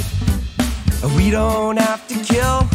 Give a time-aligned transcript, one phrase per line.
[0.00, 1.16] fight.
[1.16, 2.68] We don't have to kill.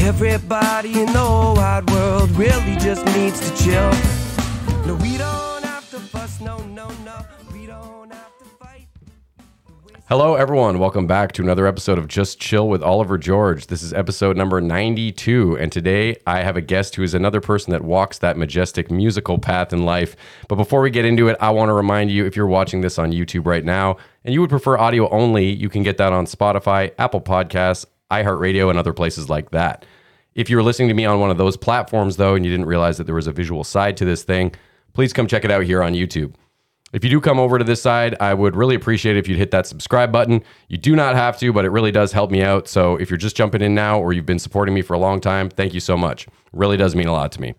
[0.00, 3.90] Everybody in the wide world really just needs to chill.
[4.86, 7.24] No, we don't have to fuss, no, no, no.
[7.52, 8.88] We don't have to fight.
[10.08, 10.78] Hello, everyone.
[10.78, 13.66] Welcome back to another episode of Just Chill with Oliver George.
[13.66, 15.58] This is episode number 92.
[15.58, 19.38] And today I have a guest who is another person that walks that majestic musical
[19.38, 20.16] path in life.
[20.48, 22.98] But before we get into it, I want to remind you if you're watching this
[22.98, 26.26] on YouTube right now and you would prefer audio only, you can get that on
[26.26, 29.84] Spotify, Apple Podcasts, iHeartRadio, and other places like that.
[30.34, 32.98] If you're listening to me on one of those platforms, though, and you didn't realize
[32.98, 34.54] that there was a visual side to this thing,
[34.92, 36.34] please come check it out here on YouTube.
[36.92, 39.38] If you do come over to this side, I would really appreciate it if you'd
[39.38, 40.42] hit that subscribe button.
[40.68, 42.66] You do not have to, but it really does help me out.
[42.66, 45.20] So if you're just jumping in now or you've been supporting me for a long
[45.20, 46.26] time, thank you so much.
[46.52, 47.54] Really does mean a lot to me.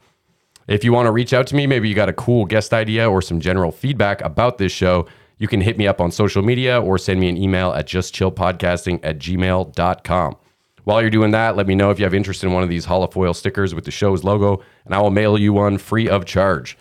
[0.67, 3.09] If you want to reach out to me, maybe you got a cool guest idea
[3.09, 5.07] or some general feedback about this show,
[5.41, 8.99] you can hit me up on social media or send me an email at justchillpodcasting
[9.01, 10.35] at gmail.com.
[10.83, 12.85] While you're doing that, let me know if you have interest in one of these
[12.85, 16.77] holofoil stickers with the show's logo, and I will mail you one free of charge.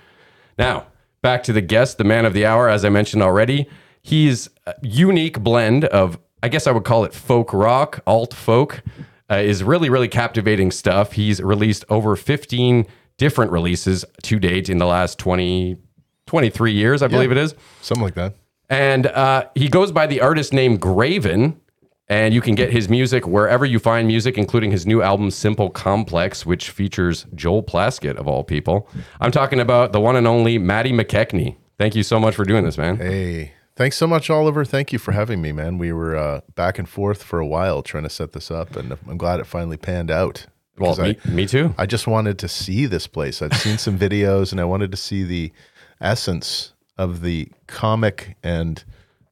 [0.59, 0.89] Now,
[1.23, 3.67] back to the guest, the man of the hour, as I mentioned already.
[4.03, 8.83] He's a unique blend of, I guess I would call it folk rock, alt folk,
[9.31, 11.13] uh, is really, really captivating stuff.
[11.13, 12.87] He's released over 15
[13.17, 15.79] different releases to date in the last 20,
[16.27, 17.55] 23 years, I believe it is.
[17.81, 18.35] Something like that.
[18.71, 21.61] And uh, he goes by the artist name Graven.
[22.09, 25.71] And you can get his music wherever you find music, including his new album, Simple
[25.71, 28.89] Complex, which features Joel Plaskett, of all people.
[29.21, 31.55] I'm talking about the one and only Matty McKechnie.
[31.79, 32.97] Thank you so much for doing this, man.
[32.97, 34.65] Hey, thanks so much, Oliver.
[34.65, 35.79] Thank you for having me, man.
[35.79, 38.99] We were uh, back and forth for a while trying to set this up, and
[39.09, 40.47] I'm glad it finally panned out.
[40.79, 41.77] Well, me, I, me too.
[41.79, 43.41] I just wanted to see this place.
[43.41, 45.53] I'd seen some videos, and I wanted to see the
[46.01, 46.70] essence
[47.01, 48.85] of the comic and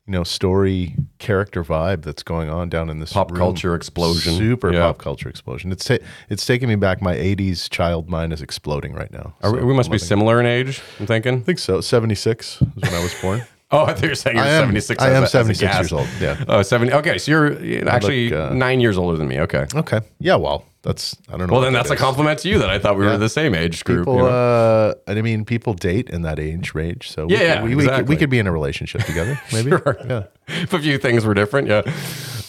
[0.07, 3.39] you know story character vibe that's going on down in this Pop room.
[3.39, 4.35] culture explosion.
[4.39, 4.87] Super Yeah.
[4.87, 5.71] pop culture explosion.
[5.71, 5.99] It's ta-
[6.31, 7.03] it's taking me back.
[7.03, 9.35] My '80s child mind is exploding right now.
[9.43, 10.09] Are we, we must be loving it.
[10.09, 11.35] similar in age, I'm thinking.
[11.37, 11.81] I think so.
[11.83, 13.43] '76 is when I was born.
[13.71, 15.03] Oh, I thought you were saying you're I am- 76.
[15.03, 15.79] I am as 76 gas.
[15.79, 16.43] years old, yeah.
[16.49, 16.91] Oh, 70.
[16.91, 19.41] Okay, so you're actually look, uh, nine years older than me.
[19.41, 19.67] Okay.
[19.75, 20.01] Okay.
[20.21, 20.37] Yeah.
[20.37, 21.53] Well, that's I don't know.
[21.55, 23.55] Well, then that that's a compliment to you that I thought we were the same
[23.55, 24.01] age group.
[24.03, 24.29] People, you know?
[24.29, 27.11] uh, and I mean, people date in that age range.
[27.11, 28.15] So we Yeah, could- yeah, we, we, could, exactly.
[28.15, 29.71] we could be in a relationship together, maybe.
[29.71, 30.25] Yeah.
[30.49, 31.83] if a few things were different, yeah.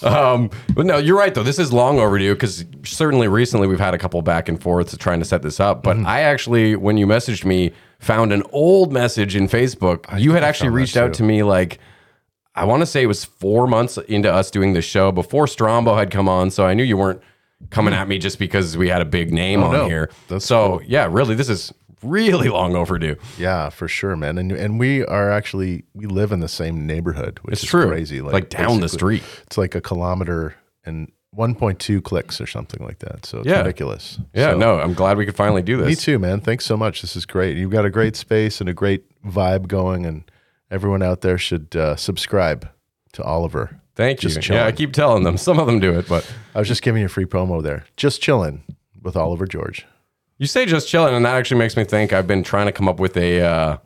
[0.01, 1.43] Um, but no, you're right though.
[1.43, 5.19] This is long overdue because certainly recently we've had a couple back and forths trying
[5.19, 5.83] to set this up.
[5.83, 10.05] But I actually, when you messaged me, found an old message in Facebook.
[10.19, 11.79] you had actually reached out to me like.
[12.55, 15.97] I want to say it was four months into us doing the show before Strombo
[15.97, 17.21] had come on, so I knew you weren't
[17.69, 19.77] coming at me just because we had a big name on Mm.
[19.79, 19.87] no.
[19.87, 20.09] here.
[20.27, 23.15] That's so yeah, really, this is really long overdue.
[23.37, 24.37] Yeah, for sure, man.
[24.37, 27.87] And and we are actually we live in the same neighborhood, which It's is true.
[27.87, 28.21] crazy.
[28.21, 29.23] Like down the basically, street.
[29.47, 30.55] It's like a kilometer
[30.85, 33.23] and 1.2 clicks or something like that.
[33.25, 33.59] So it's Yeah.
[33.59, 34.17] ridiculous.
[34.33, 35.85] Yeah, So- no, I'm glad we could finally do this.
[35.87, 36.39] Me too, man.
[36.41, 37.01] Thanks so much.
[37.01, 37.55] This is great.
[37.55, 40.23] You've got a great space and a great vibe going, and
[40.71, 42.67] everyone out there should uh, subscribe
[43.13, 43.79] to Oliver.
[43.99, 44.29] Thank you.
[44.29, 45.35] Just Yeah, I keep telling them.
[45.35, 47.83] Some of them do it, but I was just giving you a free promo there.
[47.97, 48.63] Just chilling
[49.01, 49.85] with Oliver George.
[50.37, 52.87] you say just chilling, and that actually makes me think I've been trying to come
[52.87, 53.77] up with a, uh,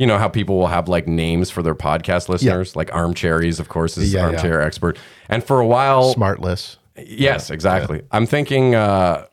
[0.00, 3.68] you know, how people will have like names for their podcast listeners, like Armcherries, of
[3.68, 4.26] course, is Yeah, yeah.
[4.26, 4.98] Armchair Expert.
[5.28, 6.78] And for a while, Smartless.
[6.96, 8.02] yes, exactly.
[8.10, 9.26] I'm thinking uh,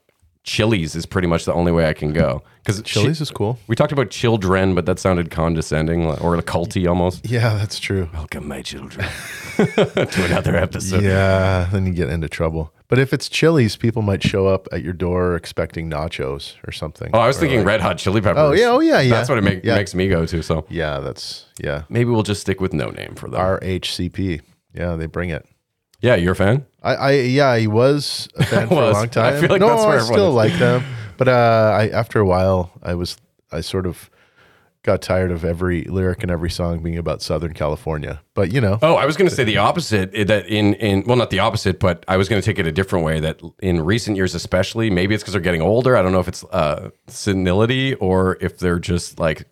[0.44, 2.44] Chili's is pretty much the only way I can go.
[2.64, 3.60] Because Chili's is cool.
[3.68, 7.30] we talked about children, but that sounded condescending or culty almost.
[7.30, 8.10] Yeah, that's true.
[8.14, 9.06] Welcome, my children,
[9.58, 11.04] to another episode.
[11.04, 12.72] Yeah, then you get into trouble.
[12.88, 17.10] But if it's Chili's, people might show up at your door expecting nachos or something.
[17.14, 18.40] Oh, I was Or thinking like- Red Hot Chili Peppers.
[18.40, 19.10] Oh, yeah, oh, yeah, yeah.
[19.16, 19.76] That's what it make, Yeah.
[19.76, 20.42] makes me go to.
[20.42, 21.84] So Yeah, that's yeah.
[21.90, 23.42] maybe we'll just stick with no name for them.
[23.42, 24.40] RHCP.
[24.74, 25.46] Yeah, they bring it.
[26.04, 26.66] Yeah, you're a fan?
[26.84, 28.94] I, I yeah, I was a fan for a was.
[28.94, 29.40] long I time.
[29.42, 30.36] feel like no, that's where I everyone still is.
[30.36, 30.84] like them,
[31.18, 33.18] but uh, I after a while, I was
[33.52, 34.10] I sort of
[34.84, 38.22] got tired of every lyric and every song being about Southern California.
[38.34, 40.12] But you know, Oh, I was going to say the opposite.
[40.14, 42.68] eh, That in in well, not the opposite, but I was going to take it
[42.68, 43.22] a different way.
[43.22, 45.96] That in recent years, especially, maybe it's because they're getting older.
[45.96, 49.46] I don't know if it's uh, senility or if they're just like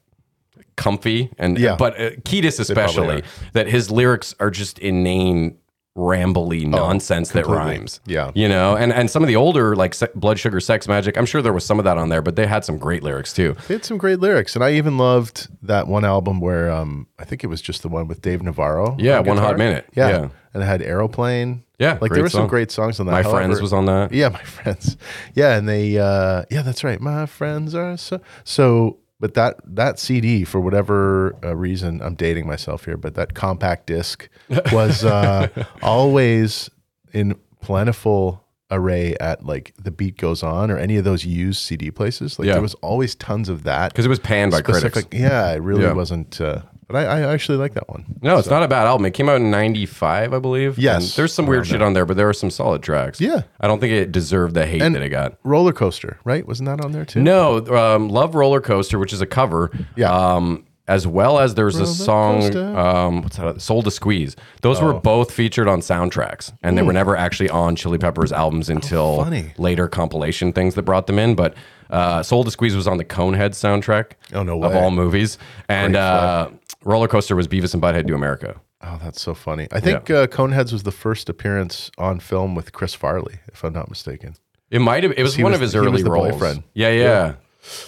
[0.75, 1.75] comfy and Yeah.
[1.77, 3.25] But uh, Kiedis especially, are.
[3.53, 5.57] that his lyrics are just inane
[5.97, 7.77] rambly nonsense that Oh, completely.
[7.79, 7.99] rhymes.
[8.05, 8.31] Yeah.
[8.33, 11.25] you know, and and some of the older like Se- Blood Sugar Sex Magik, I'm
[11.25, 13.55] sure there was some of that on there, but they had some great lyrics too.
[13.67, 17.25] They had some great lyrics, and I even loved that one album where um, I
[17.25, 18.95] think it was just the one with Dave Navarro.
[18.99, 19.57] Yeah, on One Hot.
[19.57, 19.85] Minute.
[19.93, 20.09] Yeah.
[20.09, 20.29] Yeah.
[20.53, 21.63] and it had Aeroplane.
[21.77, 23.11] Yeah, like there were some great songs on that.
[23.11, 24.11] My friends was on that.
[24.13, 24.97] Yeah, my friends.
[25.33, 27.01] Yeah, and they uh, yeah, that's right.
[27.01, 28.97] My friends are so so.
[29.21, 33.87] But that that CD for whatever uh, reason, I'm dating myself here, but that compact
[33.87, 34.27] disc
[34.73, 35.47] was uh,
[35.81, 36.69] always
[37.13, 41.91] in plentiful array at like the beat goes on or any of those used CD
[41.91, 42.39] places.
[42.39, 42.53] Like Yeah.
[42.53, 45.03] there was always tons of that because it was panned by critics.
[45.11, 45.93] Yeah, it really Yeah.
[45.93, 46.39] wasn't.
[46.41, 48.05] Uh, but I, I actually like that one.
[48.21, 49.05] No, it's not a bad album.
[49.05, 50.77] It came out in '95, I believe.
[50.77, 53.19] Yes, And there's some weird shit on there, but there are some solid tracks.
[53.21, 53.41] Yeah.
[53.59, 55.37] I don't think it deserved the hate And- that it got.
[55.43, 56.45] Roller coaster, right?
[56.45, 57.21] Wasn't that on there too?
[57.21, 59.71] No, um, Love Roller Coaster, which is a cover.
[59.95, 60.11] Yeah.
[60.11, 62.73] Um, as well as there's a song, coaster.
[62.75, 62.85] Oh.
[63.07, 63.61] um, what's that?
[63.61, 64.35] Soul to Squeeze.
[64.61, 68.69] Those were both featured on soundtracks, and they were never actually on Chili Peppers albums
[68.69, 69.53] until funny.
[69.57, 71.35] later compilation things that brought them in.
[71.35, 71.53] But
[71.91, 74.13] uh, Soul to Squeeze was on the Conehead soundtrack.
[74.33, 74.67] Oh, no way!
[74.69, 76.49] Of all movies, and uh,
[76.83, 78.59] Roller Coaster was Beavis and Butthead Do America.
[78.83, 79.67] Oh, that's so funny.
[79.71, 83.73] I think uh, Coneheads was the first appearance on film with Chris Farley, if I'm
[83.73, 84.35] not mistaken.
[84.71, 85.13] It might have.
[85.15, 86.31] It was He one was- of his he was early the roles.
[86.31, 86.63] boyfriend.
[86.73, 87.33] Yeah, yeah.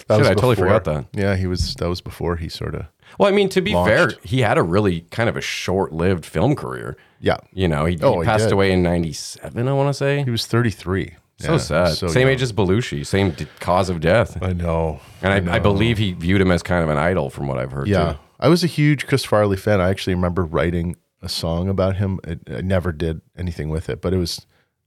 [0.06, 1.06] That Shit, I totally forgot that.
[1.12, 1.74] Yeah, he was.
[1.76, 2.86] That was before he sort of.
[3.18, 6.54] Well, I mean, to be fair, he had a really kind of a short-lived film
[6.54, 6.96] career.
[7.20, 8.52] Yeah, You know, he, Oh, he he passed did.
[8.52, 9.66] away in '97.
[9.66, 10.22] I want to say.
[10.24, 11.14] he was 33.
[11.38, 11.88] So Yeah, sad.
[11.96, 12.30] so same young.
[12.30, 13.04] age as Belushi.
[13.04, 14.40] Same d- cause of death.
[14.42, 15.00] I know.
[15.20, 15.60] And I, I, know.
[15.60, 17.88] believe he viewed him as kind of an idol, from what I've heard.
[17.88, 18.18] Yeah, Too.
[18.40, 19.80] I was a huge Chris Farley fan.
[19.80, 22.20] I actually remember writing a song about him.
[22.26, 24.46] I, I never did anything with it, but it was.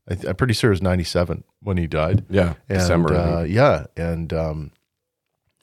[0.09, 2.23] I, I'm pretty sure it was '97 when he died.
[2.29, 2.53] Yeah.
[2.69, 3.13] and, December.
[3.13, 4.71] Uh, yeah, and um,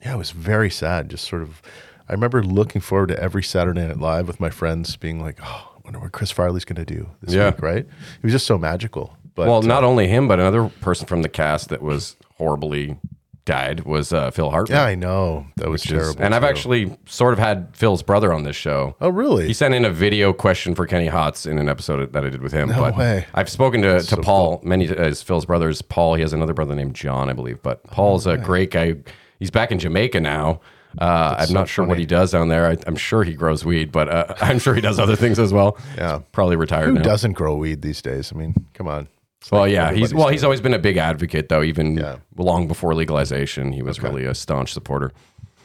[0.01, 1.09] yeah, it was very sad.
[1.09, 1.63] Just sort of,
[2.07, 5.71] I remember looking forward to every Saturday Night Live with my friends, being like, "Oh,
[5.77, 7.49] I wonder what Chris Farley's going to do this Yeah.
[7.51, 7.85] week." Right?
[7.85, 9.17] It was just so magical.
[9.35, 12.97] But well, uh, not only him, but another person from the cast that was horribly
[13.43, 14.75] died was uh, Phil Hartman.
[14.75, 16.23] yeah, I know that was which is- terrible.
[16.23, 18.95] and I've actually sort of had Phil's brother on this show.
[19.01, 19.45] oh really?
[19.45, 22.41] He sent in a video question for Kenny Hotz in an episode that I did
[22.41, 22.69] with him.
[22.69, 23.27] No but way.
[23.35, 25.81] I've spoken to, to so Paul many as Phil's brothers.
[25.83, 27.61] Paul, he has another brother named John, I believe.
[27.61, 28.95] But Paul's a great guy.
[29.37, 30.61] He's back in Jamaica now.
[30.97, 32.65] Uh, I'm so not sure what he does down there.
[32.67, 35.51] I, I'm sure he grows weed, but uh, I'm sure he does other things as
[35.53, 35.77] well.
[35.97, 36.21] Yeah.
[36.31, 37.01] probably retired Who now.
[37.03, 38.31] doesn't grow weed these days?
[38.33, 39.09] I mean, come on.
[39.51, 41.63] Well, like yeah, he's well, doing he's always been a big advocate, though.
[41.63, 42.17] Even Yeah.
[42.37, 45.11] long before legalization, he was really a staunch supporter.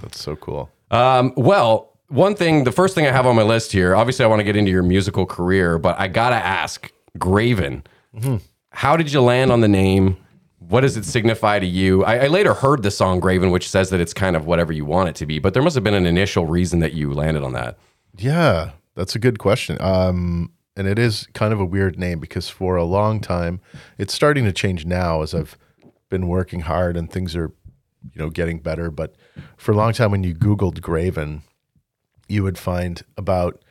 [0.02, 0.70] That's so cool.
[0.90, 4.28] Um, well, one thing, the first thing I have on my list here, obviously, I
[4.28, 7.84] want to get into your musical career, but I gotta ask, Graven,
[8.70, 10.16] how did you land on the name?
[10.58, 12.04] What does it signify to you?
[12.04, 14.84] I, I later heard the song Graven, which says that it's kind of whatever you
[14.84, 17.42] want it to be, but there must have been an initial reason that you landed
[17.42, 17.78] on that.
[18.16, 19.76] Yeah, that's a good question.
[19.80, 23.60] Um, and it is kind of a weird name because for a long time,
[23.98, 25.58] it's starting to change now as I've
[26.08, 27.52] been working hard and things are,
[28.02, 28.90] you know, getting better.
[28.90, 29.14] But
[29.56, 31.42] for a long time, when you Googled Graven,
[32.28, 33.62] you would find about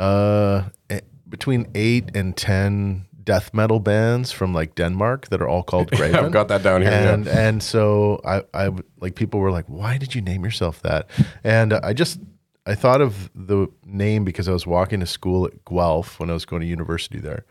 [0.00, 5.62] uh, eh, between eight and ten death metal bands from like Denmark that are all
[5.62, 6.24] called Graven.
[6.24, 6.90] I've got that down here.
[6.90, 7.12] yeah.
[7.12, 8.70] and and so I
[9.00, 11.08] like people were like, why did you name yourself that?
[11.44, 12.18] And I just
[12.64, 16.32] I thought of the name because I was walking to school at Guelph when I
[16.32, 17.44] was going to university there.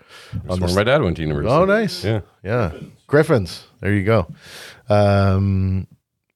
[0.46, 1.54] That's where my dad went to university.
[1.54, 2.04] Oh, nice.
[2.04, 2.22] Yeah.
[2.44, 2.72] yeah.
[3.08, 3.66] Gryphons.
[3.82, 4.28] There you go.
[4.88, 5.88] Um,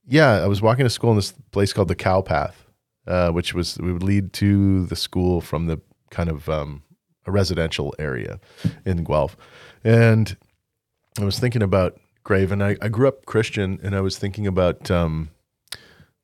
[0.08, 2.66] yeah, I was walking to school in this place called the Cow Path,
[3.08, 5.80] uh, which was we would lead to the school from the
[6.12, 6.84] kind of um,
[7.26, 8.40] a residential area
[8.86, 9.36] in Guelph,
[9.84, 10.36] and
[11.20, 12.62] I was thinking about Graven.
[12.62, 15.30] I, I grew up Christian, and I was thinking about um,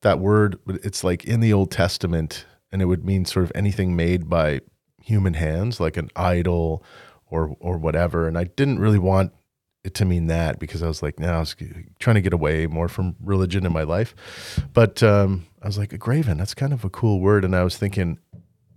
[0.02, 0.60] that word.
[0.66, 4.30] but It's like in the Old Testament, and it would mean sort of anything made
[4.30, 4.62] by
[5.02, 6.84] human hands, like an idol
[7.28, 8.28] or or whatever.
[8.28, 9.34] And I didn't really want
[9.84, 11.56] it to mean that because I was like, no, I was
[12.00, 14.14] trying to get away more from religion in my life.
[14.74, 17.44] But um, I was like, a graven, that's kind of a cool word.
[17.44, 18.20] And I was thinking,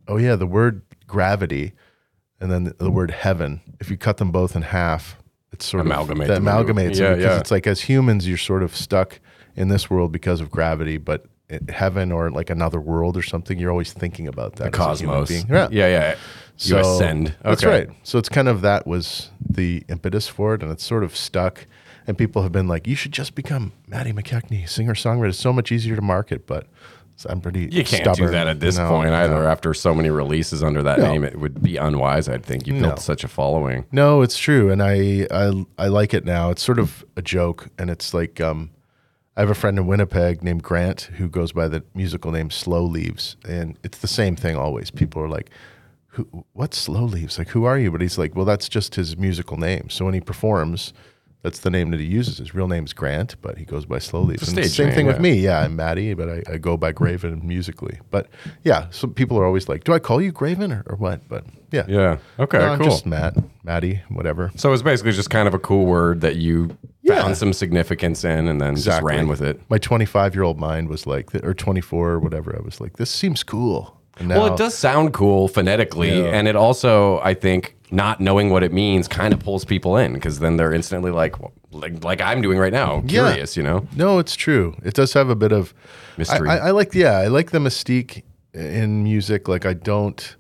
[0.09, 1.73] oh yeah, the word gravity
[2.41, 3.61] and then the, the word heaven.
[3.81, 5.19] If you cut them both in half,
[5.53, 7.39] it's sort Amalgamate of that into- amalgamates yeah, because yeah.
[7.39, 9.21] it's like as humans, you're sort of stuck
[9.57, 11.27] in this world because of gravity, but
[11.69, 14.73] heaven or like another world or something, you're always thinking about that.
[14.73, 15.29] The as a human cosmos.
[15.29, 15.47] being.
[15.49, 16.17] Yeah, yeah.
[16.59, 17.35] You ascend.
[17.43, 17.89] That's right.
[18.03, 21.67] So it's kind of that was the impetus for it, and it's sort of stuck.
[22.07, 25.31] And people have been like, "You should just become Matty McKechnie, singer songwriter.
[25.31, 26.67] It's so much easier to market." But
[27.27, 27.63] I'm pretty.
[27.73, 28.27] You can't stubborn.
[28.27, 29.43] do that at this No, point either.
[29.43, 29.47] No.
[29.49, 31.13] After so many releases under that No.
[31.13, 32.29] name, it would be unwise.
[32.29, 33.85] I'd think you built such a following.
[33.91, 36.51] No, it's true, and I, I I like it now.
[36.51, 38.71] It's sort of a joke, and it's like um,
[39.37, 42.85] I have a friend in Winnipeg named Grant who goes by the musical name Slow
[42.85, 44.91] Leaves, and it's the same thing always.
[44.91, 45.51] People are like,
[46.09, 46.45] "Who?
[46.53, 47.39] What's Slow Leaves?
[47.39, 50.15] Like, who are you?" But he's like, "Well, that's just his musical name." So when
[50.15, 50.93] he performs,
[51.43, 52.39] that's the name that he uses.
[52.39, 54.47] His real name's Grant, but he goes by Slow Leaves.
[54.49, 55.33] And same name, thing with me.
[55.35, 57.99] Yeah, I'm Matty, but I, I go by Graven musically.
[58.11, 58.29] But
[58.63, 61.45] yeah, so people are always like, "Do I call you Graven or, or what?" But
[61.73, 62.19] yeah, Yeah.
[62.39, 62.59] Okay.
[62.59, 62.89] No, I'm cool.
[62.89, 64.53] just Matt, Matty, whatever.
[64.55, 68.49] so it's basically just kind of a cool word that you found some significance in
[68.49, 69.61] and then just ran with it.
[69.69, 72.57] My 25 year old mind was like, or 24 or whatever.
[72.59, 74.01] I was like, this seems cool.
[74.19, 76.27] And now, Well, it does sound cool phonetically, Yeah.
[76.27, 80.13] and it also, I think, not knowing what it means kind of pulls people in
[80.15, 83.29] because then they're instantly like, well, like, like I'm doing right now, Yeah.
[83.29, 83.87] curious, you know?
[83.97, 84.77] No, it's true.
[84.85, 85.75] It does have a bit of
[86.17, 86.49] Mystery.
[86.49, 89.49] I, I, I like, yeah, I like the mystique in music.
[89.49, 90.37] Like, I don't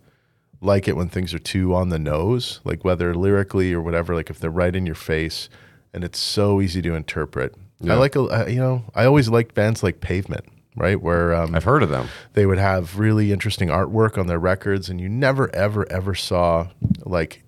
[0.60, 4.14] like it when things are too on the nose, like whether lyrically or whatever.
[4.14, 5.48] Like, if they're right in your face,
[5.94, 7.54] and it's so easy to interpret.
[7.86, 10.44] I like, a, I- you know, I always liked bands like Pavement,
[10.76, 12.08] right, where um, I've heard of them.
[12.32, 16.68] they would have really interesting artwork on their records, and you never, ever, ever saw
[17.04, 17.42] like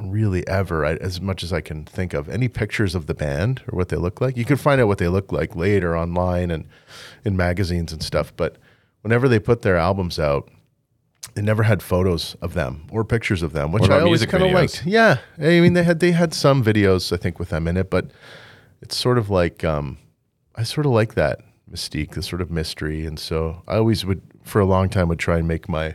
[0.00, 3.62] really ever, I, as much as I can think of, any pictures of the band
[3.70, 4.36] or what they look like.
[4.38, 6.64] You could find out what they look like later online and
[7.24, 8.56] in magazines and stuff, but
[9.02, 10.48] whenever they put their albums out,
[11.34, 14.52] they never had photos of them or pictures of them, which I always kind of
[14.52, 14.84] liked.
[14.86, 17.90] Yeah, I mean they had they had some videos I think with them in it,
[17.90, 18.10] but
[18.80, 19.98] it's sort of like um,
[20.56, 24.20] I sort of like that mystique, the sort of mystery, and so I always would
[24.44, 25.94] for a long time would try and make my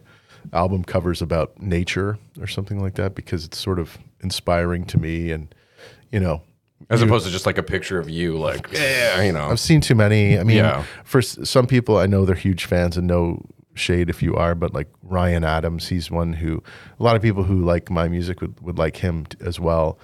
[0.53, 5.32] album covers about nature or something like that because it's sort of inspiring to me,
[5.32, 5.53] and
[6.12, 6.41] you know
[6.89, 9.50] As opposed to just like a picture of you, like, yeah, you know.
[9.50, 10.39] I've seen too many.
[10.39, 10.84] I mean, Yeah.
[11.03, 13.44] for some people, I know they're huge fans, and no
[13.77, 16.62] shade if you are, but like Ryan Adams, he's one who
[17.00, 19.98] a lot of people who like my music would, would like him t- as well.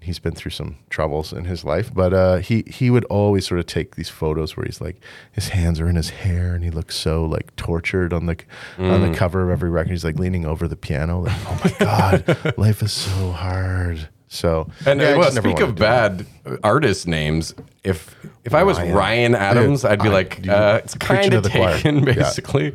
[0.00, 3.58] He's been through some troubles in his life, but uh, he he would always sort
[3.58, 5.02] of take these photos where he's like
[5.32, 8.36] his hands are in his hair and he looks so like tortured on the
[8.78, 9.10] on Mm.
[9.10, 9.90] the cover of every record.
[9.90, 14.08] He's like leaning over the piano, like oh my god, life is so hard.
[14.28, 16.16] So And yeah, well, speak of to that.
[16.18, 17.54] bad artist names,
[17.84, 18.14] if
[18.44, 18.94] if I was Ryan.
[18.94, 21.74] Ryan Adams, Yeah, I'd be I- like, uh, it's kind of the choir.
[21.76, 22.12] taken, Yeah.
[22.14, 22.72] basically.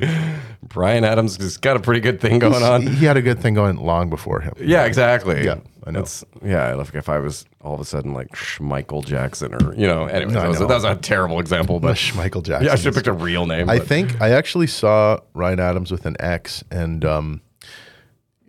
[0.64, 2.84] Bryan Adams has got a pretty good thing going on.
[2.88, 4.54] He had a good thing going long before him.
[4.60, 5.44] Yeah, exactly.
[5.44, 5.56] Yeah,
[5.86, 6.00] I know.
[6.00, 8.30] That's, yeah, I love if I was all of a sudden like
[8.62, 10.06] Michael Jackson or you know.
[10.06, 12.68] Anyways, No, that, was, that was a terrible example, but Michael Jackson.
[12.68, 13.70] yeah, I should have picked a real name.
[13.70, 17.51] I but- think I actually saw Ryan Adams with an X and um, yeah,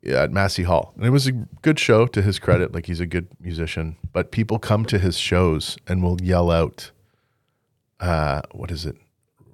[0.04, 2.06] at Massey Hall, and it was a good show.
[2.06, 6.02] To his credit, like he's a good musician, but people come to his shows and
[6.02, 6.90] will yell out,
[8.00, 8.97] uh, "What is it?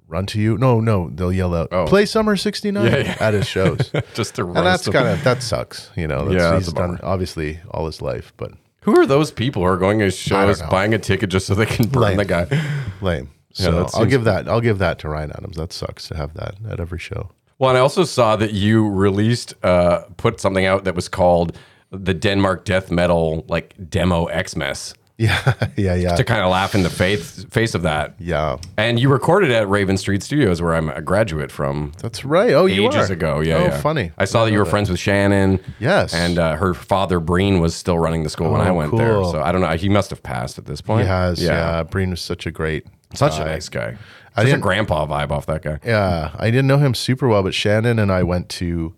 [0.07, 1.85] Run to you?" No, no, they'll yell out, Oh.
[1.85, 3.17] "Play Summer '69" Yeah, yeah.
[3.19, 3.91] at his shows.
[4.13, 6.25] just to And that's kind of that sucks, you know.
[6.25, 8.51] That's, Yeah, that's he's done obviously all his life, but
[8.83, 11.65] Who are those people who are going to shows, buying a ticket just so they
[11.67, 12.17] can burn Lame.
[12.17, 12.47] the guy?
[13.01, 13.29] lame.
[13.53, 14.47] So that I'll seems- give that.
[14.49, 15.57] I'll give that to Ryan Adams.
[15.57, 17.31] That sucks to have that at every show.
[17.59, 21.55] Well, and I also saw that you released, uh, put something out that was called
[21.91, 26.83] the Denmark death metal like demo Xmas Yeah, yeah, yeah, to kind of laugh in
[26.83, 28.13] the face face of that.
[28.19, 28.55] yeah.
[28.77, 32.53] And you recorded at Raven Street Studios, where I'm a graduate from That's right.
[32.53, 33.13] Oh, you ages are.
[33.13, 33.41] ago.
[33.41, 33.81] Yeah, Oh, yeah.
[33.81, 34.11] funny.
[34.17, 35.59] I saw that you were friends with Shannon.
[35.79, 36.13] Yes.
[36.13, 39.21] and uh, her father Breen was still running the school when I Oh, went there.
[39.25, 39.75] So I don't know.
[39.75, 41.01] He must have passed at this point.
[41.01, 41.41] He has.
[41.43, 41.83] Yeah.
[41.83, 42.85] Breen was such a great.
[43.13, 43.97] such a nice guy.
[44.35, 45.79] I Such a grandpa vibe off that guy.
[45.85, 48.95] Yeah, I didn't know him super well, but Shannon and I went to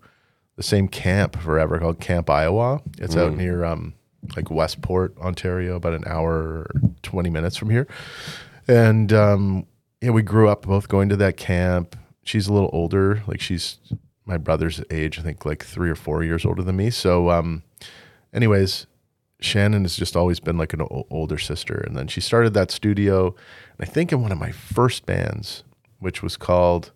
[0.56, 2.82] the same camp forever called Camp IAWAH.
[2.98, 3.20] It's Mm.
[3.20, 3.94] out near um
[4.36, 6.70] like Westport, Ontario, about an hour or
[7.02, 7.88] twenty minutes from here.
[8.68, 9.66] And um,
[10.00, 11.96] yeah, we grew up both going to that camp.
[12.24, 13.78] She's a little older, like she's
[14.24, 16.90] my brother's age, I think like three or four years older than me.
[16.90, 17.64] So, um,
[18.32, 18.86] anyways,
[19.40, 21.74] Shannon has just always been like an o- older sister.
[21.84, 23.34] And then she started that studio,
[23.82, 25.64] I think in one of my first bands,
[25.98, 26.92] which was called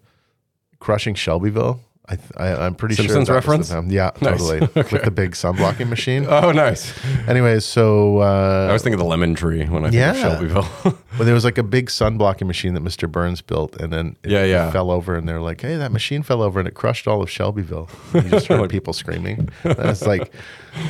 [0.78, 1.80] Crushing Shelbyville.
[2.08, 3.92] I, I I'm pretty Simpsons sure that was the reference?
[3.92, 4.38] Yeah, Nice.
[4.38, 4.60] totally.
[4.74, 6.24] With the big sun blocking machine.
[6.30, 6.94] Oh, nice.
[7.26, 10.10] Anyways, so uh, I was thinking of the lemon tree when I think Yeah.
[10.12, 10.68] of Shelbyville.
[10.84, 13.10] well, there was like a big sun blocking machine that Mr.
[13.10, 14.70] Burns built, and then it, Yeah, it yeah.
[14.70, 17.30] fell over, and they're like, "Hey, that machine fell over, and it crushed all of
[17.30, 19.48] Shelbyville." And you just heard people screaming.
[19.64, 20.32] And it's like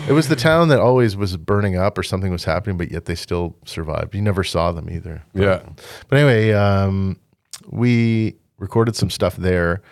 [0.08, 3.06] it was the town that always was burning up, or something was happening, but yet
[3.06, 4.14] they still survived.
[4.14, 5.22] You never saw them either.
[5.32, 5.60] yeah.
[6.08, 7.18] But anyway, um,
[7.68, 9.82] we recorded some stuff there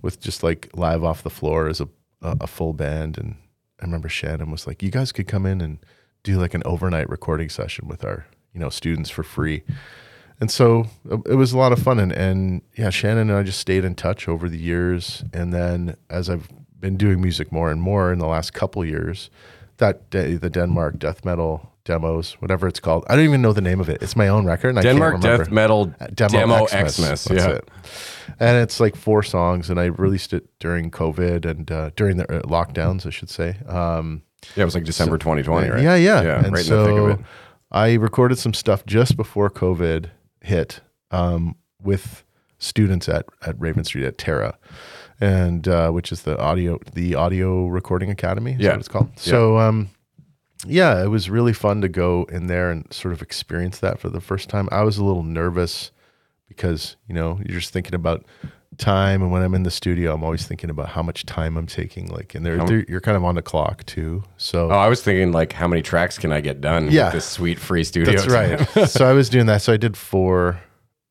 [0.00, 1.88] with just like live off the floor as a,
[2.22, 3.18] a, full band.
[3.18, 3.36] And
[3.80, 5.78] I remember Shannon was like, you guys could come in and
[6.22, 9.62] do like an overnight recording session with our, you know, students for free.
[10.40, 11.98] And so uh, it was a lot of fun.
[11.98, 15.24] And, and yeah, Shannon and I just stayed in touch over the years.
[15.32, 16.48] And then as I've
[16.78, 19.30] been doing music more and more in the last couple years,
[19.82, 21.52] that day, the Denmark death metal
[21.84, 23.04] demos, whatever it's called.
[23.08, 24.02] I don't even know the name of it.
[24.02, 24.70] It's my own record.
[24.70, 25.44] And I Denmark can't remember.
[25.44, 26.94] death metal Uh, demo, Xmas.
[26.96, 27.24] Xmas.
[27.24, 27.56] That's yeah.
[27.56, 27.68] it.
[28.38, 32.24] And it's like four songs, and I released it during COVID and uh, during the
[32.32, 33.56] uh, lockdowns, I should say.
[33.68, 34.22] Um,
[34.56, 35.82] Yeah, it was like December 2020, right?
[35.82, 36.22] Yeah, yeah.
[36.22, 37.26] Yeah, and right so in the thick of it.
[37.70, 40.10] I recorded some stuff just before COVID
[40.40, 42.24] hit um, with
[42.58, 44.54] students at, at Raven Street at Terra,
[45.22, 48.52] and uh, which is the audio the audio recording academy.
[48.52, 48.70] Is Yeah.
[48.72, 49.10] what it's called.
[49.16, 49.88] So um,
[50.66, 54.08] yeah, it was really fun to go in there and sort of experience that for
[54.10, 54.68] the first time.
[54.72, 55.90] I was a little nervous
[56.48, 58.24] because, you know, you're just thinking about
[58.78, 59.22] time.
[59.22, 62.06] And when I'm in the studio, I'm always thinking about how much time I'm taking.
[62.08, 64.22] Like, and they're, they're, you're kind of on the clock too.
[64.36, 66.90] So Oh, I was thinking like, how many tracks can I get done?
[66.90, 67.06] Yeah.
[67.06, 68.12] with this sweet free studio.
[68.14, 68.88] that's right.
[68.88, 69.62] so I was doing that.
[69.62, 70.60] So I did four,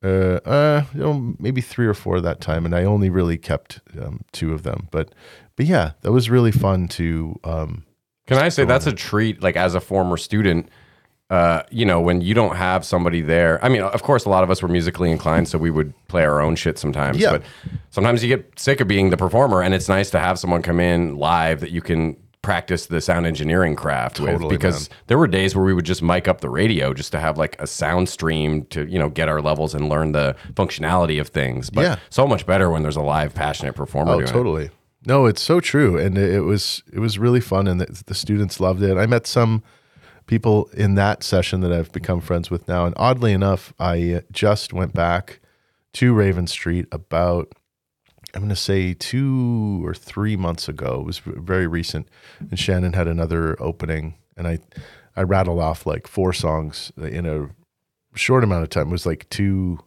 [0.02, 2.64] uh, uh, you know, maybe three or four that time.
[2.64, 4.88] And I only really kept um, two of them.
[4.90, 5.14] But,
[5.56, 7.84] but yeah, that was really fun to, um,
[8.26, 9.42] Can I say that's a treat?
[9.42, 10.68] Like as a former student,
[11.32, 13.58] uh, you know, when you don't have somebody there.
[13.64, 16.24] I mean, of course, a lot of us were musically inclined, so we would play
[16.24, 17.16] our own shit sometimes.
[17.16, 17.30] Yeah.
[17.30, 17.42] But
[17.88, 20.78] sometimes you get sick of being the performer, and it's nice to have someone come
[20.78, 24.30] in live that you can practice the sound engineering craft with.
[24.32, 27.20] Totally, Because there were days where we would just mic up the radio just to
[27.20, 31.20] have like a sound stream to you know get our levels and learn the functionality
[31.20, 31.70] of things.
[31.70, 31.96] But Yeah.
[32.10, 34.12] so much better when there's a live, passionate performer.
[34.12, 34.32] Oh, doing it.
[34.32, 34.70] totally.
[35.06, 38.14] No, it's so true, and it, it was it was really fun, and the, the
[38.14, 38.96] students loved it.
[38.96, 39.62] I met some
[40.26, 44.72] people in that session that I've become friends with now, and oddly enough, I just
[44.72, 45.40] went back
[45.94, 47.52] to Raven Street about
[48.34, 51.00] I'm going to say two or three months ago.
[51.00, 52.08] It was very recent,
[52.40, 54.58] and Shannon had another opening, and I
[55.16, 57.50] I rattled off like four songs in a
[58.16, 58.88] short amount of time.
[58.88, 59.78] It was like two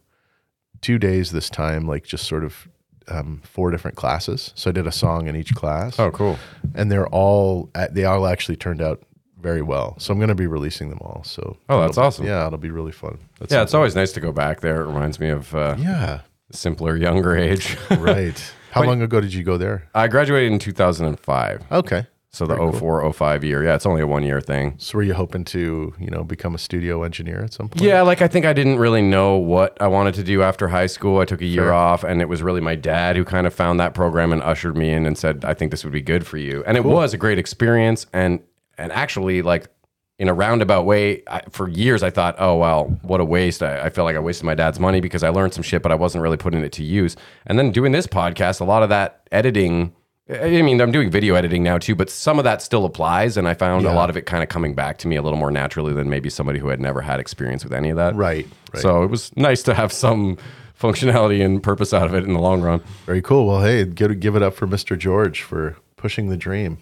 [0.80, 2.68] two days this time, like just sort of
[3.08, 4.52] um, four different classes.
[4.54, 5.98] So I did a song in each class.
[5.98, 6.38] Oh, cool.
[6.74, 9.02] and they're all they all actually turned out
[9.40, 9.96] very well.
[9.98, 11.22] So I'm going to be releasing them all.
[11.24, 12.26] So Oh, that's be- awesome.
[12.26, 13.18] Yeah, it'll be really fun.
[13.38, 14.82] That's Yeah, it's always nice to go back there.
[14.82, 16.20] It reminds me of uh, yeah,
[16.52, 17.76] simpler, younger age.
[17.98, 18.52] right.
[18.70, 18.88] How Wait.
[18.88, 19.88] long ago did you go there?
[19.94, 21.64] I graduated in 2005.
[21.72, 22.06] Okay.
[22.36, 23.64] So the 04, 05 year.
[23.64, 24.74] Yeah, it's only a one year thing.
[24.76, 27.80] So were you hoping to, you know, become a studio engineer at some point?
[27.80, 30.84] Yeah, like I think I didn't really know what I wanted to do after high
[30.84, 31.18] school.
[31.20, 33.80] I took a year off, and it was really my dad who kind of found
[33.80, 36.36] that program and ushered me in and said, "I think this would be good for
[36.36, 38.40] you." And it was a great experience, and
[38.76, 39.68] and actually, like
[40.18, 43.82] in a roundabout way, I, for years I thought, "Oh well, what a waste!" I,
[43.82, 45.94] I felt like I wasted my dad's money because I learned some shit, but I
[45.94, 47.16] wasn't really putting it to use.
[47.46, 49.94] And then doing this podcast, a lot of that editing.
[50.28, 53.46] I mean, I'm doing video editing now too, but some of that still applies, and
[53.46, 55.52] I found a lot of it kind of coming back to me a little more
[55.52, 58.16] naturally than maybe somebody who had never had experience with any of that.
[58.16, 58.44] Right.
[58.74, 58.82] Right.
[58.82, 60.36] So it was nice to have some
[60.80, 62.80] functionality and purpose out of it in the long run.
[63.06, 63.46] Very cool.
[63.46, 64.98] Well, hey, give, give it up for Mr.
[64.98, 66.78] George for pushing the dream.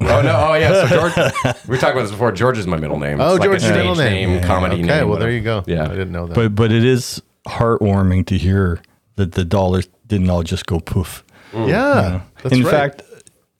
[0.00, 0.36] Oh no!
[0.50, 0.88] Oh yeah.
[0.88, 1.16] So George,
[1.66, 2.32] we were talking about this before.
[2.32, 3.20] George is my middle name.
[3.20, 4.42] Oh, It's George a is your middle stage name.
[4.42, 4.88] comedy okay, name.
[5.00, 5.24] well, whatever.
[5.26, 5.64] there you go.
[5.66, 5.84] Yeah.
[5.84, 6.34] I didn't know that.
[6.34, 8.80] But but it is heartwarming to hear
[9.16, 11.24] that the dollars didn't all just go poof.
[11.52, 11.68] Mm.
[11.68, 12.20] yeah.
[12.42, 12.70] That's in right.
[12.70, 13.02] fact,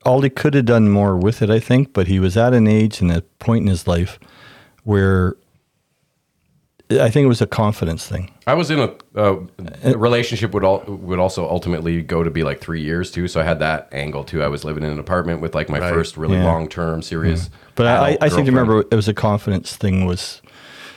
[0.04, 3.00] Aldi could have done more with it, I think, but he was at an age
[3.00, 4.18] and a point in his life
[4.84, 5.36] where
[6.88, 8.30] I think it was a confidence thing.
[8.46, 9.36] I was in a, uh,
[9.82, 13.26] a relationship would all would also ultimately go to be like three years too.
[13.26, 14.42] So I had that angle too.
[14.42, 15.92] I was living in an apartment with like my Right.
[15.92, 16.44] first really Yeah.
[16.44, 17.50] long term serious.
[17.74, 20.40] But I, adult I seem to remember it was a confidence thing was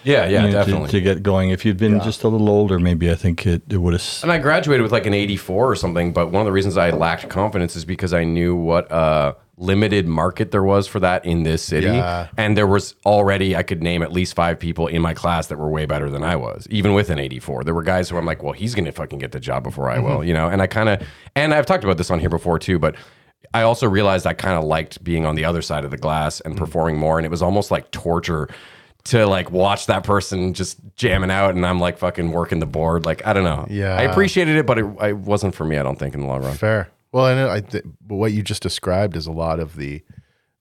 [0.04, 0.90] Yeah, yeah, you know, to- definitely.
[0.90, 1.50] to, get going.
[1.50, 4.20] If you'd been just a little older, maybe I think it, it would have.
[4.24, 6.92] And I graduated with like an 84 or something, but one of the reasons I
[6.92, 11.44] lacked confidence is because I knew what uh limited market there was for that in
[11.44, 11.88] this city.
[11.88, 12.30] Yeah.
[12.38, 15.58] And there was already I could name at least 5 people in my class that
[15.58, 17.64] were way better than I was, even with an 84.
[17.64, 19.90] There were guys who I'm like, "Well, he's going to fucking get the job before
[19.90, 20.28] I will," mm-hmm.
[20.28, 20.48] you know?
[20.48, 21.04] And I kind of
[21.36, 22.96] and I've talked about this on here before too, but
[23.54, 26.40] I also realized I kind of liked being on the other side of the glass
[26.42, 26.64] and mm-hmm.
[26.64, 28.48] performing more and it was almost like torture
[29.06, 33.06] to like watch that person just jamming out and I'm like fucking working the board.
[33.06, 33.66] Like, I don't know.
[33.70, 33.96] Yeah.
[33.96, 36.44] I appreciated it, but it, it wasn't for me, I don't think, in the long
[36.44, 36.56] run.
[36.56, 36.90] Fair.
[37.12, 40.04] Well, and I th- but what you just described is a lot of the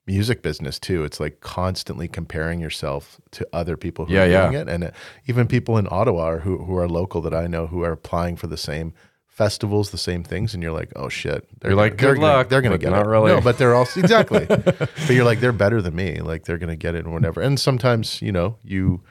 [0.06, 1.04] music business too.
[1.04, 4.42] It's like constantly comparing yourself to other people who Yeah, are yeah.
[4.50, 4.90] doing it, and uh,
[5.26, 8.36] even people in Ottawa are, who who are local that I know who are applying
[8.36, 8.94] for the same
[9.26, 11.46] festivals, the same things, and you're like, oh shit.
[11.60, 13.08] They're You're like, they're good gonna, luck, They're gonna get not it.
[13.08, 13.30] really.
[13.32, 14.46] No, but they're also exactly.
[14.46, 16.20] but you're like, they're better than me.
[16.20, 17.40] Like they're gonna get it and whatever.
[17.40, 19.02] And sometimes you know you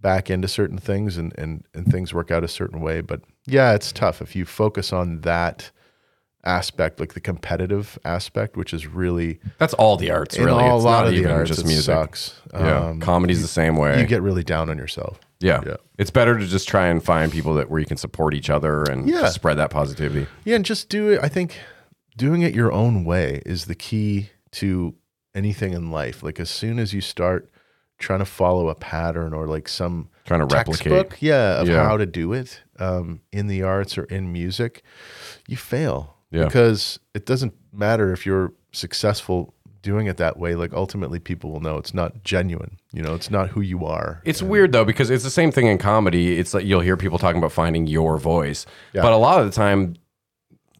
[0.00, 3.00] back into certain things and and and things work out a certain way.
[3.00, 5.70] But yeah, it's tough if you focus on that
[6.44, 10.62] aspect, like the competitive aspect, which is really That's all the arts, really.
[10.62, 11.84] all, it's a lot not of the arts, just music.
[11.84, 12.40] sucks.
[12.52, 12.80] Yeah.
[12.88, 14.00] Um, Comedy's the same way.
[14.00, 15.20] you get really down on yourself.
[15.40, 15.60] yeah.
[15.66, 15.76] yeah.
[15.98, 18.82] It's better to just try and find people that where you can support each other
[18.84, 19.28] and Yeah.
[19.28, 20.26] spread that positivity.
[20.44, 21.20] Yeah, and just do it.
[21.22, 21.58] I think
[22.16, 24.94] doing it your own way is the key to
[25.34, 26.22] anything in life.
[26.24, 27.50] Like as soon as you start
[28.00, 30.92] trying to follow a pattern or like some Trying to replicate.
[30.92, 31.84] textbook, yeah, of Yeah.
[31.84, 34.82] how to do it um, in the arts or in music,
[35.46, 36.16] you fail.
[36.32, 36.44] Yeah.
[36.46, 40.54] Because it doesn't matter if you're successful doing it that way.
[40.54, 42.78] Like ultimately, people will know it's not genuine.
[42.92, 44.20] You know, it's not who you are.
[44.24, 46.38] It's weird though because it's the same thing in comedy.
[46.38, 49.02] It's like you'll hear people talking about finding your voice, Yeah.
[49.02, 49.94] but a lot of the time,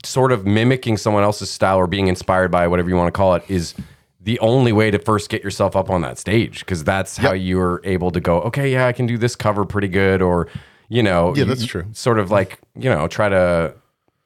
[0.05, 3.35] sort of mimicking someone else's style or being inspired by whatever you want to call
[3.35, 3.73] it is
[4.21, 7.81] the only way to first get yourself up on that stage because that's how you're
[7.85, 8.41] able to go.
[8.43, 10.49] Okay, yeah, I can do this cover pretty good, or
[10.89, 11.85] you know, Yeah, that's you true.
[11.93, 13.75] Sort of like you know, try to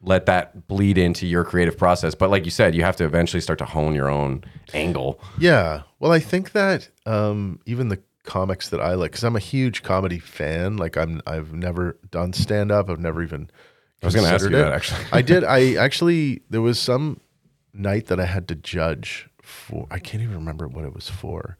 [0.02, 2.14] let that bleed into your creative process.
[2.14, 5.20] But like you said, you have to eventually start to hone your own angle.
[5.38, 5.82] Yeah.
[5.98, 9.82] Well, I think that um, even the comics that I like, because I'm a huge
[9.82, 10.76] comedy fan.
[10.76, 12.90] Like I'm, I've never done stand up.
[12.90, 13.50] I've never even.
[14.02, 15.04] I was gonna ask you considered that, actually.
[15.12, 15.44] I did.
[15.44, 17.20] I actually there was some
[17.72, 19.86] night that I had to judge for.
[19.90, 21.56] I can't even remember what it was for.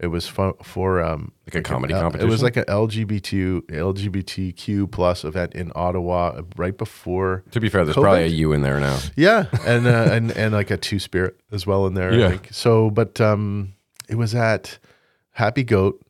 [0.00, 2.26] It was for, for um Like a comedy uh, competition.
[2.26, 7.44] It was like an LGBT LGBTQ plus event in Ottawa right before.
[7.50, 8.02] To be fair, there's COVID?
[8.02, 8.98] probably a you in there now.
[9.14, 12.14] Yeah, and uh, and and like a two spirit as well in there.
[12.14, 12.30] Yeah.
[12.30, 12.48] Think.
[12.50, 13.74] So, but um,
[14.08, 14.78] it was at
[15.32, 16.00] Happy Goat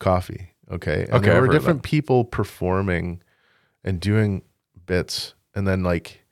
[0.00, 0.50] Coffee.
[0.70, 1.04] Okay.
[1.04, 3.22] And Okay, I've There were different people performing
[3.84, 4.42] and doing
[4.86, 6.25] bits, and then like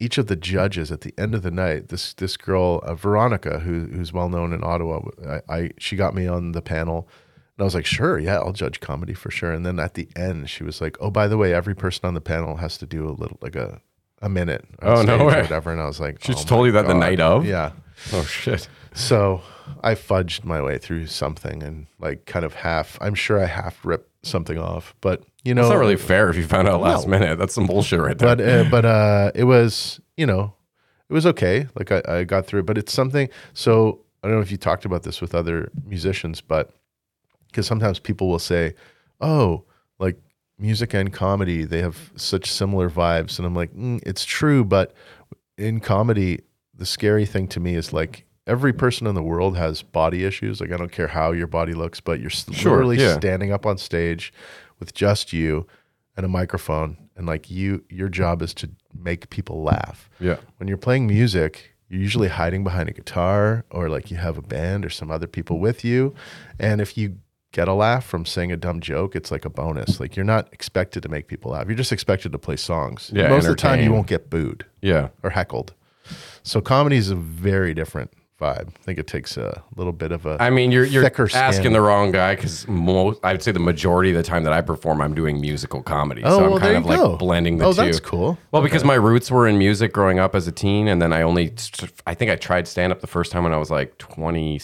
[0.00, 3.60] each of the judges at the end of the night, this this girl uh, Veronica,
[3.60, 7.08] who who's well known in Ottawa, I, I she got me on the panel.
[7.56, 9.52] And I was like, sure, yeah, I'll judge comedy for sure.
[9.52, 12.14] And then at the end, she was like, oh, by the way, every person on
[12.14, 13.82] the panel has to do a little, like a,
[14.22, 14.64] a minute.
[14.80, 15.42] Oh, no way.
[15.42, 15.70] Whatever.
[15.70, 17.44] And I was like, She oh told you that the night of?
[17.44, 17.72] Yeah.
[18.14, 18.66] Oh shit.
[18.94, 19.42] So
[19.82, 23.84] I fudged my way through something and like kind of half, I'm sure I half
[23.84, 27.06] ripped something off, but you know, It's not really fair if you found out last
[27.06, 27.10] No.
[27.18, 27.38] minute.
[27.38, 28.36] That's some bullshit right there.
[28.36, 30.54] but, uh, but, uh, it was, you know,
[31.08, 31.66] it was okay.
[31.74, 33.28] Like I, I got through it, but it's something.
[33.52, 36.70] So I don't know if you talked about this with other musicians, but
[37.48, 38.74] because sometimes people will say,
[39.20, 39.64] oh,
[39.98, 40.16] like
[40.58, 43.38] music and comedy, they have such similar vibes.
[43.38, 44.64] And I'm like, mm, it's true.
[44.64, 44.92] But
[45.58, 46.40] in comedy,
[46.74, 50.60] the scary thing to me is like every person in the world has body issues.
[50.60, 53.14] Like, I don't care how your body looks, but you're Sure, literally yeah.
[53.18, 54.32] standing up on stage
[54.80, 55.66] with just you
[56.16, 56.96] and a microphone.
[57.16, 60.36] And like you, your job is to make people laugh yeah.
[60.56, 64.42] when you're playing music, you're usually hiding behind a guitar or like you have a
[64.42, 66.14] band or some other people with you.
[66.58, 67.18] And if you
[67.52, 70.00] get a laugh from saying a dumb joke, it's like a bonus.
[70.00, 71.66] Like you're not expected to make people laugh.
[71.66, 73.10] You're just expected to play songs.
[73.12, 75.08] Yeah, Most of the time you won't get booed Yeah.
[75.22, 75.74] or heckled.
[76.42, 78.68] So comedy is very different vibe.
[78.68, 81.40] I think it takes a little bit of a I mean, you're you're Thicker skin.
[81.42, 84.52] asking the wrong guy because most I would say the majority of the time that
[84.52, 86.22] I perform, I'm doing musical comedy.
[86.24, 87.16] Oh, so I'm well, kind of like go.
[87.16, 87.82] blending the Oh, two.
[87.82, 88.36] that's cool.
[88.50, 91.22] Well, because my roots were in music growing up as a teen, and then I
[91.22, 91.52] only
[92.06, 94.58] I think I tried stand up the first time when I was like 20,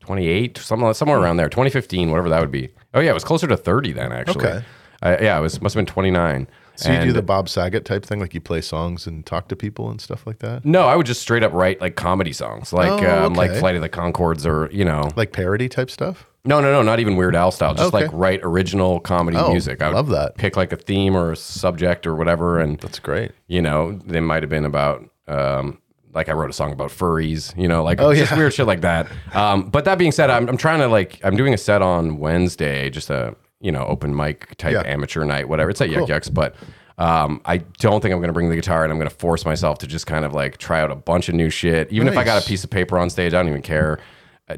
[0.00, 2.68] 28, somewhere somewhere around there, 2015, whatever that would be.
[2.94, 4.46] Oh yeah, it was closer to 30 then actually.
[4.46, 4.64] Okay.
[5.02, 6.48] I, yeah, it was must have been 29.
[6.78, 9.56] So you do the Bob Saget type thing, like you play songs and talk to
[9.56, 10.64] people and stuff like that?
[10.64, 13.54] No, I would just straight up write like comedy songs, like Oh, um, like.
[13.56, 16.26] Flight of the Conchords, or you know, Like parody type stuff?
[16.44, 17.74] no, no, no, not even Weird Al style.
[17.74, 18.04] Just Okay.
[18.04, 19.82] like write original comedy Oh, music.
[19.82, 20.36] I love that.
[20.36, 23.32] Pick like a theme or a subject or whatever, and That's great.
[23.48, 25.04] you know, they might have been about.
[25.26, 25.78] Um,
[26.14, 28.38] like I wrote a song about furries, you know, like Oh, just yeah.
[28.38, 29.08] weird shit like that.
[29.34, 32.18] Um, but that being said, I'm, I'm trying to like I'm doing a set on
[32.18, 34.82] Wednesday, just a you know open mic type Yeah.
[34.84, 35.70] amateur night, whatever.
[35.70, 36.00] It's at Cool.
[36.00, 36.54] Yuk Yuk's, but
[36.98, 39.44] um, I don't think I'm going to bring the guitar, and I'm going to force
[39.44, 41.92] myself to just kind of like try out a bunch of new shit.
[41.92, 44.00] Even if I got a piece of paper on stage, I don't even care.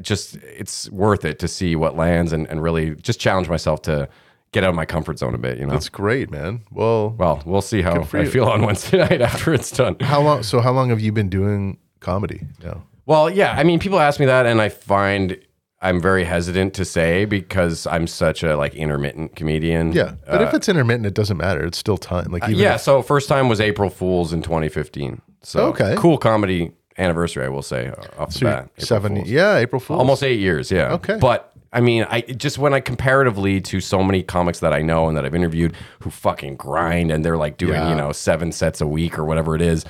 [0.01, 4.07] Just it's worth it to see what lands and, and really just challenge myself to
[4.53, 5.57] get out of my comfort zone a bit.
[5.59, 5.73] You know.
[5.73, 6.61] That's great, man.
[6.71, 9.97] Well, well, we'll see how I feel on Wednesday night after it's done.
[9.99, 10.43] How long?
[10.43, 12.41] So how long have you been doing comedy?
[12.63, 12.83] now?
[13.05, 13.51] Well, yeah.
[13.57, 15.37] I mean, people ask me that, and I find
[15.83, 19.93] I'm very hesitant to say because I'm such a like intermittent comedian.
[19.93, 21.65] Yeah, but if it's intermittent, it doesn't matter.
[21.65, 22.31] It's still time.
[22.31, 22.75] Like even Uh, yeah.
[22.75, 25.21] if- So first time was April Fools in 2015.
[25.41, 25.95] So Okay.
[25.97, 28.69] cool comedy anniversary, I will say uh, off the bat.
[28.75, 29.15] April seven.
[29.15, 29.29] Fools.
[29.29, 29.97] Yeah, April Fool's.
[29.99, 30.71] almost eight years.
[30.71, 30.93] Yeah.
[30.93, 31.17] Okay.
[31.19, 35.07] But I mean, I just when I comparatively to so many comics that I know
[35.07, 37.89] and that I've interviewed who fucking grind and they're like doing Yeah.
[37.89, 39.83] you know seven sets a week or whatever it is.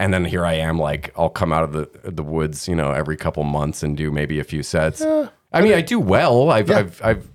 [0.00, 2.90] And then here I am, like I'll come out of the the woods, you know,
[2.92, 5.00] every couple months and do maybe a few sets.
[5.52, 6.50] I mean, I do well.
[6.50, 6.78] I've, Yeah.
[6.78, 7.28] I've, I've,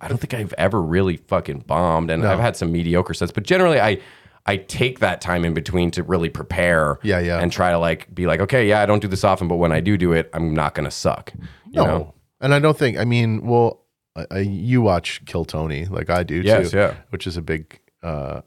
[0.00, 3.32] I don't think I've ever really fucking bombed, and I've had some mediocre sets.
[3.32, 3.98] But generally, I,
[4.46, 6.98] I take that time in between to really prepare.
[7.02, 7.40] Yeah, yeah.
[7.40, 9.72] And try to like be like, okay, yeah, I don't do this often, but when
[9.72, 11.32] I do do it, I'm not gonna suck.
[11.34, 11.40] You
[11.72, 12.14] no, know?
[12.40, 12.98] and I don't think.
[12.98, 16.76] I mean, well, I, I, you watch Kill Tony like I do Yes, too.
[16.76, 16.94] yeah.
[17.10, 18.42] which is a big uh,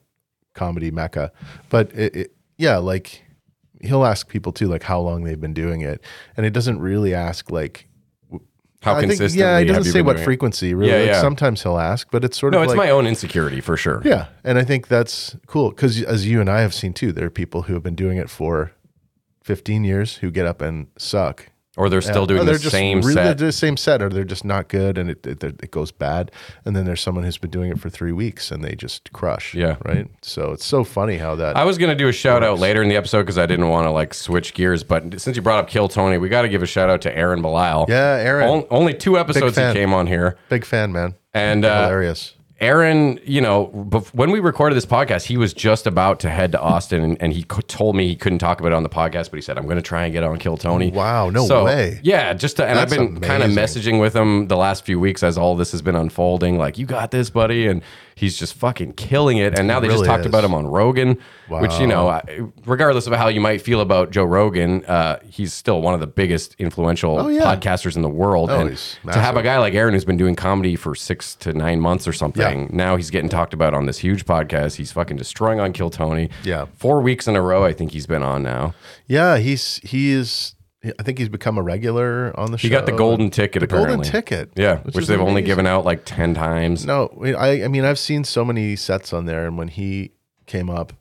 [0.53, 1.31] comedy mecca.
[1.69, 3.23] But it, it, yeah, like
[3.81, 6.01] he'll ask people too, like how long they've been doing it,
[6.37, 7.87] and it doesn't really ask like.
[8.87, 10.73] How I think, yeah, he doesn't say what frequency.
[10.73, 11.21] Really, Yeah, Like, yeah.
[11.21, 12.71] sometimes he'll ask, but it's sort No, of no.
[12.71, 14.01] it's like my own insecurity for sure.
[14.05, 17.25] Yeah, and I think that's cool because as you and I have seen too, there
[17.25, 18.71] are people who have been doing it for
[19.43, 21.49] 15 years who get up and suck.
[21.77, 23.37] Or they're still doing the they're just same really- set.
[23.37, 26.31] they're the same set, or they're just not good, and it, it it goes bad.
[26.65, 29.53] And then there's someone who's been doing it for three weeks, and they just crush.
[29.53, 29.77] Yeah.
[29.85, 30.07] right.
[30.23, 31.55] So it's so funny how that.
[31.55, 33.85] I was gonna do a shout out later in the episode because I didn't want
[33.85, 36.63] to like switch gears, but since you brought up Kill Tony, we got to give
[36.63, 37.87] a shout out to Aaron Belisle.
[37.89, 41.13] yeah, Aaron, On- only two episodes he came on here, big fan, man.
[41.33, 42.33] and uh, Hilarious.
[42.59, 43.65] Aaron, you know,
[44.13, 47.31] when we recorded this podcast, he was just about to head to Austin, and, and
[47.31, 49.59] he co- told me he couldn't talk about it on the podcast, but he said,
[49.59, 51.99] "I'm going to try and get on Kill Tony." Wow, no So, way.
[52.01, 54.99] Yeah, just to, and That's I've been kind of messaging with him the last few
[54.99, 56.57] weeks as all this has been unfolding.
[56.57, 57.83] Like, you got this, buddy, and
[58.17, 59.57] he's just fucking killing it.
[59.59, 60.25] And now they just talked is.
[60.25, 62.19] about him on Rogan, which you know,
[62.65, 66.07] regardless of how you might feel about Joe Rogan, uh, he's still one of the
[66.07, 67.43] biggest influential Oh, yeah.
[67.55, 68.49] podcasters in the world.
[68.49, 68.75] Oh, and
[69.13, 72.07] to have a guy like Aaron who's been doing comedy for six to nine months
[72.07, 72.67] or something, Yeah.
[72.71, 74.75] now he's getting talked about on this huge podcast.
[74.77, 76.29] He's fucking destroying on Kill Tony.
[76.43, 76.65] Yeah.
[76.75, 78.73] four weeks in a row, I think he's been on now.
[79.05, 80.55] Yeah, he's he is.
[80.99, 82.67] I think he's become a regular on the show.
[82.67, 83.59] He got the golden ticket.
[83.61, 83.95] The apparently.
[83.95, 84.51] golden ticket.
[84.55, 86.85] Yeah, which, is they've only given out like ten times.
[86.85, 90.11] No, I I mean I've seen so many sets on there, and when he
[90.45, 90.93] came up,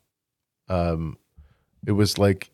[0.68, 1.16] um,
[1.86, 2.50] it was like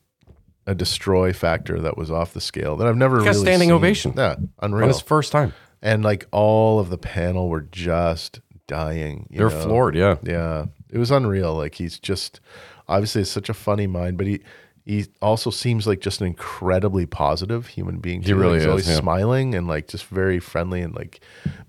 [0.67, 3.69] a destroy factor that was off the scale that I've never He got really standing
[3.69, 3.75] seen.
[3.77, 4.15] ovation.
[4.17, 4.89] Yeah, on unreal.
[4.89, 5.53] his first time.
[5.81, 9.27] and like all of the panel were just dying.
[9.31, 9.63] you They're know?
[9.65, 9.97] floored.
[9.97, 11.55] Yeah, Yeah, it was unreal.
[11.55, 12.41] Like he's just
[12.89, 14.41] obviously it's such a funny mind, but he
[14.85, 18.23] he also seems like just an incredibly positive human being.
[18.23, 18.35] Too.
[18.37, 18.97] really he's is, always yeah.
[18.97, 21.21] smiling and like just very friendly and like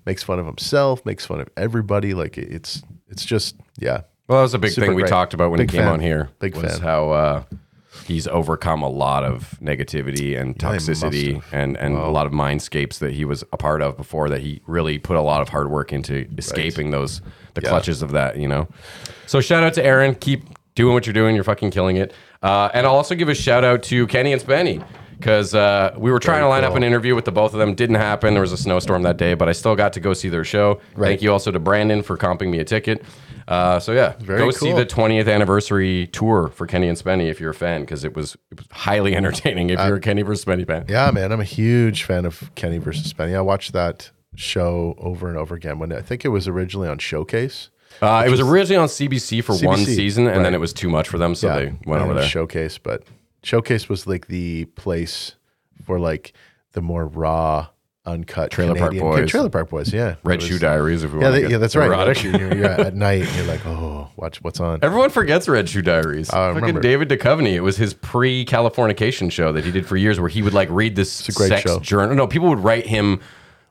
[0.06, 2.14] makes fun of himself, makes fun of everybody.
[2.14, 4.02] Like it's it's just yeah.
[4.26, 5.10] Well, that was a big Super thing we great.
[5.10, 5.92] talked about when Big he came fan.
[5.94, 6.30] on here.
[6.38, 6.80] Big was fan.
[6.80, 7.42] how uh,
[8.06, 11.44] he's overcome a lot of negativity and Yeah, he toxicity have.
[11.52, 14.62] and, and a lot of mindscapes that he was a part of before that he
[14.66, 17.20] really put a lot of hard work into escaping those
[17.52, 17.68] the Yeah.
[17.68, 18.66] clutches of that, you know.
[19.26, 20.14] So shout out to Aaron.
[20.14, 21.34] Keep doing what you're doing.
[21.34, 22.12] You're fucking killing it.
[22.44, 24.84] Uh, and I'll also give a shout out to Kenny and Spenny.
[25.16, 27.74] Because uh, we were trying to line up an interview with the both of them.
[27.74, 28.34] Didn't happen.
[28.34, 30.80] There was a snowstorm that day, but I still got to go see their show.
[30.98, 33.02] Thank you also to Brandon for comping me a ticket.
[33.46, 37.40] Uh, so yeah, Very go see the 20th anniversary tour for Kenny and Spenny if
[37.40, 40.44] you're a fan, because it was, it was highly entertaining if you're a Kenny versus
[40.44, 40.84] Spenny fan.
[40.88, 43.34] Yeah, man, I'm a huge fan of Kenny versus Spenny.
[43.34, 46.98] I watched that show over and over again when I think it was originally on
[46.98, 47.70] Showcase.
[48.04, 51.08] Uh, it was originally on CBC for one season, and then it was too much
[51.08, 52.24] for them, so they went over there.
[52.28, 53.02] Showcase, but
[53.42, 55.34] Showcase was like the place
[55.84, 56.32] for like
[56.72, 57.68] the more raw,
[58.06, 59.30] uncut Trailer Park Canadian- Boys.
[59.30, 60.16] Trailer Park Boys, yeah.
[60.24, 61.86] Red was- Shoe Diaries, if we Yeah, want they, to yeah, that's right.
[61.86, 62.22] erotic.
[62.22, 64.80] You're, you're, you're at, night, and you're like, oh, watch what's on.
[64.82, 66.28] Everyone forgets Red Shoe Diaries.
[66.30, 66.80] I Fucking remember.
[66.80, 67.52] David Duchovny.
[67.54, 70.96] It was his pre-Californication show that he did for years, where he would like read
[70.96, 71.78] this a great sex show.
[71.80, 72.14] journal.
[72.14, 73.20] No, people would write him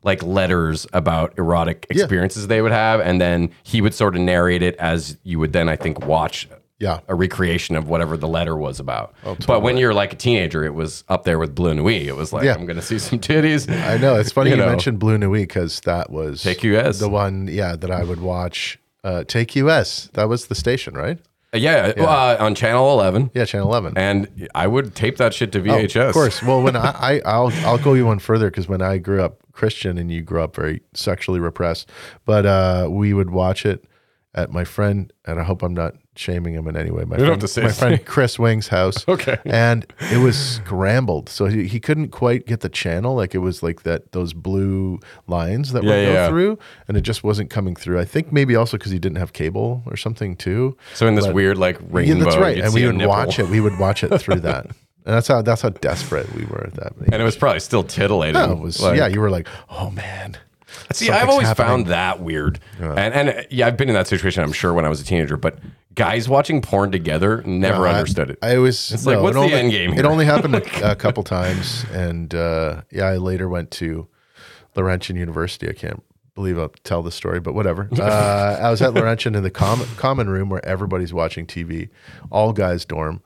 [0.03, 4.61] like letters about erotic experiences they would have, and then he would sort of narrate
[4.61, 6.47] it as you would then, I think, watch.
[6.79, 6.99] Yeah.
[7.07, 9.13] a recreation of whatever the letter was about.
[9.23, 12.07] Oh, But when you're like a teenager, it was up there with Bleu Nuit.
[12.07, 12.55] It was like, Yeah.
[12.55, 13.69] I'm going to see some titties.
[13.71, 14.67] I know it's funny You you, know.
[14.67, 16.99] mentioned Bleu Nuit because that was TQS.
[16.99, 18.79] the one, yeah, that I would watch.
[19.01, 20.11] Uh, TQS.
[20.11, 21.19] That was the station, right?
[21.53, 23.31] Uh, yeah, Uh, on Channel 11.
[23.33, 23.93] Yeah, Channel Eleven.
[23.95, 26.07] And I would tape that shit to Oh, VHS.
[26.09, 26.41] of course.
[26.41, 29.37] Well, when I, I I'll I'll go you one further because when I grew up
[29.51, 31.89] Christian and you grew up very sexually repressed,
[32.25, 33.85] but uh, we would watch it
[34.33, 37.03] at my friend, and I hope I'm not shaming him in any way.
[37.05, 39.05] My friend, my friend Chris Wing's house.
[39.13, 39.37] Okay.
[39.45, 43.15] and it was scrambled, so he, he couldn't quite get the channel.
[43.15, 46.27] Like it was like that those blue lines that Yeah, would go yeah.
[46.29, 47.99] through, and it just wasn't coming through.
[47.99, 50.77] I think maybe also because he didn't have cable or something too.
[50.93, 52.57] So in this But- weird like Yeah, rainbow, that's right.
[52.59, 53.47] And we would watch it.
[53.49, 54.67] We would watch it through that.
[55.05, 56.93] And that's how that's how desperate we were at that.
[57.11, 58.35] and it was probably still titillating.
[58.35, 59.07] Yeah, it was Like- yeah.
[59.07, 60.37] You were like, oh man.
[60.93, 61.67] See, I've always happening.
[61.67, 64.43] found that weird, and and uh, yeah, I've been in that situation.
[64.43, 65.59] I'm sure when I was a teenager, but
[65.95, 68.39] guys watching porn together never I- understood it.
[68.41, 68.91] I was.
[68.91, 70.07] It's like, what's the only, end game It here?
[70.07, 74.07] only happened a, a couple times, and uh, yeah, I later went to
[74.75, 75.69] Laurentian University.
[75.69, 76.03] I can't
[76.35, 77.89] believe I'll tell the story, but whatever.
[77.99, 81.89] Uh, I was at Laurentian in the common common room where everybody's watching TV,
[82.31, 83.21] all guys dorm.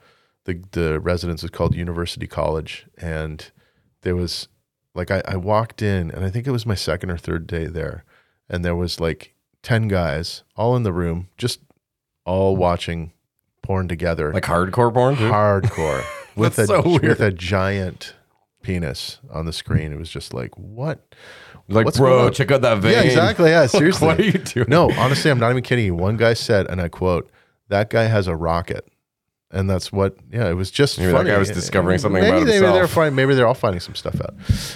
[0.45, 3.49] The the residence is called University College, and
[4.01, 4.47] there was
[4.93, 7.65] like I, I walked in, and I think it was my second or third day
[7.67, 8.03] there,
[8.49, 11.60] and there was like ten guys all in the room, just
[12.27, 13.11] all watching
[13.63, 15.15] porn together like hardcore porn.
[15.15, 15.23] too?
[15.23, 16.03] hardcore
[16.35, 17.03] with a That's so weird.
[17.03, 18.13] with a giant
[18.61, 19.91] penis on the screen.
[19.91, 21.15] It was just like what?
[21.69, 22.33] Like, what's going bro, on?
[22.33, 22.93] check out that vein.
[22.93, 23.49] Yeah, exactly.
[23.49, 24.07] Yeah, seriously.
[24.07, 24.67] what are you doing?
[24.69, 25.95] No, honestly, I'm not even kidding you.
[25.95, 27.29] One guy said, and I quote,
[27.67, 28.87] "That guy has a rocket."
[29.51, 30.15] And that's what.
[30.31, 32.71] Yeah, it was just Maybe that guy was discovering something maybe about they, Maybe they're
[32.81, 32.91] himself.
[32.91, 34.31] finding, maybe they're all finding some stuff out.
[34.33, 34.36] Or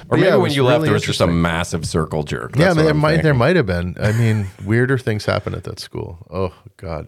[0.09, 2.55] But maybe yeah, when you left, really there was just a massive circle jerk.
[2.55, 3.95] Yeah, That's there what I'm might there might have been.
[3.99, 6.25] I mean, weirder things happen at that school.
[6.29, 7.07] Oh God.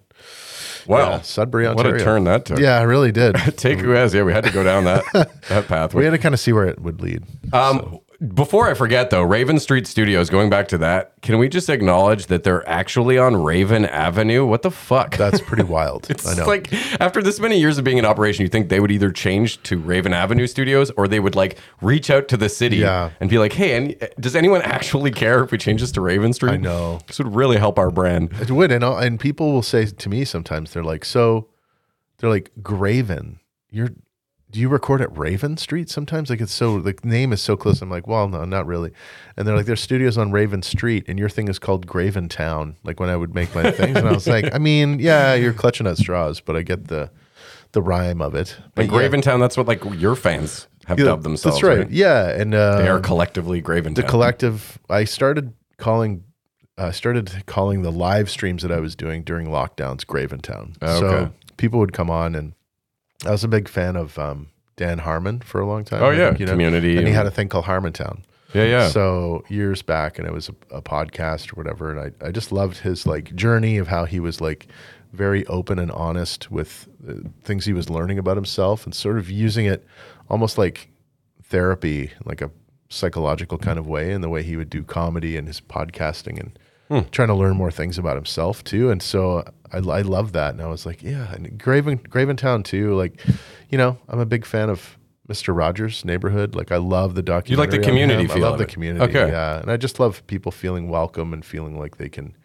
[0.85, 2.03] Wow, Yeah, Sudbury, what a Ontario.
[2.03, 2.59] turn that took.
[2.59, 3.35] Yeah, I really did.
[3.57, 4.13] Take who has.
[4.13, 5.03] Yeah, we had to go down that
[5.47, 5.99] that pathway.
[5.99, 7.23] we had to kind of see where it would lead.
[7.53, 7.99] Um,
[8.33, 12.27] Before I forget, though, Raven Street Studios, going back to that, can we just acknowledge
[12.27, 14.45] that they're actually on Raven Avenue?
[14.45, 15.17] What the fuck?
[15.17, 16.09] That's pretty wild.
[16.09, 16.45] It's I know.
[16.45, 19.61] like after this many years of being in operation, you think they would either change
[19.63, 23.09] to Raven Avenue Studios or they would like reach out to the city Yeah.
[23.19, 26.31] and be like, "Hey, and does anyone actually care if we change this to Raven
[26.31, 26.99] Street?" I know.
[27.07, 28.31] this would really help our brand.
[28.39, 31.49] It would, and and people will say to me sometimes they're like, so
[32.19, 33.89] they're like Graven, you're.
[34.53, 36.29] Do you record at Raven Street sometimes?
[36.29, 37.81] Like it's so the name is so close.
[37.81, 38.91] I'm like, well, no, not really.
[39.35, 42.77] And they're like, there's studios on Raven Street, and your thing is called Graven Town.
[42.83, 45.53] Like when I would make my things, and I was like, I mean, yeah, you're
[45.53, 47.09] clutching at straws, but I get the
[47.73, 48.55] the rhyme of it.
[48.75, 51.59] But But Graventown, that's what like your fans have yeah, dubbed themselves.
[51.59, 51.89] That's right.
[51.89, 53.95] Yeah, and uh, They are collectively Graventown.
[53.95, 56.23] the collective i started calling
[56.77, 60.99] i started calling the live streams that i was doing during lockdowns graventown Okay.
[60.99, 62.53] so people would come on and
[63.25, 66.13] i was a big fan of um, dan harmon for a long time Oh, I
[66.15, 66.33] yeah.
[66.33, 68.19] think, Community and he had a thing called harmontown
[68.53, 68.87] yeah, yeah.
[68.89, 72.51] so years back and it was a, a podcast or whatever and I, I just
[72.51, 74.67] loved his like journey of how he was like
[75.11, 79.29] very open and honest with the things he was learning about himself and sort of
[79.29, 79.85] using it
[80.29, 80.89] almost like
[81.43, 82.51] therapy like a
[82.89, 87.11] psychological kind of way and the way he would do comedy and his podcasting and
[87.11, 90.61] trying to learn more things about himself tove and so I, I love that and
[90.61, 93.19] I was like yeah and Graven Graventown too like
[93.69, 94.97] you know I'm a big fan of
[95.29, 95.55] Mr.
[95.55, 97.51] Rogers neighborhood like I love the documentary.
[97.53, 98.29] You like the community.
[98.31, 99.31] I love the community Okay.
[99.31, 102.35] yeah and I just love people feeling welcome and feeling like they can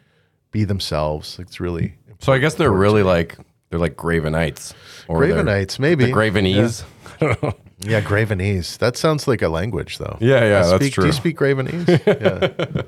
[0.50, 3.36] be themselves it's really so I guess they're really like
[3.70, 4.72] they're like Gravenites
[5.08, 6.84] or Gravenites maybe the Gravenese.
[7.20, 7.54] I don't know.
[7.80, 11.02] Yeah Gravenese that sounds like a language though Yeah, yeah, I that's true.
[11.04, 12.82] do you speak Gravenese yeah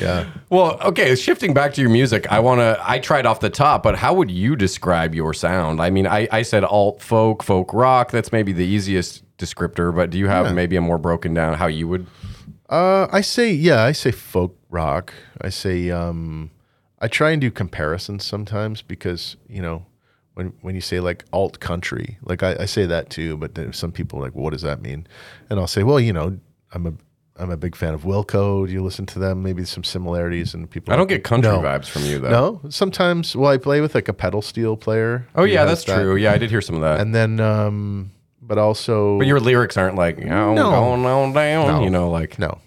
[0.00, 2.78] yeah Well, okay, shifting back to your music, I want to.
[2.82, 5.80] I tried off the top, but how would you describe your sound?
[5.82, 8.10] I mean, I, I said alt folk, folk rock.
[8.10, 11.66] That's maybe the easiest descriptor, but do you have maybe a more broken down how
[11.66, 12.06] you would?
[12.70, 15.12] Uh, I say yeah, I say folk rock.
[15.40, 16.50] I say um,
[17.00, 19.84] I try and do comparisons sometimes because you know
[20.36, 23.90] when when you say like alt country, like I, I say that too, but some
[23.90, 25.06] people are like, what does that mean?
[25.48, 26.38] And I'll say, well, you know,
[26.72, 26.92] I'm a
[27.38, 28.66] I'm a big fan of Wilco.
[28.66, 29.42] Do you listen to them?
[29.42, 30.92] Maybe some similarities and people.
[30.92, 31.60] I don't get country No.
[31.60, 32.60] vibes from you though.
[32.62, 33.34] No, sometimes.
[33.34, 35.26] Well, I play with like a pedal steel player.
[35.34, 35.96] Oh yeah, that's that.
[36.02, 36.16] true.
[36.16, 37.00] Yeah, I did hear some of that.
[37.00, 38.10] And then, um,
[38.42, 40.70] but also, but your lyrics aren't like, oh, No.
[40.70, 41.66] going on down.
[41.66, 41.82] No.
[41.82, 42.58] You know, like No.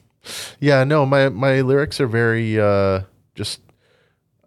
[0.60, 3.02] Yeah, no, my my lyrics are very uh
[3.36, 3.62] just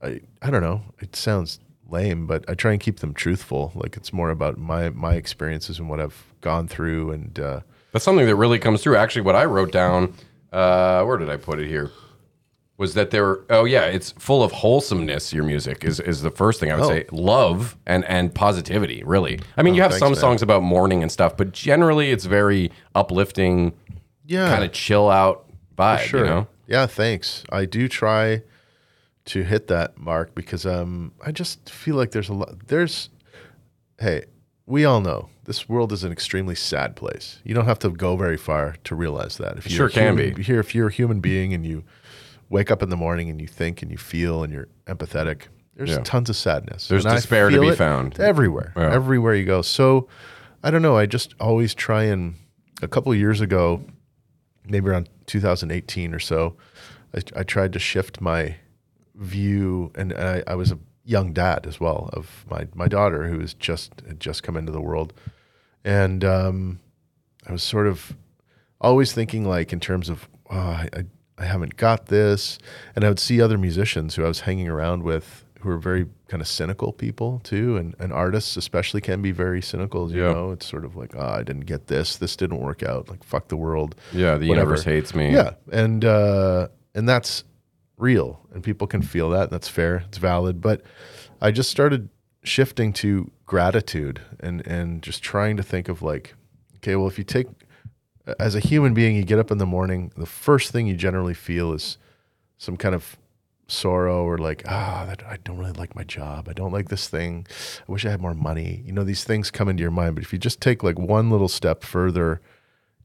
[0.03, 0.83] I I don't know.
[1.01, 1.61] It sounds
[1.93, 3.73] lame, but I try and keep them truthful.
[3.75, 7.61] Like it's more about my my experiences and what I've gone through and uh
[7.93, 8.97] That's something that really comes through.
[8.97, 10.15] Actually, what I wrote down,
[10.53, 11.91] uh, where did I put it here?
[12.79, 13.39] Was that there?
[13.51, 15.33] Oh yeah, it's full of wholesomeness.
[15.33, 16.89] Your music is is the first thing I would Oh.
[16.89, 17.05] say.
[17.13, 19.03] Love and and positivity.
[19.05, 20.21] Really, I mean, you have thanks, some man.
[20.21, 23.73] songs about mourning and stuff, but generally, it's very uplifting,
[24.27, 24.49] yeah.
[24.49, 25.45] kind of chill out
[25.79, 25.99] vibe.
[26.01, 26.21] sure.
[26.21, 27.45] You know, Yeah, thanks.
[27.53, 28.43] I do try
[29.25, 33.09] to hit that mark because um I just feel like there's a lot there's
[34.01, 34.25] hey,
[34.67, 37.41] we all know this world is an extremely sad place.
[37.45, 39.59] You don't have to go very far to realize that.
[39.59, 40.43] If Sure a can human- be.
[40.43, 41.85] Here, if you're a human being and you
[42.49, 45.43] wake up in the morning and you think and you feel and you're empathetic,
[45.75, 46.01] there's Yeah.
[46.05, 46.87] tons of sadness.
[46.89, 48.19] There's And despair to be found.
[48.21, 48.93] everywhere, Yeah.
[48.93, 49.63] everywhere you go.
[49.63, 50.09] So,
[50.63, 50.97] I don't know.
[50.97, 52.35] I just always try and
[52.83, 53.85] a couple of years ago,
[54.69, 56.57] maybe around 2018 or so,
[57.15, 58.57] I, I tried to shift my
[59.23, 63.39] view, and I, I was a young dad as well of my my daughter who
[63.39, 65.13] was just had just come into the world,
[65.85, 66.81] and um,
[67.47, 68.15] I was sort of
[68.81, 71.05] always thinking like in terms of oh, I, I
[71.39, 72.59] I haven't got this,
[72.95, 76.07] and I would see other musicians who I was hanging around with who are very
[76.29, 80.11] kind of cynical people too, and, and artists especially can be very cynical.
[80.11, 80.33] You Yeah.
[80.33, 83.23] know, it's sort of like oh, I didn't get this, this didn't work out, like
[83.25, 83.95] fuck the world.
[84.13, 84.71] yeah, the Whatever.
[84.71, 85.33] universe hates me.
[85.33, 87.45] Yeah, and uh, and that's
[88.03, 89.45] real, and people can feel that.
[89.45, 90.05] And that's fair.
[90.09, 90.61] It's valid.
[90.61, 90.83] But
[91.41, 92.09] I just started
[92.43, 96.35] shifting to gratitude and and just trying to think of like,
[96.77, 97.47] okay, well, if you take
[98.39, 101.35] as a human being, you get up in the morning, the first thing you generally
[101.35, 101.99] feel is
[102.59, 103.17] some kind of
[103.69, 107.09] sorrow or like ah that I don't really like my job I don't like this
[107.09, 107.47] thing
[107.89, 110.25] I wish I had more money you know these things come into your mind but
[110.25, 112.43] if you just take like one little step further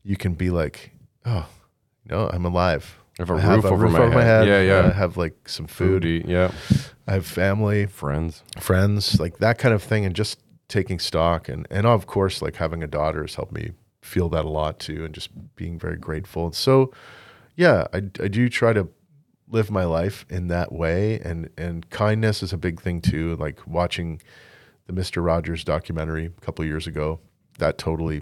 [0.03, 0.91] you can be like
[1.25, 1.47] oh
[2.09, 4.47] no I'm alive I have a roof over my over head.
[4.47, 4.87] Yeah, yeah.
[4.87, 6.51] I have like some food Foodie, yeah,
[7.07, 8.43] I have family friends.
[8.59, 12.57] friends like that kind of thing and just taking stock and and of course like
[12.57, 15.97] having a daughter has helped me feel that a lot too and just being very
[15.97, 16.91] grateful and so
[17.55, 18.87] yeah i, I do try to
[19.49, 23.65] live my life in that way and and kindness is a big thing too like
[23.65, 24.21] watching
[24.87, 27.19] the mr rogers documentary a couple years ago
[27.59, 28.21] that totally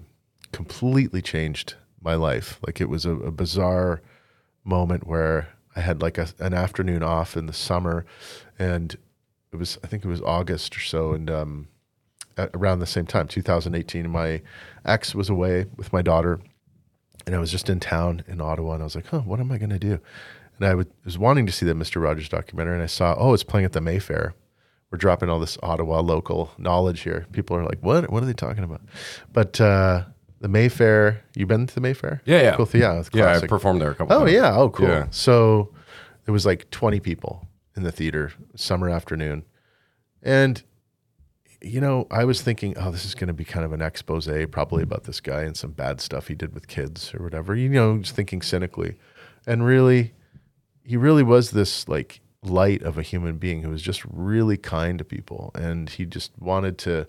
[0.51, 4.03] completely changed my life like it was a, a bizarre
[4.65, 8.05] moment where i had like a, an afternoon off in the summer
[8.59, 8.97] and
[9.53, 11.67] it was i think it was august or so and um
[12.53, 14.41] around the same time 2018 my
[14.83, 16.41] ex was away with my daughter
[17.25, 19.51] and I was just in town in Ottawa, and I was like, "Huh, what am
[19.51, 19.99] I to do?"
[20.59, 23.43] And I was wanting to see that Mister Rogers documentary, and I saw, "Oh, it's
[23.43, 24.33] playing at the Mayfair."
[24.91, 27.25] We're dropping all this Ottawa local knowledge here.
[27.31, 28.09] People are like, "What?
[28.11, 28.81] What are they talking about?"
[29.33, 30.05] But uh,
[30.39, 32.21] the Mayfair, You've been to the Mayfair?
[32.25, 32.55] Yeah, yeah.
[32.55, 32.67] cool.
[32.73, 33.49] Yeah, it's Yeah, I classic.
[33.49, 34.07] performed there a couple.
[34.07, 34.21] Times.
[34.21, 34.33] Oh times.
[34.33, 34.55] yeah.
[34.55, 34.87] Oh cool.
[34.87, 35.07] Yeah.
[35.11, 35.73] So
[36.25, 39.43] there was like 20 people in the theater summer afternoon.
[40.21, 40.61] And
[41.61, 44.29] you know, I was thinking, oh, this is going to be kind of an expose
[44.51, 47.55] probably about this guy and some bad stuff he did with kids or whatever.
[47.55, 48.97] You know, just thinking cynically.
[49.47, 50.13] And really
[50.83, 54.99] he really was this like light of a human being who was just really kind
[54.99, 57.07] to people and he just wanted to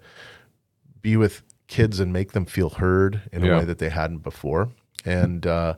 [1.02, 3.54] be with kids and make them feel heard in Yeah.
[3.54, 4.70] a way that they hadn't before.
[5.04, 5.74] And uh,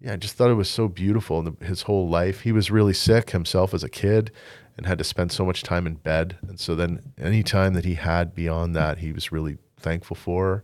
[0.00, 1.38] yeah, I just thought it was so beautiful.
[1.40, 4.30] And the, his whole life, he was really sick himself as a kid
[4.76, 6.36] and had to spend so much time in bed.
[6.48, 10.62] And so then any time that he had beyond that, he was really thankful for.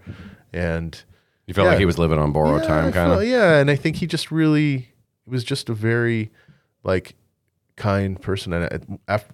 [0.53, 1.03] And
[1.47, 1.71] You felt Yeah.
[1.71, 3.25] like he was living on borrowed yeah, time, kind of.
[3.25, 4.77] Yeah, and I think he just really
[5.25, 6.31] he was just a very
[6.85, 7.17] like
[7.77, 8.53] kind person.
[8.53, 9.33] And after,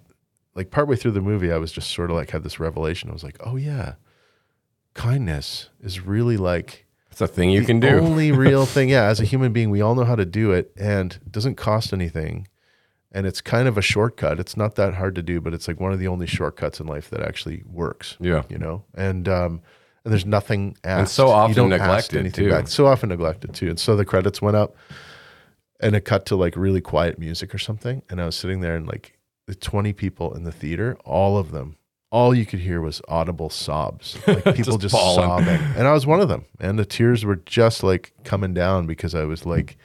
[0.55, 3.09] like partway through the movie, I was just sort of like had this revelation.
[3.09, 3.95] I was like, oh yeah,
[4.97, 7.87] kindness is really like It's a thing you can do.
[7.99, 8.89] only real thing.
[8.89, 11.55] Yeah, as a human being, we all know how to do it, and it doesn't
[11.55, 12.47] cost anything.
[13.13, 14.39] And it's kind of a shortcut.
[14.39, 16.87] It's not that hard to do, but it's like one of the only shortcuts in
[16.87, 18.17] life that actually works.
[18.19, 18.43] Yeah.
[18.49, 19.61] you know, and um,
[20.03, 20.99] and there's nothing asked.
[20.99, 22.51] And so You often don't neglected, anything too.
[22.51, 22.67] back.
[22.67, 23.69] So often neglected too.
[23.69, 24.75] And so the credits went up,
[25.79, 28.01] and it cut to like really quiet music or something.
[28.09, 29.17] And I was sitting there, and like
[29.47, 31.77] the 20 people in the theater, all of them,
[32.17, 35.61] all you could hear was audible sobs, like people Just just, sobbing.
[35.77, 36.45] And I was one of them.
[36.59, 39.77] And the tears were just like coming down because I was like,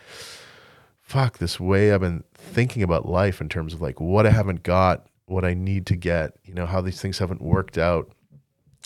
[1.02, 4.62] fuck, this way I've been thinking about life in terms of like what I haven't
[4.62, 8.10] got, what I need to get, you know, how these things haven't worked out.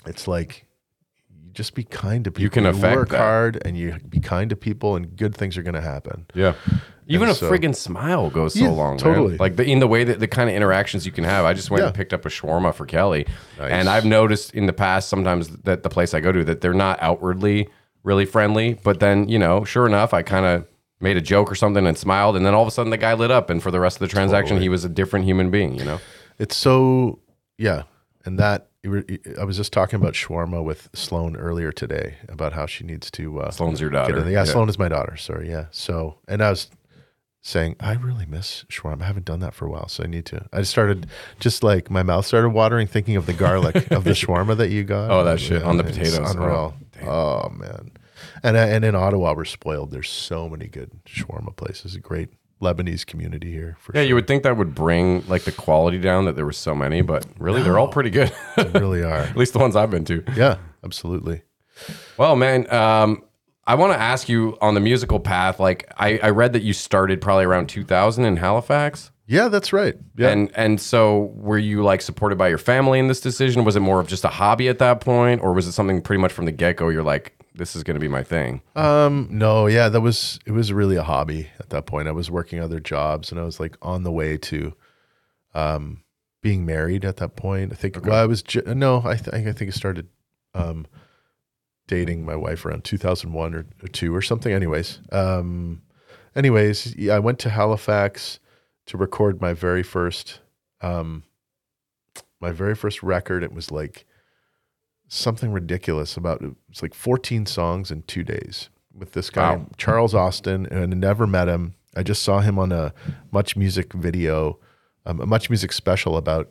[0.06, 0.66] It's like,
[1.30, 2.42] you just be kind to people.
[2.42, 3.18] You can affect work that.
[3.18, 6.26] hard and you be kind to people, and good things are going to happen.
[6.34, 6.54] Yeah.
[7.08, 8.98] Even a so- friggin' smile goes so Yeah, long.
[8.98, 9.30] totally.
[9.30, 9.36] Man.
[9.38, 11.44] Like the, in the way that the kind of interactions you can have.
[11.44, 13.26] I just went and picked up a shawarma for Kelly.
[13.58, 13.70] Nice.
[13.72, 16.74] And I've noticed in the past sometimes that the place I go to that they're
[16.74, 17.68] not outwardly
[18.02, 18.74] really friendly.
[18.82, 20.66] But then, you know, sure enough, I kind of
[21.00, 22.36] made a joke or something and smiled.
[22.36, 23.50] And then all of a sudden the guy lit up.
[23.50, 26.00] And for the rest of the transaction, he was a different human being, you know?
[26.38, 27.20] It's so
[27.58, 27.84] yeah,
[28.24, 28.68] and that
[29.40, 33.40] I was just talking about shawarma with Sloan earlier today about how she needs to.
[33.40, 34.18] Uh, Sloan's your daughter.
[34.18, 35.16] in- yeah, Sloan is my daughter.
[35.16, 35.66] Sorry, yeah.
[35.70, 36.68] So, and I was
[37.46, 39.02] saying I really miss shawarma.
[39.02, 40.46] I haven't done that for a while, so I need to.
[40.52, 41.06] I started
[41.38, 44.82] just like my mouth started watering thinking of the garlic of the shawarma that you
[44.82, 45.10] got.
[45.10, 46.18] Oh, that shit, on the potatoes.
[46.32, 46.74] unreal.
[47.02, 47.92] Oh, man,
[48.42, 49.92] and uh, and in Ottawa we're spoiled.
[49.92, 51.94] There's so many good shawarma places.
[51.94, 52.30] A great
[52.60, 53.76] Lebanese community here.
[53.80, 56.56] For Yeah, you would think that would bring like the quality down that there was
[56.56, 58.32] so many, but really they're all pretty good.
[58.56, 58.64] sure.
[58.70, 59.20] really are.
[59.20, 60.24] At least the ones I've been to.
[60.34, 61.42] Yeah, absolutely.
[62.16, 63.22] Well, man, um,
[63.66, 65.58] I want to ask you on the musical path.
[65.58, 69.96] Like, I, I read that you started probably around 2000 in Halifax, Yeah, that's right.
[70.16, 70.28] Yeah.
[70.30, 73.64] and and so were you like supported by your family in this decision?
[73.64, 76.20] Was it more of just a hobby at that point, or was it something pretty
[76.20, 76.88] much from the get go?
[76.90, 78.60] You're like, this is going to be my thing.
[78.76, 82.06] Um, no, yeah, that was it was really a hobby at that point.
[82.06, 84.74] I was working other jobs and I was like on the way to
[85.54, 86.02] um
[86.42, 87.72] being married at that point.
[87.72, 90.06] I think well, I was ju- no, I th- I think I started
[90.54, 90.86] um
[91.86, 95.00] dating my wife around 2001 or, or 2 or something anyways.
[95.12, 95.82] Um
[96.34, 98.40] anyways, yeah, I went to Halifax
[98.86, 100.40] to record my very first
[100.80, 101.24] um
[102.40, 103.42] my very first record.
[103.42, 104.04] It was like
[105.08, 109.66] something ridiculous about it's like 14 songs in two days with this guy Wow.
[109.76, 111.74] Charles Austin and I never met him.
[111.96, 112.92] I just saw him on a
[113.30, 114.58] Much Music video,
[115.06, 116.50] um, a Much Music special about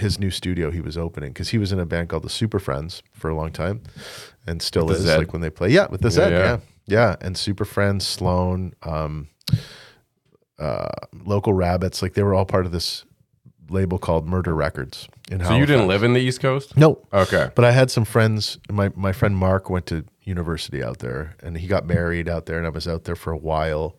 [0.00, 2.58] his new studio he was opening because he was in a band called the Super
[2.58, 3.82] Friendz for a long time
[4.46, 5.68] and still With is like when they play.
[5.68, 6.32] Yeah, with the Yeah, Zed.
[6.32, 6.38] yeah.
[6.38, 6.58] Yeah.
[6.86, 7.16] yeah.
[7.20, 9.28] And Super Friendz, Sloan, um,
[10.58, 10.88] uh,
[11.24, 13.04] Local Rabbits, like they were all part of this
[13.68, 16.76] label called Murder Records in So you didn't live in the East Coast?
[16.76, 17.06] No.
[17.12, 17.50] Okay.
[17.54, 18.58] But I had some friends.
[18.68, 22.58] My my friend Mark went to university out there, and he got married out there,
[22.58, 23.96] and I was out there for a while,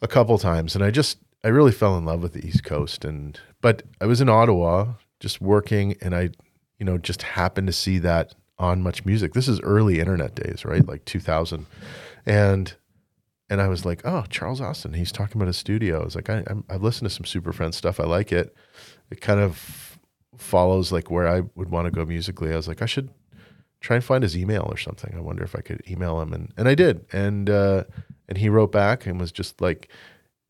[0.00, 3.04] a couple times, and I just I really fell in love with the East Coast,
[3.04, 6.30] and but I was in Ottawa just working, and I,
[6.78, 9.32] you know, just happened to see that on Much Music.
[9.32, 10.86] This is early internet days, right?
[10.86, 11.66] Like 2000.
[12.26, 12.74] And
[13.50, 16.02] and I was like, oh, Charles Austin, he's talking about his studio.
[16.02, 17.98] I was like, I, I'm, I've listened to some Super Friendz stuff.
[17.98, 18.54] I like it.
[19.10, 19.98] It kind of
[20.36, 22.52] follows like where I would want to go musically.
[22.52, 23.08] I was like, I should
[23.80, 25.14] try and find his email or something.
[25.16, 27.84] I wonder if I could email him, and and I did, and uh,
[28.28, 29.88] and he wrote back and was just like,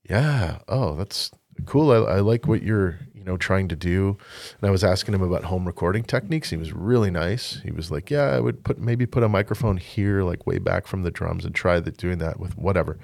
[0.09, 1.31] yeah, oh, that's
[1.67, 1.91] cool.
[1.91, 4.17] I, I like what you're you know trying to do.
[4.61, 6.51] And I was asking him about home recording techniques.
[6.51, 7.61] He was really nice.
[7.65, 10.87] He was like, yeah, I would put maybe put a microphone here, like way back
[10.87, 12.99] from the drums, and try that doing that with whatever.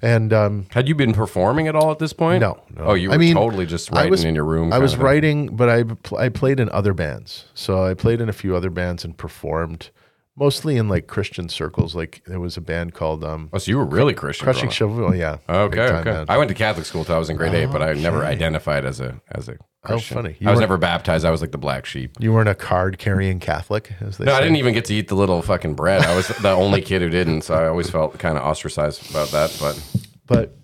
[0.00, 2.40] And um, Had you been performing at all at this point?
[2.40, 2.84] no, no.
[2.84, 4.72] Oh, you were I mean, totally just writing was- in your room.
[4.72, 5.84] I was writing, but I
[6.16, 7.46] I played in other bands.
[7.54, 9.90] So I played in a few other bands and performed
[10.36, 11.94] mostly in like Christian circles.
[11.94, 14.44] Like there was a band called um, Oh, so you were really Christian.
[14.44, 14.70] Crushing.
[14.70, 15.14] Shovel.
[15.14, 15.38] Yeah.
[15.48, 16.02] Okay, okay.
[16.04, 16.30] band.
[16.30, 18.84] I went to Catholic school till I was in grade eight, but I never identified
[18.84, 20.16] as a as a Christian.
[20.16, 20.36] funny.
[20.40, 21.24] You I was never baptized.
[21.24, 22.12] I was like the black sheep.
[22.18, 24.36] You weren't a card carrying Catholic, as they No, say.
[24.38, 26.02] I didn't even get to eat the little fucking bread.
[26.02, 29.28] I was the only kid who didn't, so I always felt kind of ostracized about
[29.28, 29.56] that.
[29.60, 29.80] But
[30.26, 30.56] But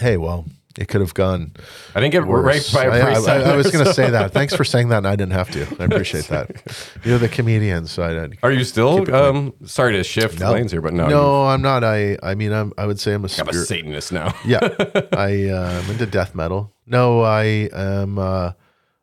[0.00, 0.44] hey, well,
[0.78, 1.52] it could have gone.
[1.94, 2.44] I didn't get worse.
[2.44, 3.28] raped by a I, I- priest.
[3.28, 4.32] I- I was going to say that.
[4.32, 5.62] Thanks for saying that, and I didn't have to.
[5.80, 6.50] I appreciate that.
[7.04, 8.34] You're the comedian, so I didn't.
[8.42, 9.14] Are you still?
[9.14, 11.82] Um, sorry to shift lanes here, but no, no, I'm not.
[11.84, 12.72] I, I mean, I'm.
[12.76, 13.54] I would say I'm a I'm a.
[13.54, 14.34] Satanist now.
[14.44, 14.60] yeah,
[15.12, 16.72] I uh, I'm into death metal.
[16.86, 18.18] No, I am.
[18.18, 18.52] Uh,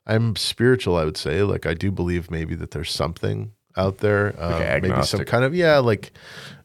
[0.05, 0.97] I'm spiritual.
[0.97, 4.35] I would say, like, I do believe maybe that there's something out there.
[4.37, 6.11] Um, maybe some kind of yeah, like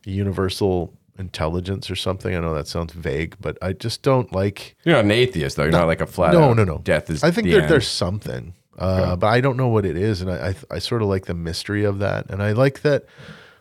[0.04, 2.34] universal intelligence or something.
[2.34, 4.76] I know that sounds vague, but I just don't like.
[4.84, 5.64] You're not an atheist, though.
[5.64, 6.32] You're not like a flat.
[6.32, 6.78] no, no, no.
[6.78, 7.22] Death is.
[7.24, 10.30] I think the there, there's something, uh, but I don't know what it is, and
[10.30, 13.04] I, I I sort of like the mystery of that, and I like that.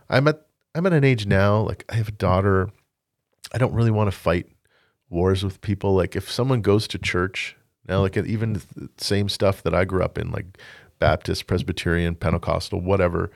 [0.09, 0.45] I'm at
[0.75, 2.69] I'm at an age now, like I have a daughter.
[3.53, 4.47] I don't really want to fight
[5.09, 5.95] wars with people.
[5.95, 7.55] Like if someone goes to church
[7.87, 10.57] now, like even the same stuff that I grew up in, like
[10.99, 13.31] Baptist, Presbyterian, Pentecostal, whatever,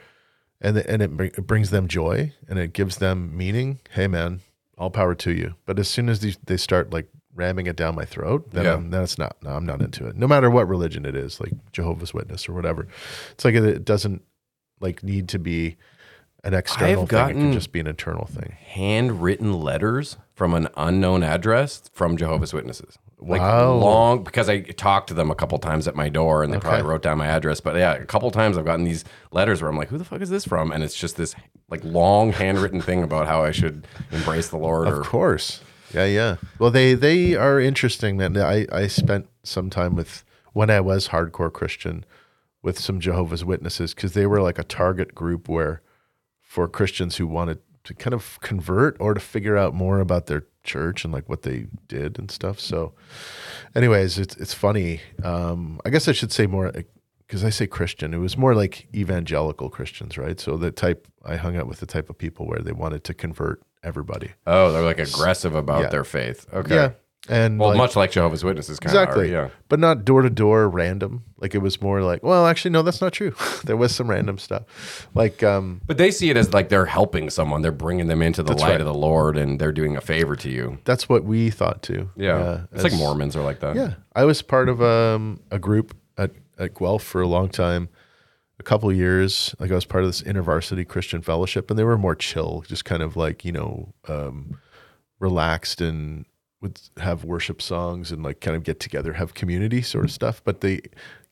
[0.61, 3.79] and the, and it, bring, it brings them joy and it gives them meaning.
[3.91, 4.41] Hey, man,
[4.77, 5.55] all power to you.
[5.65, 8.73] But as soon as these, they start like ramming it down my throat, then Yeah.
[8.75, 9.37] I'm, then it's not.
[9.41, 10.15] No, I'm not into it.
[10.15, 12.87] No matter what religion it is, like Jehovah's Witness or whatever.
[13.31, 14.21] It's like it, it doesn't
[14.79, 15.77] like need to be
[16.43, 17.29] an external thing.
[17.29, 18.55] it can just be an internal thing.
[18.59, 22.97] handwritten letters from an unknown address from Jehovah's Witnesses.
[23.23, 23.73] Like Wow.
[23.75, 26.81] long because I talked to them a couple times at my door and they probably
[26.81, 27.61] wrote down my address.
[27.61, 30.21] But yeah, a couple times I've gotten these letters where I'm like, who the fuck
[30.21, 30.71] is this from?
[30.71, 31.35] And it's just this
[31.69, 35.61] like long handwritten thing about how I should embrace the Lord or Of course.
[35.93, 36.37] Yeah, yeah.
[36.57, 38.17] Well, they they are interesting.
[38.17, 42.05] Man, I I spent some time with when I was hardcore Christian
[42.63, 45.81] with some Jehovah's Witnesses because they were like a target group where
[46.41, 50.43] for Christians who wanted to kind of convert or to figure out more about their
[50.63, 52.59] church and like what they did and stuff.
[52.59, 52.93] So,
[53.75, 55.01] anyways, it's it's funny.
[55.23, 56.71] Um, I guess I should say more
[57.27, 58.13] because I say Christian.
[58.13, 60.39] It was more like evangelical Christians, right?
[60.39, 63.13] So the type I hung out with the type of people where they wanted to
[63.13, 64.31] convert everybody.
[64.45, 65.89] Oh, they're like aggressive about Yeah.
[65.89, 66.45] their faith.
[66.53, 66.75] Okay.
[66.75, 66.91] Yeah.
[67.29, 69.29] And Well, like- much like Jehovah's Witnesses kind of exactly.
[69.29, 69.43] are.
[69.43, 69.49] Yeah.
[69.69, 71.23] But not door to door random.
[71.37, 73.35] Like it was more like, well, actually, no, that's not true.
[73.63, 75.07] there was some random stuff.
[75.13, 77.61] Like, um, But they see it as like they're helping someone.
[77.61, 78.81] They're bringing them into the light right.
[78.81, 80.79] of the Lord and they're doing a favor to you.
[80.83, 82.09] that's what we thought too.
[82.15, 82.61] Yeah.
[82.71, 83.75] it's as- like Mormons are like that.
[83.75, 83.93] Yeah.
[84.15, 87.89] I was part of um, a group at, at Guelph for a long time,
[88.59, 89.53] a couple years.
[89.59, 92.83] Like I was part of this intervarsity Christian fellowship, and they were more chill, just
[92.83, 94.57] kind of like, you know, um,
[95.19, 96.25] relaxed and
[96.61, 100.41] would have worship songs and like kind of get together, have community sort of stuff.
[100.43, 100.81] But the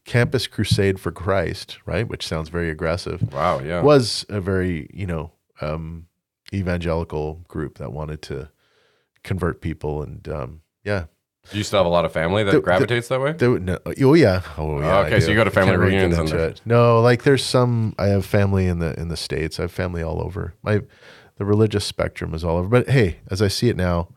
[0.05, 3.59] Campus Crusade for Christ, right, which sounds very aggressive, Wow.
[3.59, 3.81] Yeah.
[3.81, 6.07] was a very, you know, um,
[6.53, 8.49] evangelical group that wanted to
[9.23, 10.01] convert people.
[10.01, 11.05] And um, yeah,
[11.51, 13.33] Do you still have a lot of family that The- the- gravitates that way?
[13.33, 14.97] there, no, oh yeah, oh yeah.
[14.99, 16.59] I okay, so you go to family reunions and.
[16.65, 17.93] No, like there's some.
[17.99, 19.59] I have family in the in the states.
[19.59, 20.53] I have family all over.
[20.63, 20.81] My
[21.37, 22.67] the religious spectrum is all over.
[22.67, 24.09] But hey, as I see it now,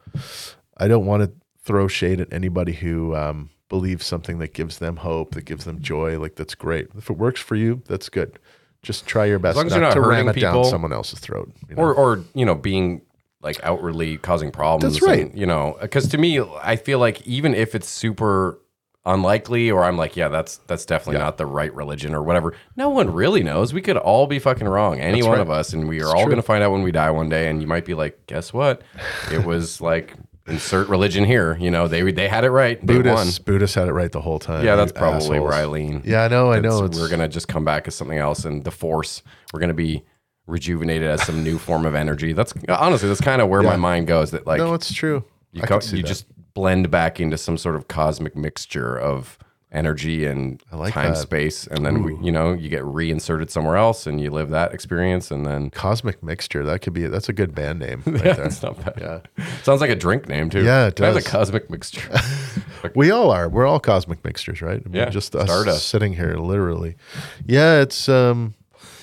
[0.82, 4.96] I don't want to throw shade at anybody who um, believes something that gives them
[4.96, 6.18] hope, that gives them joy.
[6.18, 6.88] Like that's great.
[6.98, 8.38] If it works for you, that's good.
[8.82, 10.92] Just try your best as long as not, you're not to ram it down someone
[10.92, 11.52] else's throat.
[11.68, 11.82] you know?
[11.82, 13.00] or or you know being
[13.42, 15.26] like outwardly causing problems That's right.
[15.26, 18.60] and, you know because to me i feel like even if it's super
[19.04, 22.88] unlikely or i'm like yeah that's that's definitely not the right religion or whatever no
[22.88, 25.42] one really knows we could all be fucking wrong any That's one right.
[25.42, 26.26] of us and we are all true.
[26.26, 28.52] going to find out when we die one day and you might be like guess
[28.52, 28.82] what
[29.32, 30.14] it was like
[30.48, 34.10] insert religion here you know they they had it right Buddhists, Buddhists had it right
[34.10, 34.64] the whole time.
[34.64, 36.50] yeah that's probably where i lean Yeah, I know.
[36.50, 36.84] I It's- know.
[36.86, 39.22] It's, we're gonna just come back as something else, and the force
[39.52, 40.02] we're gonna be
[40.48, 42.32] rejuvenated as some new form of energy.
[42.32, 44.32] That's honestly that's kind of where my mind goes.
[44.32, 45.24] That like no, it's true.
[45.52, 46.08] you I co- can see you that.
[46.08, 49.38] just blend back into some sort of cosmic mixture of
[49.72, 51.16] energy and like time that.
[51.18, 54.72] space and then we, you know you get reinserted somewhere else and you live that
[54.74, 56.62] experience and then Cosmic Mixture.
[56.64, 57.06] That could be.
[57.06, 58.02] That's a good band name.
[58.12, 58.94] Right yeah, it's not bad
[59.38, 59.46] Yeah.
[59.62, 61.24] sounds like a drink name too Yeah, it I does.
[61.24, 62.08] the cosmic mixture
[62.94, 63.48] We all are.
[63.48, 64.82] We're all cosmic mixtures, right?
[64.84, 65.88] I mean, Yeah, just us stardust.
[65.88, 66.96] sitting here, literally.
[67.46, 68.54] Yeah, it's um.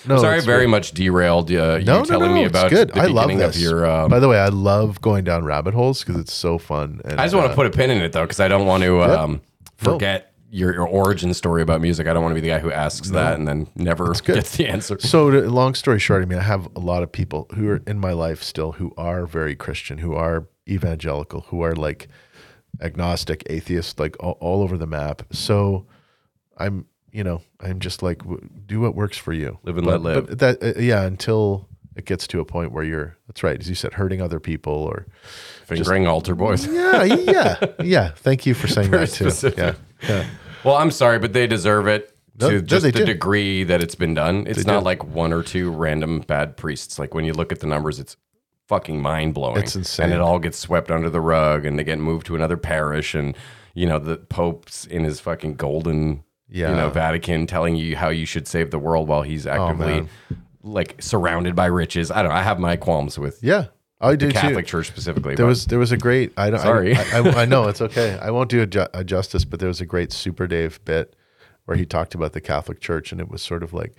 [0.05, 0.71] No, sorry it's very good.
[0.71, 2.89] much derailed uh, you No, telling no, me about good.
[2.89, 3.55] the I love beginning this.
[3.55, 6.57] of your um, By the way, I love going down rabbit holes because it's so
[6.57, 7.01] fun.
[7.05, 8.65] And, I just want uh, to put a pin in it though, because I don't
[8.65, 9.41] want to um,
[9.77, 12.07] forget your, your origin story about music.
[12.07, 14.67] I don't want to be the guy who asks that and then never gets the
[14.67, 14.99] answer.
[14.99, 17.81] So, to, long story short, I mean, I have a lot of people who are
[17.85, 22.07] in my life still who are very Christian, who are evangelical, who are like
[22.81, 25.23] agnostic, atheist, like all, all over the map.
[25.31, 25.85] So,
[26.57, 29.59] I'm, you know, I'm just like, w- do what works for you.
[29.63, 30.27] Live and but, let live.
[30.27, 33.67] But that, uh, yeah, until it gets to a point where you're, that's right, as
[33.69, 35.05] you said, hurting other people or,
[35.65, 36.65] Fingering altar boys.
[36.65, 38.09] yeah, yeah, yeah.
[38.15, 39.29] Thank you for saying Very that too.
[39.29, 39.57] specific.
[39.59, 39.73] Yeah.
[40.65, 43.05] Well, I'm sorry, but they deserve it No, to no, just they the do.
[43.05, 44.45] degree that it's been done.
[44.45, 44.85] It's not do.
[44.85, 46.99] like one or two random bad priests.
[46.99, 48.17] Like when you look at the numbers, it's
[48.67, 49.57] fucking mind blowing.
[49.63, 50.05] It's insane.
[50.05, 53.15] And it all gets swept under the rug and they get moved to another parish.
[53.15, 53.37] And,
[53.73, 56.71] you know, the Pope's in his fucking golden, Yeah.
[56.71, 59.93] you know, Vatican telling you how you should save the world while he's oh, actively
[59.93, 60.09] Oh, man.
[60.61, 62.11] like surrounded by riches.
[62.11, 62.37] I don't know.
[62.37, 63.67] I have my qualms with Yeah,
[64.01, 64.71] I do the Catholic too.
[64.71, 65.35] Church specifically.
[65.35, 66.31] There but- was there was a great.
[66.37, 66.59] I don't.
[66.59, 66.95] Sorry.
[66.95, 68.17] I, I, I know it's okay.
[68.21, 71.15] I won't do a, ju- a justice, but there was a great Super Dave bit
[71.65, 73.93] where he talked about the Catholic Church, and it was sort of like.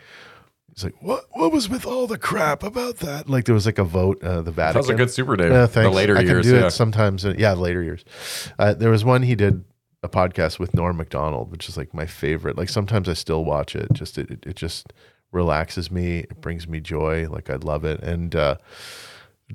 [0.74, 1.24] He's like, what?
[1.32, 3.28] What was with all the crap about that?
[3.28, 4.74] Like, there was like a vote, uh, the Vatican.
[4.74, 5.51] That was a good Super Dave.
[5.51, 5.96] Yeah, The thanks.
[5.96, 6.66] later I can years, do yeah.
[6.66, 7.26] it sometimes.
[7.26, 8.05] uh, Yeah, later years.
[8.57, 9.64] Uh, there was one he did
[10.05, 12.57] a podcast with Norm Macdonald, which is like my favorite.
[12.57, 13.88] Like sometimes I still watch it.
[13.92, 14.92] Just it, it, it just
[15.32, 16.18] relaxes me.
[16.20, 17.28] It brings me joy.
[17.28, 18.01] Like I love it.
[18.05, 18.55] And uh,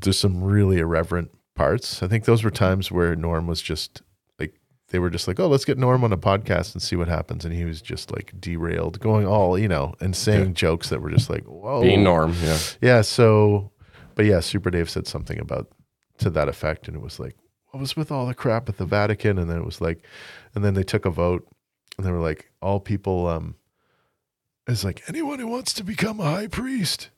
[0.01, 2.03] there's some really irreverent parts.
[2.03, 4.01] I think those were times where Norm was just
[4.39, 7.07] like they were just like, oh, let's get Norm on a podcast and see what
[7.07, 7.45] happens.
[7.45, 11.11] And he was just like derailed, going all you know, and saying jokes that were
[11.11, 12.35] just like, whoa, being norm.
[12.41, 12.59] Yeah.
[12.81, 13.01] yeah.
[13.01, 13.71] So,
[14.15, 15.71] but yeah, Super Dave said something about
[16.19, 17.35] to that effect, and it was like,
[17.71, 19.37] what was with all the crap at the Vatican?
[19.37, 20.05] And then it was like,
[20.53, 21.47] and then they took a vote,
[21.97, 23.55] and they were like, all people, um,
[24.67, 27.09] it's like anyone who wants to become a high priest.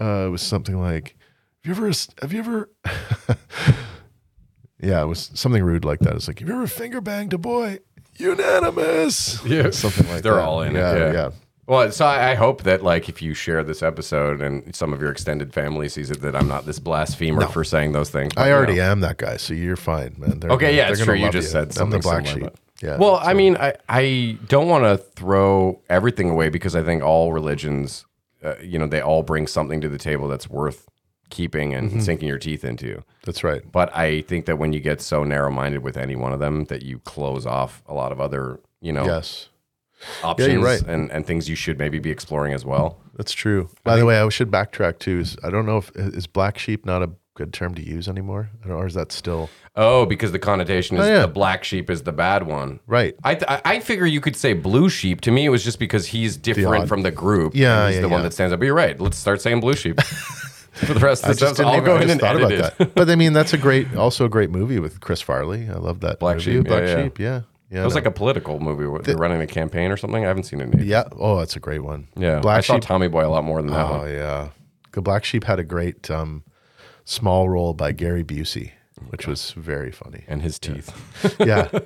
[0.00, 1.16] Uh, it was something like,
[1.64, 1.86] you ever,
[2.20, 2.70] have you ever,
[4.80, 6.14] yeah, it was something rude like that.
[6.14, 7.78] It's like, have you ever finger banged a boy?
[8.16, 9.44] Unanimous.
[9.44, 9.70] Yeah.
[9.70, 10.22] something like that.
[10.22, 10.44] They're that.
[10.44, 11.12] all in it, yeah, yeah.
[11.12, 11.30] yeah.
[11.68, 15.02] Well, so I I hope that like if you share this episode and some of
[15.02, 18.32] your extended family sees it, that I'm not this blasphemer for saying those things.
[18.38, 18.90] I already know.
[18.90, 20.40] am that guy, so you're fine, man.
[20.40, 21.14] They're Okay, yeah, it's true.
[21.14, 22.58] You just said I'm something the black similar, sheep.
[22.82, 22.96] Yeah.
[22.96, 27.34] Well, I mean, I, I don't want to throw everything away because I think all
[27.34, 28.06] religions,
[28.42, 30.88] uh, you know, they all bring something to the table that's worth
[31.30, 32.00] keeping and Mm-hmm.
[32.00, 33.02] sinking your teeth into.
[33.24, 33.62] that's right.
[33.70, 36.64] But I think that when you get so narrow minded with any one of them,
[36.66, 39.48] that you close off a lot of other, you know, Yes,
[40.22, 40.82] options right.
[40.82, 42.98] and, and things you should maybe be exploring as well.
[43.16, 43.68] that's true.
[43.84, 45.20] By the way, I should backtrack too.
[45.20, 48.50] Is I don't know if is black sheep not a good term to use anymore,
[48.68, 51.20] or is that still Oh, because the connotation is Oh, yeah.
[51.20, 52.80] the black sheep is the bad one.
[52.88, 53.14] right?
[53.22, 55.20] I, th- I I figure you could say blue sheep.
[55.22, 57.54] To me, it was just because he's different odd- from the group.
[57.54, 58.58] Yeah, he's yeah, the one that stands up.
[58.60, 58.98] But you're right.
[59.00, 60.00] Let's start saying blue sheep
[60.78, 61.56] for the rest I of the just stuff.
[61.56, 62.78] didn't I'll even, go I in and thought edit about it.
[62.78, 62.94] that.
[62.94, 65.68] But I mean, that's a great, also a great movie with Chris Farley.
[65.68, 66.18] I love that.
[66.20, 67.02] Black movie, Sheep, Black yeah, yeah.
[67.04, 67.18] Sheep.
[67.18, 67.82] Yeah, yeah.
[67.82, 67.98] It was no.
[67.98, 68.86] like a political movie.
[68.86, 70.24] where They're running a campaign or something.
[70.24, 70.74] I haven't seen it.
[70.78, 70.86] Yet.
[70.86, 71.04] yeah.
[71.18, 72.08] Oh, that's a great one.
[72.16, 72.82] Yeah, Black I saw Sheep.
[72.84, 74.10] Tommy Boy a lot more than that Oh one.
[74.12, 74.48] yeah,
[74.92, 76.44] the Black Sheep had a great um,
[77.04, 78.72] small role by Gary Busey,
[79.10, 80.24] which was very funny.
[80.28, 80.92] And his teeth.
[81.38, 81.68] yeah.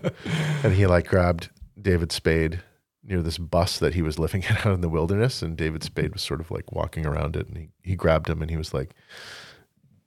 [0.64, 2.60] And he like grabbed David Spade
[3.04, 5.42] near this bus that he was living in out in the wilderness.
[5.42, 7.48] And David Spade was sort of like walking around it.
[7.48, 8.94] And he, he grabbed him and he was like,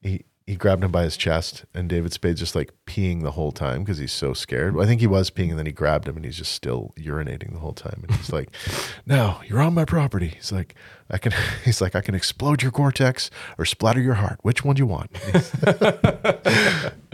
[0.02, 1.66] he, he grabbed him by his chest.
[1.74, 4.76] And David Spade's just like peeing the whole time because he's so scared.
[4.76, 6.93] Well, I think he was peeing and then he grabbed him and he's just still
[6.98, 8.06] urinating the whole time.
[8.08, 8.50] And he's like,
[9.08, 10.28] now you're on my property.
[10.28, 10.76] He's like,
[11.10, 11.34] I can,
[11.66, 14.38] he's like, I can explode your cortex or splatter your heart.
[14.43, 15.12] Which one do you want?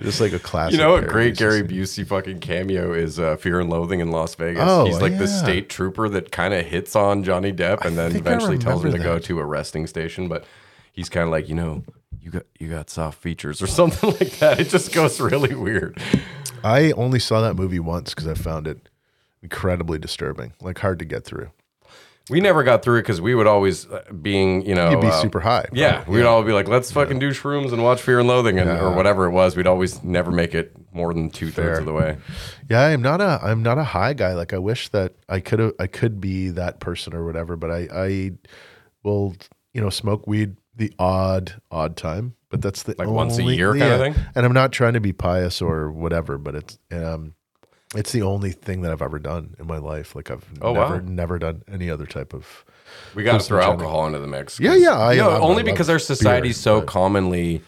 [0.01, 0.73] just like a classic.
[0.73, 1.63] You know, a great Gary.
[1.63, 4.63] Busey fucking cameo is uh, Fear and Loathing in Las Vegas.
[4.65, 8.13] Oh, He's like the state trooper that kind of hits on Johnny Depp and then
[8.13, 10.27] eventually tells him to remember go to a resting station.
[10.27, 10.43] But
[10.91, 11.83] he's kind of like, you know,
[12.21, 14.59] you got you got soft features or something like that.
[14.59, 15.99] It just goes really weird.
[16.63, 18.89] I only saw that movie once because I found it
[19.41, 21.51] incredibly disturbing, like hard to get through.
[22.29, 25.07] We never got through it because we would always, uh, being you know, You'd be
[25.07, 25.65] uh, super high.
[25.73, 28.69] Yeah, we'd all be like, let's fucking do shrooms and watch Fear and Loathing and,
[28.69, 29.57] or whatever it was.
[29.57, 32.17] We'd always never make it more than two thirds of the way.
[32.69, 34.33] Yeah, I'm not a I'm not a high guy.
[34.33, 37.71] Like I wish that I could have I could be that person or whatever, but
[37.71, 38.31] I I
[39.03, 39.35] will
[39.73, 43.55] you know smoke weed the odd odd time, but that's the Like once a only-
[43.55, 44.15] year kinda thing?
[44.35, 47.33] And I'm not trying to be pious or whatever, but it's um
[47.93, 50.15] It's the only thing that I've ever done in my life.
[50.15, 50.89] Like I've Oh, wow.
[50.89, 52.65] never never done any other type of.
[53.15, 54.59] We got to throw alcohol into the mix.
[54.59, 57.61] Yeah, yeah, I- You know, only because our society beer, so but- commonly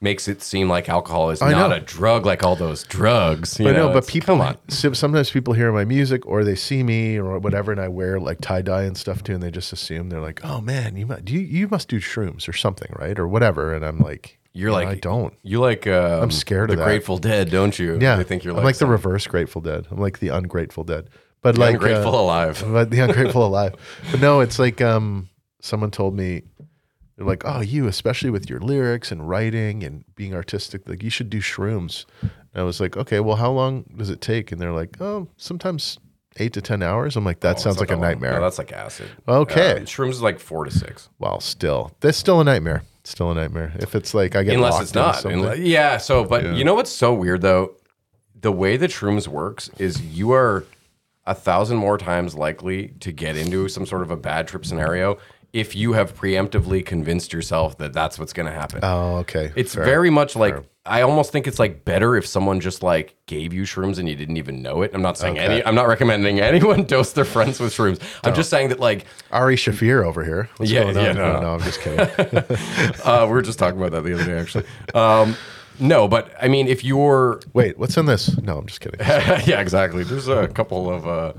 [0.00, 1.76] makes it seem like alcohol is I not know.
[1.76, 3.58] a drug like all those drugs.
[3.58, 4.36] You I know, but people.
[4.68, 8.40] Sometimes people hear my music or they see me or whatever, and I wear like
[8.40, 11.24] tie dye and stuff too, and they just assume they're like, "Oh man, you must
[11.24, 14.70] do you, you must do shrooms or something, right, or whatever." And I'm like, You're
[14.70, 15.32] "No, like I don't.
[15.42, 15.86] You like?
[15.86, 16.84] Um, I'm scared the of that.
[16.84, 17.98] Grateful Dead, don't you?
[18.00, 19.86] Yeah, They think you're I'm like, like the reverse Grateful Dead.
[19.90, 21.08] I'm like the ungrateful dead,
[21.42, 22.62] but the like ungrateful uh, alive.
[22.66, 23.74] but the ungrateful alive.
[24.10, 25.30] But no, it's like um,
[25.60, 26.42] someone told me
[27.16, 31.10] they're like, "Oh, you, especially with your lyrics and writing and being artistic, like you
[31.10, 34.60] should do shrooms." And I was like, "Okay, well, how long does it take?" And
[34.60, 35.98] they're like, "Oh, sometimes
[36.38, 38.72] eight to ten hours." I'm like, "That Oh, sounds like, a nightmare." No, that's like
[38.72, 39.08] acid.
[39.26, 39.72] Okay.
[39.72, 41.08] Uh, shrooms is like four to six.
[41.18, 42.82] well, still, that's still a nightmare.
[43.04, 43.72] Still a nightmare.
[43.78, 45.16] If it's like I get unless it's not.
[45.16, 45.40] something.
[45.42, 45.96] Unle- yeah.
[45.96, 46.52] So, but Yeah.
[46.54, 47.76] you know what's so weird though?
[48.38, 50.64] The way that shrooms works is you are
[51.24, 55.18] a thousand more times likely to get into some sort of a bad trip scenario
[55.52, 58.80] if you have preemptively convinced yourself that that's what's going to happen.
[58.82, 59.52] oh, okay.
[59.56, 59.84] it's Fair.
[59.84, 63.62] very much like I almost think it's like better if someone just like gave you
[63.62, 64.92] shrooms and you didn't even know it.
[64.94, 65.64] I'm not saying any.
[65.64, 68.00] I'm not recommending anyone dose their friends with shrooms.
[68.22, 70.48] I'm just saying that like Ari Shaffir over here.
[70.56, 71.40] What's Yeah, yeah, no, no.
[71.40, 71.98] no, I'm just kidding.
[73.04, 74.64] uh, we were just talking about that the other day actually.
[74.94, 75.36] Um,
[75.80, 78.36] no, but I mean if you're Wait, what's in this?
[78.38, 79.00] No, I'm just kidding.
[79.00, 80.04] yeah, exactly.
[80.04, 81.32] There's a couple of uh,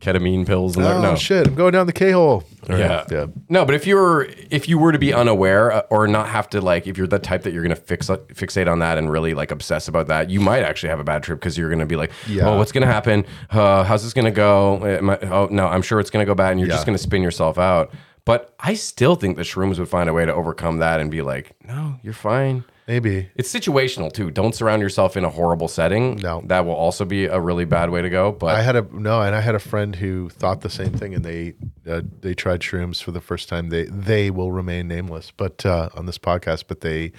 [0.00, 0.94] ketamine pills there.
[0.94, 1.16] Oh no.
[1.16, 1.46] shit!
[1.46, 2.44] I'm going down the K hole.
[2.68, 3.04] Yeah.
[3.10, 3.26] yeah.
[3.48, 6.60] No, but if you're if you were to be unaware uh, or not have to
[6.60, 9.50] like if you're the type that you're gonna fix fixate on that and really like
[9.50, 12.10] obsess about that, you might actually have a bad trip because you're gonna be like,
[12.26, 12.48] Yeah.
[12.48, 13.24] oh, what's gonna happen?
[13.50, 14.84] Uh, how's this gonna go?
[14.84, 17.22] Am I- oh no, I'm sure it's gonna go bad, and you're just gonna spin
[17.22, 17.92] yourself out.
[18.26, 21.20] But I still think the shrooms would find a way to overcome that and be
[21.20, 22.64] like, no, you're fine.
[22.86, 23.30] Maybe.
[23.34, 24.30] It's situational too.
[24.30, 26.16] Don't surround yourself in a horrible setting.
[26.16, 26.42] No.
[26.46, 28.32] that will also be a really bad way to go.
[28.32, 31.14] But I had a no, and I had a friend who thought the same thing,
[31.14, 31.54] and they
[31.88, 33.70] uh, they tried shrooms for the first time.
[33.70, 37.12] They they will remain nameless, but uh, on this podcast, but they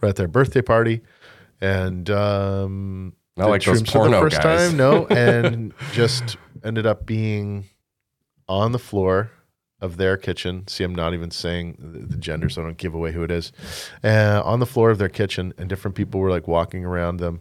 [0.00, 1.02] were at their birthday party,
[1.60, 4.68] and um, Not like those shrooms for the porno first guys.
[4.70, 4.76] time.
[4.78, 7.66] No, and just ended up being
[8.48, 9.30] on the floor
[9.80, 10.66] of their kitchen.
[10.68, 13.30] See, I'm not even saying the, the gender, so I don't give away who it
[13.30, 13.52] is.
[14.04, 17.40] Uh, on the floor of their kitchen, and different people were like walking around them.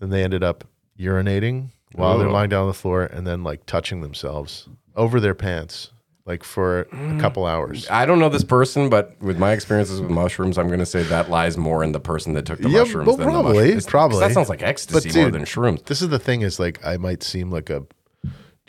[0.00, 0.64] Then they ended up
[0.98, 5.34] urinating while they're lying down on the floor, and then like touching themselves over their
[5.34, 5.90] pants,
[6.26, 7.88] like for a couple hours.
[7.88, 11.02] I don't know this person, but with my experiences with mushrooms, I'm going to say
[11.04, 13.06] that lies more in the person that took the Yeah, mushrooms.
[13.06, 13.74] well, than the probably, mushrooms.
[13.84, 14.20] 'Cause probably.
[14.20, 15.84] That sounds like ecstasy But, more than shrooms.
[15.86, 17.84] This is the thing: is like I might seem like a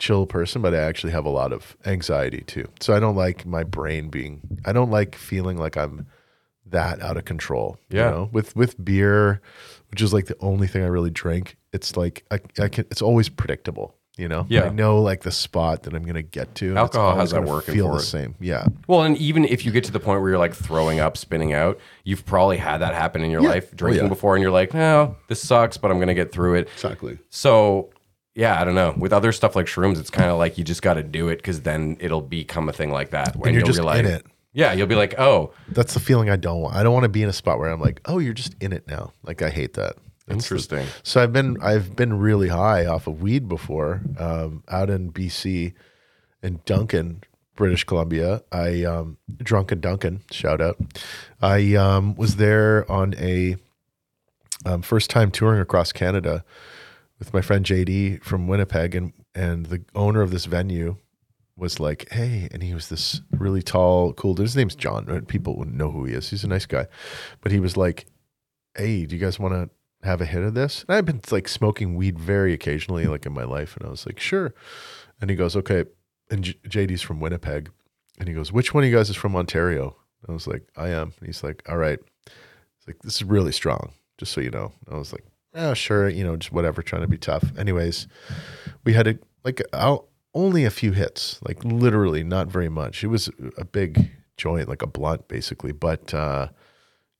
[0.00, 2.66] chill person, but I actually have a lot of anxiety too.
[2.80, 4.40] So I don't like my brain being.
[4.64, 6.06] I don't like feeling like I'm
[6.66, 7.78] that out of control.
[7.90, 8.06] Yeah.
[8.06, 8.28] You know?
[8.32, 9.40] With with beer,
[9.92, 11.56] which is like the only thing I really drink.
[11.72, 12.84] It's like I, I can.
[12.90, 13.94] It's always predictable.
[14.18, 14.44] You know.
[14.50, 14.64] Yeah.
[14.64, 16.76] I know like the spot that I'm gonna get to.
[16.76, 18.06] Alcohol has that gonna working Feel for the it.
[18.06, 18.34] same.
[18.40, 18.66] Yeah.
[18.86, 21.52] Well, and even if you get to the point where you're like throwing up, spinning
[21.54, 23.48] out, you've probably had that happen in your Yeah.
[23.50, 24.08] life Oh, drinking yeah.
[24.08, 26.68] before, and you're like, no, this sucks, but I'm going to get through it.
[26.74, 27.18] Exactly.
[27.30, 27.90] So,
[28.34, 28.94] yeah, I don't know.
[28.96, 31.36] With other stuff like shrooms, it's kind of like you just got to do it
[31.36, 33.36] because then it'll become a thing like that.
[33.36, 34.26] When you're you'll just realize, in it.
[34.52, 36.76] Yeah, you'll be like, oh, That's the feeling I don't want.
[36.76, 38.72] I don't want to be in a spot where I'm like, oh, you're just in
[38.72, 39.12] it now.
[39.22, 39.96] Like I hate that.
[40.26, 40.86] That's the- interesting.
[41.02, 45.72] So I've been I've been really high off of weed before, um, out in BC,
[46.42, 47.22] in Duncan,
[47.56, 48.42] British Columbia.
[48.52, 50.78] I um, drunken Duncan, shout out.
[51.42, 53.56] I um, was there on a
[54.64, 56.44] um, first time touring across Canada
[57.20, 60.96] with my friend JD from Winnipeg, and and the owner of this venue
[61.54, 64.46] was like, "Hey," and he was this really tall, cool dude.
[64.46, 65.26] His name's John.
[65.26, 66.30] People wouldn't know who he is.
[66.30, 66.86] He's a nice guy,
[67.42, 68.06] but he was like,
[68.76, 69.70] "Hey, do you guys want to
[70.06, 73.32] have a hit of this?" And I've been like smoking weed very occasionally, like in
[73.32, 74.52] my life, and I was like, "Sure."
[75.20, 75.84] And he goes, "Okay."
[76.30, 77.70] And J- JD's from Winnipeg,
[78.18, 79.96] and he goes, "Which one of you guys is from Ontario?"
[80.26, 83.52] I was like, "I am." And he's like, "All right." He's like, "This is really
[83.52, 87.02] strong, just so you know." I was like, "Yeah, sure." You know, just whatever, trying
[87.02, 87.44] to be tough.
[87.58, 88.06] Anyways,
[88.84, 93.02] we had a like out only a few hits, like literally not very much.
[93.02, 95.72] It was a big joint, like a blunt, basically.
[95.72, 96.48] But uh,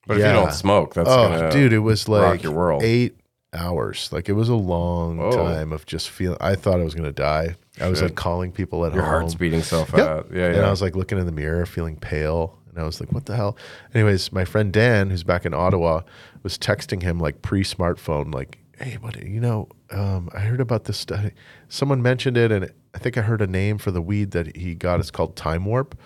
[0.07, 2.83] But if you don't smoke, that's oh, dude, it was like your world.
[2.83, 3.17] eight
[3.53, 4.09] hours.
[4.11, 5.31] Like it was a long Whoa.
[5.31, 6.37] time of just feeling.
[6.41, 7.55] I thought I was gonna die.
[7.79, 9.11] I was like calling people at your home.
[9.11, 9.97] heart's beating so fast.
[9.97, 10.27] Yep.
[10.33, 10.65] Yeah, And.
[10.65, 12.57] I was like looking in the mirror, feeling pale.
[12.69, 13.57] And I was like, what the hell?
[13.93, 16.01] Anyways, my friend Dan, who's back in Ottawa,
[16.43, 20.85] was texting him like pre smartphone, like, hey, buddy, you know, um, I heard about
[20.85, 21.31] this study.
[21.69, 24.75] Someone mentioned it, and I think I heard a name for the weed that he
[24.75, 24.99] got.
[24.99, 25.97] It's called Time Warp.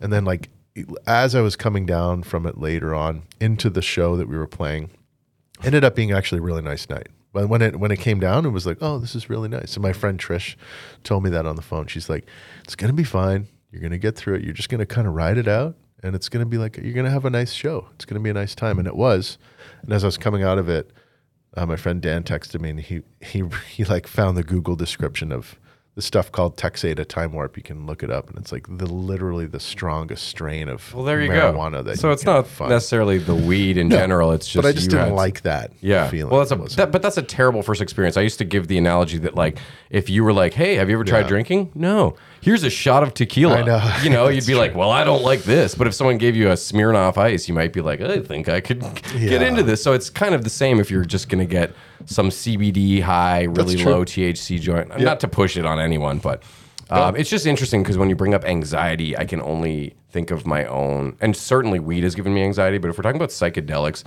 [0.00, 0.48] And then, like,
[1.06, 4.46] as I was coming down from it later on into the show that we were
[4.46, 4.90] playing,
[5.64, 7.08] ended up being actually a really nice night.
[7.32, 9.74] But when it when it came down, it was like, oh, this is really nice.
[9.74, 10.56] And my friend Trish
[11.04, 11.86] told me that on the phone.
[11.86, 12.26] She's like,
[12.64, 13.48] it's gonna be fine.
[13.70, 14.44] You're gonna get through it.
[14.44, 17.10] You're just gonna kind of ride it out, and it's gonna be like you're gonna
[17.10, 17.88] have a nice show.
[17.94, 19.36] It's gonna be a nice time, and it was.
[19.82, 20.92] And as I was coming out of it,
[21.56, 25.32] uh, my friend Dan texted me, and he he he like found the Google description
[25.32, 25.58] of
[25.98, 27.56] the stuff called Texada Time Warp.
[27.56, 31.02] You can look it up, and it's like the literally the strongest strain of Well,
[31.02, 31.82] there you marijuana go.
[31.82, 32.70] that so it's not find.
[32.70, 34.30] necessarily the weed in general.
[34.30, 35.72] It's just but I just didn't had- like that.
[35.80, 36.06] Yeah.
[36.08, 36.30] feeling.
[36.30, 38.16] Well, that's a that, but that's a terrible first experience.
[38.16, 39.58] I used to give the analogy that like
[39.90, 41.26] if you were like, "Hey, have you ever tried Yeah.
[41.28, 42.14] drinking?" No.
[42.40, 43.56] Here's a shot of tequila.
[43.56, 43.96] I know.
[44.04, 46.50] You know, you'd be like, "Well, I don't like this." But if someone gave you
[46.50, 48.82] a Smirnoff Ice, you might be like, "I think I could
[49.18, 51.72] get into this." So it's kind of the same if you're just going to get
[52.06, 53.92] some CBD high, really true.
[53.92, 54.98] low THC joint.
[55.00, 56.42] Not to push it on anyone, but
[56.90, 60.46] um, it's just interesting because when you bring up anxiety, I can only think of
[60.46, 62.78] my own, and certainly weed has given me anxiety.
[62.78, 64.04] But if we're talking about psychedelics,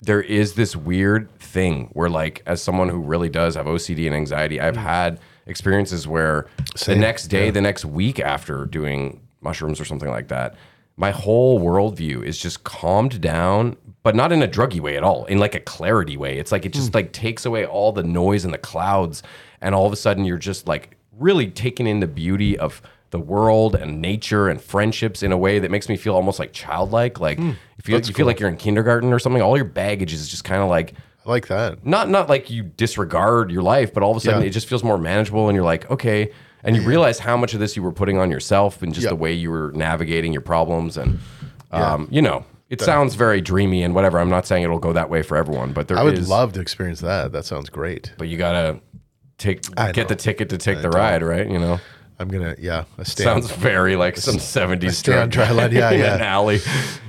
[0.00, 4.14] there is this weird thing where like as someone who really does have OCD and
[4.14, 6.46] anxiety, I've had experiences where
[6.86, 10.56] the next day, the next week after doing mushrooms or something like that,
[10.96, 13.76] my whole worldview is just calmed down,
[14.08, 16.38] but not in a druggy way at all, in like a clarity way.
[16.38, 19.22] It's like it just like takes away all the noise and the clouds,
[19.60, 22.80] and all of a sudden you're just like really taking in the beauty of
[23.10, 26.54] the world and nature and friendships in a way that makes me feel almost like
[26.54, 27.20] childlike.
[27.20, 29.42] Like you feel you feel like you're in kindergarten or something.
[29.42, 30.94] All your baggage is just kind of like
[31.26, 31.84] I like that.
[31.84, 34.46] not not like you disregard your life, but all of a sudden Yeah.
[34.46, 36.30] it just feels more manageable, and you're like, okay,
[36.64, 39.10] and you realize how much of this you were putting on yourself and just Yeah.
[39.10, 41.18] the way you were navigating your problems, and
[41.72, 44.18] um, you know, it sounds very dreamy and whatever.
[44.18, 46.52] I'm not saying it'll go that way for everyone, but there I would is- love
[46.54, 47.32] to experience that.
[47.32, 48.12] That sounds great.
[48.18, 48.80] but you gotta
[49.38, 50.08] take I get know.
[50.08, 51.48] the ticket to take the ride, right?
[51.48, 51.80] You know,
[52.18, 52.84] I'm gonna yeah.
[52.98, 55.72] I sounds very like some '70s stay on drug dry line.
[55.72, 56.14] Yeah, in yeah.
[56.16, 56.60] an alley.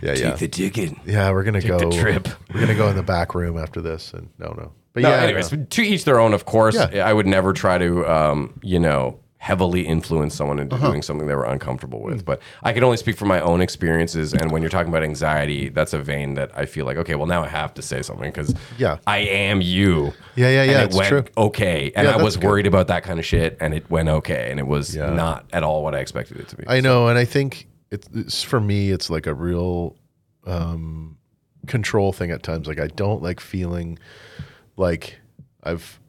[0.01, 0.29] Yeah, yeah.
[0.31, 0.93] take the ticket.
[1.05, 2.27] Yeah, we're gonna go the trip.
[2.53, 4.71] We're gonna go in the back room after this, and no, no.
[4.93, 6.75] But No, yeah, anyways, to each their own, of course.
[6.75, 7.07] Yeah.
[7.07, 10.89] I would never try to, um, you know, heavily influence someone into Uh-huh.
[10.89, 12.25] doing something they were uncomfortable with.
[12.25, 14.33] But I can only speak from my own experiences.
[14.33, 17.25] And when you're talking about anxiety, that's a vein that I feel like, okay, well,
[17.25, 18.97] now I have to say something because Yeah.
[19.07, 20.13] I am you.
[20.35, 21.23] Yeah, yeah, And yeah, it it's went true.
[21.37, 21.89] okay.
[21.95, 22.45] And Yeah, I was good.
[22.47, 24.49] worried about that kind of shit, and it went okay.
[24.51, 25.09] And it was Yeah.
[25.11, 26.65] not at all what I expected it to be.
[26.67, 28.91] I know, and I think it's, it's for me.
[28.91, 29.95] It's like a real
[30.45, 31.17] um,
[31.65, 32.67] control thing at times.
[32.67, 33.99] Like I don't like feeling
[34.75, 35.17] like
[35.63, 35.99] I've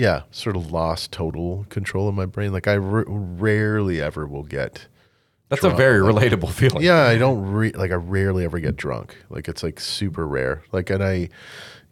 [0.00, 2.52] yeah sort of lost total control of my brain.
[2.52, 4.86] Like I r- rarely ever will get.
[5.48, 6.82] that's a very relatable feeling.
[6.82, 9.16] Yeah, I don't re- like I rarely ever get drunk.
[9.28, 10.62] Like it's like super rare.
[10.72, 11.28] Like and I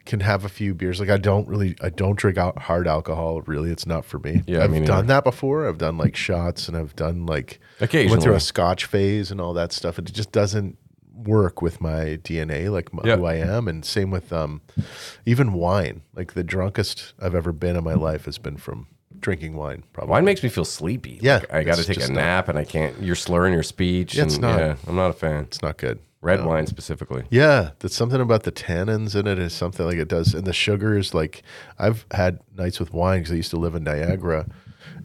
[0.06, 1.00] can have a few beers.
[1.00, 3.42] Like I don't really I don't drink out hard alcohol.
[3.42, 4.42] Really, it's not for me.
[4.46, 5.68] Yeah, I've me done that before.
[5.68, 7.60] I've done like shots and I've done like
[8.10, 9.98] went through a Scotch phase and all that stuff.
[9.98, 10.78] It just doesn't
[11.24, 13.16] work with my DNA, like m Yeah.
[13.16, 13.68] who I am.
[13.68, 14.60] And same with um,
[15.26, 16.02] even wine.
[16.14, 18.86] Like the drunkest I've ever been in my life has been from
[19.20, 19.82] drinking wine.
[19.92, 20.12] Probably.
[20.12, 21.18] Wine makes me feel sleepy.
[21.20, 23.00] Yeah, Like, I got to take a not- nap, and I can't.
[23.02, 24.14] You're slurring your speech.
[24.14, 25.44] Yeah, it's and, not- Yeah, I'm not a fan.
[25.44, 25.98] It's not good.
[26.20, 27.22] Red wine specifically.
[27.30, 30.52] Yeah, that's something about the tannins in it is something like it does, and the
[30.52, 31.14] sugars.
[31.14, 31.42] Like
[31.78, 34.46] I've had nights with wine because I used to live in Niagara,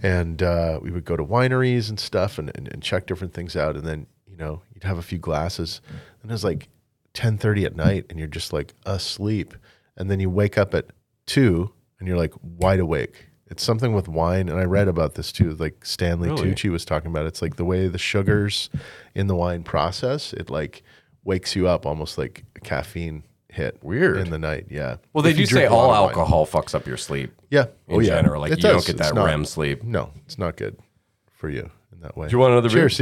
[0.01, 3.55] and uh, we would go to wineries and stuff and, and, and check different things
[3.55, 5.81] out, and then you know you'd have a few glasses,
[6.21, 6.67] and it was like
[7.13, 9.53] ten thirty at night, and you're just like asleep,
[9.97, 10.87] and then you wake up at
[11.25, 13.27] two, and you're like wide awake.
[13.47, 15.53] It's something with wine, and I read about this too.
[15.53, 16.51] Like Stanley Really?
[16.51, 17.25] Tucci was talking about.
[17.25, 17.27] it.
[17.27, 18.69] It's like the way the sugars
[19.13, 20.33] in the wine process.
[20.33, 20.81] It like
[21.23, 23.77] wakes you up almost like a caffeine hit.
[23.83, 24.17] Weird.
[24.17, 24.65] in the night.
[24.71, 24.95] Yeah.
[25.13, 26.09] Well, they If do say drink a lot all wine.
[26.09, 27.65] alcohol fucks up your sleep Yeah.
[27.87, 28.07] in oh yeah.
[28.15, 28.41] general.
[28.41, 29.83] Like It you don't get that not- REM sleep.
[29.83, 30.77] No, it's not good
[31.31, 31.69] for you
[32.03, 32.27] that way.
[32.27, 32.87] Do you want another beer?
[32.89, 32.99] Cheers.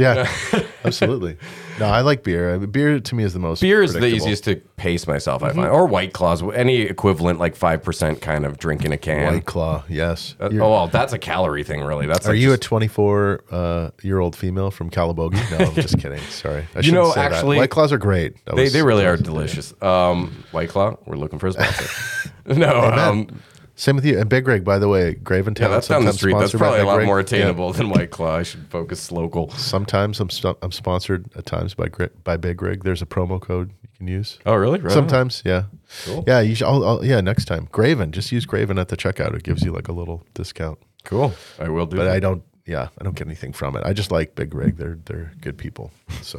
[0.52, 0.62] Yeah.
[0.84, 1.36] Absolutely.
[1.78, 2.54] No, I like beer.
[2.54, 3.60] I mean, beer to me is the most.
[3.60, 4.26] Beer is the predictable.
[4.26, 5.58] easiest to pace myself, Mm-hmm.
[5.60, 5.72] I find.
[5.74, 9.32] Or White Claws, any equivalent, like 5% kind of drink in a can.
[9.34, 9.84] White Claw.
[9.88, 10.34] Yes.
[10.40, 12.06] Uh, You're- oh, well, that's a calorie thing, really.
[12.06, 15.50] That's Are like you just- a 24 uh, year old female from Calabogie?
[15.58, 16.18] No, I'm just kidding.
[16.20, 16.66] Sorry.
[16.74, 17.32] I shouldn't know, say that.
[17.32, 18.44] actually- White Claws are great.
[18.46, 19.72] That They, was- they really are delicious.
[19.82, 22.30] Um, White Claw, we're looking for a sponsor.
[22.46, 23.28] no, um,
[23.74, 24.18] Same with you.
[24.18, 25.70] And Big Rig, by the way, Graven yeah, Town.
[25.72, 26.36] that's down the street.
[26.38, 27.06] That's probably a lot Rig.
[27.06, 27.24] more Yeah.
[27.24, 28.36] attainable than White Claw.
[28.36, 29.50] I should focus local.
[29.52, 31.88] Sometimes I'm st- I'm sponsored at times by
[32.24, 32.84] by Big Rig.
[32.84, 34.38] There's a promo code you can use.
[34.46, 34.78] Oh, really?
[34.78, 34.90] Right on.
[34.90, 35.64] Sometimes, yeah,
[36.04, 36.24] Cool.
[36.26, 36.40] yeah.
[36.40, 37.20] You should, I'll, I'll, yeah.
[37.22, 38.12] Next time, Graven.
[38.12, 39.34] Just use Graven at the checkout.
[39.34, 40.78] It gives you like a little discount.
[41.04, 41.32] Cool.
[41.58, 42.12] I will do But that.
[42.12, 42.42] I don't.
[42.66, 43.82] Yeah, I don't get anything from it.
[43.84, 44.76] I just like Big Rig.
[44.76, 45.90] They're they're good people.
[46.20, 46.38] So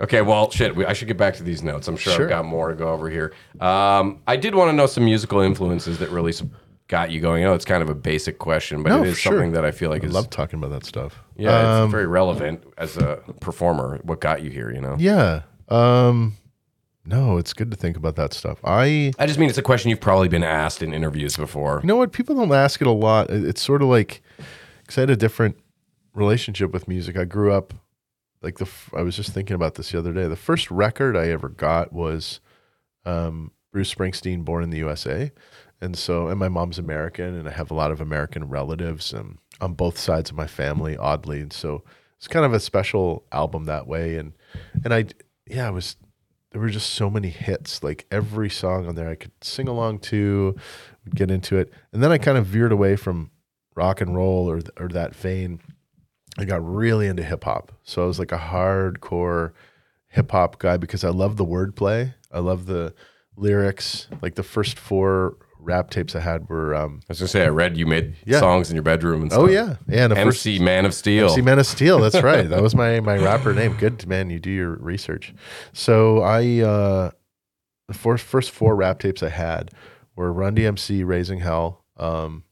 [0.00, 0.76] Okay, well, shit.
[0.76, 1.88] We, I should get back to these notes.
[1.88, 2.24] I'm sure, Sure.
[2.24, 3.32] I've got more to go over here.
[3.60, 6.44] Um, I did want to know some musical influences that really s-
[6.86, 7.42] got you going.
[7.42, 9.32] I know it's kind of a basic question, but No, it is for sure.
[9.32, 11.22] something that I feel like I is love talking about that stuff.
[11.36, 13.98] yeah, Um, it's very relevant as a performer.
[14.04, 14.70] What got you here?
[14.72, 14.96] You know?
[14.98, 15.42] yeah.
[15.68, 16.36] Um,
[17.04, 18.58] no, it's good to think about that stuff.
[18.64, 21.80] I I just mean it's a question you've probably been asked in interviews before.
[21.82, 22.12] You know what?
[22.12, 23.30] People don't ask it a lot.
[23.30, 24.22] It- It's sort of like
[24.82, 25.56] because I had a different
[26.14, 27.16] relationship with music.
[27.18, 27.74] I grew up
[28.42, 28.68] like the.
[28.96, 30.26] I was just thinking about this the other day.
[30.28, 32.40] The first record I ever got was
[33.04, 35.32] um, Bruce Springsteen, "Born in the USA,"
[35.80, 39.38] and so and my mom's American, and I have a lot of American relatives and
[39.60, 40.96] on both sides of my family.
[40.96, 41.82] Oddly, and so
[42.16, 44.16] it's kind of a special album that way.
[44.16, 44.32] And
[44.84, 45.06] and I
[45.46, 45.96] yeah, it was
[46.50, 47.82] there were just so many hits.
[47.82, 50.56] Like every song on there, I could sing along to,
[51.14, 53.30] get into it, and then I kind of veered away from
[53.74, 55.60] rock and roll or or that vein.
[56.38, 59.52] I got really into hip hop, so I was like a hardcore
[60.08, 62.14] hip hop guy because I love the wordplay.
[62.32, 62.94] I love the
[63.36, 64.08] lyrics.
[64.22, 67.48] Like the first four rap tapes I had were, um, I was gonna say I
[67.48, 68.38] read you made Yeah.
[68.38, 69.42] songs in your bedroom and stuff.
[69.44, 70.04] oh yeah, yeah.
[70.04, 71.26] And the first MC Man of Steel.
[71.28, 71.98] MC Man of Steel.
[71.98, 72.48] That's right.
[72.48, 73.74] That was my my rapper name.
[73.76, 75.34] Good man, you do your research.
[75.72, 77.10] So I uh
[77.88, 79.70] the first first four rap tapes I had
[80.14, 82.44] were Run DMC, Raising Hell, um,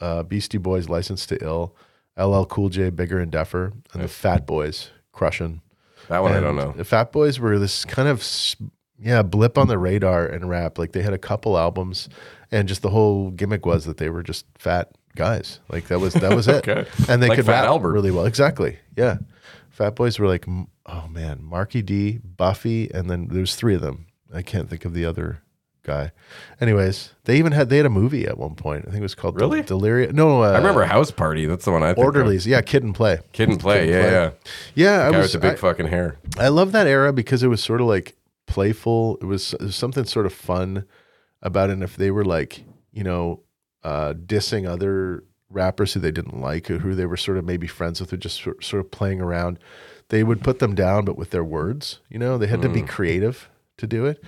[0.00, 1.74] uh, Beastie Boys, License to Ill,
[2.18, 5.60] LL Cool J, Bigger and Deffer, and the Fat Boys, Crushing.
[6.08, 6.72] that one I don't know.
[6.76, 8.56] The Fat Boys were this kind of s-
[8.98, 10.78] yeah blip on the radar in rap.
[10.78, 12.08] Like they had a couple albums,
[12.50, 15.60] and just the whole gimmick was that they were just fat guys.
[15.68, 16.68] Like that was that was it.
[16.68, 16.88] Okay.
[17.08, 17.92] And they Like could Fat rap Albert.
[17.92, 18.26] really well.
[18.26, 18.78] Exactly.
[18.96, 19.18] Yeah.
[19.70, 23.80] Fat Boys were like m- oh man, Markie Dee, Buffy, and then there's three of
[23.80, 24.06] them.
[24.32, 25.40] I can't think of the other
[25.84, 26.10] guy.
[26.60, 28.84] Anyways, they even had they had a movie at one point.
[28.86, 29.62] I think it was called Really?
[29.62, 30.16] Delirium.
[30.16, 31.46] No, uh, I remember House Party.
[31.46, 32.04] That's the one I think of.
[32.04, 32.46] Orderlies.
[32.46, 33.20] Yeah, Kid and Play.
[33.32, 33.86] Kid and Play.
[33.86, 34.12] Kid and yeah, Play.
[34.12, 34.30] yeah.
[35.00, 36.16] Yeah, I Guy was with the big I- fucking hair.
[36.38, 38.16] I love that era because it was sort of like
[38.46, 39.18] playful.
[39.20, 40.84] It was, it was something sort of fun
[41.42, 41.74] about it.
[41.74, 43.40] And if they were like, you know,
[43.82, 47.66] uh, dissing other rappers who they didn't like or who they were sort of maybe
[47.66, 49.58] friends with or just sort of playing around,
[50.08, 52.00] they would put them down, but with their words.
[52.08, 52.88] You know, they had to be Mm.
[52.88, 54.22] creative to do it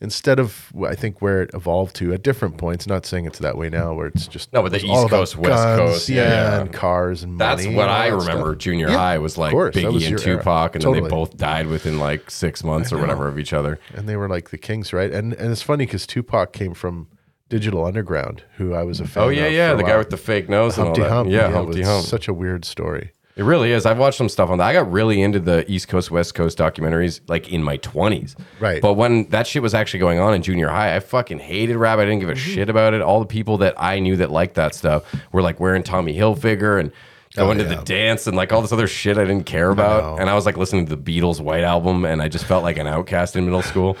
[0.00, 2.86] instead of I think where it evolved to at different points.
[2.86, 5.62] Not saying it's that way now, where it's just No, but the East Coast, West
[5.78, 6.60] Coast, yeah, yeah.
[6.60, 7.48] and cars and money.
[7.48, 8.34] That's money what and I that stuff.
[8.34, 8.56] remember.
[8.56, 10.38] Junior Yeah, high was like course, Biggie and your era.
[10.38, 13.78] Tupac, and then they both died within like six months or whatever of each other.
[13.94, 15.12] and they were like the kings, right?
[15.12, 17.08] And and it's funny because Tupac came from
[17.48, 19.22] Digital Underground, who I was a oh, fan.
[19.22, 19.28] Of.
[19.28, 21.10] Oh yeah, yeah, the guy with the fake nose and all Humpty that.
[21.10, 21.30] Hump.
[21.30, 22.04] Yeah, it Humpty Hump.
[22.04, 23.12] Such a weird story.
[23.36, 23.84] It really is.
[23.84, 24.66] I've watched some stuff on that.
[24.66, 28.34] I got really into the East Coast, West Coast documentaries like in my 20s.
[28.60, 28.80] Right.
[28.80, 31.98] But when that shit was actually going on in junior high, I fucking hated rap.
[31.98, 32.50] I didn't give a Mm-hmm.
[32.54, 33.02] shit about it.
[33.02, 36.80] All the people that I knew that liked that stuff were like wearing Tommy Hilfiger
[36.80, 36.90] and
[37.34, 37.76] going to Oh, yeah.
[37.76, 40.18] the dance and like all this other shit I didn't care about.
[40.18, 42.78] And I was like listening to the Beatles' White Album and I just felt like
[42.78, 43.98] an outcast in middle school.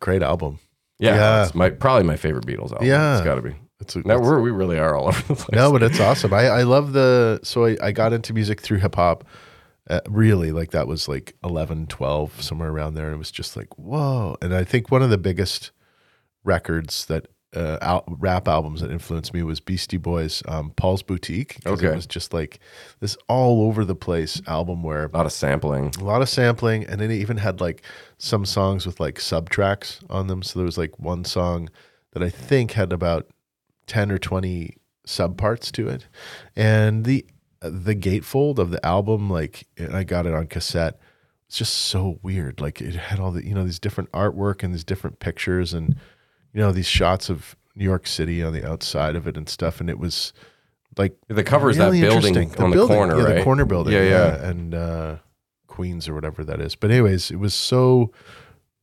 [0.00, 0.58] Great album.
[0.98, 1.14] Yeah.
[1.14, 1.42] Yeah.
[1.44, 2.88] It's my, probably my favorite Beatles album.
[2.88, 3.16] Yeah.
[3.16, 3.54] It's got to be.
[3.82, 5.48] It's a, No, it's- we're, we really are all over the place.
[5.52, 6.32] no, but it's awesome.
[6.32, 9.24] I, I love the so I, I got into music through hip hop.
[9.90, 13.06] Uh, really, like that was like 11, 12, somewhere around there.
[13.06, 14.36] And it was just like, whoa.
[14.40, 15.72] And I think one of the biggest
[16.44, 21.58] records that uh, al- rap albums that influenced me was Beastie Boys, um, Paul's Boutique.
[21.66, 21.88] Okay.
[21.88, 22.60] It was just like
[23.00, 25.92] this all over the place album where A lot of sampling.
[26.00, 27.82] a lot of sampling and then it even had like
[28.18, 31.68] some songs with like subtracks on them so there was like one song
[32.12, 33.26] that i think had about
[33.86, 34.76] 10 or 20
[35.06, 36.06] subparts to it
[36.54, 37.24] and the
[37.60, 40.98] the gatefold of the album like i got it on cassette
[41.48, 44.72] it's just so weird like it had all the you know these different artwork and
[44.72, 45.96] these different pictures and
[46.54, 49.80] you know these shots of new york city on the outside of it and stuff
[49.80, 50.32] and it was
[50.98, 52.64] like The cover is really that building interesting.
[52.64, 53.34] on the building, corner, yeah, right?
[53.36, 54.48] the corner building, Yeah, yeah, yeah.
[54.50, 55.16] and uh,
[55.66, 56.74] Queens or whatever that is.
[56.76, 58.12] But anyways, it was so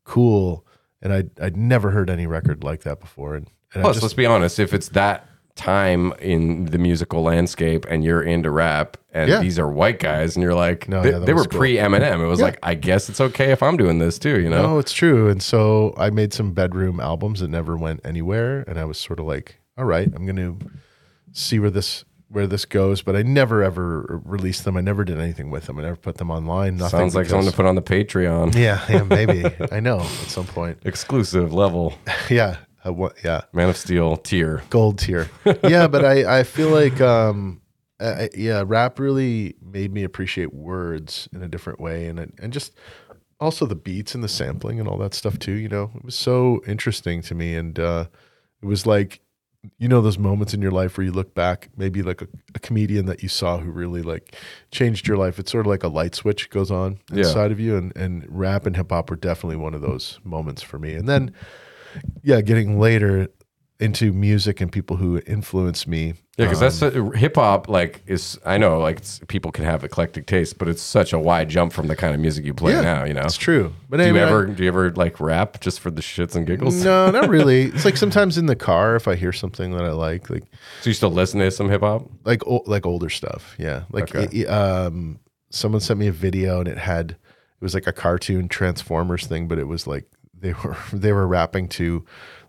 [0.06, 0.66] cool,
[1.04, 3.36] and I'd I'd never heard any record like that before.
[3.36, 7.86] And, and Plus, just, let's be honest, if it's that time in the musical landscape
[7.90, 9.42] and you're into rap and Yeah.
[9.42, 11.60] these are white guys and you're like, No, they, yeah, they were cool.
[11.60, 12.22] pre Eminem.
[12.24, 12.46] It was Yeah.
[12.46, 14.62] like, I guess it's okay if I'm doing this too, you know?
[14.62, 15.28] no, it's true.
[15.28, 19.20] And so I made some bedroom albums that never went anywhere, and I was sort
[19.20, 20.58] of like, all right, I'm going to
[21.34, 23.02] see where this where this goes.
[23.02, 24.78] But I never ever released them.
[24.78, 25.80] I never did anything with them.
[25.80, 26.78] I never put them online.
[26.78, 27.00] Nothing.
[27.00, 28.54] Sounds like because- something to put on the Patreon.
[28.56, 29.44] yeah, yeah, maybe.
[29.72, 30.78] I know at some point.
[30.86, 31.96] Exclusive level.
[32.30, 32.58] Yeah,
[33.24, 33.42] yeah.
[33.54, 34.64] Man of Steel tier.
[34.70, 35.30] gold tier.
[35.64, 37.62] yeah, but I I feel like um
[38.00, 42.34] I, I- yeah, rap really made me appreciate words in a different way, and it,
[42.42, 42.74] and just
[43.40, 45.54] also the beats and the sampling and all that stuff too.
[45.54, 48.06] You know, it was so interesting to me, and uh,
[48.62, 49.20] it was like
[49.78, 52.60] you know those moments in your life where you look back, maybe like a, a
[52.60, 54.34] comedian that you saw who really like
[54.72, 55.38] changed your life.
[55.38, 57.20] It's sort of like a light switch goes on Yeah.
[57.28, 60.62] inside of you, and and rap and hip hop were definitely one of those moments
[60.62, 60.94] for me.
[60.94, 61.34] And then
[62.24, 63.28] yeah, getting later
[63.80, 66.14] into music and people who influence me.
[66.38, 66.80] Yeah, because that's
[67.18, 67.68] hip hop.
[67.70, 71.20] Like, is I know like it's, people can have eclectic taste, but it's such a
[71.20, 73.04] wide jump from the kind of music you play now.
[73.06, 73.74] You know, it's true.
[73.90, 76.36] But Do you anyway, I- ever do you ever like rap just for the shits
[76.36, 76.84] and giggles?
[76.84, 77.64] No, not really.
[77.64, 80.44] It's like sometimes in the car if I hear something that I like, like
[80.82, 82.10] So you still listen to some hip hop?
[82.26, 83.56] like o- like older stuff.
[83.58, 84.40] Yeah, like Okay.
[84.42, 85.20] it- um,
[85.52, 89.48] someone sent me a video and it had it was like a cartoon Transformers thing,
[89.50, 90.06] but it was like
[90.42, 92.06] they were they were rapping to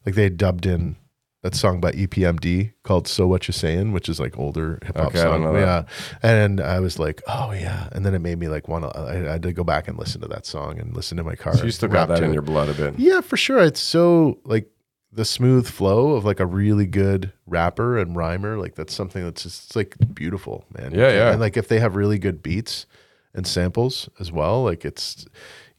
[0.07, 0.97] like they had dubbed in
[1.43, 5.07] that song by EPMD called "So What You Saying," which is like older hip hop
[5.09, 5.55] Okay, song.
[5.55, 5.85] Yeah,
[6.23, 8.99] and I was like, oh yeah, and then it made me like want to.
[8.99, 11.37] I, I had to go back and listen to that song and listen to my
[11.37, 11.57] car.
[11.57, 12.35] So you still got that in it.
[12.35, 12.99] your blood a bit.
[12.99, 13.61] Yeah, for sure.
[13.61, 14.71] It's so like
[15.13, 18.59] the smooth flow of like a really good rapper and rhymer.
[18.59, 20.93] Like that's something that's just like beautiful, man.
[20.95, 21.31] Yeah, yeah.
[21.33, 22.87] And like if they have really good beats
[23.35, 25.25] and samples as well, like it's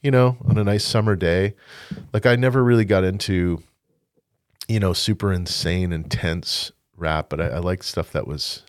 [0.02, 1.54] you know on a nice summer day.
[2.12, 3.62] Like I never really got into
[4.68, 8.62] you know super insane intense rap, but I, I like stuff that was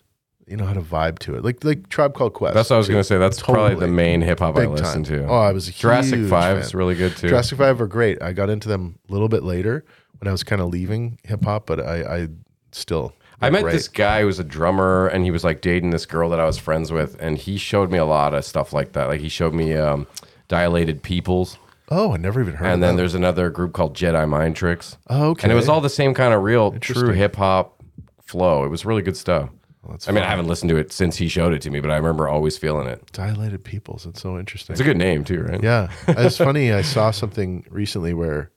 [0.46, 2.54] you know had a vibe to it, like like Tribe Called Quest.
[2.54, 2.92] That's what I was too.
[2.94, 3.18] gonna say.
[3.18, 5.04] That's probably the main hip hop I Big listen time.
[5.04, 5.26] to.
[5.26, 7.28] Oh, I was a Jurassic huge Five is really good too.
[7.28, 8.22] Jurassic Five are great.
[8.22, 9.84] I got into them a little bit later
[10.20, 12.28] when I was kind of leaving hip hop, but I, I
[12.72, 13.14] still.
[13.40, 13.72] I met great.
[13.72, 16.46] this guy who was a drummer and he was like dating this girl that I
[16.46, 19.06] was friends with and he showed me a lot of stuff like that.
[19.08, 20.06] Like he showed me um,
[20.48, 21.58] Dilated Peoples
[21.90, 22.64] Oh, I never even heard.
[22.66, 22.96] and of then them.
[22.96, 24.96] there's another group called Jedi Mind Tricks.
[25.10, 25.42] Oh, okay.
[25.44, 27.82] And it was all the same kind of real true hip hop
[28.22, 28.64] flow.
[28.64, 29.50] It was really good stuff.
[29.90, 31.90] that's I mean, I haven't listened to it since he showed it to me, but
[31.90, 33.12] I remember always feeling it.
[33.12, 34.06] dilated peoples.
[34.06, 34.72] It's so interesting.
[34.72, 35.62] It's a good name too, right?
[35.62, 36.72] yeah, it's funny.
[36.72, 38.50] I saw something recently where,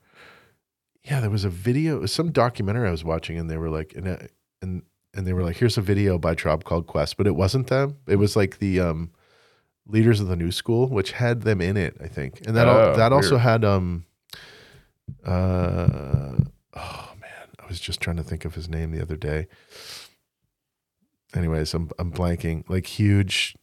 [1.04, 3.70] yeah, there was a video, it was some documentary I was watching, and they were
[3.70, 4.18] like, and uh,
[4.62, 4.84] and
[5.14, 7.98] and they were like, here's a video by Tribe Called Quest, but it wasn't them.
[8.08, 9.12] It was like the um,
[9.88, 12.78] leaders of the new school, which had them in it, I think, and that al-
[12.78, 14.06] Oh, that also had um,
[15.26, 16.36] uh,
[16.76, 19.48] oh man, I was just trying to think of his name the other day.
[21.36, 22.70] Anyways, I'm I'm blanking.
[22.70, 23.56] Like huge,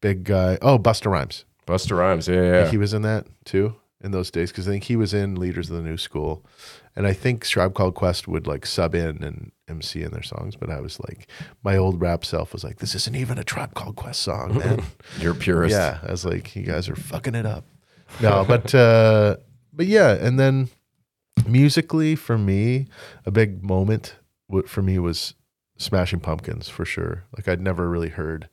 [0.00, 0.58] big guy.
[0.62, 1.44] Oh, Busta Rhymes.
[1.66, 2.70] Busta Rhymes, yeah, yeah.
[2.70, 5.70] he was in that too in those days because I think he was in Leaders
[5.70, 6.44] of the New School,
[6.96, 10.54] and I think Tribe Called Quest would like sub in and MC in their songs.
[10.56, 11.26] But I was like,
[11.64, 14.82] my old rap self was like, this isn't even a Tribe Called Quest song, man.
[15.18, 15.74] You're purist.
[15.74, 17.64] yeah, I was like, you guys are fucking it up.
[18.20, 19.36] No, but uh,
[19.72, 20.68] but yeah, and then
[21.46, 22.86] musically for me,
[23.26, 24.16] a big moment
[24.66, 25.34] for me was
[25.78, 27.24] Smashing Pumpkins for sure.
[27.36, 28.48] Like I'd never really heard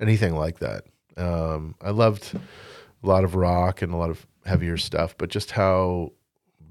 [0.00, 0.84] anything like that.
[1.16, 5.52] Um, I loved a lot of rock and a lot of heavier stuff, but just
[5.52, 6.12] how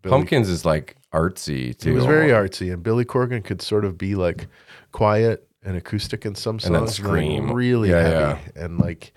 [0.05, 1.89] Billy, Pumpkins is like artsy too.
[1.89, 4.47] it was very artsy, and Billy Corgan could sort of be like
[4.91, 7.51] quiet and acoustic in some songs, And then like, scream.
[7.51, 9.13] really Yeah, heavy, and like,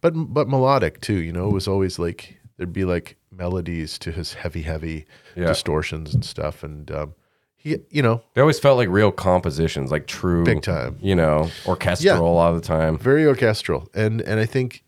[0.00, 1.14] but but melodic too.
[1.20, 5.46] You know, it was always like there'd be like melodies to his heavy, heavy Yeah.
[5.48, 7.14] distortions and stuff, and um,
[7.56, 10.96] he, you know, They always felt like real compositions, like true Big time.
[11.02, 12.20] You know, orchestral Yeah.
[12.20, 12.96] a lot of the time.
[12.98, 14.82] very orchestral, and and I think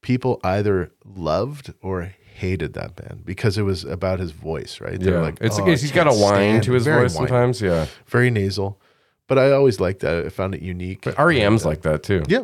[0.00, 4.98] people either loved or hated that band because it was about his voice, right?
[5.00, 7.28] They were Yeah, like, it's "Oh, he's got a whine to his voice whiny.
[7.28, 7.60] sometimes.
[7.62, 8.80] Yeah, very nasal.
[9.28, 10.26] But I always liked that.
[10.26, 11.02] I found it unique.
[11.04, 12.22] but REM's uh, like that too.
[12.28, 12.42] yeah,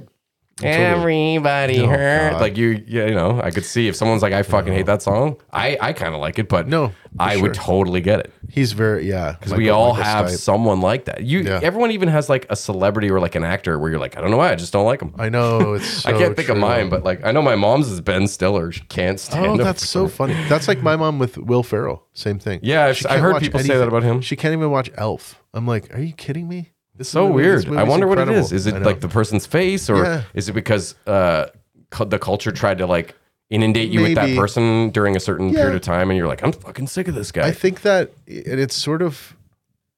[0.62, 2.32] Everybody Oh, hurt.
[2.32, 2.40] God.
[2.40, 5.02] Like you, yeah, you know, I could see if someone's like, I fucking hate that
[5.02, 5.36] song.
[5.52, 7.64] I, I kind of like it, but No, for I would sure.
[7.64, 9.32] totally get it he's very yeah.
[9.38, 11.22] because we all have someone like that.
[11.22, 11.60] You, Yeah.
[11.62, 14.30] everyone even has like a celebrity or like an actor where you're like, I don't
[14.30, 15.14] know why, I just don't like him.
[15.18, 16.04] I know it's.
[16.04, 16.60] I so can't think of true.
[16.60, 18.72] mine, but like I know my mom's is Ben Stiller.
[18.72, 19.46] She can't oh, stand.
[19.46, 19.58] Oh, him.
[19.58, 20.34] that's so funny.
[20.48, 22.04] That's like my mom with Will Ferrell.
[22.12, 22.60] Same thing.
[22.62, 24.20] Yeah, I've- She I've can't heard watch people say that about him.
[24.20, 25.40] She can't even watch Elf.
[25.54, 26.72] I'm like, are you kidding me?
[27.00, 27.66] This so movie- weird.
[27.78, 28.52] I wonder what it is.
[28.52, 28.66] is.
[28.66, 30.22] It like the person's face, or Yeah.
[30.34, 31.46] is it because uh,
[31.88, 33.14] cu- the culture tried to like
[33.48, 35.60] inundate you with that person during a certain Yeah.
[35.60, 37.46] period of time, and you're like, I'm fucking sick of this guy.
[37.46, 39.34] I think that, and it's sort of,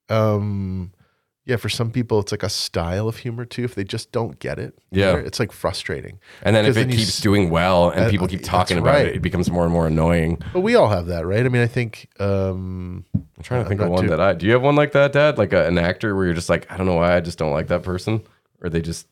[0.08, 0.92] um,
[1.44, 1.56] yeah.
[1.56, 3.64] For some people, it's like a style of humor too.
[3.64, 5.16] If they just don't get it, Yeah.
[5.16, 6.18] it's like frustrating.
[6.42, 8.78] and then if 'Cause it you keeps s- doing well and Uh, people keep talking
[8.78, 9.06] about right.
[9.08, 10.38] it, it becomes more and more annoying.
[10.52, 11.44] But we all have that, right?
[11.44, 12.08] I mean, I think.
[12.20, 14.34] Um, I'm trying to think of one too- that I.
[14.34, 15.36] Do you have one like that, Dad?
[15.38, 17.52] Like a, an actor where you're just like, I don't know why, I just don't
[17.52, 18.22] like that person,
[18.62, 19.06] or they just.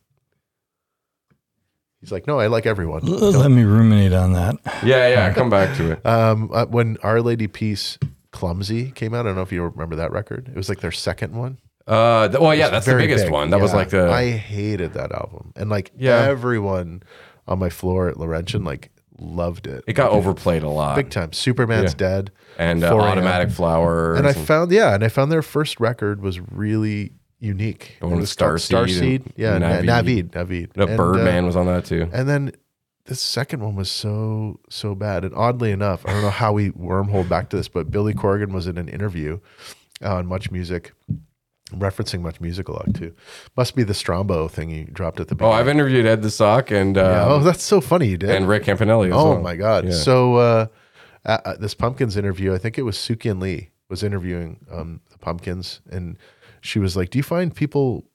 [2.01, 3.07] he's like, no, I like everyone.
[3.07, 4.57] L- Let me ruminate on that.
[4.85, 5.33] Yeah, yeah.
[5.35, 6.01] Come back to it.
[6.07, 7.99] Um, uh, when Our Lady Peace
[8.33, 10.49] Clumsy came out, I don't know if you remember that record.
[10.49, 11.59] It was like their second one.
[11.87, 13.33] Uh, th- well, yeah, that's the biggest big.
[13.33, 13.51] one.
[13.51, 14.11] That was like the.
[14.11, 16.22] I hated that album, and like Yeah.
[16.24, 17.02] everyone
[17.48, 19.85] on my floor at Laurentian like loved it.
[19.86, 20.97] it got overplayed a lot.
[20.97, 21.32] big time.
[21.32, 21.97] Superman's Yeah.
[22.09, 23.09] dead, and uh, 4 a.m.
[23.09, 24.19] automatic flowers.
[24.19, 27.97] and I found yeah, and I found their first record was really unique.
[28.01, 28.52] The one It with was called
[28.89, 29.85] Starseed and yeah, Naveed.
[29.85, 30.73] Naveed, Naveed.
[30.74, 32.09] the And, Birdman uh, was on that too.
[32.12, 32.52] and then
[33.07, 35.24] the second one was so so bad.
[35.24, 38.52] And oddly enough, I don't know how we wormhole back to this, but Billy Corgan
[38.52, 39.40] was in an interview
[40.02, 40.93] on Much Music,
[41.72, 43.14] I'm referencing much musical luck too.
[43.56, 45.51] Must be the Strombo thing you dropped at the Oh.
[45.51, 47.02] I've interviewed Ed the Sock and Yeah.
[47.02, 48.30] uh, oh, that's so funny you did.
[48.30, 49.06] and Rick Campanelli.
[49.09, 49.42] As Oh well.
[49.42, 49.84] my god!
[49.86, 49.92] Yeah.
[49.92, 50.66] So uh,
[51.59, 56.16] this Pumpkins interview, I think it was Sook-Yin Lee was interviewing um, the Pumpkins, and
[56.60, 58.06] she was like, "Do you find people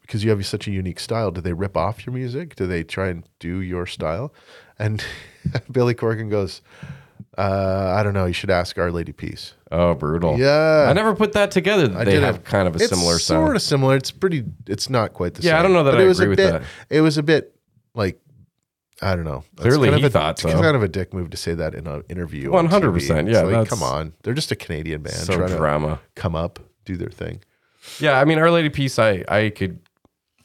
[0.00, 1.30] because you have such a unique style?
[1.30, 2.56] Do they rip off your music?
[2.56, 4.32] Do they try and do your style?"
[4.78, 5.04] And
[5.72, 6.62] Billy Corgan goes,
[7.36, 8.26] uh, "I don't know.
[8.26, 10.38] You should ask Our Lady Peace." Oh, brutal.
[10.38, 10.86] Yeah.
[10.88, 11.92] I never put that together.
[11.96, 12.44] I they did have it.
[12.44, 13.44] kind of a it's similar sound.
[13.46, 13.96] sort of similar.
[13.96, 14.44] It's pretty.
[14.66, 15.54] It's not quite the Yeah, same.
[15.54, 16.62] Yeah, I don't know that but I it was agree a with bit, that.
[16.90, 17.54] It was a bit
[17.94, 18.20] like
[19.00, 19.44] I don't know.
[19.52, 20.60] It's Clearly kind he of a, thought it's so.
[20.60, 22.50] kind of a dick move to say that in an interview.
[22.50, 22.96] 100%, TV.
[22.96, 24.12] It's yeah, like, that's- come on.
[24.22, 25.88] They're just a Canadian band so trying drama.
[26.14, 27.40] to come up, do their thing.
[28.00, 29.78] Yeah, I mean, Our Lady Peace, I, I could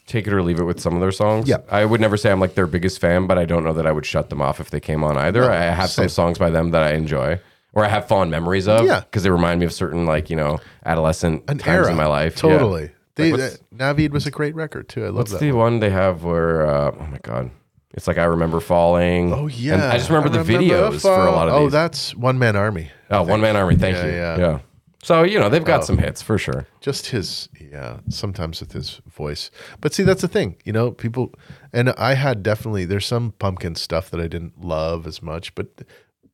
[0.06, 1.48] take it or leave it with some of their songs.
[1.50, 1.58] Yeah.
[1.72, 3.92] I would never say I'm like their biggest fan, but I don't know that I
[3.92, 5.42] would shut them off if they came on either.
[5.42, 6.04] No, I have same.
[6.08, 7.40] some songs by them that I enjoy
[7.74, 8.86] or I have fond memories of.
[8.86, 9.02] Yeah.
[9.02, 12.06] Because they remind me of certain, like, you know, adolescent An times era in my
[12.08, 12.36] life.
[12.36, 12.42] Yeah.
[12.58, 12.92] Totally.
[13.16, 15.02] They, Like, uh, Naveed was a great record too.
[15.04, 15.40] I love What's that.
[15.40, 15.74] the one.
[15.74, 17.52] one they have where, uh, oh my God.
[17.96, 19.32] It's like I Remember Falling.
[19.34, 19.74] Oh yeah.
[19.76, 21.68] And I just remember the a videos for a lot of these.
[21.68, 22.90] Oh, that's One Man Army.
[23.12, 23.76] oh, One Man Army.
[23.76, 24.12] Thank Yeah, you.
[24.14, 24.38] yeah.
[24.40, 24.60] yeah.
[25.04, 25.84] So, you know, they've got Oh.
[25.84, 26.66] some hits for sure.
[26.82, 29.52] just his yeah sometimes with his voice
[29.82, 31.34] but see that's the thing you know people
[31.74, 35.68] and i had definitely there's some pumpkin stuff that i didn't love as much but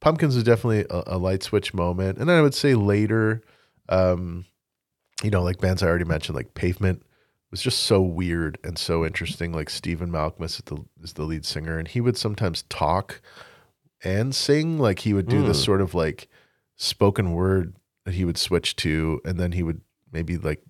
[0.02, 2.18] pumpkins is definitely a, a light switch moment.
[2.18, 3.42] And then i would say later
[3.90, 4.46] um
[5.24, 7.04] you know like bands i already mentioned like pavement
[7.52, 9.52] was just so weird and so interesting.
[9.52, 13.22] Like stephen malkmus is the, is the lead singer and he would sometimes talk
[14.04, 14.78] and sing.
[14.78, 16.28] Like he would do this sort of like
[16.78, 17.74] spoken word
[18.06, 19.82] that he would switch to and then he would
[20.12, 20.62] maybe like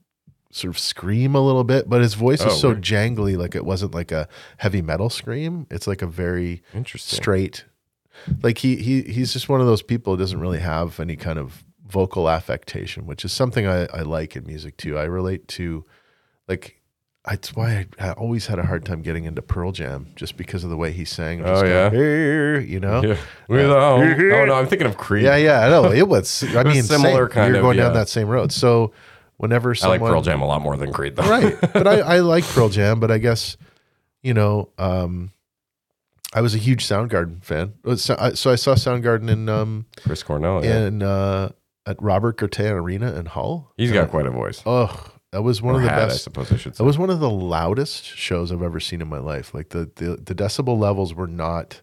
[0.52, 2.82] sort of scream a little bit but his voice Oh, is so weird.
[2.82, 3.38] jangly.
[3.38, 4.28] Like it wasn't like a
[4.58, 5.68] heavy metal scream.
[5.70, 7.18] It's like a very Interesting.
[7.18, 7.66] straight
[8.42, 11.40] like he he he's just one of those people who doesn't really have any kind
[11.40, 15.86] of vocal affectation which is something i, I like in music too i relate to
[16.48, 16.80] like
[17.26, 20.70] that's why I, always had a hard time getting into Pearl Jam just because of
[20.70, 21.42] the way he sang.
[21.42, 21.90] Oh, Just go, yeah?
[21.90, 23.04] "Hey," you know.
[23.04, 23.18] Yeah.
[23.48, 25.26] Without- oh, no, I'm thinking of Creed.
[25.26, 25.92] Yeah, yeah, I know.
[25.92, 26.44] It was.
[26.56, 27.34] I was mean, similar same.
[27.34, 28.00] kind You're of, going down yeah.
[28.00, 28.52] that same road.
[28.52, 28.94] So,
[29.38, 31.30] whenever someone, I like Pearl Jam a lot more than Creed, though.
[31.30, 31.58] right?
[31.62, 33.00] But I, I like Pearl Jam.
[33.00, 33.58] But I guess,
[34.24, 35.32] you know, um,
[36.34, 37.74] I was a huge Soundgarden fan.
[37.86, 40.64] Uh, So I, so I saw Soundgarden in um Chris Cornell.
[40.64, 40.86] Yeah.
[40.88, 41.50] in uh
[41.86, 43.72] at Robert Guertin Arena in Hull.
[43.78, 44.62] He's got quite a voice.
[44.66, 46.84] Oh, that was one Or of the had, I suppose I should say.
[46.84, 49.54] That was one of the loudest shows I've ever seen in my life.
[49.54, 51.82] Like the the, the decibel levels were not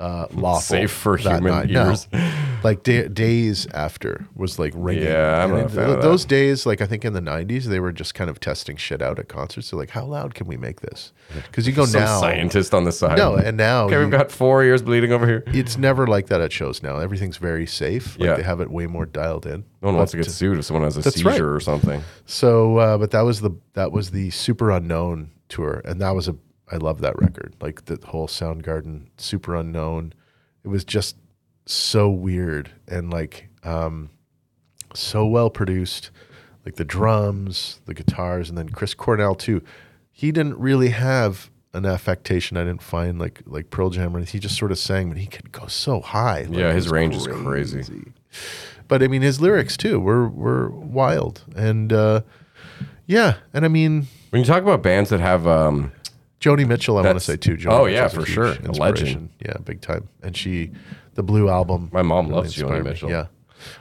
[0.00, 0.60] uh, lawful.
[0.62, 1.70] Safe for human night.
[1.70, 1.88] No.
[1.90, 2.08] ears.
[2.62, 5.04] Like da- days after was like ringing.
[5.04, 6.02] Yeah, I'm And not a it- fan of that.
[6.02, 6.66] those days.
[6.66, 9.28] Like I think in the '90s, they were just kind of testing shit out at
[9.28, 9.70] concerts.
[9.70, 11.14] They're like, how loud can we make this?
[11.34, 13.16] Because you go Some now, scientist on the side.
[13.16, 15.42] no, and now Okay, you- we've got four ears bleeding over here.
[15.46, 16.98] it's never like that at shows now.
[16.98, 18.18] Everything's very safe.
[18.18, 18.36] Like Yeah.
[18.36, 19.64] they have it way more dialed in.
[19.80, 21.40] No one wants to get sued if someone has a seizure right.
[21.40, 22.02] or something.
[22.26, 26.28] So, uh, but that was the that was the Super Unknown tour, and that was
[26.28, 26.36] a
[26.70, 27.54] I love that record.
[27.60, 30.12] Like the whole Soundgarden Super Unknown,
[30.64, 31.16] it was just
[31.66, 34.10] so weird and like um,
[34.94, 36.10] so well produced.
[36.64, 39.62] Like the drums, the guitars, and then Chris Cornell too.
[40.12, 42.56] He didn't really have an affectation.
[42.58, 44.14] I didn't find like like Pearl Jam.
[44.14, 44.32] or anything.
[44.32, 46.42] He just sort of sang, but he could go so high.
[46.42, 48.12] Like, Yeah, his range is crazy.
[48.88, 52.20] but I mean, his lyrics too were were wild, and uh,
[53.06, 55.92] yeah, and I mean, When you talk about bands that have, um,
[56.40, 57.56] Joni Mitchell, I want to say too.
[57.56, 58.52] Joni oh, yeah, for sure.
[58.64, 59.30] A legend.
[59.44, 60.08] Yeah, big time.
[60.22, 60.70] And she,
[61.14, 61.90] the Blue album.
[61.92, 62.90] My mom loves Joni me.
[62.90, 63.10] Mitchell.
[63.10, 63.26] Yeah,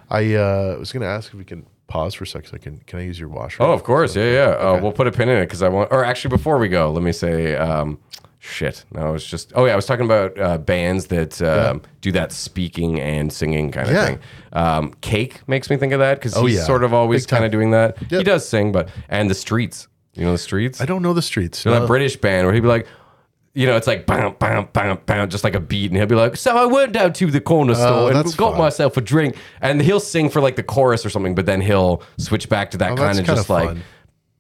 [0.09, 2.49] I uh, was gonna ask if we can pause for a second.
[2.49, 3.69] So I can can I use your washroom?
[3.69, 4.15] oh, of course.
[4.15, 4.39] Yeah, yeah.
[4.49, 6.91] Uh, we'll put a pin in it because I want, or actually, before we go,
[6.91, 7.97] let me say, um,
[8.39, 8.85] shit.
[8.91, 12.31] No, it's just, oh, yeah, I was talking about uh, bands that um, do that
[12.31, 14.05] speaking and singing kind of Yeah.
[14.05, 14.19] thing.
[14.53, 16.63] Um, Cake makes me think of that because Oh, he's yeah.
[16.63, 17.97] sort of always kind of doing that.
[18.09, 19.88] He does sing, but, and the streets.
[20.19, 20.81] You know, the streets?
[20.81, 21.63] I don't know the streets.
[21.65, 21.81] You know, no.
[21.81, 22.87] that British band where he'd be like,
[23.53, 26.15] you know, it's like bam, bam, bam, bam, just like a beat, and he'll be
[26.15, 28.59] like, "So I went down to the corner oh, store and Oh, that's got fun.
[28.59, 32.03] myself a drink," and he'll sing for like the chorus or something, but then he'll
[32.17, 33.77] switch back to that Oh, kind of just like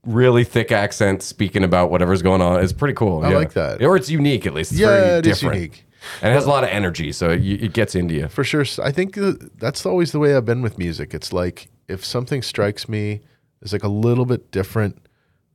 [0.05, 2.63] really thick accent, speaking about whatever's going on.
[2.63, 3.23] It's pretty cool.
[3.25, 3.37] I yeah.
[3.37, 3.81] like that.
[3.83, 4.71] or it's unique at least.
[4.71, 5.55] It's Yeah, very it is different.
[5.55, 5.85] unique.
[6.21, 8.27] and it has a lot of energy, so it, it gets into you.
[8.27, 8.63] for sure.
[8.81, 9.17] I think
[9.57, 11.13] that's always the way I've been with music.
[11.13, 13.21] It's like if something strikes me
[13.63, 15.01] as like a little bit different,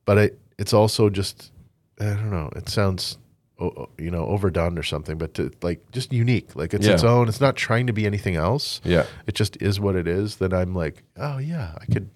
[0.04, 1.50] but it it's also just
[2.00, 2.50] I don't know.
[2.56, 3.18] It sounds
[3.98, 6.54] you know overdone or something, but to, like just unique.
[6.56, 7.28] Like it's its own.
[7.28, 8.80] It's not trying to be anything else.
[8.84, 9.06] Yeah.
[9.26, 10.36] it just is what it is.
[10.36, 12.10] Then I'm like, oh yeah, I could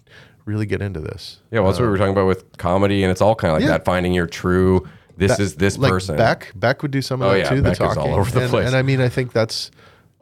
[0.45, 1.39] really get into this.
[1.51, 3.59] Yeah, well, that's what we were talking about with comedy, and it's all kind of
[3.59, 3.77] like Yeah.
[3.77, 4.87] that finding your true.
[5.17, 6.15] This That- is this like person.
[6.17, 7.61] Beck, Beck would do some of Oh, that yeah, too.
[7.61, 8.67] Beck the is all over the and, place.
[8.67, 9.69] And I mean, I think that's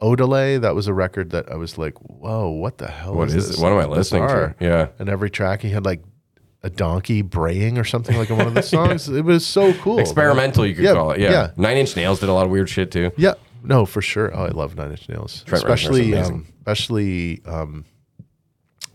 [0.00, 0.60] Odelay.
[0.60, 3.48] That was a record that I was like, whoa, what the hell What is is
[3.50, 3.58] this?
[3.58, 4.54] What am I listening to?
[4.60, 4.88] Yeah.
[4.98, 6.02] And every track he had like
[6.62, 9.08] a donkey braying or something like in one of the songs.
[9.08, 9.98] It was so cool.
[10.00, 11.20] Experimental, you could Yeah, call it.
[11.20, 11.30] Yeah.
[11.30, 11.50] yeah.
[11.56, 13.12] Nine Inch Nails did a lot of weird shit too.
[13.16, 14.36] Yeah, no, for sure.
[14.36, 17.84] Oh, I love Nine Inch Nails, Trent especially um, especially um,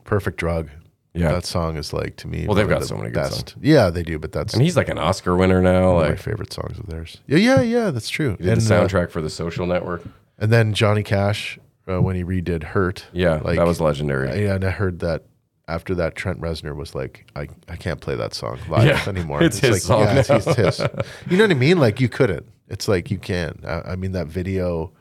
[0.04, 0.70] Perfect Drug.
[1.16, 1.32] Yeah.
[1.32, 2.48] that song is like to me.
[2.48, 3.56] Well, they've got the so many good best.
[3.62, 5.94] Yeah, they do, but that's And he's like an Oscar winner now.
[5.94, 7.18] one of my Like favorite songs of theirs.
[7.28, 7.92] Yeah, yeah, yeah.
[7.92, 8.32] That's true.
[8.40, 10.02] he did and, the uh, soundtrack for the Social Network.
[10.40, 14.44] and then Johnny Cash uh, when he redid "Hurt." Yeah, like, that was legendary.
[14.44, 15.24] Yeah, and I heard that
[15.68, 19.42] after that, Trent Reznor was like, "I, I can't play that song live Yeah, anymore."
[19.44, 20.80] it's his like, song Yeah, it's, it's his.
[21.30, 21.80] You know what I mean?
[21.80, 22.46] Like you couldn't.
[22.68, 23.60] It's like you can.
[23.66, 24.92] I, I mean that video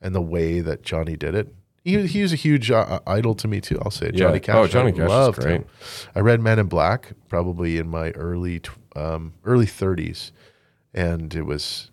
[0.00, 1.54] and the way that Johnny did it.
[1.84, 3.80] He, he was a huge uh, idol to me too.
[3.82, 4.14] I'll say it.
[4.14, 4.26] Yeah.
[4.26, 4.56] Johnny Cash.
[4.56, 5.52] Oh, Johnny Cash loved great.
[5.52, 5.64] him.
[6.14, 8.60] I read Man in Black probably in my early
[8.96, 10.32] um, early thirties,
[10.92, 11.90] and it was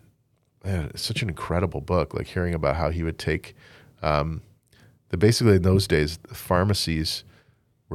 [0.64, 2.14] man, it's such an incredible book.
[2.14, 3.56] Like hearing about how he would take
[4.02, 4.41] um,
[5.10, 7.23] the basically in those days, the pharmacies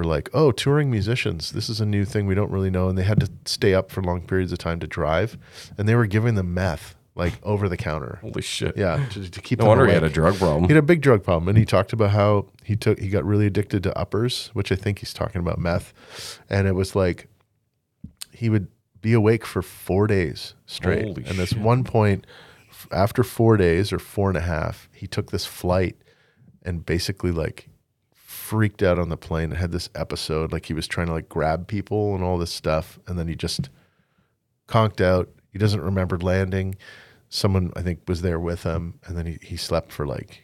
[0.00, 2.96] were like, "Oh, touring musicians, this is a new thing we don't really know," and
[2.96, 5.36] they had to stay up for long periods of time to drive,
[5.76, 8.18] and they were giving them meth like over the counter.
[8.22, 8.76] Holy shit.
[8.76, 10.64] Yeah, to, to keep No them wonder he had a drug problem.
[10.64, 13.24] He had a big drug problem, and he talked about how he took he got
[13.24, 15.92] really addicted to uppers, which I think he's talking about meth,
[16.48, 17.28] and it was like
[18.32, 18.68] he would
[19.02, 21.04] be awake for four days straight.
[21.04, 21.60] Holy and this shit.
[21.60, 22.26] one point,
[22.70, 25.96] f- after four days or four and a half, he took this flight
[26.62, 27.69] and basically like
[28.50, 31.28] freaked out on the plane and had this episode like he was trying to like
[31.28, 33.70] grab people and all this stuff, and then he just
[34.66, 35.28] conked out.
[35.52, 36.74] He doesn't remember landing.
[37.28, 40.42] Someone I think was there with him, and then he, he slept for like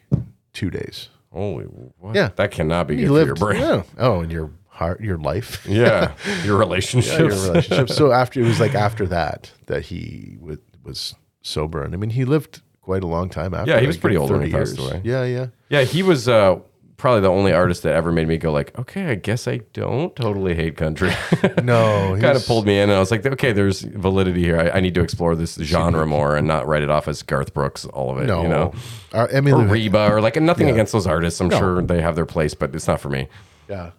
[0.53, 1.09] two days.
[1.33, 2.15] Holy what?
[2.15, 2.31] Yeah.
[2.37, 3.39] That cannot be He good lived.
[3.41, 3.85] for your brain.
[3.97, 4.05] Yeah.
[4.05, 6.13] Oh, and your heart, your life, Yeah.
[6.45, 7.13] Your relationships.
[7.19, 7.89] yeah, your relationship.
[7.91, 12.11] so after it was like after that that he w- was sober, and I mean
[12.11, 13.73] he lived quite a long time after.
[13.73, 15.01] Yeah, he was like, pretty old when he passed away.
[15.03, 15.47] Yeah, yeah.
[15.69, 16.61] Yeah, he was uh,
[16.97, 20.15] probably the only artist that ever made me go like, okay, I guess I don't
[20.17, 21.13] totally hate country.
[21.63, 24.59] No, kind of pulled me in, and I was like, okay, there's validity here.
[24.59, 27.53] I, I need to explore this genre more and not write it off as Garth
[27.55, 28.27] Brooks, all of it.
[28.27, 28.73] No, you know,
[29.13, 30.75] Uh, I mean, or Reba, or like nothing Yeah.
[30.75, 31.41] against those artists.
[31.41, 31.59] I'm No.
[31.59, 33.29] sure they have their place, but it's not for me.
[33.69, 33.91] yeah.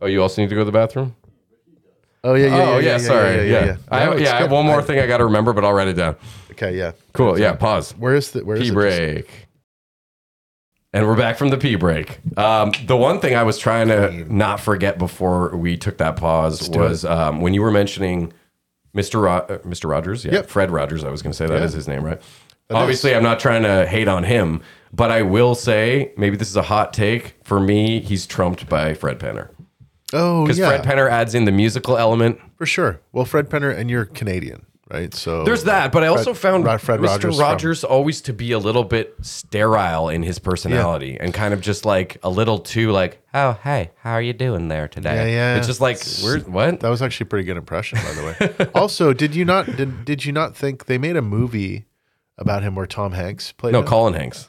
[0.00, 1.14] Oh, you also need to go to the bathroom.
[2.24, 2.56] Oh yeah, yeah.
[2.68, 3.50] oh yeah, yeah, sorry.
[3.50, 4.34] Yeah, I, No, yeah.
[4.36, 6.16] I have one more I- thing I got to remember, but I'll write it down.
[6.52, 6.92] Okay, yeah.
[7.12, 7.38] Cool.
[7.38, 7.52] Yeah.
[7.52, 7.92] Pause.
[7.98, 8.74] Where is the where is Pee it?
[8.74, 9.46] break.
[10.94, 12.20] And we're back from the pee break.
[12.38, 16.68] Um, the one thing I was trying to not forget before we took that pause
[16.70, 18.32] was um, when you were mentioning
[18.96, 19.20] Mr.
[19.22, 19.90] Ro- uh, Mr.
[19.90, 20.24] Rogers.
[20.24, 20.46] Yeah, Yep.
[20.48, 21.02] Fred Rogers.
[21.02, 21.76] I was going to say that is Yeah.
[21.76, 22.22] his name, right?
[22.70, 24.62] Obviously, I'm not trying to hate on him,
[24.92, 27.34] but I will say maybe this is a hot take.
[27.42, 29.48] For me, he's trumped by Fred Penner
[30.12, 32.38] Oh because yeah, Fred Penner adds in the musical element.
[32.56, 33.00] for sure.
[33.12, 35.12] Well, Fred Penner, and you're Canadian, right?
[35.14, 37.04] So There's that, but I also Fred- found Rod- Fred Mr.
[37.08, 41.54] Rogers Rogers, from- always to be a little bit sterile in his personality and kind
[41.54, 45.32] of just like a little too like, oh hey, how are you doing there today?
[45.32, 45.56] Yeah, yeah.
[45.56, 46.80] It's just like, we're what?
[46.80, 48.22] That was actually a pretty good impression, by the
[48.66, 48.70] way.
[48.74, 51.84] also, did you not did, did you not think they made a movie
[52.38, 53.86] about him where Tom Hanks played No, him?
[53.86, 54.48] Colin Hanks,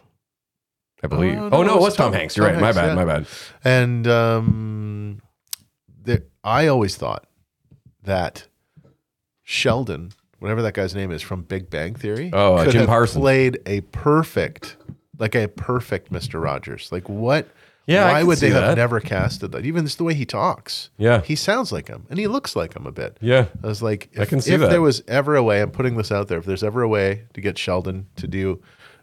[1.04, 1.38] I believe.
[1.38, 2.36] Oh, Oh, no, no, it was Tom, Tom- Hanks.
[2.36, 2.62] You're Tom right.
[2.62, 2.88] My bad.
[2.88, 2.96] yeah.
[2.96, 3.28] My bad.
[3.64, 5.22] And um,
[6.04, 7.26] there, I always thought
[8.04, 8.48] that
[9.44, 10.12] Sheldon,
[10.46, 13.22] whatever that guy's name is from Big Bang Theory, Oh, uh, could Jim have Parsons.
[13.22, 14.78] played a perfect,
[15.20, 16.90] like a perfect Mister Rogers.
[16.92, 17.48] Like what?
[17.88, 19.64] Yeah, I why would they see have never casted that?
[19.66, 20.90] Even just the way he talks.
[20.98, 21.22] Yeah.
[21.22, 23.18] he sounds like him, and he looks like him a bit.
[23.22, 23.46] Yeah.
[23.64, 24.72] I was like, if, I can see if that.
[24.72, 26.40] there was ever a way, I'm putting this out there.
[26.40, 28.60] If there's ever a way to get Sheldon to do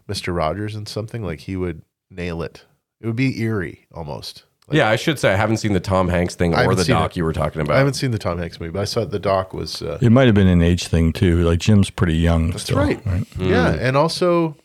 [0.07, 2.65] Mister Rogers and something like he would nail it.
[2.99, 4.43] It would be eerie almost.
[4.67, 7.11] Like, Yeah, I should say I haven't seen the Tom Hanks thing or the doc
[7.11, 7.17] it.
[7.17, 7.75] you were talking about.
[7.75, 9.81] I haven't seen the Tom Hanks movie, but I saw the doc was.
[9.81, 11.43] Uh, It might have been an age thing too.
[11.43, 12.51] Like Jim's pretty young.
[12.51, 13.03] that's still, right.
[13.03, 13.49] Mm.
[13.49, 14.55] Yeah, and also,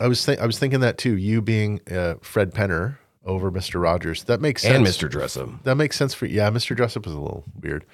[0.00, 1.16] I was think I was thinking that too.
[1.16, 4.74] You being uh, Fred Penner over Mister Rogers, that makes sense.
[4.74, 5.08] and Mr.
[5.08, 5.62] Dressup.
[5.62, 6.50] That makes sense for yeah.
[6.50, 7.84] Mister Dressup is a little weird,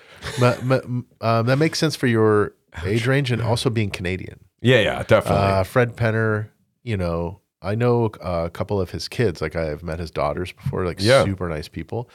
[0.40, 0.84] but, but
[1.20, 4.40] um, that makes sense for your age range and also being Canadian.
[4.62, 5.42] Yeah, yeah, definitely.
[5.42, 6.48] Uh, Fred Penner,
[6.82, 9.40] you know, I know a couple of his kids.
[9.40, 10.84] Like I've met his daughters before.
[10.86, 11.24] Like Yeah.
[11.24, 12.08] super nice people,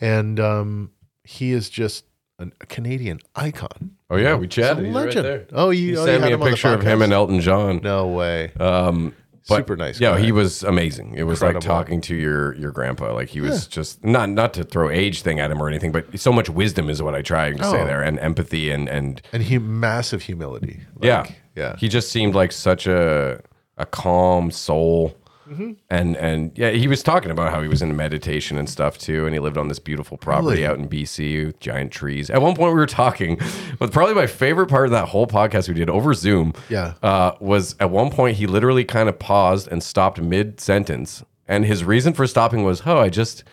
[0.00, 0.90] and um,
[1.24, 2.04] he is just
[2.38, 3.92] an, a Canadian icon.
[4.10, 4.84] oh yeah, we chatted.
[4.86, 5.24] He's right legend.
[5.24, 5.46] there.
[5.52, 7.02] Oh, you, He oh, you sent had me a him on the picture of him
[7.02, 7.80] and Elton John.
[7.82, 8.52] No way.
[8.60, 9.14] Um,
[9.48, 10.20] but, Super nice Yeah, guy.
[10.20, 11.14] he was amazing.
[11.16, 13.12] It was like talking to your your grandpa.
[13.12, 16.16] Like he was just not not to throw age thing at him or anything, but
[16.20, 17.84] so much wisdom is what I try to say Oh.
[17.84, 20.82] there, and empathy and and and he massive humility.
[20.94, 21.26] Like, yeah,
[21.56, 21.74] yeah.
[21.76, 23.40] He just seemed like such a
[23.82, 25.16] a calm soul.
[25.48, 25.72] Mm-hmm.
[25.90, 29.26] And and yeah, he was talking about how he was into meditation and stuff too,
[29.26, 30.66] and he lived on this beautiful property Really?
[30.66, 32.30] out in BC with giant trees.
[32.30, 33.38] At one point, we were talking,
[33.78, 36.94] but probably my favorite part of that whole podcast we did over Zoom, Yeah.
[37.02, 41.66] uh, was at one point he literally kind of paused and stopped mid sentence, and
[41.66, 43.44] his reason for stopping was, "Oh, I just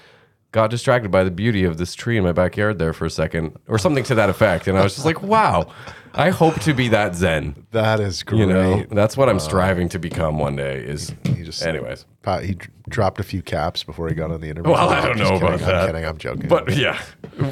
[0.51, 3.57] got distracted by the beauty of this tree in my backyard there for a second,
[3.67, 4.67] or something to that effect.
[4.67, 5.67] And I was just like, wow,
[6.13, 7.65] I hope to be that zen.
[7.71, 8.39] That is great.
[8.39, 10.79] You know, that's what I'm uh, striving to become one day.
[10.79, 12.05] Is He just anyways.
[12.21, 14.71] Pa- he dr- dropped a few caps before he got on the interview.
[14.71, 15.75] Well, I don't just know kidding, about that.
[15.75, 16.05] I'm kidding.
[16.05, 16.47] I'm joking.
[16.47, 16.99] But yeah,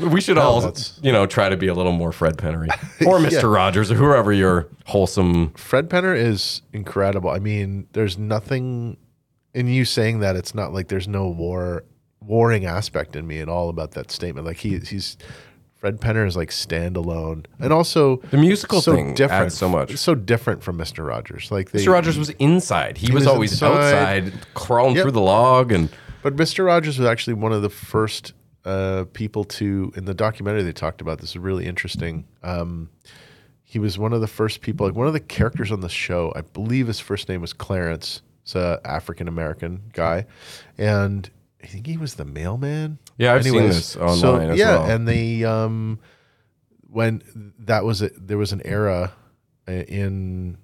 [0.09, 2.69] we should all, that's- you know, try to be a little more Fred Pennery
[3.07, 3.53] or Mr.
[3.53, 5.51] Rogers or whoever your wholesome.
[5.51, 7.29] Fred Penner is incredible.
[7.29, 8.97] I mean, there's nothing
[9.53, 10.35] in you saying that.
[10.35, 11.83] It's not like there's no war
[12.19, 14.45] warring aspect in me at all about that statement.
[14.45, 15.17] Like he he's
[15.79, 19.95] Fred Penner is like standalone, and also The musical so thing different, adds so much.
[19.97, 21.51] so different from Mister Rogers.
[21.51, 21.93] Like they, Mr.
[21.93, 22.97] Rogers was inside.
[22.97, 23.73] He, was, was always inside.
[24.25, 25.03] outside, crawling Yep.
[25.03, 25.89] through the log, and
[26.23, 26.65] But Mr.
[26.65, 28.33] Rogers was actually one of the first
[28.65, 32.25] uh, people to, in the documentary they talked about this is really interesting.
[32.43, 32.89] Um,
[33.63, 36.33] he was one of the first people, like one of the characters on the show.
[36.35, 38.21] I believe his first name was Clarence.
[38.43, 40.25] It's a African American guy,
[40.77, 41.29] and
[41.63, 42.99] I think he was the mailman.
[43.17, 44.85] Yeah, I've seen this online as yeah, well.
[44.89, 45.99] and they um,
[46.89, 47.21] when
[47.59, 49.11] that was a, there was an era
[49.67, 50.57] uh, in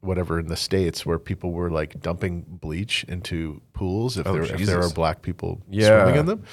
[0.00, 4.66] whatever in the states where people were like dumping bleach into pools if, there, if
[4.66, 6.02] there Oh, were black people Yeah.
[6.04, 6.44] swimming in them,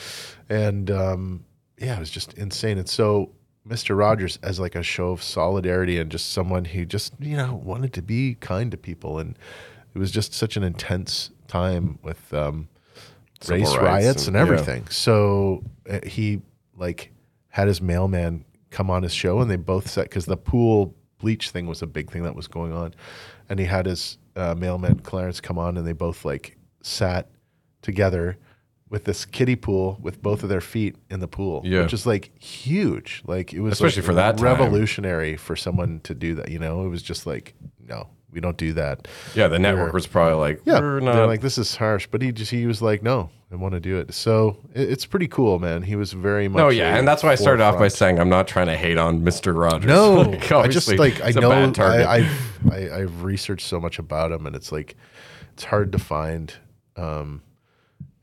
[0.50, 1.46] and um,
[1.78, 2.78] yeah, it was just insane.
[2.78, 3.32] And so
[3.68, 3.96] Mr.
[3.98, 7.92] Rogers, as like a show of solidarity and just someone who just you know wanted
[7.94, 9.38] to be kind to people, and
[9.94, 12.70] it was just such an intense time with um,
[13.50, 14.54] race riots and- and, yeah.
[14.54, 14.88] everything.
[14.90, 16.42] So uh, he
[16.78, 17.12] like
[17.50, 21.50] had his mailman come on his show, and they both said because the pool bleach
[21.52, 22.94] thing was a big thing that was going on,
[23.50, 27.28] and he had his uh, mailman Clarence come on, and they both like sat
[27.82, 28.38] together
[28.90, 31.84] with this kiddie pool with both of their feet in the pool, Yeah.
[31.84, 33.22] which is like huge.
[33.26, 34.46] Like it was Especially like, for that time.
[34.46, 36.50] revolutionary for someone to do that.
[36.50, 37.54] You know, it was just like
[37.88, 39.08] no, we don't do that.
[39.36, 41.28] yeah, the network was probably like, Yeah, we're they're not.
[41.28, 43.98] like this is harsh, but he just he was like, no, I want to do
[43.98, 44.14] it.
[44.14, 45.82] So it, it's pretty cool, man.
[45.84, 46.58] He was very much.
[46.60, 48.98] no, yeah, and that's why I started off by saying I'm not trying to hate
[48.98, 49.58] on Mr.
[49.58, 49.86] Rogers.
[49.88, 51.52] No, Like, I just like I know.
[51.52, 54.96] I, I've I, I've researched so much about him, and it's like
[55.54, 56.54] it's hard to find
[56.96, 57.42] um,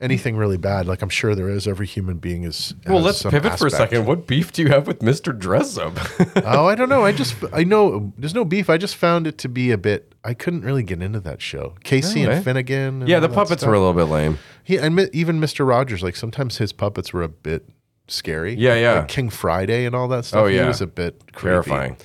[0.00, 0.86] anything really bad.
[0.86, 1.66] Like I'm sure there is.
[1.66, 2.74] Every human being is.
[2.86, 4.06] well, let's pivot for a second.
[4.06, 5.38] What beef do you have with Mr.
[5.38, 6.42] Dressup?
[6.46, 7.04] oh, I don't know.
[7.04, 8.70] I just I know there's no beef.
[8.70, 10.14] I just found it to be a bit.
[10.24, 11.74] I couldn't really get into that show.
[11.84, 13.02] Casey and Finnegan.
[13.02, 13.68] and yeah, the puppets stuff.
[13.68, 14.38] were a little bit lame.
[14.64, 15.66] He and even Mr.
[15.66, 17.68] Rogers, like sometimes his puppets were a bit
[18.08, 18.54] scary.
[18.54, 18.92] Yeah, yeah.
[19.00, 20.42] Like King Friday and all that stuff.
[20.42, 20.62] Oh, yeah.
[20.62, 21.52] he was a bit creepy.
[21.52, 21.96] Terrifying.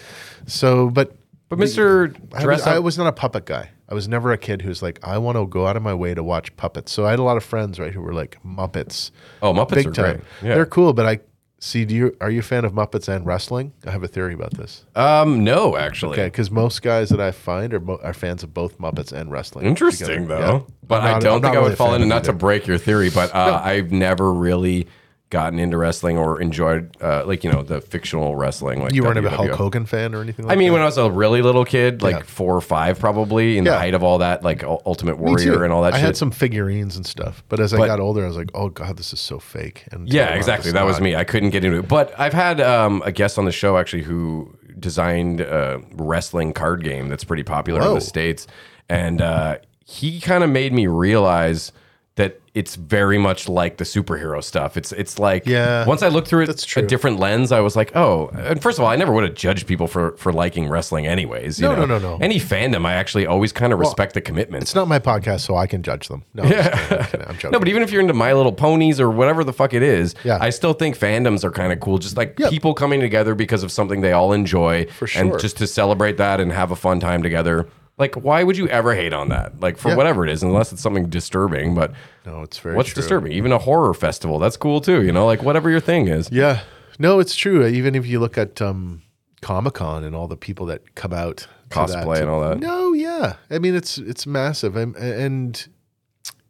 [0.46, 1.16] So, but
[1.50, 2.16] But Mr.
[2.34, 3.70] I I was not a puppet guy.
[3.94, 6.16] I was never a kid who's like, I want to go out of my way
[6.16, 6.92] to watch puppets.
[6.92, 9.12] So I had a lot of friends, right, who were like Muppets,
[9.44, 10.16] oh, Muppets big are time.
[10.16, 10.24] great.
[10.42, 10.56] Yeah.
[10.56, 11.20] They're cool, but I
[11.60, 11.86] see.
[11.86, 13.72] Do you are you a fan of Muppets and wrestling?
[13.86, 14.84] I have a theory about this.
[14.96, 16.14] um, no, actually.
[16.14, 19.30] Okay, because most guys that I find are, mo- are fans of both Muppets and
[19.32, 19.68] wrestling.
[19.68, 20.28] Interesting together.
[20.42, 20.56] though.
[20.56, 20.74] Yeah.
[20.88, 22.80] But I'm I don't think not I would really fall into not to break your
[22.80, 24.88] theory, but uh, I've never really
[25.34, 28.82] gotten into wrestling or enjoyed uh, like you know the fictional wrestling.
[28.82, 29.30] Like You weren't a.
[29.30, 30.74] Hulk Hogan fan or anything like I mean, that?
[30.74, 32.22] when I was a really little kid, like Yeah.
[32.24, 33.80] four or five, probably in the Yeah.
[33.80, 35.96] height of all that, like Ultimate Me Warrior and all that shit.
[35.96, 36.06] I shit.
[36.06, 38.70] had some figurines and stuff, but as I But- got older, I was like, "Oh
[38.70, 40.72] God, this is so fake." And Yeah, exactly.
[40.72, 41.16] That was me.
[41.16, 41.88] I couldn't get into it.
[41.90, 46.84] But I've had um, a guest on the show actually who designed a wrestling card
[46.84, 47.96] game that's pretty popular in Whoa.
[47.96, 48.46] the States.
[48.90, 51.72] And uh, he kind of made me realize
[52.16, 54.78] that it's very much like the superhero stuff.
[54.78, 57.96] It's it's like Yeah, once I looked through it a different lens, I was like,
[57.96, 58.28] oh.
[58.36, 61.60] And first of all, I never would have judged people for for liking wrestling, anyways.
[61.60, 61.86] you No, know?
[61.86, 62.24] no, no, no.
[62.24, 64.62] Any fandom, I actually always kind of respect the commitment.
[64.62, 66.24] It's not my podcast, so I can judge them.
[66.36, 66.72] No, I'm, kidding.
[66.72, 67.22] I'm kidding.
[67.28, 67.52] I'm joking.
[67.54, 70.14] No, but even if you're into My Little Ponies or whatever the fuck it is,
[70.24, 70.38] Yeah.
[70.40, 71.98] I still think fandoms are kind of cool.
[71.98, 72.52] Just like Yep.
[72.52, 75.22] people coming together because of something they all enjoy, For sure.
[75.32, 77.68] and just to celebrate that and have a fun time together.
[77.98, 79.60] Like, why would you ever hate on that?
[79.60, 79.96] Like, for Yeah.
[79.96, 81.76] whatever it is, unless it's something disturbing.
[81.76, 81.94] But
[82.26, 83.02] no, it's very what's true.
[83.02, 83.32] disturbing?
[83.34, 85.04] Even a horror festival, that's cool too.
[85.04, 86.30] You know, like whatever your thing is.
[86.32, 86.62] Yeah,
[86.98, 87.66] no, it's true.
[87.68, 89.04] Even if you look at um,
[89.42, 92.60] Comic Con and all the people that come out, to Cosplay and all that.
[92.60, 95.68] No, yeah, I mean it's it's massive, and, and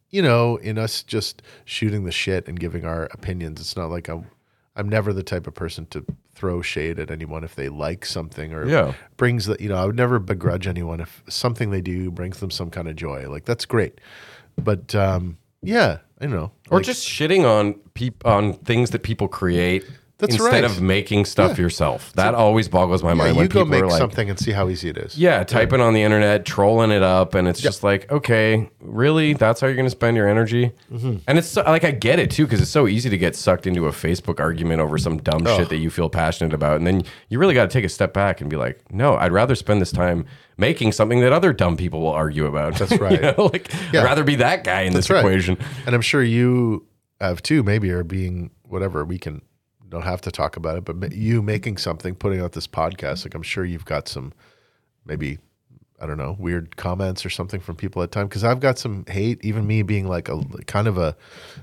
[0.10, 4.08] you know, in us just shooting the shit and giving our opinions, it's not like
[4.08, 4.28] I'm.
[4.76, 6.04] I'm never the type of person to
[6.44, 8.94] throw shade at anyone if they like something or Yeah.
[9.16, 9.62] brings that.
[9.62, 12.90] You know, I would never begrudge anyone if something they do brings them some kind
[12.90, 13.30] of joy.
[13.30, 14.02] Like that's great,
[14.62, 16.52] but um, yeah, I know.
[16.70, 19.86] Or Like, just shitting on peop- on things that people create
[20.24, 20.64] That's instead right.
[20.64, 22.14] of making stuff yourself.
[22.14, 24.40] That always boggles my yeah, mind you when go people make are like, something and
[24.40, 25.18] see how easy it is.
[25.18, 29.34] Yeah, typing on the internet, trolling it up, and it's just like, okay, really?
[29.34, 30.72] That's how you're going to spend your energy?
[30.90, 31.18] Mm-hmm.
[31.28, 33.68] And it's so, like I get it too because it's so easy to get sucked
[33.68, 37.04] into a Facebook argument over some dumb shit that you feel passionate about, and then
[37.28, 39.82] you really got to take a step back and be like, no, I'd rather spend
[39.82, 40.26] this time
[40.58, 42.76] making something that other dumb people will argue about.
[42.76, 43.12] That's right.
[43.14, 44.02] you know, like Yeah.
[44.02, 45.20] I'd rather be that guy in That's this right.
[45.20, 45.58] equation.
[45.86, 46.86] And I'm sure you
[47.20, 49.42] have too, maybe, are being whatever we can
[49.94, 53.34] don't have to talk about it, but you making something, putting out this podcast, like
[53.36, 54.34] I'm sure you've got some
[55.06, 55.38] maybe
[56.02, 59.06] I don't know weird comments or something from people at time because I've got some
[59.08, 61.16] hate, even me being like a kind of a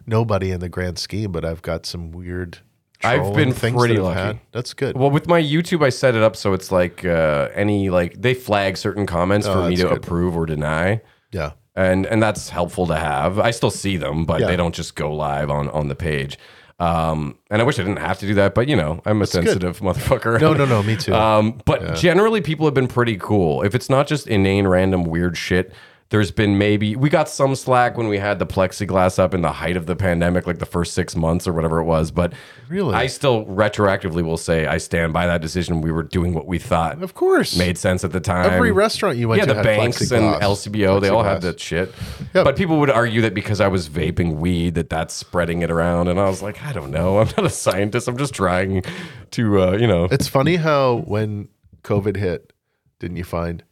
[0.06, 2.58] nobody in the grand scheme, but I've got some weird.
[3.02, 4.20] I've been pretty that lucky.
[4.20, 4.40] had.
[4.52, 4.94] That's good.
[4.96, 8.34] Well, with my YouTube, I set it up so it's like uh, any like they
[8.34, 9.96] flag certain comments for me Oh, to good.
[9.96, 11.00] approve or deny,
[11.32, 13.38] yeah, and and that's helpful to have.
[13.38, 14.48] I still see them, but Yeah.
[14.48, 16.38] they don't just go live on on the page.
[16.80, 19.26] Um, and I wish I didn't have to do that, but you know, I'm a
[19.26, 20.40] sensitive motherfucker.
[20.40, 21.14] No, no, no, me too.
[21.14, 23.62] Um, but generally, people have been pretty cool.
[23.62, 25.74] If it's not just inane, random, weird shit,
[26.10, 29.52] there's been maybe we got some slack when we had the plexiglass up in the
[29.52, 32.10] height of the pandemic, like the first six months or whatever it was.
[32.10, 32.32] But
[32.68, 32.94] Really?
[32.94, 35.80] I still retroactively will say I stand by that decision.
[35.80, 37.56] We were doing what we thought of course.
[37.56, 38.50] made sense at the time.
[38.50, 40.40] Every restaurant you went to, yeah, to the had banks and plexiglass.
[40.40, 41.94] LCBO, they all had that shit.
[42.34, 42.44] Yep.
[42.44, 46.08] But people would argue that because I was vaping weed, that that's spreading it around.
[46.08, 47.18] And I was like, I don't know.
[47.20, 48.08] I'm not a scientist.
[48.08, 48.82] I'm just trying
[49.30, 50.08] to, uh, you know.
[50.10, 51.48] It's funny how when
[51.84, 52.52] COVID hit,
[52.98, 53.62] didn't you find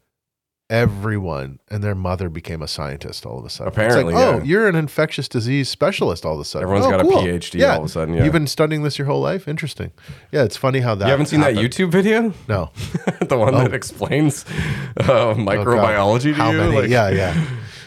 [0.70, 3.68] everyone and their mother became a scientist all of a sudden?
[3.72, 4.42] It's like, Apparently, oh, yeah.
[4.44, 6.64] you're an infectious disease specialist all of a sudden.
[6.68, 7.22] Everyone's Oh, got a cool.
[7.22, 8.24] PhD all of a sudden, yeah.
[8.24, 9.48] You've been studying this your whole life?
[9.48, 9.92] Interesting.
[10.32, 11.54] Yeah, it's funny how that You haven't seen that.
[11.54, 12.32] YouTube video?
[12.48, 12.70] No.
[13.20, 14.44] the one that explains
[14.98, 16.58] uh, Oh, microbiology to How you?
[16.58, 16.76] many?
[16.82, 17.46] Like- yeah, yeah.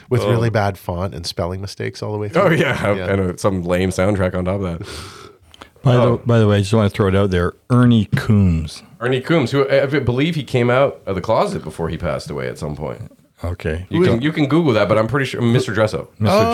[0.10, 2.42] With really bad font and spelling mistakes all the way through.
[2.42, 3.12] Oh yeah, Yeah.
[3.12, 5.31] and uh, some lame soundtrack on top of that.
[5.84, 6.18] By, Oh.
[6.18, 7.54] the, by the way, I just want to throw it out there.
[7.70, 8.84] Ernie Coombs.
[9.00, 12.48] Ernie Coombs, who I believe he came out of the closet before he passed away
[12.48, 13.12] at some point.
[13.44, 13.88] Okay.
[13.90, 15.74] You can you can Google that, but I'm pretty sure Mr.
[15.74, 16.06] Dresso.
[16.20, 16.28] Mr.
[16.30, 16.54] Oh,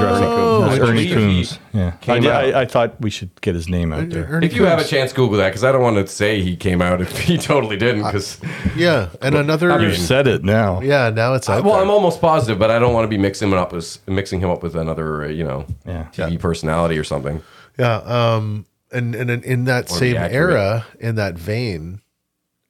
[0.69, 0.85] Dresser.
[0.85, 1.59] I Ernie Coombs.
[1.73, 1.97] Yeah.
[2.07, 4.23] I, did- I, I thought we should get his name out there.
[4.29, 6.55] Ernie If you have a chance, Google that because I don't want to say he
[6.55, 8.03] came out if he totally didn't.
[8.03, 8.39] Because
[8.77, 9.69] Yeah, and another.
[9.73, 10.79] I mean- You said it now.
[10.79, 11.83] yeah, now it's out well, there.
[11.83, 14.49] I'm almost positive, but I don't want to be mixing him up with mixing him
[14.49, 16.05] up with another, uh, you know, Yeah.
[16.13, 17.43] TV personality or something.
[17.77, 22.01] Yeah, um, and and in, in that Or same era, in that vein,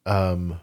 [0.06, 0.60] um,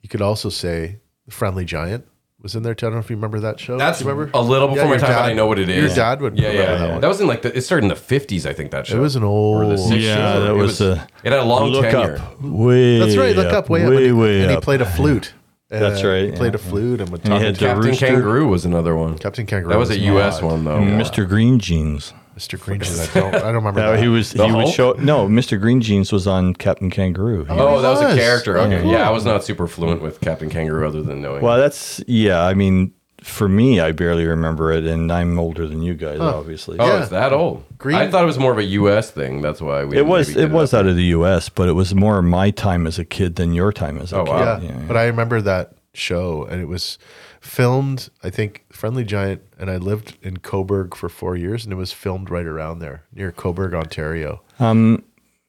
[0.00, 2.06] you could also say Friendly Giant
[2.42, 2.74] was in there.
[2.74, 2.86] too.
[2.86, 3.78] I don't know if you remember that show.
[3.78, 5.68] That's you remember a little before Yeah, my your time, but I know what it
[5.70, 5.96] is.
[5.96, 6.78] Your dad would Yeah, remember yeah.
[6.78, 7.08] that That, one.
[7.08, 7.56] was in like the.
[7.56, 8.70] It started in the 50s, I think.
[8.70, 8.96] That show.
[8.98, 9.72] It was an Or old.
[9.72, 10.00] the 60s.
[10.02, 12.18] Yeah, that It was a- It had a long look tenure.
[12.18, 12.42] up.
[12.42, 13.34] Way That's right.
[13.34, 13.92] Look up way, up.
[13.92, 15.32] and he, way and he played a flute.
[15.70, 16.56] That's Uh, right, He played yeah.
[16.60, 18.06] a flute and would And he talk had Captain Rooster.
[18.06, 19.16] Kangaroo was another one.
[19.18, 19.70] Captain Kangaroo.
[19.72, 20.36] That was a U.S.
[20.36, 20.44] odd.
[20.44, 20.78] one though.
[20.78, 21.26] Mr.
[21.26, 22.12] Green Jeans.
[22.36, 22.58] Mr.
[22.60, 23.00] Green Jeans.
[23.16, 23.34] I don't.
[23.34, 23.80] I don't remember.
[23.80, 24.00] No, that.
[24.02, 24.32] he was.
[24.32, 24.74] The he would Hulk?
[24.74, 24.92] show.
[24.94, 25.60] No, Mr.
[25.60, 27.44] Green Jeans was on Captain Kangaroo.
[27.44, 28.16] He- Oh, that was a was.
[28.16, 28.58] character.
[28.58, 28.90] Okay, cool.
[28.92, 31.42] yeah, I was not super fluent with Captain Kangaroo, other than knowing.
[31.42, 32.42] Well, that's yeah.
[32.42, 32.92] I mean,
[33.22, 36.78] for me, I barely remember it, and I'm older than you guys, obviously.
[36.78, 37.00] oh, yeah.
[37.00, 37.64] it's that old.
[37.78, 39.10] Green- I thought it was more of a U.S.
[39.12, 39.40] thing.
[39.40, 39.96] That's why we.
[39.96, 40.28] It was.
[40.28, 42.86] maybe did It was up out of the U.S., but it was more my time
[42.86, 44.30] as a kid than your time as a Oh, kid.
[44.32, 44.60] wow.
[44.60, 46.98] yeah, but I remember that show, and it was
[47.44, 48.08] filmed.
[48.22, 51.92] I think Friendly Giant, and I lived in Cobourg for four years, and it was
[51.92, 54.42] filmed right around there near Cobourg, Ontario.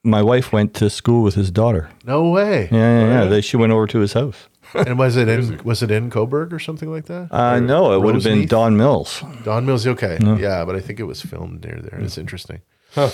[0.08, 1.90] My wife went to school with his daughter.
[2.06, 2.70] No way.
[2.72, 3.26] Yeah, yeah, yeah.
[3.26, 4.48] They, she went over to his house.
[4.76, 7.30] And was it in was it in Cobourg or something like that?
[7.32, 8.50] Uh, no, it would have been Roseneath?
[8.50, 9.24] Don Mills.
[9.44, 9.88] Don Mills.
[9.88, 12.00] Okay, yeah, but I think it was filmed near there.
[12.02, 12.62] It's interesting.
[12.94, 13.10] Huh.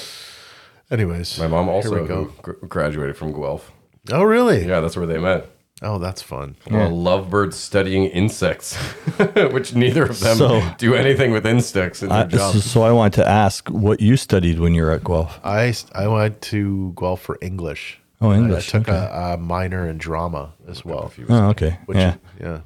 [0.89, 2.25] Anyways, My mom also go.
[2.67, 3.71] graduated from Guelph.
[4.11, 4.65] Oh, really?
[4.67, 5.45] Yeah, that's where they met.
[5.83, 6.57] Oh, that's fun.
[6.69, 8.75] Well, lovebirds studying insects,
[9.51, 12.53] which neither of them So- do anything with insects in their I, job.
[12.53, 15.39] so, so I wanted to ask what you studied when you were at Guelph.
[15.43, 17.99] I I went to Guelph for English.
[18.21, 18.97] Oh, And English, I took okay.
[18.97, 21.11] a, a minor in drama as well.
[21.27, 21.79] Oh, okay.
[21.87, 22.15] Which yeah.
[22.39, 22.61] yeah.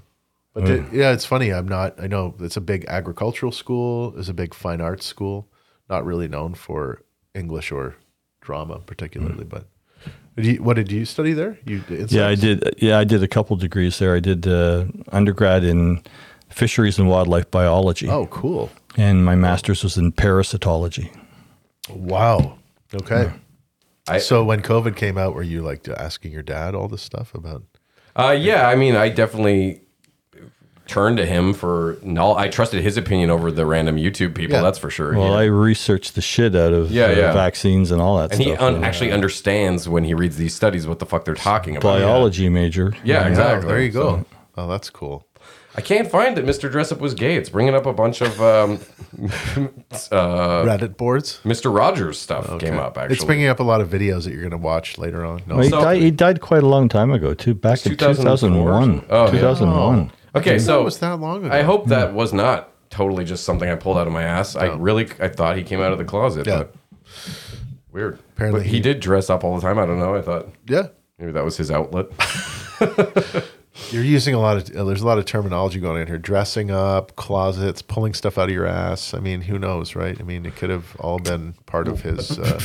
[0.54, 0.92] But the- mm.
[0.94, 1.52] yeah, it's funny.
[1.54, 1.98] I'm not.
[1.98, 4.14] I know it's a big agricultural school.
[4.18, 5.48] It's a big fine arts school.
[5.90, 7.02] Not really known for
[7.34, 7.96] English or
[8.42, 9.46] drama particularly.
[9.46, 9.50] Mm.
[9.50, 9.68] But did
[10.38, 11.57] you, what did you study there?
[11.66, 12.76] You did Yeah, I did.
[12.78, 14.16] Yeah, I did a couple degrees there.
[14.16, 16.02] I did uh, undergrad in
[16.49, 18.70] fisheries and wildlife biology, Oh, cool.
[18.98, 21.10] and my master's was in parasitology.
[21.90, 22.57] Wow.
[22.94, 23.32] Okay.
[24.07, 27.34] I- so when COVID came out, were you like asking your dad all this stuff
[27.34, 27.64] about?
[28.16, 29.82] Uh, yeah, I mean, I definitely
[30.88, 32.36] turned to him for no.
[32.36, 34.56] I trusted his opinion over the random YouTube people.
[34.57, 34.62] Yeah.
[34.62, 35.14] That's for sure.
[35.18, 35.38] Well, yeah.
[35.40, 37.34] I researched the shit out of Yeah, uh, yeah.
[37.34, 38.62] vaccines and all that and he stuff.
[38.62, 38.88] un- yeah.
[38.88, 41.99] actually understands when he reads these studies what the fuck they're talking about.
[41.99, 42.94] biology major.
[43.03, 43.66] Yeah, exactly.
[43.66, 44.18] Oh, there you go.
[44.18, 44.26] So-
[44.57, 45.26] oh, that's cool.
[45.78, 46.72] I can't find that Mr.
[46.72, 47.36] Dressup was gay.
[47.36, 48.80] It's bringing up a bunch of um,
[50.12, 51.40] uh, Reddit boards.
[51.44, 51.76] Mr.
[51.76, 52.98] Rogers stuff came up.
[52.98, 55.41] Actually, It's bringing up a lot of videos that you're going to watch later on.
[55.48, 57.53] No, Well, he, So- died, he died quite a long time ago, too.
[57.53, 58.84] Back in 2004 or 2001.
[58.84, 59.06] something?
[59.10, 59.32] Oh, yeah.
[59.32, 60.12] 2001.
[60.36, 60.56] Okay.
[60.56, 61.53] it So was that long ago.
[61.53, 62.16] I hope that hmm.
[62.16, 64.56] was not totally just something I pulled out of my ass.
[64.56, 64.78] I oh.
[64.78, 66.64] really, I thought he came out of the closet, Yeah.
[66.64, 66.76] but
[67.91, 68.20] weird.
[68.36, 69.80] Apparently but he, he- did dress up all the time.
[69.80, 70.16] I don't know.
[70.16, 70.88] I thought Yeah.
[71.18, 72.07] maybe that was his outlet.
[73.91, 76.72] you're using a lot of uh, there's a lot of terminology going on here dressing
[76.72, 80.45] up closets pulling stuff out of your ass i mean who knows right i mean
[80.45, 82.60] it could have all been part of his uh,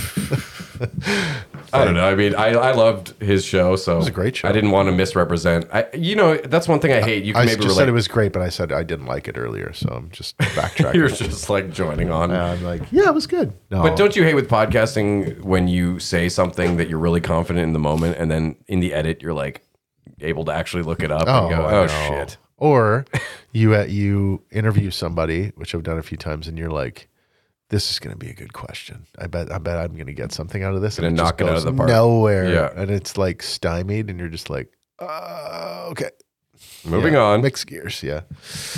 [1.73, 2.09] I don't know.
[2.09, 4.49] I mean, I, I loved his show, so it was a great show.
[4.49, 5.67] I didn't want to misrepresent.
[5.73, 7.23] I, you know, that's one thing I hate.
[7.23, 7.77] You can i maybe just relate.
[7.77, 10.37] said it was great but i said i didn't like it earlier so i'm just
[10.39, 12.31] backtracking You're just like joining on.
[12.31, 15.69] And i'm like yeah it was good no But don't you hate with podcasting when
[15.69, 19.23] you say something that you're really confident in the moment, and then in the edit
[19.23, 19.63] you're like
[20.23, 21.87] able to actually look it up and go, "Oh know.
[21.87, 23.05] shit." Or
[23.53, 27.09] you uh, you interview somebody, which I've done a few times, and you're like,
[27.71, 29.07] "This is going to be a good question.
[29.19, 31.49] I bet I bet I'm going to get something out of this." And knock it
[31.49, 31.89] out of the park.
[31.89, 32.51] Nowhere.
[32.53, 32.71] Yeah.
[32.77, 36.11] and it's like stymied, and you're just like, uh, "Okay."
[36.85, 37.21] Moving Yeah.
[37.23, 37.43] on.
[37.43, 38.03] Mixed gears.
[38.03, 38.21] Yeah.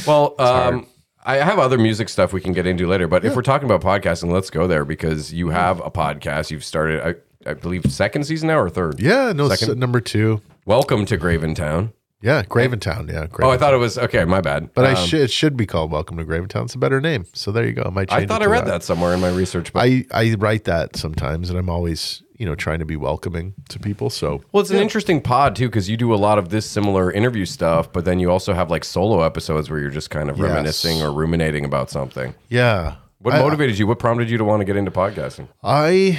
[0.07, 0.87] Well, um,
[1.25, 3.81] I have other music stuff we can get into later, but if we're talking about
[3.81, 6.51] podcasting, let's go there because you have a podcast.
[6.51, 7.15] You've started, I,
[7.47, 9.01] I believe, second season now or third.
[9.01, 9.33] Yeah.
[9.33, 9.49] No.
[9.49, 9.79] Second.
[9.79, 10.41] number two.
[10.65, 11.93] Welcome to Graventown.
[12.21, 12.43] Yeah.
[12.45, 13.11] Graventown.
[13.11, 13.27] Yeah.
[13.27, 13.45] Graventown.
[13.45, 14.25] Oh, I thought it was okay.
[14.25, 14.73] My bad.
[14.75, 16.65] But I Um, should it should be called Welcome to Graventown.
[16.67, 17.25] It's a better name.
[17.33, 17.83] So there you go.
[17.87, 18.13] I might.
[18.13, 18.83] I thought I read that.
[18.85, 19.73] somewhere in my research.
[19.75, 23.81] I I write that sometimes, and I'm always you know trying to be welcoming to
[23.81, 24.09] people.
[24.09, 27.11] So well, it's an interesting pod too because you do a lot of this similar
[27.11, 30.39] interview stuff, but then you also have like solo episodes where you're just kind of
[30.39, 30.49] Yes.
[30.49, 32.35] reminiscing or ruminating about something.
[32.49, 32.95] yeah.
[33.19, 33.87] What I- motivated you?
[33.87, 35.47] What prompted you to want to get into podcasting?
[35.63, 36.19] I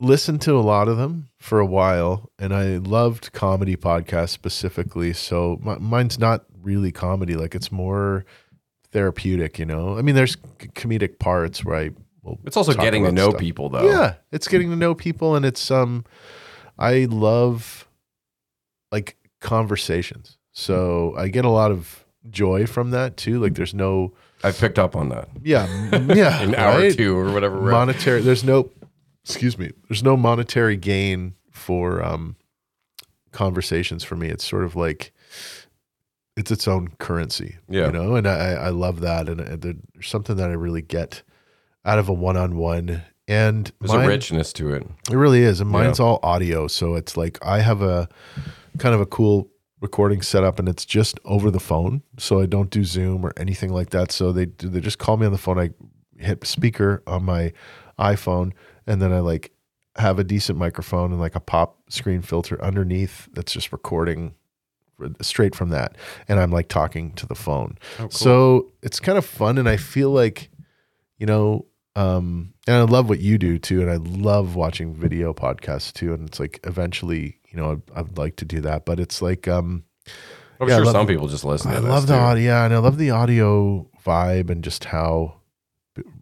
[0.00, 5.12] listened to a lot of them for a while, and I loved comedy podcasts specifically.
[5.12, 8.24] So my, mine's not really comedy; like it's more
[8.90, 9.58] therapeutic.
[9.58, 11.90] You know, I mean, there's c- comedic parts where I
[12.22, 12.40] will.
[12.44, 13.40] It's also getting to know stuff.
[13.40, 13.88] people, though.
[13.88, 16.04] Yeah, it's getting to know people, and it's um,
[16.78, 17.86] I love
[18.90, 20.38] like conversations.
[20.52, 23.40] So I get a lot of joy from that too.
[23.40, 24.12] Like, there's no,
[24.42, 25.28] I've picked up on that.
[25.42, 25.66] yeah,
[26.12, 26.96] yeah, An hour right?
[26.96, 27.60] two or whatever.
[27.60, 28.70] monetary there's no
[29.24, 32.36] excuse me there's no monetary gain for um
[33.32, 34.28] conversations for me.
[34.28, 35.12] It's sort of like
[36.36, 37.86] it's its own currency Yeah.
[37.86, 38.16] you know?
[38.16, 39.28] And i i love that.
[39.28, 41.22] And there's something that i really get
[41.84, 43.02] out of a one-on-one.
[43.28, 44.84] And There's mine- a richness to it.
[45.10, 45.60] it really is.
[45.60, 46.66] And mine's all audio.
[46.66, 48.08] So it's like i have a
[48.78, 49.48] kind of a cool
[49.80, 52.02] recording setup and it's just over the phone.
[52.18, 54.10] So i don't do zoom or anything like that.
[54.10, 55.58] So they they just call me on the phone.
[55.58, 55.70] I
[56.18, 57.52] hit speaker on my
[57.98, 58.52] iphone
[58.86, 59.52] and then i like
[59.96, 64.34] have a decent microphone and like a pop screen filter underneath that's just recording
[65.22, 65.96] straight from that
[66.28, 67.76] and i'm like talking to the phone
[68.10, 70.50] so it's kind of fun and i feel like
[71.18, 71.64] you know
[71.96, 76.12] um and i love what you do too and i love watching video podcasts too
[76.12, 79.48] and it's like eventually you know i'd, I'd like to do that but it's like
[79.48, 79.84] um
[80.60, 82.18] I'm Yeah, sure some the- people just listen to i love the too.
[82.20, 85.39] audio and i love the audio vibe and just how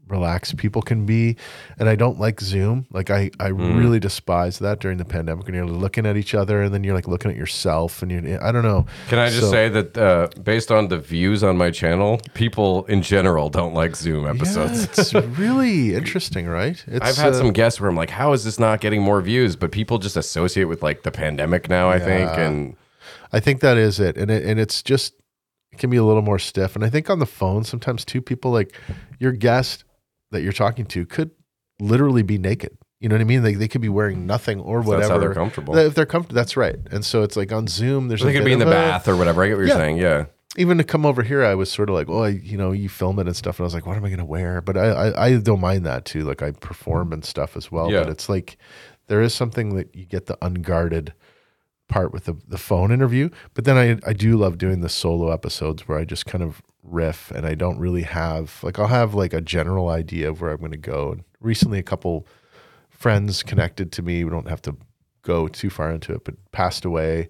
[0.08, 1.36] relaxed people can be
[1.78, 3.78] and i don't like zoom like i i Mm.
[3.78, 6.94] really despise that during the pandemic when you're looking at each other and then you're
[6.94, 9.96] like looking at yourself and you're i don't know Can I just So- say that
[9.98, 14.84] uh, based on the views on my channel, people in general don't like Zoom episodes.
[14.84, 18.32] yeah, it's really interesting right it's, I've had uh, some guests where I'm like, how
[18.32, 19.56] is this not getting more views?
[19.56, 22.30] But people just associate with like the pandemic now, I think.
[22.30, 22.76] And
[23.32, 25.14] I think that is it, and it, and it's just
[25.72, 26.74] it can be a little more stiff.
[26.76, 28.72] And I think on the phone sometimes two people like
[29.18, 29.84] your guest
[30.30, 31.30] that you're talking to could
[31.80, 32.76] literally be naked.
[33.00, 33.42] You know what I mean?
[33.42, 34.26] They they could be wearing mm.
[34.26, 34.98] nothing or whatever.
[34.98, 35.76] that's how they're comfortable.
[35.76, 36.76] If they're comfortable, that's right.
[36.90, 39.06] And so it's like on Zoom, there's they a could be in the a- bath
[39.06, 39.44] or whatever.
[39.44, 39.98] I get what you're saying.
[39.98, 40.26] Yeah.
[40.56, 42.88] Even to come over here, I was sort of like, oh, I, you know, you
[42.88, 44.60] film it and stuff, and I was like, what am I going to wear?
[44.60, 46.24] But I, I I don't mind that too.
[46.24, 47.92] Like I perform and stuff as well.
[47.92, 48.00] Yeah.
[48.00, 48.58] But it's like
[49.06, 51.12] there is something that you get the unguarded
[51.88, 53.30] part with the, the phone interview.
[53.54, 56.62] But then I, I do love doing the solo episodes where I just kind of
[56.90, 60.50] riff and I don't really have like I'll have like a general idea of where
[60.50, 61.12] I'm going to go.
[61.12, 62.26] And recently, a couple
[62.90, 64.24] friends connected to me.
[64.24, 64.76] We don't have to
[65.22, 67.28] go too far into it, but passed away.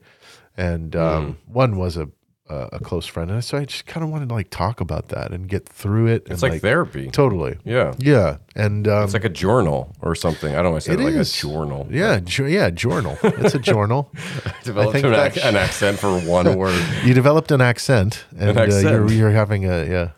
[0.56, 2.08] And um, one was a
[2.48, 5.08] a a close friend, and so I just kind of wanted to like talk about
[5.08, 6.26] that and get through it.
[6.30, 7.10] It's and, like, therapy.
[7.10, 7.94] totally, Yeah.
[7.98, 10.54] yeah, and um, It's like a journal or something.
[10.54, 11.32] I don't want to say It it like is.
[11.32, 11.86] a journal.
[11.90, 13.18] yeah, ju- yeah, journal.
[13.22, 14.10] It's a journal.
[14.64, 16.82] Developed an, that- ac- an accent for one word.
[17.04, 18.84] You developed an accent, and Uh, accent.
[18.84, 20.08] you're you're having a yeah.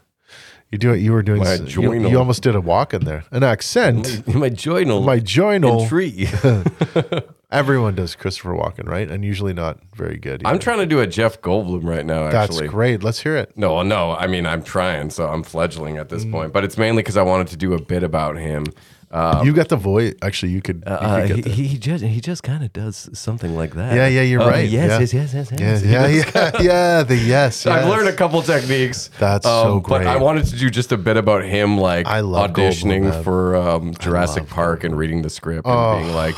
[0.71, 0.99] You do it.
[1.01, 1.41] You were doing.
[1.41, 3.25] My you, you almost did a walk in there.
[3.33, 4.27] An accent.
[4.35, 5.03] my journal.
[5.03, 5.89] My journal.
[5.89, 6.29] tree.
[7.51, 9.11] Everyone does Christopher Walken, right?
[9.11, 10.43] And usually not very good.
[10.45, 12.27] I'm trying to do a Jeff Goldblum right now.
[12.29, 13.03] Actually, That's great.
[13.03, 13.51] Let's hear it.
[13.57, 14.13] No, no.
[14.13, 16.11] I mean, I'm trying, so I'm fledgling at Mm.
[16.11, 16.53] this point.
[16.53, 18.67] But it's mainly because I wanted to do a bit about him.
[19.11, 20.15] Uh, you got the voice.
[20.23, 20.85] Actually, you could.
[20.87, 23.95] You uh, could he, the, he just he just kind of does something like that.
[23.97, 24.69] yeah, yeah, you're Uh, right.
[24.69, 25.21] Yes, yeah.
[25.21, 26.33] yes, yes, yes, Yeah, yes.
[26.35, 27.03] yeah, yeah, yeah.
[27.03, 27.67] The yes.
[27.67, 29.11] I've learned a couple techniques.
[29.19, 30.05] That's so great.
[30.05, 33.25] But I wanted to do just a bit about him, like I love auditioning Goldblum,
[33.25, 35.93] for um, Jurassic love Park and reading the script Oh.
[35.97, 36.37] and being like,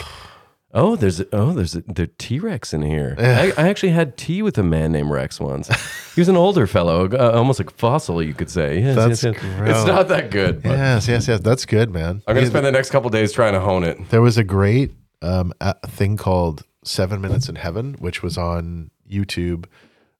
[0.75, 3.15] Oh, there's a, oh there's a, the T Rex in here.
[3.19, 5.69] I, I actually had tea with a man named Rex once.
[6.15, 8.81] he was an older fellow, uh, almost like fossil, you could say.
[8.81, 9.57] Yes, That's yes, yes.
[9.57, 9.77] gross.
[9.77, 10.63] It's not that good.
[10.63, 11.41] But Yes, yes, yes.
[11.41, 12.23] That's good, man.
[12.27, 14.09] I'm gonna spend the next couple days trying to hone it.
[14.11, 18.91] There was a great um, a thing called Seven Minutes in Heaven, which was on
[19.09, 19.67] YouTube.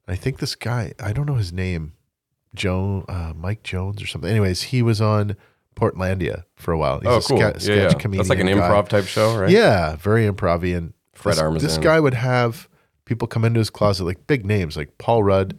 [0.07, 1.93] I think this guy, I don't know his name,
[2.53, 4.29] Joe, uh, Mike Jones or something.
[4.29, 5.35] Anyways, he was on
[5.75, 6.99] Portlandia for a while.
[6.99, 7.37] He's Oh, a cool.
[7.37, 7.99] ska- yeah, sketch yeah.
[7.99, 8.17] comedian.
[8.19, 8.53] That's like an guy.
[8.53, 9.49] improv type show, right?
[9.49, 11.61] Yeah, very improv and Fred this, Armisen.
[11.61, 12.67] This guy would have
[13.05, 15.57] people come into his closet, like big names like Paul Rudd,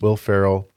[0.00, 0.68] Will Ferrell,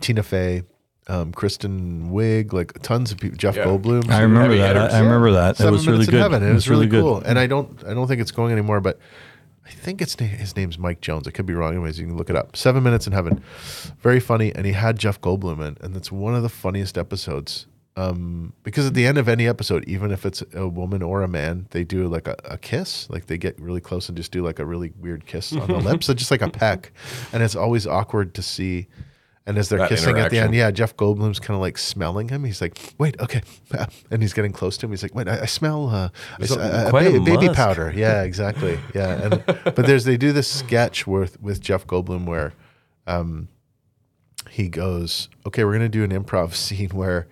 [0.00, 0.62] Tina Fey,
[1.08, 3.64] um, Kristen Wiig, like tons of people, Jeff Yeah.
[3.64, 4.08] Goldblum.
[4.10, 4.76] I remember that.
[4.76, 4.92] hitters.
[4.94, 5.58] I, I remember that.
[5.60, 6.22] It was really Minutes in good.
[6.22, 6.48] Heaven.
[6.48, 7.02] It, was, really, good.
[7.02, 7.22] cool.
[7.26, 8.98] And I don't I don't think it's going anymore, but
[9.66, 11.26] I think it's his name's Mike Jones.
[11.28, 11.72] I could be wrong.
[11.72, 12.56] Anyways, you can look it up.
[12.56, 13.42] Seven Minutes in Heaven,
[14.00, 17.66] very funny, and he had Jeff Goldblum in, and it's one of the funniest episodes.
[17.94, 21.28] Um, because at the end of any episode, even if it's a woman or a
[21.28, 24.42] man, they do like a, a kiss, like they get really close and just do
[24.42, 26.92] like a really weird kiss on the lips, so just like a peck,
[27.34, 28.86] and it's always awkward to see.
[29.44, 32.28] And as they're That kissing at the end, yeah, Jeff Goldblum's kind of like smelling
[32.28, 32.44] him.
[32.44, 33.42] He's like, "Wait, okay,"
[34.10, 34.92] and he's getting close to him.
[34.92, 37.92] He's like, "Wait, I, I smell uh, I, s- a- uh, a ba- baby powder."
[37.94, 38.78] Yeah, exactly.
[38.94, 42.52] Yeah, and but there's they do this sketch with with Jeff Goldblum where,
[43.08, 43.48] um,
[44.48, 47.26] he goes, "Okay, we're gonna do an improv scene where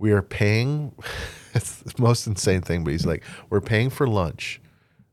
[0.00, 0.92] we are paying."
[1.54, 4.60] it's the most insane thing, but he's like, "We're paying for lunch.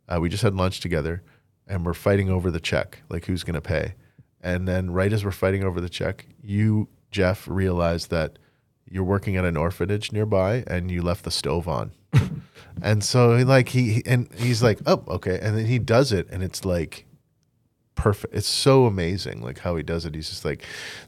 [0.10, 1.22] Uh, we just had lunch together,
[1.68, 3.94] and we're fighting over the check, like who's gonna pay."
[4.42, 8.40] And then right as we're fighting over the check, you, Jeff, realize that
[8.90, 11.92] you're working at an orphanage nearby and you left the stove on.
[12.82, 16.28] and so he like he- and he's like, "Oh, okay." And then he does it
[16.32, 17.06] and it's like
[17.98, 18.34] perfect.
[18.34, 20.16] It's so amazing like how he does it.
[20.16, 20.64] He's just like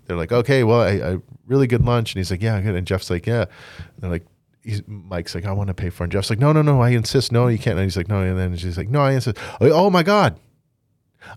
[0.05, 1.17] they're like, "Okay, well, I, I
[1.47, 3.45] really good lunch." And he's like, "Yeah, good." And Jeff's like, "Yeah."
[3.77, 4.25] And they're like
[4.61, 6.05] He's, Mike's like, I want to pay for it.
[6.05, 7.31] And Jeff's like, no, no, no, I insist.
[7.31, 7.77] No, you can't.
[7.77, 8.19] And he's like, no.
[8.19, 9.37] And then she's like, no, I insist.
[9.61, 10.37] Oh, oh my God.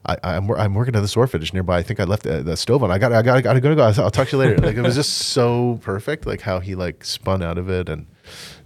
[0.05, 1.79] I, I'm I'm working at this orphanage nearby.
[1.79, 2.91] I think I left the, the stove on.
[2.91, 3.83] I got I got I got to go.
[3.83, 4.59] I'll talk to you later.
[4.59, 6.27] Like it was just so perfect.
[6.27, 8.07] Like how he like spun out of it and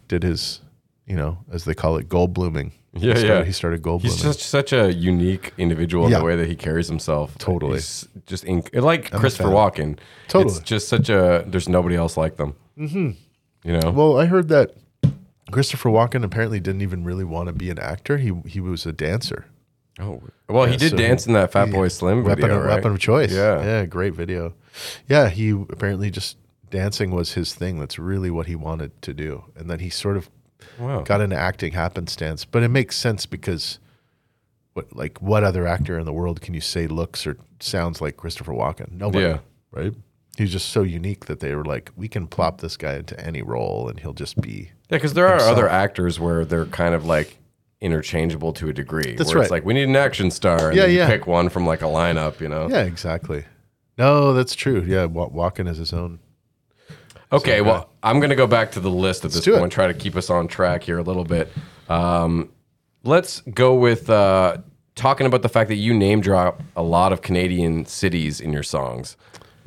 [0.09, 0.61] did his,
[1.07, 2.73] you know, as they call it, gold blooming.
[2.99, 3.45] Yeah, he started, yeah.
[3.45, 6.19] He started gold He's just such a unique individual in Yeah.
[6.19, 7.37] the way that he carries himself.
[7.39, 7.75] Totally.
[7.75, 9.49] He's just inc- like I'm Christopher.
[9.51, 9.99] Walken.
[10.29, 10.55] Totally.
[10.55, 11.45] It's just such a.
[11.47, 12.55] There's nobody else like them.
[12.79, 13.11] Mm-hmm.
[13.65, 13.91] You know.
[13.91, 14.75] well, I heard that
[15.51, 18.19] Christopher Walken apparently didn't even really want to be an actor.
[18.19, 19.47] He he was a dancer.
[19.99, 22.75] oh, well, he did so dance in that Fatboy Slim weapon video, of, right?
[22.77, 23.33] weapon of choice.
[23.33, 23.63] Yeah.
[23.65, 24.55] yeah, great video.
[25.09, 26.37] Yeah, he apparently just
[26.71, 27.79] dancing was his thing.
[27.81, 30.29] That's really what he wanted to do, and then he sort of
[30.79, 31.03] Wow.
[31.03, 32.45] got into acting happenstance.
[32.45, 33.79] But it makes sense because
[34.75, 38.17] what like what other actor in the world can you say looks or sounds like
[38.17, 38.93] Christopher Walken?
[38.93, 39.39] Nobody, Yeah.
[39.71, 39.95] right?
[40.37, 43.41] He's just so unique that they were like, we can plop this guy into any
[43.41, 44.71] role and he'll just be.
[44.91, 45.53] Yeah, because there are himself.
[45.53, 47.39] other actors where they're kind of like
[47.81, 49.15] interchangeable to a degree.
[49.17, 49.57] That's where It's right.
[49.59, 51.07] like we need an action star, and Yeah, yeah.
[51.07, 52.41] pick one from like a lineup.
[52.41, 52.69] You know.
[52.69, 53.45] Yeah, exactly.
[53.99, 54.83] No, that's true.
[54.87, 56.19] Yeah, Walken is his own.
[57.33, 59.71] Okay, well, I'm going to go back to the list at this it.
[59.71, 61.51] try to keep us on track here a little bit.
[61.89, 62.51] Um,
[63.03, 64.59] let's go with uh,
[64.95, 68.63] talking about the fact that you name drop a lot of Canadian cities in your
[68.63, 69.17] songs.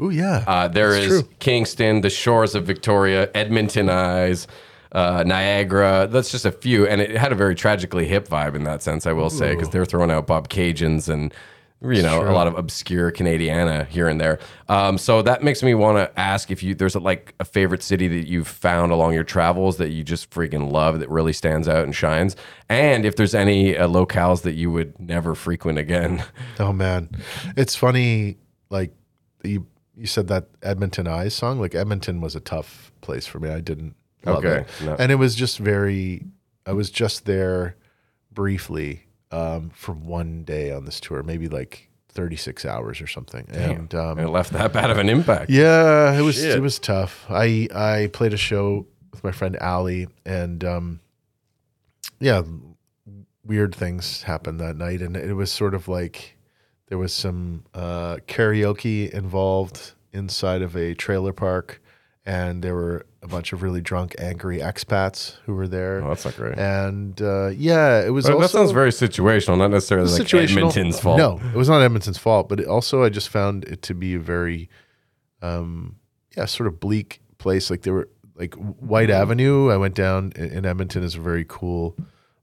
[0.01, 1.29] Oh yeah, Uh, there That's is true.
[1.39, 4.47] Kingston, the shores of Victoria, Edmonton Eyes,
[4.93, 6.07] uh, Niagara.
[6.09, 9.05] That's just a few, and it had a very tragically hip vibe in that sense.
[9.05, 11.33] I will say because they're throwing out Bobcaygeons and
[11.81, 14.39] you know a lot of obscure Canadiana here and there.
[14.67, 17.81] Um, so that makes me want to ask if you there's a, like a favorite
[17.83, 21.67] city that you've found along your travels that you just freaking love that really stands
[21.67, 22.35] out and shines,
[22.67, 26.23] and if there's any uh, locales that you would never frequent again.
[26.59, 27.09] Oh man,
[27.55, 28.37] it's funny.
[28.69, 28.93] Like
[29.43, 29.65] you,
[29.95, 31.59] you said that Edmonton Eyes song.
[31.61, 33.49] Like Edmonton was a tough place for me.
[33.49, 33.95] I didn't
[34.27, 34.95] Okay, it, no.
[34.99, 36.25] and it was just very.
[36.65, 37.77] I was just there
[38.31, 43.45] briefly um, for one day on this tour, maybe like thirty six hours or something,
[43.51, 45.49] and um, And it left that bad of an impact.
[45.49, 46.57] yeah, it was Shit.
[46.57, 47.25] it was tough.
[47.29, 50.99] I I played a show with my friend Ali, and um,
[52.19, 52.41] yeah,
[53.45, 56.35] weird things happened that night, and it was sort of like
[56.87, 61.81] there was some uh, karaoke involved inside of a trailer park,
[62.25, 66.01] and there were a bunch of really drunk, angry expats who were there.
[66.03, 66.57] Oh, that's not great.
[66.57, 68.25] and uh, yeah, it was.
[68.25, 70.33] But also, that sounds very situational, not necessarily like.
[70.33, 71.17] Edmonton's fault.
[71.17, 74.15] No, it was not Edmonton's fault, but it also I just found it to be
[74.15, 74.69] a very,
[75.41, 75.97] um,
[76.37, 77.69] yeah, sort of bleak place.
[77.69, 79.69] Like there were like Whyte Avenue.
[79.69, 81.97] I went down in, in Edmonton is a very cool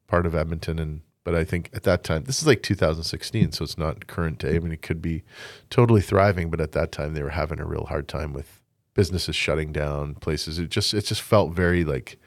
[0.07, 3.65] part of Edmonton, and but I think at that time this is like 2016, so
[3.65, 4.57] it's not current day.
[4.57, 5.23] I mean, it could be
[5.71, 8.56] totally thriving, but at that time they were having a real hard time with
[8.97, 10.59] businesses shutting down, places.
[10.59, 12.19] It just it just felt very like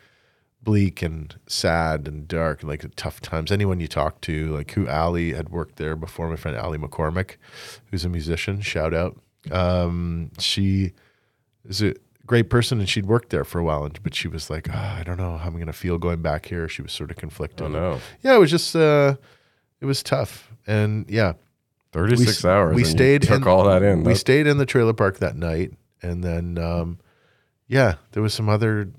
[0.61, 3.51] bleak and sad and dark and like tough times.
[3.51, 7.35] Anyone you talk to, like who Ali had worked there before, my friend Ali McCormick,
[7.91, 9.19] who's a musician, shout out.
[9.51, 10.91] Um, she
[11.67, 11.93] is a
[12.25, 14.97] great person and she'd worked there for a while, and, but she was like, "Ah,
[14.99, 16.67] I don't know how I'm going to feel going back here.
[16.69, 17.65] She was sort of conflicted.
[17.65, 19.15] Oh no, Yeah, it was just, uh,
[19.81, 20.51] it was tough.
[20.67, 21.33] And yeah,
[21.93, 22.75] 36 we hours.
[22.75, 23.99] We stayed took in, all that in.
[23.99, 25.71] We That's- stayed in the trailer park that night,
[26.01, 26.99] and then um,
[27.67, 28.89] yeah, there was some other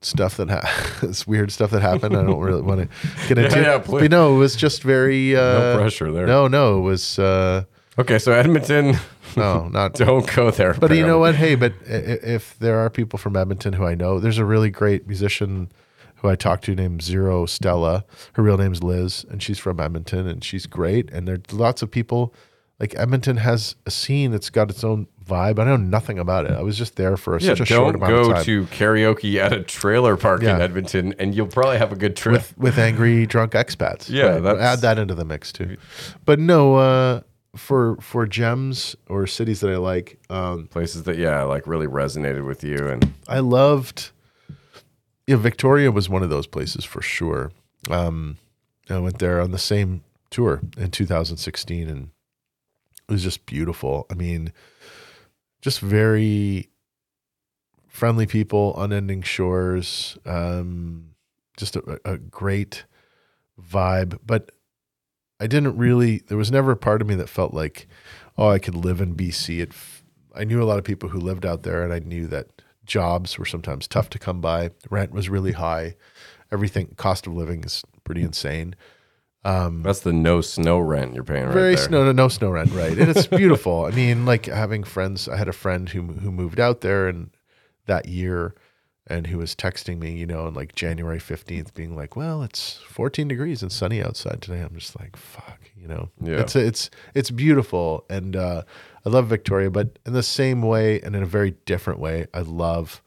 [0.00, 2.16] stuff that ha- this weird stuff that happened.
[2.16, 3.60] I don't really want to get into.
[3.60, 3.84] yeah, it.
[3.84, 4.02] please.
[4.02, 6.26] But no, it was just very uh, no pressure there.
[6.26, 7.64] No, no, it was uh,
[7.98, 8.96] Okay, so Edmonton,
[9.36, 9.94] no, not.
[9.94, 10.72] don't go there.
[10.74, 11.34] But you know what?
[11.34, 15.08] Hey, but if there are people from Edmonton who I know, there's a really great
[15.08, 15.72] musician
[16.16, 18.04] who I talked to named Zero Stella.
[18.34, 21.10] Her real name's Liz, and she's from Edmonton, and she's great.
[21.10, 22.32] And there's lots of people.
[22.80, 25.58] Like Edmonton has a scene that's got its own vibe.
[25.58, 26.52] I know nothing about it.
[26.52, 28.28] I was just there for Yeah, such a short amount of time.
[28.34, 31.96] don't go to karaoke at a trailer park in Edmonton, and you'll probably have a
[31.96, 32.34] good trip.
[32.34, 34.08] with with angry drunk expats.
[34.08, 34.42] Yeah, Right.
[34.42, 35.76] that's- add that into the mix too.
[36.24, 37.20] But no, uh,
[37.56, 42.46] for for gems or cities that I like, um, Places that yeah, like really resonated
[42.46, 44.12] with you, and I loved.
[45.26, 47.50] Yeah, Victoria was one of those places for sure.
[47.90, 48.36] Um,
[48.88, 52.10] I went there on the same tour in 2016, and
[53.08, 54.06] it was just beautiful.
[54.10, 54.52] I mean,
[55.62, 56.68] just very
[57.86, 61.14] friendly people, unending shores, um,
[61.56, 62.84] just a, a great
[63.60, 64.18] vibe.
[64.24, 64.52] But
[65.40, 66.18] I didn't really.
[66.18, 67.88] There was never a part of me that felt like,
[68.36, 69.60] oh, I could live in BC.
[69.60, 69.72] It.
[70.34, 73.38] I knew a lot of people who lived out there, and I knew that jobs
[73.38, 74.70] were sometimes tough to come by.
[74.90, 75.96] Rent was really high.
[76.52, 78.74] Everything, cost of living is pretty insane.
[79.44, 81.86] Um, that's the no snow rent you're paying right very there.
[81.86, 82.98] snow, no, no snow rent, right?
[82.98, 83.84] And it's beautiful.
[83.84, 85.28] I mean, like having friends.
[85.28, 87.30] I had a friend who who moved out there and
[87.86, 88.54] that year,
[89.06, 92.80] and who was texting me, you know, on like January fifteenth, being like, "Well, it's
[92.88, 96.10] 14 degrees and sunny outside today." I'm just like, "Fuck," you know.
[96.20, 96.40] Yeah.
[96.40, 98.62] It's it's it's beautiful, and uh,
[99.06, 102.40] I love Victoria, but in the same way and in a very different way, I
[102.40, 103.02] love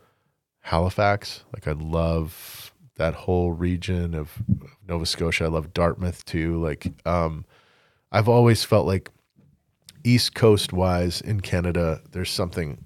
[0.62, 1.44] Halifax.
[1.54, 2.61] Like I love
[3.02, 4.32] that whole region of
[4.88, 5.46] Nova Scotia.
[5.46, 6.62] I love Dartmouth too.
[6.62, 7.46] Like um
[8.12, 9.10] I've always felt like
[10.04, 12.86] East Coast wise in Canada, there's something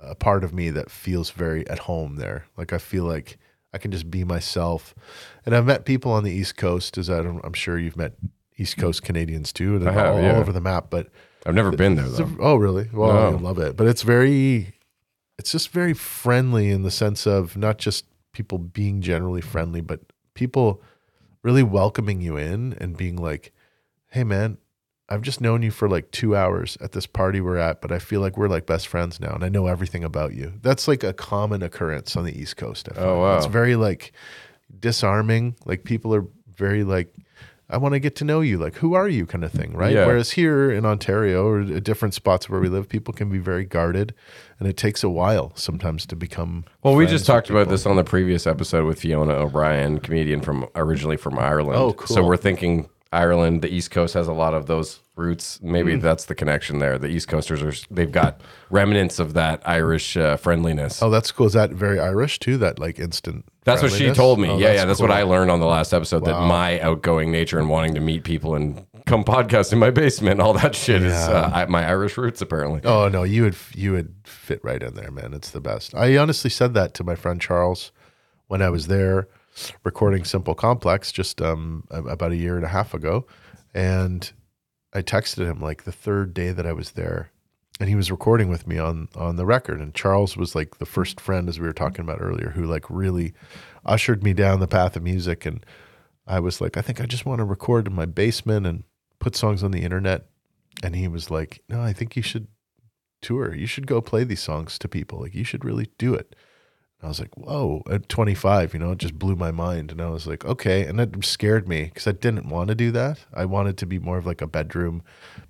[0.00, 2.46] a part of me that feels very at home there.
[2.56, 3.38] Like I feel like
[3.74, 4.94] I can just be myself.
[5.44, 8.12] And I've met people on the East Coast, as I don't, I'm sure you've met
[8.56, 10.34] East Coast Canadians too, I have, all, yeah.
[10.34, 10.86] all over the map.
[10.90, 11.08] But
[11.44, 12.88] I've never been there it's a- oh, really?
[12.92, 13.36] Well, No.
[13.36, 13.76] I love it.
[13.76, 14.74] But it's very,
[15.38, 18.04] it's just very friendly in the sense of not just
[18.36, 20.00] people being generally friendly, but
[20.34, 20.82] people
[21.42, 23.50] really welcoming you in and being like,
[24.10, 24.58] hey, man,
[25.08, 27.98] I've just known you for like two hours at this party we're at, but I
[27.98, 30.52] feel like we're like best friends now and I know everything about you.
[30.60, 32.90] That's like a common occurrence on the East Coast.
[32.90, 33.08] I oh, find.
[33.08, 33.36] Oh, wow.
[33.38, 34.12] It's very like
[34.78, 35.56] disarming.
[35.64, 37.14] Like people are very like,
[37.68, 38.58] I want to get to know you.
[38.58, 39.92] Like, who are you kind of thing, right?
[39.92, 40.06] Yeah.
[40.06, 44.14] Whereas here in Ontario or different spots where we live, people can be very guarded
[44.60, 46.64] and it takes a while sometimes to become.
[46.84, 50.66] Well, we just talked about this on the previous episode with Fiona O'Brien, comedian from
[50.76, 51.76] originally from Ireland.
[51.78, 52.14] Oh, cool.
[52.14, 55.58] So we're thinking Ireland, the East Coast has a lot of those roots.
[55.62, 56.02] Maybe Mm.
[56.02, 56.98] that's the connection there.
[56.98, 58.40] The East Coasters are they've got
[58.70, 61.02] remnants of that Irish uh, friendliness.
[61.02, 61.46] Oh, that's cool.
[61.46, 62.58] Is that very Irish too?
[62.58, 63.44] That like instant.
[63.66, 64.48] That's what she told me.
[64.48, 65.10] Oh, yeah, yeah, that's what.
[65.10, 66.24] I learned on the last episode.
[66.24, 70.40] That my outgoing nature and wanting to meet people and come podcast in my basement,
[70.40, 72.80] all that shit is uh, I, my Irish roots apparently.
[72.84, 75.34] Oh no, you would you would fit right in there, man.
[75.34, 75.94] It's the best.
[75.94, 77.92] I honestly said that to my friend Charles
[78.46, 79.28] when I was there
[79.84, 83.26] recording Simple Complex just um about a year and a half ago,
[83.74, 84.30] and
[84.94, 87.30] I texted him like the third day that I was there,
[87.78, 89.80] and he was recording with me on on the record.
[89.80, 91.24] And Charles was like the first mm-hmm.
[91.24, 93.34] friend, as we were talking about earlier, who like really
[93.84, 95.46] ushered me down the path of music.
[95.46, 95.64] And
[96.26, 98.84] I was like, I think I just want to record in my basement and
[99.18, 100.26] put songs on the internet.
[100.82, 102.48] And he was like, No, I think you should
[103.22, 103.54] tour.
[103.54, 105.20] You should go play these songs to people.
[105.20, 106.34] Like you should really do it.
[107.00, 109.90] And I was like, whoa, at 25, you know, it just blew my mind.
[109.90, 110.86] And I was like, okay.
[110.86, 113.18] And that scared me because I didn't want to do that.
[113.34, 115.02] I wanted to be more of like a bedroom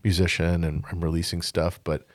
[0.03, 1.79] musician and I'm releasing stuff.
[1.85, 2.07] But,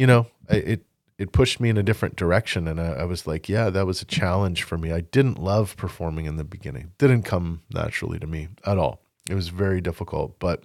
[0.00, 0.86] you know, it,
[1.18, 2.66] it pushed me in a different direction.
[2.66, 4.92] And I, I was like, yeah, that was a challenge for me.
[4.92, 6.92] I didn't love performing in the beginning.
[6.96, 9.02] Didn't come naturally to me at all.
[9.28, 10.38] It was very difficult.
[10.38, 10.64] But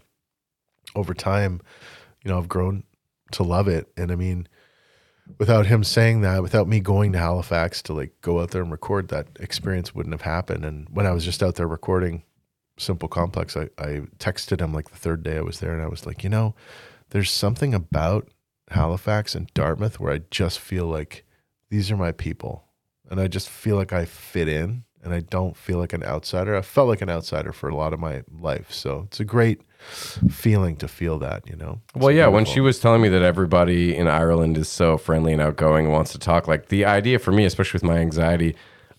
[0.96, 1.60] over time,
[2.24, 2.86] you know, I've grown
[3.34, 3.92] to love it.
[3.98, 4.48] And I mean,
[5.38, 8.72] without him saying that, without me going to Halifax to like go out there and
[8.72, 10.64] record, that experience wouldn't have happened.
[10.64, 12.24] And when I was just out there recording
[12.78, 15.90] Simple Complex, I, I texted him like the third day I was there and I
[15.90, 16.56] was like, you know,
[17.10, 18.30] there's something about
[18.70, 21.26] Halifax and Dartmouth where I just feel like
[21.70, 22.64] these are my people.
[23.10, 26.56] And I just feel like I fit in and I don't feel like an outsider.
[26.56, 29.62] I felt like an outsider for a lot of my life, so it's a great
[30.32, 31.48] feeling to feel that.
[31.48, 31.80] You know.
[31.96, 35.32] It's Well, yeah, when she was telling me that everybody in Ireland is so friendly
[35.32, 38.56] and outgoing and wants to talk, like the idea for me, especially with my anxiety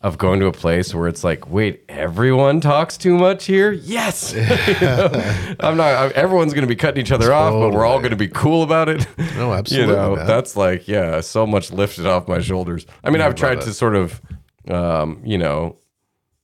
[0.07, 3.73] of going to a place where it's like, wait, everyone talks too much here?
[3.73, 4.33] Yes.
[4.66, 5.55] You know?
[5.61, 8.11] I'm not, I'm, everyone's going to be cutting each other off, but we're all going
[8.11, 9.07] to be cool about it.
[9.37, 10.27] No, absolutely, You know, man.
[10.27, 12.87] that's like, yeah, so much lifted off my shoulders.
[13.03, 14.23] I mean, I've tried love to sort of,
[14.69, 15.77] um, you know,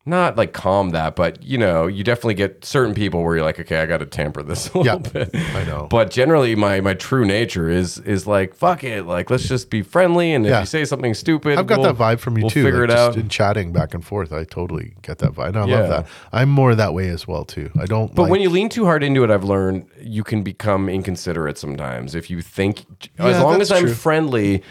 [0.04, 3.60] not like calm that, but you know, you definitely get certain people where you're like,
[3.60, 5.30] okay, I got to tamper this a little Yeah, bit.
[5.54, 5.86] I know.
[5.88, 9.82] But generally, my my true nature is is like, fuck it, like let's just be
[9.82, 10.60] friendly, and if Yeah.
[10.60, 12.64] you say something stupid, I've got we'll- that vibe from you we'll too.
[12.64, 13.16] Figure like it just out.
[13.16, 14.32] in chatting back and forth.
[14.32, 15.48] I totally get that vibe.
[15.50, 15.78] And I Yeah.
[15.80, 16.06] love that.
[16.32, 17.70] I'm more that way as well too.
[17.78, 18.12] I don't.
[18.12, 21.58] But like, when you lean too hard into it, I've learned you can become inconsiderate
[21.58, 22.16] sometimes.
[22.16, 22.84] If you think,
[23.20, 23.94] as long as I'm true.
[23.94, 24.62] friendly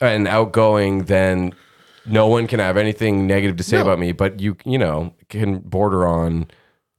[0.00, 1.52] and outgoing, then
[2.06, 3.82] no one can have anything negative to say No.
[3.82, 4.12] about me.
[4.12, 6.46] But you, you know, can border on,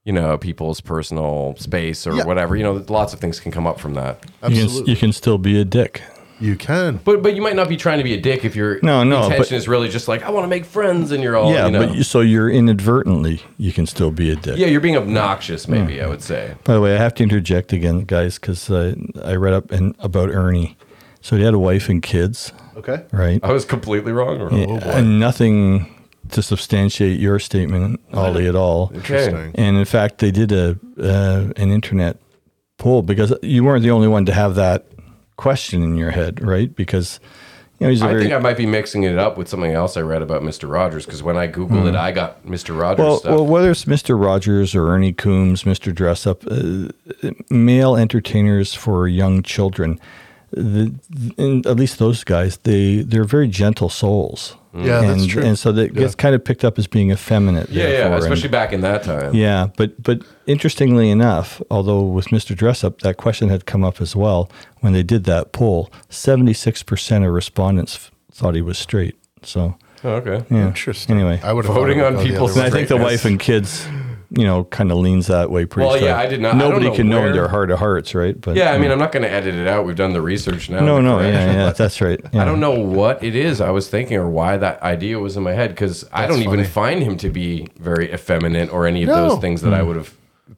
[0.04, 2.24] you know, people's personal space or Yeah.
[2.24, 2.56] whatever.
[2.56, 4.18] You know, lots of things can come up from that.
[4.42, 6.02] You can, absolutely, you can still be a dick.
[6.40, 6.98] you can.
[7.04, 9.22] But but you might not be trying to be a dick if your No, no,
[9.24, 11.66] intention but- is really just like I want to make friends, and you're all yeah,
[11.66, 11.86] you know.
[11.86, 14.58] but you, so you're inadvertently you can still be a dick.
[14.58, 15.68] yeah, you're being obnoxious.
[15.68, 16.54] Maybe I would say.
[16.64, 18.94] By the way, I have to interject again, guys, because uh,
[19.24, 20.76] I read up in, about Ernie.
[21.24, 23.02] So he had a wife and kids, Okay.
[23.10, 23.40] right?
[23.42, 24.42] I was completely wrong.
[24.42, 25.86] Or, and nothing
[26.32, 28.90] to substantiate your statement, Ollie, at all.
[28.94, 29.52] Interesting.
[29.54, 32.18] And in fact, they did a uh, an internet
[32.76, 34.84] poll because you weren't the only one to have that
[35.36, 36.76] question in your head, right?
[36.76, 37.20] Because
[37.78, 39.72] you know he's a I very think I might be mixing it up with something
[39.72, 40.70] else I read about Mr.
[40.70, 42.78] Rogers because when I googled it, I got Mr.
[42.78, 43.08] Rogers Hmm.
[43.08, 43.30] well, stuff.
[43.34, 44.22] well, whether it's Mr.
[44.22, 45.90] Rogers or Ernie Coombs, Mr.
[45.90, 49.98] Dressup, uh, male entertainers for young children,
[50.56, 50.94] the,
[51.38, 54.56] and at least those guys, they they're very gentle souls.
[54.76, 55.42] Yeah, and, that's true.
[55.44, 57.70] And so that gets kind of picked up as being effeminate.
[57.70, 59.32] yeah, yeah, therefore, and- especially back in that time.
[59.34, 62.56] Yeah, but but interestingly enough, although with Mr.
[62.56, 64.50] Dressup, that question had come up as well
[64.80, 65.92] when they did that poll.
[66.08, 69.14] Seventy six percent of respondents f- thought he was straight.
[69.42, 70.44] So Oh, okay.
[70.50, 70.66] yeah.
[70.66, 71.16] Interesting.
[71.16, 73.86] Anyway, I would have Voting on people's- I think the wife and kids,
[74.36, 75.88] you know, kind of leans that way pretty.
[75.88, 76.18] Well, yeah.
[76.18, 78.14] I did not- I don't Nobody know can know where- in their heart of hearts,
[78.14, 78.38] right?
[78.40, 79.84] But Yeah, I mean, I'm not going to edit it out.
[79.86, 80.80] We've done the research now.
[80.80, 82.20] no, no, yeah, yeah, that's right.
[82.34, 85.42] I don't know what it is I was thinking or why that idea was in
[85.42, 89.08] my head because I don't even find him to be very effeminate or any of
[89.08, 89.28] No.
[89.30, 89.86] those things that I mm.
[89.86, 90.14] would have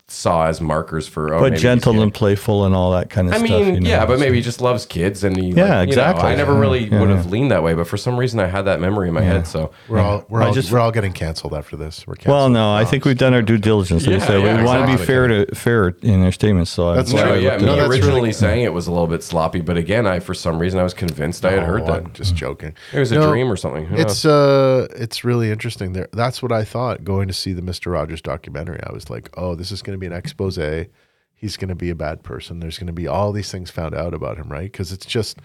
[0.08, 1.32] saw as markers for.
[1.34, 1.38] Oh.
[1.40, 2.02] But maybe gentle gay.
[2.02, 3.48] and playful and all that kind of I stuff.
[3.50, 5.50] mean, you know, yeah, but so- maybe he just loves kids and he.
[5.50, 6.24] Yeah, like, you know, exactly.
[6.30, 7.16] I never really Yeah, would yeah.
[7.16, 9.46] have leaned that way, but for some reason I had that memory in my head.
[9.46, 12.04] So We're all we're I all, just- we're all getting canceled after this.
[12.06, 12.34] We're canceled.
[12.34, 14.06] Well, no, I think we've done our due diligence.
[14.06, 16.70] Like Yeah, said, yeah, we want to be fair to fair in their statements.
[16.70, 17.28] So That's I, true.
[17.30, 17.66] no, I yeah, looked me.
[17.66, 20.34] No, that's originally really- saying it was a little bit sloppy, but again, I for
[20.34, 22.04] some reason I was convinced I had heard Oh, that.
[22.06, 22.74] I'm just joking.
[22.92, 23.86] It was a No, dream or something.
[23.92, 25.92] It's uh, it's really interesting.
[25.92, 28.80] There, that's what I thought going to see the Mister Rogers documentary.
[28.84, 30.58] I was like, oh, this is going to be an expose.
[31.34, 32.60] He's going to be a bad person.
[32.60, 34.70] There's going to be all these things found out about him, right?
[34.72, 35.38] Because it's just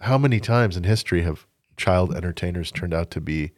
[0.00, 1.46] how many times in history have
[1.76, 3.52] child entertainers turned out to be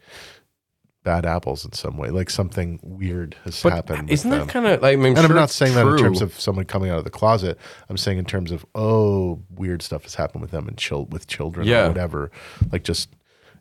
[1.02, 2.10] bad apples in some way?
[2.10, 4.10] Like something weird has But happened.
[4.10, 4.92] isn't that kind of like?
[4.92, 7.04] I mean, and sure I'm not saying that in terms of someone coming out of
[7.04, 7.58] the closet.
[7.88, 11.26] I'm saying in terms of oh, weird stuff has happened with them and chil- with
[11.26, 11.84] children Yeah.
[11.86, 12.30] or whatever.
[12.72, 13.08] Like just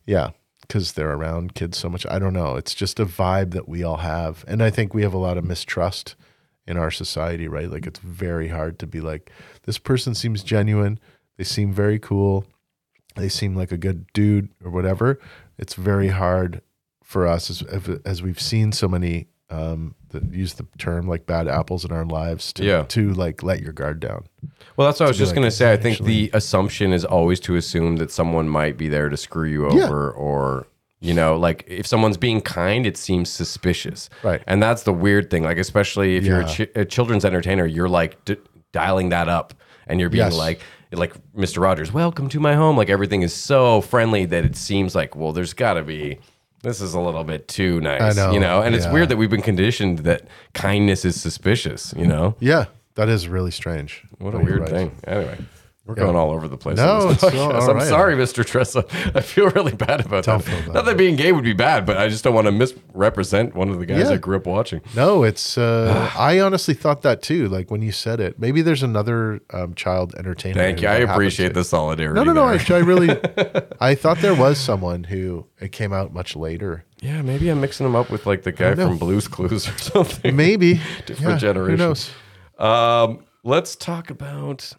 [0.06, 0.32] yeah,
[0.62, 2.06] because they're around kids so much.
[2.08, 2.56] I don't know.
[2.56, 5.38] It's just a vibe that we all have, and I think we have a lot
[5.38, 6.16] of mistrust
[6.68, 7.48] in our society.
[7.48, 7.70] Right?
[7.70, 9.32] Like it's very hard to be like
[9.64, 11.00] this person seems genuine.
[11.38, 12.46] They seem very cool.
[13.16, 15.20] They seem like a good dude or whatever.
[15.58, 16.62] It's very hard
[17.04, 17.62] for us as
[18.06, 22.04] as we've seen so many um, that use the term like bad apples in our
[22.06, 22.84] lives to Yeah.
[22.90, 24.26] to like let your guard down.
[24.76, 25.72] Well, that's what I was just like, going to say.
[25.72, 29.16] I think actually- the assumption is always to assume that someone might be there to
[29.18, 29.86] screw you Yeah.
[29.86, 30.66] over or,
[31.00, 34.10] you know, like if someone's being kind, it seems suspicious.
[34.24, 34.42] Right.
[34.48, 35.44] And that's the weird thing.
[35.44, 38.38] Like, especially if you're a, chi- a children's entertainer, you're like d-
[38.72, 39.54] dialing that up
[39.88, 40.36] and you're being Yes.
[40.36, 40.62] like,
[40.92, 41.62] like Mr.
[41.62, 42.78] Rogers, welcome to my home.
[42.78, 46.20] Like everything is so friendly that it seems like, well, there's got to be.
[46.64, 48.94] This is a little bit too nice, know, you know, and it's yeah.
[48.94, 50.24] weird that we've been conditioned that
[50.56, 52.36] kindness is suspicious, you know.
[52.40, 52.66] Yeah,
[52.96, 54.04] that is really strange.
[54.18, 54.70] What a you're weird right.
[54.72, 54.92] thing.
[55.06, 55.38] Anyway,
[55.86, 56.78] we're going all over the place.
[56.78, 57.52] No, it's all-.
[57.70, 57.88] I'm right.
[57.88, 58.44] sorry, Mr.
[58.44, 58.90] Dressup.
[59.16, 60.66] I feel really bad about Don't that.
[60.66, 60.74] bad.
[60.74, 63.70] Not that being gay would be bad, but I just don't want to misrepresent one
[63.70, 64.16] of the guys Yeah.
[64.16, 64.82] I grew up watching.
[64.96, 65.58] No, it's.
[65.58, 67.48] Uh, I honestly thought that too.
[67.50, 70.56] Like when you said it, maybe there's another um, child entertainer.
[70.56, 70.88] Thank you.
[70.88, 72.16] I appreciate the solidarity.
[72.16, 72.58] No, no, no.
[72.58, 72.78] there.
[72.78, 73.10] I really,
[73.80, 76.84] I thought there was someone who it came out much later.
[77.02, 80.36] yeah, maybe I'm mixing him up with like the guy from Blues Clues or something.
[80.36, 80.76] Maybe
[81.06, 81.78] Different yeah, generation.
[81.80, 82.10] Who knows?
[82.58, 84.74] Um, let's talk about.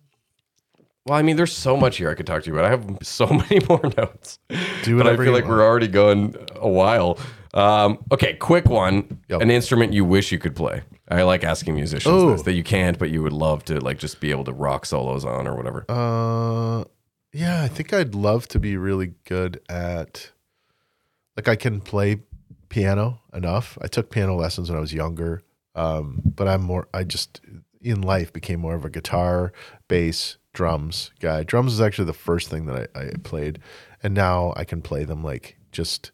[1.06, 2.64] Well, I mean, there's so much here I could talk to you about.
[2.66, 4.38] I have so many more notes,
[4.82, 5.56] Do but I feel like want.
[5.58, 7.18] we're already going a while.
[7.54, 9.20] Um, okay, quick one.
[9.28, 9.40] Yep.
[9.40, 10.82] An instrument you wish you could play.
[11.08, 12.32] I like asking musicians Oh.
[12.32, 14.84] this that you can't, but you would love to like just be able to rock
[14.84, 15.84] solos on or whatever.
[15.88, 16.84] Uh,
[17.32, 20.32] yeah, I think I'd love to be really good at,
[21.36, 22.22] like, I can play
[22.68, 23.78] piano enough.
[23.80, 25.42] I took piano lessons when I was younger,
[25.76, 26.88] um, but I'm more.
[26.92, 27.40] I just
[27.80, 29.52] in life became more of a guitar,
[29.86, 31.42] bass, drums guy.
[31.44, 33.58] Drums is actually the first thing that I, I played,
[34.02, 36.10] and now I can play them like just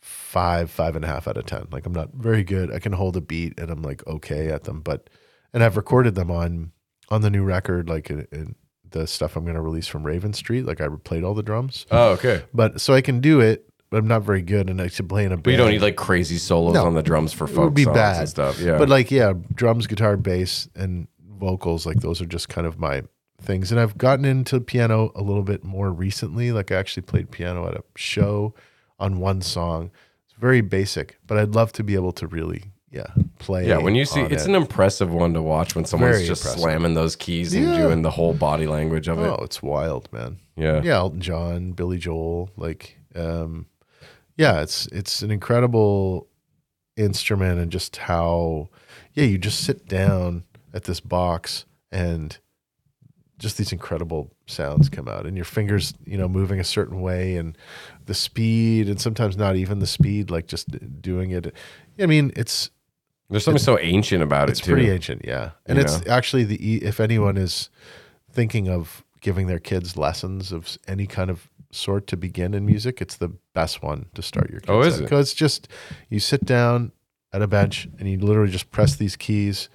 [0.00, 1.68] five, five and a half out of ten.
[1.70, 2.72] Like I'm not very good.
[2.72, 5.08] I can hold a beat and I'm like okay at them, but
[5.54, 6.72] and I've recorded them on
[7.08, 8.54] on the new record, like in, in
[8.90, 10.66] the stuff I'm going to release from Raven Street.
[10.66, 12.42] Like I played all the drums, Oh, okay.
[12.52, 15.24] but so I can do it, but I'm not very good, and I should play
[15.24, 15.44] in a band.
[15.44, 16.84] But you don't need like crazy solos No.
[16.86, 18.58] on the drums for it folk would be songs bad and stuff.
[18.60, 18.76] Yeah.
[18.78, 21.06] But like yeah, drums, guitar, bass, and
[21.38, 23.02] vocals, like those are just kind of my
[23.40, 23.70] things.
[23.70, 26.52] And I've gotten into piano a little bit more recently.
[26.52, 28.54] Like I actually played piano at a show
[28.98, 29.90] on one song.
[30.26, 33.06] It's very basic, but I'd love to be able to really yeah
[33.38, 33.68] play.
[33.68, 34.48] yeah, when you see it's it.
[34.48, 36.60] an impressive one to watch when someone's Very just impressive.
[36.62, 37.76] slamming those keys and Yeah.
[37.82, 39.28] doing the whole body language of oh, it.
[39.40, 40.38] Oh it's wild, man.
[40.56, 40.80] Yeah.
[40.82, 43.66] yeah elton john billy joel like um
[44.38, 46.28] yeah it's it's an incredible
[46.96, 48.70] instrument and just how
[49.14, 50.44] yeah you just sit down
[50.74, 52.38] at this box and
[53.38, 57.36] just these incredible sounds come out and your fingers you know moving a certain way
[57.36, 57.56] and
[58.06, 60.66] the speed and sometimes not even the speed like just
[61.00, 61.54] doing it
[62.00, 62.70] i mean it's
[63.30, 64.72] There's something so ancient about it's it too.
[64.72, 65.50] It's pretty ancient, yeah.
[65.66, 67.68] And You it's actually the if anyone is
[68.32, 73.02] thinking of giving their kids lessons of any kind of sort to begin in music,
[73.02, 74.70] it's the best one to start your kids.
[74.70, 75.02] Oh, is it?
[75.02, 75.68] Because just
[76.08, 76.92] you sit down
[77.32, 79.68] at a bench and you literally just press these keys,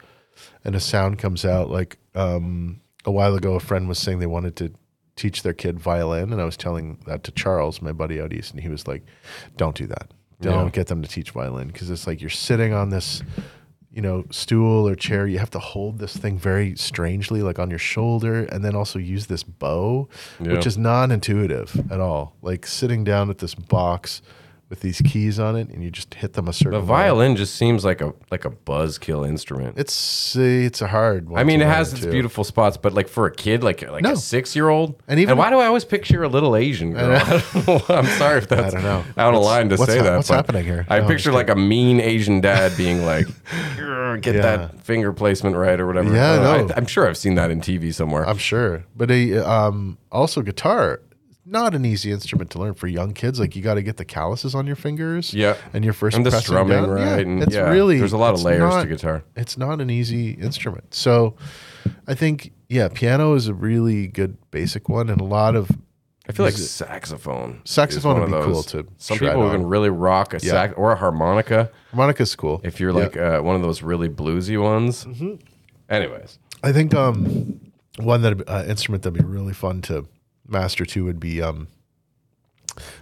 [0.66, 1.70] and a sound comes out.
[1.70, 4.74] Like um, a while ago, a friend was saying they wanted to
[5.16, 8.52] teach their kid violin, and I was telling that to Charles, my buddy out east,
[8.54, 9.04] and he was like,
[9.58, 10.12] "Don't do that.
[10.42, 10.70] Don't Yeah.
[10.72, 13.22] get them to teach violin because it's like you're sitting on this."
[13.96, 17.70] you know, stool or chair, you have to hold this thing very strangely, like on
[17.70, 20.10] your shoulder, and then also use this bow,
[20.42, 20.54] Yeah.
[20.54, 22.36] which is non intuitive at all.
[22.42, 24.24] Like sitting down at this box
[24.74, 26.86] with these keys on it, and you just hit them a certain The way.
[26.88, 29.78] violin just seems like a like a buzzkill instrument.
[29.78, 31.40] It's uh, it's a hard one.
[31.40, 32.10] I mean, it has its too.
[32.10, 34.14] beautiful spots, but like for a kid, like like No.
[34.14, 37.12] a six year old, And even- why do I always picture a little Asian girl?
[37.16, 39.04] I I'm sorry if that's don't know.
[39.16, 40.16] out of line to say hap- that.
[40.18, 40.88] what's but happening here?
[40.90, 43.28] I No, picture like a mean Asian dad being like,
[44.22, 44.42] "Get Yeah.
[44.42, 46.12] that finger placement right" or whatever.
[46.16, 46.74] Yeah, uh, no.
[46.74, 48.28] I, I'm sure I've seen that in TV somewhere.
[48.28, 51.00] I'm sure, but a um also guitar.
[51.46, 53.38] Not an easy instrument to learn for young kids.
[53.40, 55.34] Like you got to get the calluses on your fingers.
[55.34, 55.58] Yeah.
[55.74, 56.90] and your first and the strumming, down.
[56.90, 57.02] right?
[57.02, 59.24] Yeah, and it's yeah, really there's a lot of layers not- to guitar.
[59.36, 60.94] it's not an easy instrument.
[60.94, 61.36] So
[62.08, 65.70] I think yeah, piano is a really good basic one, and a lot of
[66.30, 67.60] I feel like saxophone.
[67.66, 68.46] Saxophone would be those.
[68.46, 69.52] cool to Some people on.
[69.52, 70.52] can really rock a Yeah.
[70.52, 72.62] sax or a harmonica harmonica's cool.
[72.64, 72.98] if you're Yeah.
[73.04, 75.04] like uh, one of those really bluesy ones.
[75.04, 75.34] Mm-hmm.
[75.90, 77.60] Anyways, I think um
[78.00, 80.08] one that uh, instrument that'd be really fun to
[80.48, 81.68] master too would be um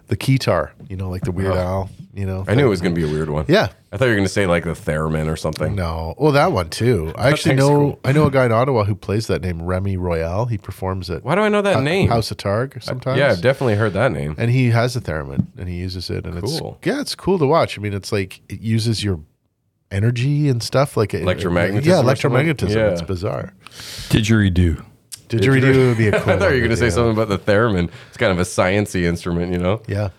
[0.07, 0.71] the keytar.
[0.89, 1.57] You know, like the Weird Oh.
[1.57, 1.89] Al.
[2.13, 3.45] You know, I knew it was going to be a weird one.
[3.47, 3.69] Yeah.
[3.93, 5.75] I thought you were going to say like the theremin or something.
[5.75, 7.13] No, well that one too.
[7.15, 7.99] I actually know cool.
[8.03, 10.45] I know a guy in Ottawa who plays that name Remy Royale.
[10.47, 11.23] He performs it.
[11.23, 12.09] Why do I know that Ho- name?
[12.09, 13.17] House of Targ sometimes.
[13.17, 14.35] yeah, I've definitely heard that name.
[14.37, 16.75] and he has a theremin and he uses it and Cool.
[16.81, 19.21] it's yeah it's cool to watch i mean it's like it uses your
[19.89, 22.47] energy and stuff like it- Electromagnetism yeah or something?
[22.47, 22.89] electromagnetism Yeah.
[22.91, 23.53] it's bizarre
[24.09, 24.83] Didgeridoo.
[25.37, 27.39] Didgeridoo would be a cool I thought you were going to say something about the
[27.39, 27.89] theremin.
[28.09, 29.81] It's kind of a sciency instrument, you know?
[29.87, 30.09] yeah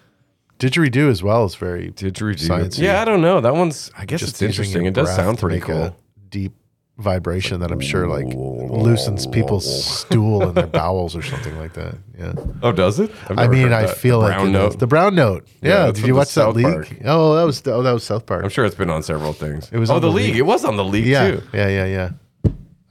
[0.59, 2.47] didgeridoo as well is very Didgeridoo.
[2.49, 2.79] Sciencey.
[2.83, 3.41] Yeah, I don't know.
[3.41, 4.83] That one's, I guess it's using interesting.
[4.83, 5.83] your It does breath sound to pretty make cool.
[5.83, 5.95] a
[6.29, 6.53] deep
[6.99, 9.67] vibration that i'm sure like loosens people's
[9.99, 12.33] stool and their bowels or something like that yeah
[12.63, 13.11] Oh, does it?
[13.29, 13.97] I've i never mean heard i that.
[13.97, 14.79] feel The like brown it note.
[14.79, 16.89] the brown note Yeah, that's did from you the watch that South league Park.
[17.07, 19.69] oh that was oh that was south park I'm sure it's been on several things.
[19.73, 20.27] It was oh, on the, the league.
[20.29, 20.37] League.
[20.37, 21.43] It was on the league yeah too.
[21.55, 22.11] yeah yeah yeah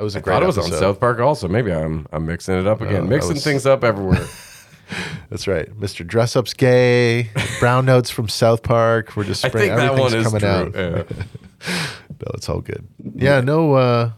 [0.01, 0.71] that was a I great thought it was on.
[0.71, 1.47] South Park also.
[1.47, 3.03] Maybe I'm I'm mixing it up again.
[3.03, 4.25] that mixing was- things up everywhere.
[5.29, 5.69] That's right.
[5.79, 6.05] Mr.
[6.05, 7.29] Dressup's gay.
[7.59, 9.15] Brown notes from South Park.
[9.15, 10.49] We're just I spraying think that one is coming true.
[10.49, 10.75] out.
[10.75, 11.03] Yeah.
[12.23, 12.87] No, it's all good.
[13.15, 14.11] Yeah, no uh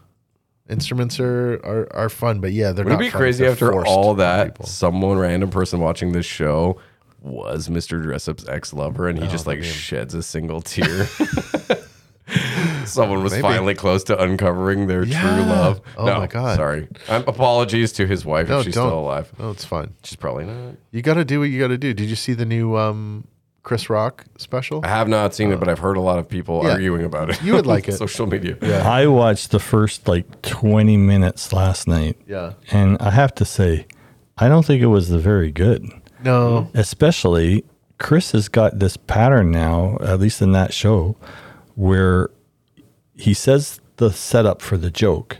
[0.69, 3.51] instruments are, are are fun, but yeah, they're Would it not be fun crazy they're
[3.53, 4.65] after all that people.
[4.65, 6.79] someone random person watching this show
[7.21, 8.01] was Mr.
[8.01, 11.07] Dressup's ex lover and he just like sheds a single tear?
[12.85, 13.41] Someone was Maybe.
[13.41, 15.21] finally close to uncovering their Yeah.
[15.21, 15.81] true love.
[15.97, 16.55] Oh no, my God.
[16.57, 16.87] Sorry.
[17.09, 18.87] Um, apologies to his wife No, if she's don't.
[18.89, 19.31] still alive.
[19.39, 19.93] Oh, it's fine.
[20.03, 20.75] She's probably not.
[20.91, 21.93] You got to do what you got to do.
[21.93, 23.25] Did you see the new um
[23.63, 24.81] Chris Rock special?
[24.83, 26.71] I have not seen it, but I've heard a lot of people Yeah.
[26.71, 27.41] arguing about it.
[27.41, 27.93] You would like it.
[27.93, 28.57] Social media.
[28.61, 28.87] Yeah.
[28.89, 32.53] I watched the first like 20 minutes last night, Yeah.
[32.71, 33.85] and I have to say,
[34.37, 35.89] I don't think it was the very good.
[36.23, 36.69] No.
[36.73, 37.63] Especially
[37.99, 41.15] Chris has got this pattern now, at least in that show,
[41.75, 42.29] where
[43.15, 45.37] he says the setup for the joke,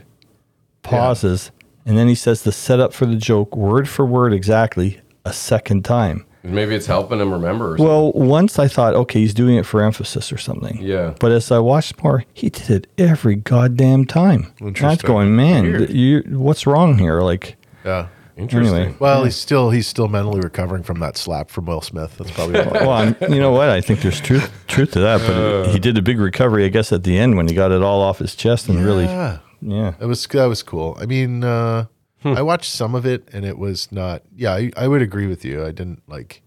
[0.82, 1.50] pauses,
[1.86, 5.84] and then he says the setup for the joke word for word exactly a second
[5.84, 6.24] time.
[6.42, 7.72] Maybe it's helping him remember.
[7.72, 7.86] Or something.
[7.86, 10.78] Well, once I thought, okay, he's doing it for emphasis or something.
[10.82, 11.14] Yeah.
[11.18, 14.52] But as I watched more, he did it every goddamn time.
[14.60, 17.22] And I was going, man, you, what's wrong here?
[17.22, 18.08] Like, Yeah.
[18.36, 18.74] Interesting.
[18.76, 18.96] anyway.
[18.98, 22.16] Well, he's still he's still mentally recovering from that slap from Will Smith.
[22.18, 22.70] That's probably why.
[22.72, 23.68] well, I'm, you know what?
[23.68, 25.20] I think there's truth truth to that.
[25.26, 27.82] But he did a big recovery, I guess, at the end when he got it
[27.82, 29.38] all off his chest and really, Yeah.
[29.62, 29.94] yeah.
[30.00, 30.96] It was that was cool.
[31.00, 31.86] I mean, uh,
[32.22, 32.38] Hmm.
[32.38, 34.22] I watched some of it and it was not.
[34.34, 35.62] Yeah, I, I would agree with you.
[35.64, 36.42] I didn't like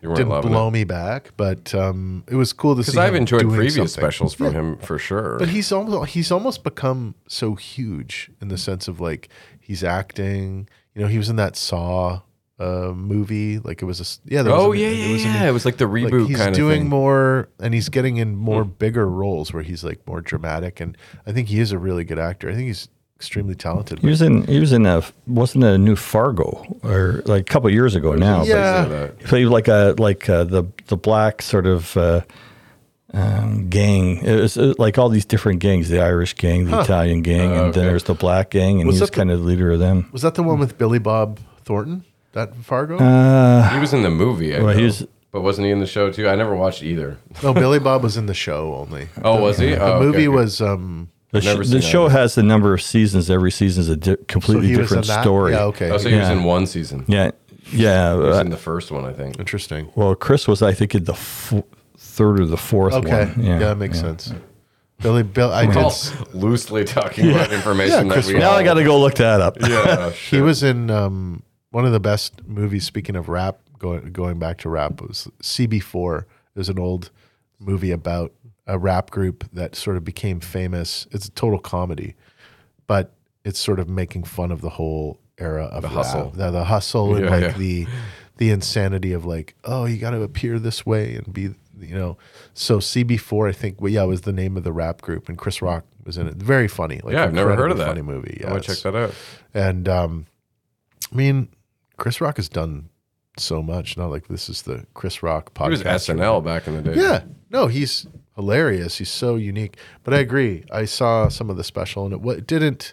[0.00, 0.70] you didn't blow it.
[0.70, 2.92] me back, but um, it was cool to see.
[2.92, 3.88] Because I've him enjoyed doing previous something.
[3.88, 4.52] specials from Yeah.
[4.60, 5.36] him for sure.
[5.40, 9.28] But he's almost he's almost become so huge in the sense of like
[9.60, 10.68] he's acting.
[10.98, 12.22] You know, he was in that Saw
[12.58, 13.60] uh, movie.
[13.60, 14.42] Like it was a yeah.
[14.42, 15.48] there was oh an- yeah, it yeah, was an- yeah.
[15.48, 16.88] It was like the like, reboot he's kind of doing thing.
[16.88, 18.70] more and he's getting in more Hmm.
[18.78, 22.18] bigger roles where he's like more dramatic and i think he is a really good
[22.18, 25.78] actor i think he's extremely talented He was in he was in a wasn't a
[25.78, 28.42] new Fargo or like a couple years ago now.
[28.42, 28.84] Yeah.
[28.86, 32.22] That- He played like a like uh, the the black sort of uh,
[33.14, 34.18] um, gang.
[34.18, 37.52] It was uh, like all these different gangs: the Irish gang, the Italian gang, and
[37.52, 37.80] then okay.
[37.82, 39.78] there's the black gang, and Was he was that the- kind of the leader of
[39.78, 40.08] them.
[40.12, 44.10] was that the one with billy bob thornton that fargo Uh, he was in the
[44.10, 44.54] movie.
[44.56, 46.28] I Well, he was- but wasn't he in the show too?
[46.28, 47.18] I never watched either.
[47.42, 49.70] no billy bob was in the show only Oh, was he?
[49.70, 50.28] the Oh, okay, movie okay.
[50.28, 52.18] was um the, sh- never the seen show that.
[52.18, 53.28] has a number of seasons.
[53.30, 55.52] Every season is a di- so completely he was in different that story.
[55.52, 56.32] yeah okay Oh, so he was Yeah.
[56.32, 57.04] in one season.
[57.08, 57.30] Yeah,
[57.72, 58.14] yeah.
[58.14, 59.38] He was uh, in the first one, I think.
[59.38, 61.54] interesting well, Chris was, I think, in the f-
[62.18, 63.26] third or the fourth okay.
[63.26, 63.42] one.
[63.44, 64.32] yeah, Yeah, that makes sense.
[65.00, 68.56] Billy bill i did s- loosely talking about information Yeah, that Chris we Now all-
[68.56, 69.56] I got to go look that up.
[69.60, 74.38] Yeah, he was in um one of the best movies speaking of rap going going
[74.40, 76.24] back to rap it was cb4
[76.54, 77.10] there's an old
[77.60, 78.32] movie about
[78.66, 81.06] a rap group that sort of became famous.
[81.12, 82.14] It's a total comedy
[82.88, 83.12] but
[83.44, 86.30] it's sort of making fun of the whole era of the hustle.
[86.30, 87.52] the, the hustle and Yeah, like yeah.
[87.56, 87.86] the
[88.38, 91.50] the insanity of like oh you got to appear this way and be
[91.80, 92.16] you know
[92.54, 95.60] so cb4 i think well, yeah was the name of the rap group and chris
[95.62, 97.86] rock was in it very funny like Yeah, I've never heard of that.
[97.88, 99.14] funny movie I yeah want to check that out.
[99.54, 100.26] and um,
[101.12, 101.48] I mean,
[101.96, 102.90] Chris Rock has done
[103.38, 103.96] so much.
[103.96, 105.64] Not like this is the Chris Rock podcast.
[105.64, 107.00] He was SNL back in the day.
[107.00, 108.06] Yeah, no, he's
[108.36, 108.98] hilarious.
[108.98, 109.76] He's so unique.
[110.04, 110.64] But I agree.
[110.70, 112.92] I saw some of the special, and it, it didn't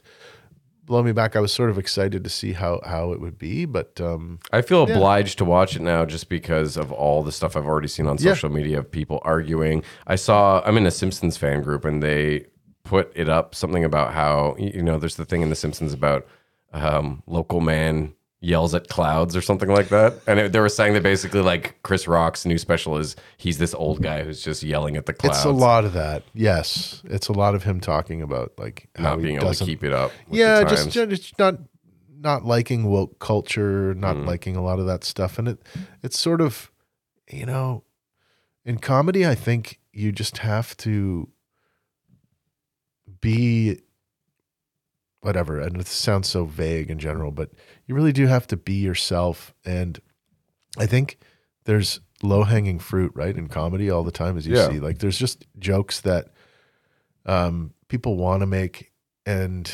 [0.85, 1.35] blow me back.
[1.35, 4.61] I was sort of excited to see how how it would be, but um, I
[4.61, 8.07] feel obliged to watch it now just because of all the stuff I've already seen
[8.07, 8.31] on Yeah.
[8.33, 9.83] social media of people arguing.
[10.07, 12.45] I saw I'm in a Simpsons fan group and they
[12.83, 16.25] put it up something about how you know there's the thing in the Simpsons about
[16.73, 18.13] um, local man
[18.45, 21.75] yells at clouds or something like that, and it, they were saying that basically like
[21.83, 25.37] Chris Rock's new special is he's this old guy who's just yelling at the clouds,
[25.37, 26.23] it's a lot of that.
[26.33, 29.83] Yes, it's a lot of him talking about like how not being able to keep
[29.83, 30.11] it up.
[30.29, 31.55] with yeah the just, just not
[32.17, 34.25] not liking woke culture not Mm.
[34.25, 35.59] liking a lot of that stuff and it
[36.01, 36.71] it's sort of
[37.29, 37.83] you know
[38.63, 41.29] in comedy i think you just have to
[43.21, 43.79] be
[45.21, 47.51] whatever and it sounds so vague in general but
[47.85, 49.53] you really do have to be yourself.
[49.65, 49.99] And
[50.77, 51.17] i think
[51.65, 54.69] there's low hanging fruit right in comedy all the time as you Yeah.
[54.69, 54.79] see.
[54.79, 56.27] Like there's just jokes that
[57.25, 58.91] um, people want to make
[59.25, 59.71] and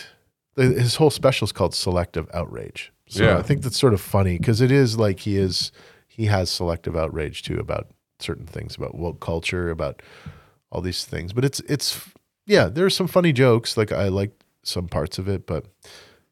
[0.56, 2.92] his whole special is called selective outrage.
[3.08, 3.38] So Yeah.
[3.38, 5.72] i think that's sort of funny because it is like he is
[6.08, 7.88] he has selective outrage too about
[8.20, 10.02] certain things about woke culture about
[10.72, 11.34] all these things.
[11.34, 12.00] But it's it's
[12.46, 13.76] yeah there's some funny jokes.
[13.78, 14.32] Like i like
[14.64, 15.66] some parts of it but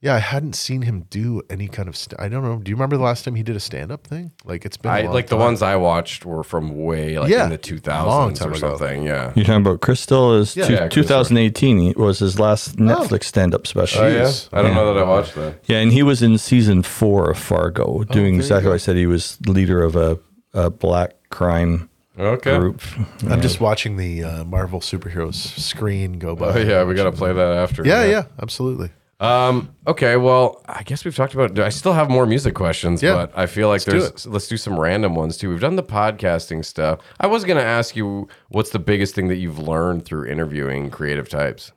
[0.02, 2.76] yeah i hadn't seen him do any kind of st- i don't know do you
[2.76, 5.14] remember the last time he did a stand-up thing like it's been a I long
[5.14, 8.50] like the ones I watched were from way like Yeah, in the 2000s long time
[8.50, 8.60] or ago.
[8.78, 9.04] something.
[9.04, 9.34] Yeah.
[9.36, 10.68] You're talking about Crystal is Yeah.
[10.68, 14.04] two- Yeah, Chris 2018 was his last Netflix stand-up special.
[14.04, 14.50] Oh yeah, Jeez.
[14.54, 14.76] I don't Yeah.
[14.76, 15.60] know that I watched that.
[15.66, 18.96] Yeah, and he was in season four of Fargo, doing Oh, exactly what I said.
[18.96, 20.18] He was leader of a,
[20.54, 22.58] a black crime Okay.
[22.58, 22.82] group.
[23.30, 27.12] i'm just watching the uh, marvel superheroes screen go by Oh yeah, we got to
[27.14, 27.84] play that after.
[27.86, 28.90] yeah yeah absolutely
[29.20, 29.76] Um.
[29.86, 30.16] Okay.
[30.16, 31.58] Well, I guess we've talked about.
[31.60, 33.14] I still have more music questions, Yeah.
[33.16, 34.26] but I feel like do there's.
[34.26, 35.50] Let's do some random ones too.
[35.50, 37.00] We've done the podcasting stuff.
[37.20, 41.28] I was gonna ask you, what's the biggest thing that you've learned through interviewing creative
[41.28, 41.74] types?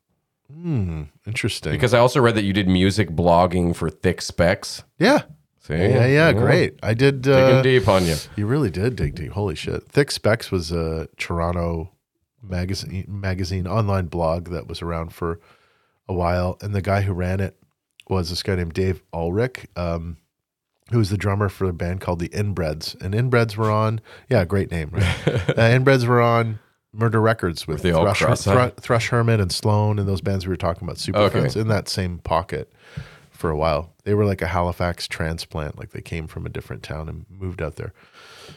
[0.52, 4.84] Hmm, interesting Because I also read that you did music blogging for Thick Specs.
[4.98, 5.22] yeah
[5.60, 5.74] See?
[5.74, 8.16] yeah yeah great i did Digging uh, deep on you.
[8.36, 9.32] You really did dig deep.
[9.32, 9.84] Holy shit.
[9.88, 11.92] Thick Specs was a Toronto
[12.42, 15.40] magazine magazine online blog that was around for
[16.08, 16.58] a while.
[16.60, 17.56] And the guy who ran it
[18.08, 19.66] was this guy named Dave Ullrich.
[19.76, 20.16] Um,
[20.90, 23.00] who was the drummer for a band called the Inbreds.
[23.00, 25.04] And Inbreds were on, yeah, great name, right?
[25.26, 26.58] uh, Inbreds were on
[26.92, 28.20] Murder Records with the Thrush.
[28.42, 31.60] Thru- Thrush Hermit and Sloan and those bands we were talking about, Super Friendz, Okay.
[31.60, 32.70] in that same pocket
[33.30, 33.94] for a while.
[34.04, 37.62] They were like a Halifax transplant, like they came from a different town and moved
[37.62, 37.94] out there.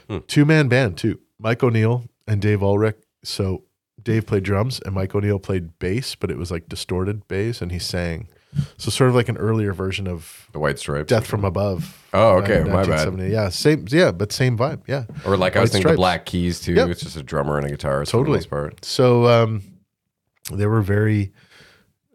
[0.10, 0.18] Hmm.
[0.28, 1.20] Two man band too.
[1.40, 2.96] Mike O'Neill and Dave Ullrich.
[3.24, 3.64] So
[4.06, 7.72] Dave played drums and Mike O'Neill played bass, but it was like distorted bass, and
[7.72, 8.30] he sang.
[8.78, 11.10] So sort of like an earlier version of The White Stripes.
[11.10, 12.08] Death from Above.
[12.14, 13.20] Oh, okay, uh, my bad.
[13.30, 13.86] Yeah, same.
[13.90, 14.84] Yeah, but same vibe.
[14.88, 16.74] Yeah, Or like I was White thinking the Black Keys too.
[16.74, 16.88] Yep.
[16.90, 18.42] It's just a drummer and a guitarist Totally.
[18.46, 18.86] part.
[18.86, 19.62] So um,
[20.54, 21.34] they were very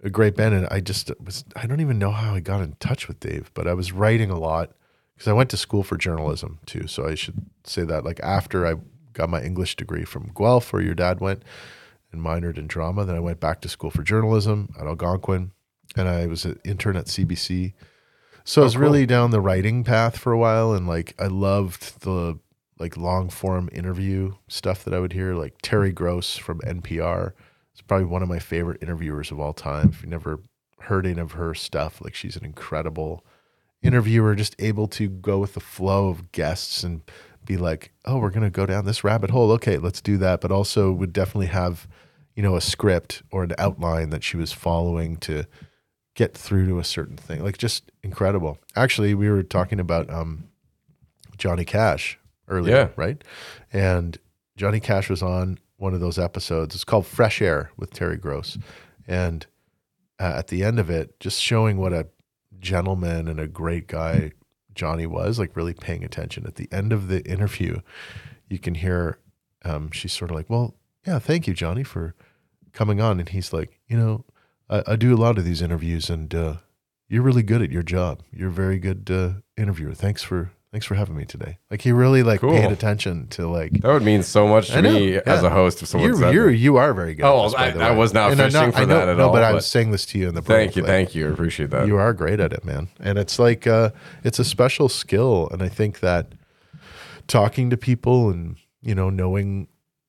[0.02, 1.44] a great band, and I just was.
[1.56, 4.30] I don't even know how I got in touch with Dave, but I was writing
[4.30, 4.70] a lot
[5.14, 6.86] because I went to school for journalism too.
[6.86, 8.04] So I should say that.
[8.04, 8.76] Like after I
[9.12, 11.42] got my English degree from Guelph, where your dad went,
[12.12, 15.52] and minored in drama, then I went back to school for journalism at Algonquin,
[15.96, 17.72] and I was an intern at CBC.
[18.44, 21.26] So I oh, was really down the writing path for a while, and like I
[21.26, 22.38] loved the
[22.78, 27.32] like long form interview stuff that I would hear, like Terry Gross from NPR.
[27.72, 29.90] It's probably one of my favorite interviewers of all time.
[29.90, 30.40] If you never
[30.80, 33.24] heard any of her stuff, like she's an incredible
[33.82, 37.02] interviewer, just able to go with the flow of guests and
[37.44, 39.50] be like, oh, we're gonna go down this rabbit hole.
[39.52, 40.40] Okay, let's do that.
[40.40, 41.86] But also would definitely have,
[42.34, 45.44] you know, a script or an outline that she was following to
[46.14, 47.42] get through to a certain thing.
[47.42, 48.58] Like just incredible.
[48.76, 50.44] Actually, we were talking about um,
[51.38, 52.18] Johnny Cash
[52.48, 52.88] earlier, Yeah.
[52.96, 53.22] right?
[53.72, 54.18] And
[54.56, 56.74] Johnny Cash was on one of those episodes.
[56.74, 58.58] It's called Fresh Air with Terry Gross.
[59.08, 59.46] And
[60.18, 62.08] uh, at the end of it, just showing what a
[62.58, 64.32] gentleman and a great guy
[64.74, 66.46] Johnny was, like really paying attention.
[66.46, 67.80] At the end of the interview,
[68.48, 69.18] you can hear
[69.64, 70.74] um, she's sort of like, Well,
[71.06, 72.14] yeah, thank you, Johnny, for
[72.72, 73.20] coming on.
[73.20, 74.24] And he's like, You know,
[74.68, 76.54] I, I do a lot of these interviews and uh,
[77.08, 78.22] you're really good at your job.
[78.32, 79.94] You're a very good uh, interviewer.
[79.94, 81.58] Thanks for thanks for having me today.
[81.70, 82.52] Like he really like Cool.
[82.52, 85.82] paid attention to like That would mean so much to know, me as a host
[85.82, 87.24] if someone you're, you're you are very good.
[87.24, 89.26] Oh, at this, I- I was not And fishing for I know- that at no,
[89.28, 91.28] all, but I was saying this to you in the Thank you, thank you.
[91.28, 91.86] I appreciate that.
[91.86, 92.88] You are great at it, man.
[93.00, 93.90] And it's like uh,
[94.24, 96.32] it's a special skill, and I think that
[97.26, 99.68] talking to people and you know knowing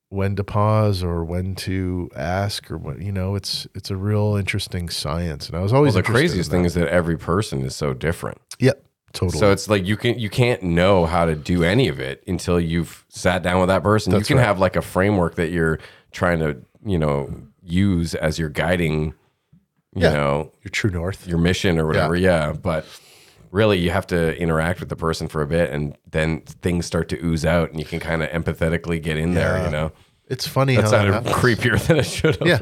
[0.09, 4.35] when to pause or when to ask or what you know it's it's a real
[4.35, 5.47] interesting science.
[5.47, 7.93] And I was well, always the craziest in thing is that every person is so
[7.93, 8.39] different.
[8.59, 8.83] yep,
[9.13, 9.39] totally.
[9.39, 12.59] So it's like you can you can't know how to do any of it until
[12.59, 14.11] you've sat down with that person.
[14.11, 14.47] That's you can right.
[14.47, 15.79] have like a framework that you're
[16.11, 17.33] trying to, you know,
[17.63, 19.13] use as your guiding,
[19.93, 20.13] you Yeah.
[20.13, 21.27] know, your true north.
[21.27, 22.15] your mission or whatever.
[22.15, 22.53] Yeah.
[22.53, 22.85] But
[23.51, 27.09] really you have to interact with the person for a bit and then things start
[27.09, 29.91] to ooze out and you can kind of empathetically get in there, you know.
[30.32, 31.36] It's funny That how that sounded happens.
[31.36, 32.48] creepier than it should have.
[32.48, 32.60] Yeah,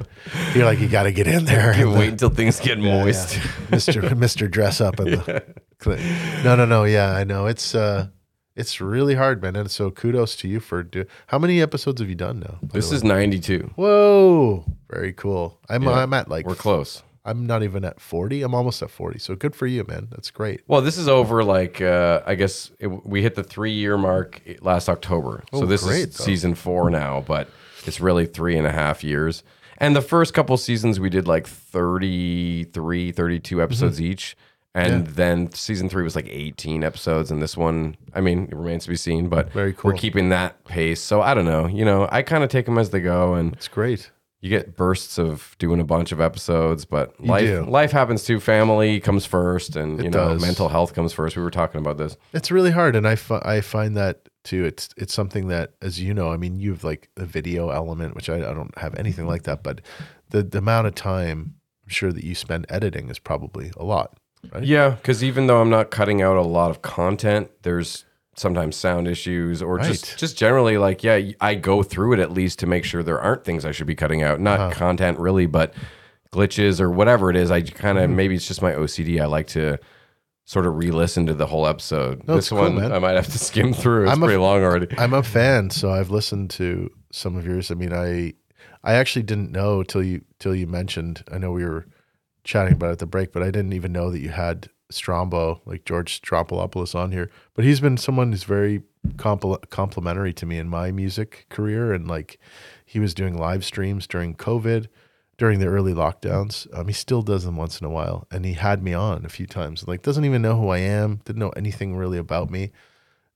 [0.56, 1.78] you're like you got to get in there.
[1.78, 3.36] You and wait until things get moist.
[3.36, 3.41] yeah.
[3.70, 4.02] Mr.
[4.26, 4.50] Mr.
[4.50, 5.44] Dressup and the
[5.80, 6.84] cli- No, no, no.
[6.84, 7.46] Yeah, I know.
[7.46, 8.08] It's uh
[8.56, 9.56] it's really hard, man.
[9.56, 12.58] And so kudos to you for do How many episodes have you done now?
[12.62, 13.72] by This is 92.
[13.76, 15.60] Whoa, very cool.
[15.70, 15.91] I'm Yeah.
[16.04, 17.04] I'm at like We're close.
[17.26, 18.41] I'm not even at 40.
[18.41, 19.20] I'm almost at 40.
[19.20, 20.08] So good for you, man.
[20.10, 20.62] That's great.
[20.68, 24.41] Well, this is over like uh, I guess it, we hit the three year mark
[24.62, 25.44] last October.
[25.54, 26.24] so Oh, this great, is though.
[26.26, 27.48] season four now, but
[27.90, 29.44] it's really three and a half years.
[29.80, 34.36] And the first couple seasons we did like 33, 32 episodes each.
[34.76, 35.06] And Mm-hmm.
[35.07, 35.14] Yeah.
[35.16, 37.32] then season three was like 18 episodes.
[37.32, 39.91] And this one, I mean, it remains to be seen, but Very cool.
[39.91, 41.02] we're keeping that pace.
[41.02, 41.66] So I don't know.
[41.68, 43.34] You know, I kind of take them as they go.
[43.34, 44.11] And It's great.
[44.41, 47.64] you get bursts of doing a bunch of episodes, but life do.
[47.66, 48.40] life happens too.
[48.40, 50.41] Family comes first, and It you know does.
[50.41, 51.36] mental health comes first.
[51.36, 52.16] We were talking about this.
[52.32, 54.66] It's really hard, and I fi- I find that too.
[54.66, 58.16] It's it's something that, as you know, I mean, you have like the video element,
[58.16, 59.82] which I, I don't have anything like that, but
[60.30, 61.56] the the amount of time
[61.86, 64.18] I'm sure that you spend editing is probably a lot,
[64.52, 64.64] right?
[64.64, 68.06] Yeah, because even though I'm not cutting out a lot of content, there's
[68.36, 69.88] sometimes sound issues or Right.
[69.88, 73.20] just just generally like yeah, I go through it at least to make sure there
[73.20, 74.40] aren't things I should be cutting out.
[74.40, 74.72] Not Uh-huh.
[74.72, 75.74] content really, but
[76.32, 77.52] glitches or whatever it is.
[77.52, 78.11] I kind Mm-hmm.
[78.11, 79.20] of maybe it's just my OCD.
[79.20, 79.78] I like to
[80.49, 82.27] sort of re-listen to the whole episode.
[82.27, 82.91] No, this cool, one man.
[82.91, 84.05] I might have to skim through.
[84.05, 84.88] It's I'm a- pretty long already.
[84.97, 87.69] I'm a fan, so I've listened to some of yours.
[87.69, 88.34] I mean, I
[88.84, 91.23] I actually didn't know till you till you mentioned.
[91.31, 91.85] I know we were
[92.43, 95.61] chatting about it at the break, but I didn't even know that you had Strombo,
[95.67, 97.30] like George Stroumboulopoulos, on here.
[97.53, 98.81] But he's been someone who's very
[99.17, 102.39] compl- complimentary to me in my music career, and like
[102.88, 104.88] he was doing live streams during COVID,
[105.40, 106.68] during the early lockdowns.
[106.78, 109.30] Um, he still does them once in a while, and he had me on a
[109.30, 109.88] few times.
[109.88, 112.72] Like doesn't even know who I am, didn't know anything really about me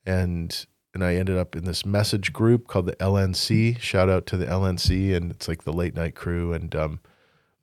[0.06, 3.80] and and I ended up in this message group called the LNC.
[3.80, 6.54] Shout out to the LNC, and it's like the late night crew.
[6.54, 7.00] And um,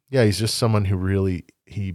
[0.08, 1.94] yeah, he's just someone who really he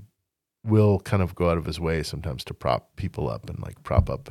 [0.63, 3.83] will kind of go out of his way sometimes to prop people up and like
[3.83, 4.29] prop up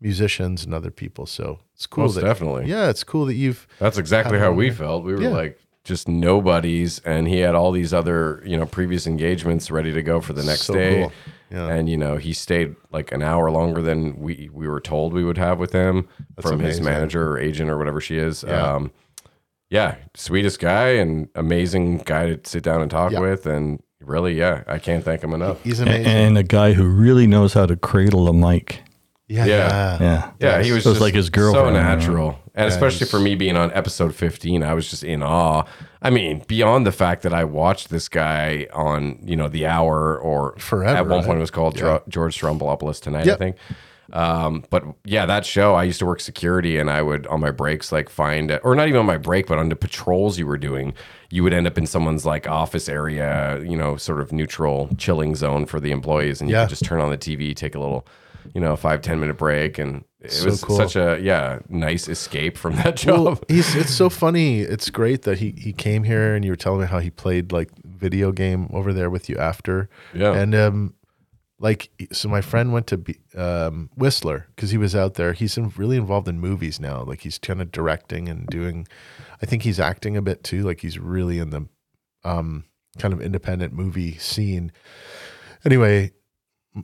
[0.00, 1.26] musicians and other people.
[1.26, 2.04] So it's cool.
[2.04, 2.66] Most that, definitely.
[2.70, 3.66] Yeah, it's cool that you've.
[3.78, 5.04] That's exactly how we felt.
[5.04, 5.28] We were Yeah.
[5.30, 10.02] like just nobodies, and he had all these other, you know, previous engagements ready to
[10.02, 11.02] go for the next So day.
[11.02, 11.12] cool.
[11.50, 11.68] Yeah.
[11.68, 15.22] And you know, he stayed like an hour longer than we we were told we
[15.24, 16.08] would have with him
[16.40, 18.44] from his manager or agent or whatever she is.
[18.46, 18.74] Yeah.
[18.74, 18.90] Um,
[19.70, 23.20] yeah, sweetest guy and amazing guy to sit down and talk Yeah.
[23.20, 25.62] with, and really, yeah, I can't thank him enough.
[25.64, 26.06] He's A- amazing.
[26.06, 28.82] and a guy who really knows how to cradle a mic.
[29.28, 29.56] Yeah, Yeah.
[29.56, 29.98] yeah.
[30.00, 30.30] Yeah.
[30.40, 31.88] Yeah, he was So it's just like his so girlfriend, you know?
[31.96, 35.64] natural, and especially for me being on episode fifteen, I was just in awe.
[36.02, 40.18] I mean, beyond the fact that I watched this guy on you know the hour
[40.18, 41.26] or Forever, At one right?
[41.26, 43.56] point, it was called Dro- George Stroumboulopoulos tonight, I think.
[44.12, 47.50] Um, but yeah, that show, I used to work security, and I would on my
[47.50, 50.56] breaks like find, or not even on my break, but on the patrols you were
[50.58, 50.94] doing,
[51.30, 55.34] you would end up in someone's like office area, you know, sort of neutral chilling
[55.34, 56.62] zone for the employees, and you Yeah.
[56.62, 58.06] could just turn on the TV, take a little,
[58.54, 60.76] you know, a five ten minute break, and it So was cool.
[60.76, 63.24] such a yeah nice escape from that job.
[63.24, 64.60] Well, he's it's so funny.
[64.60, 67.52] It's great that he he came here and you were telling me how he played
[67.52, 69.88] like video game over there with you after.
[70.14, 70.32] Yeah.
[70.34, 70.94] And um
[71.58, 75.32] like so my friend went to be, um Whistler because he was out there.
[75.32, 77.02] He's in, really involved in movies now.
[77.02, 78.86] Like he's kind of directing and doing
[79.42, 80.62] I think he's acting a bit too.
[80.64, 81.66] Like he's really in the
[82.24, 82.64] um
[82.98, 84.72] kind of independent movie scene.
[85.64, 86.12] Anyway,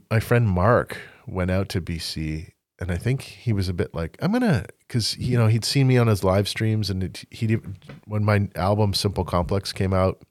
[0.09, 4.17] my friend Mark went out to BC and I think he was a bit like,
[4.21, 7.57] I'm gonna, because you know he'd seen me on his live streams, and it, he
[8.05, 10.21] when my album Simple Complex came out,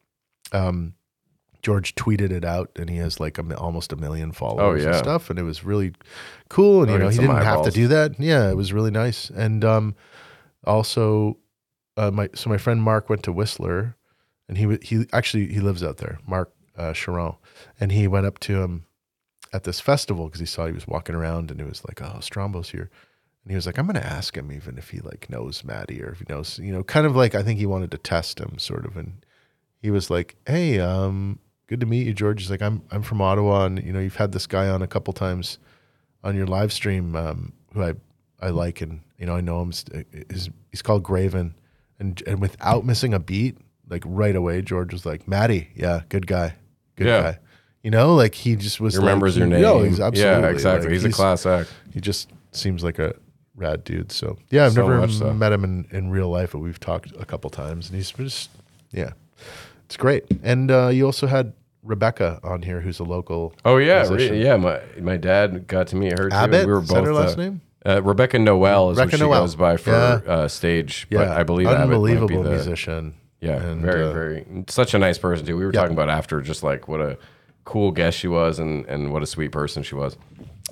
[0.52, 0.94] um,
[1.62, 4.90] George tweeted it out, and he has like a, almost a million followers yeah.
[4.90, 5.92] and stuff, and it was really
[6.48, 6.82] cool.
[6.82, 8.18] And Oh, you know he didn't have to do that.
[8.18, 9.30] Yeah, it was really nice.
[9.30, 9.94] And um,
[10.64, 11.38] also,
[11.96, 13.96] uh, my so my friend Mark went to Whistler,
[14.48, 17.36] and he he actually he lives out there, Mark uh, Charon,
[17.80, 18.84] and he went up to him
[19.52, 22.18] at this festival because he saw he was walking around and it was like, oh,
[22.20, 22.90] Strombo's here.
[23.44, 26.02] And he was like, I'm going to ask him even if he like knows Matty
[26.02, 28.38] or if he knows, you know, kind of like I think he wanted to test
[28.40, 28.96] him sort of.
[28.96, 29.24] And
[29.80, 32.40] he was like, Hey, um, good to meet you, George.
[32.42, 34.86] He's like, I'm, I'm from Ottawa and, you know, you've had this guy on a
[34.86, 35.58] couple times
[36.24, 37.94] on your live stream, um, who I,
[38.40, 38.80] I like.
[38.80, 39.72] And, you know, I know him.
[40.30, 41.54] He's, he's called Graven.
[41.98, 43.58] And, and without missing a beat,
[43.88, 45.68] like right away, George was like, Matty.
[45.74, 46.02] Yeah.
[46.08, 46.54] Good guy.
[46.96, 47.22] Good Yeah.
[47.22, 47.38] guy.
[47.82, 49.62] You know, like he just was He remembers like, your name.
[49.62, 50.86] No, he's absolutely yeah, exactly.
[50.88, 51.72] like, he's, a class act.
[51.92, 53.14] He just seems like a
[53.56, 54.12] rad dude.
[54.12, 55.32] So yeah, I've So never so.
[55.32, 58.50] met him in, in real life, but we've talked a couple times, and he's just
[58.92, 59.12] yeah,
[59.86, 60.24] it's great.
[60.44, 63.52] And uh, you also had Rebecca on here, who's a local.
[63.64, 64.56] Oh yeah, re- yeah.
[64.56, 66.50] My my dad got to meet her too.
[66.50, 67.60] We were Is both that her last uh, name?
[67.84, 69.40] Uh, Rebecca Noel is Rebecca what she Noel.
[69.42, 70.20] goes by for Yeah.
[70.32, 71.08] uh, stage.
[71.10, 73.14] Yeah, but I believe Abbott unbelievable the- musician.
[73.40, 75.56] Yeah, And, very, uh, very, such a nice person too.
[75.56, 75.80] We were Yeah.
[75.80, 77.18] talking about after, just like what a
[77.64, 80.16] cool guest she was, and and what a sweet person she was.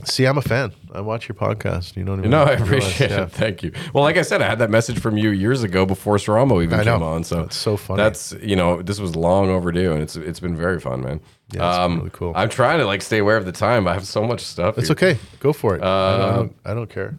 [0.04, 0.72] See, I'm a fan.
[0.94, 1.94] I watch your podcast.
[1.94, 2.30] You don't even.
[2.30, 3.22] No, I realize, appreciate yeah.
[3.24, 3.32] it.
[3.32, 3.72] Thank you.
[3.92, 6.80] Well, like I said, I had that message from you years ago before Strombo even
[6.80, 6.94] I know.
[6.94, 7.24] came on.
[7.24, 7.98] So It's so funny.
[8.02, 11.20] That's you know, this was long overdue, and it's it's been very fun, man.
[11.52, 12.32] Yeah, it's really cool.
[12.34, 13.86] I'm trying to like stay aware of the time.
[13.86, 14.78] I have so much stuff.
[14.78, 14.92] It's here.
[14.94, 15.18] okay.
[15.40, 15.82] Go for it.
[15.82, 16.56] I, Uh, don't, I don't.
[16.66, 17.16] I don't care.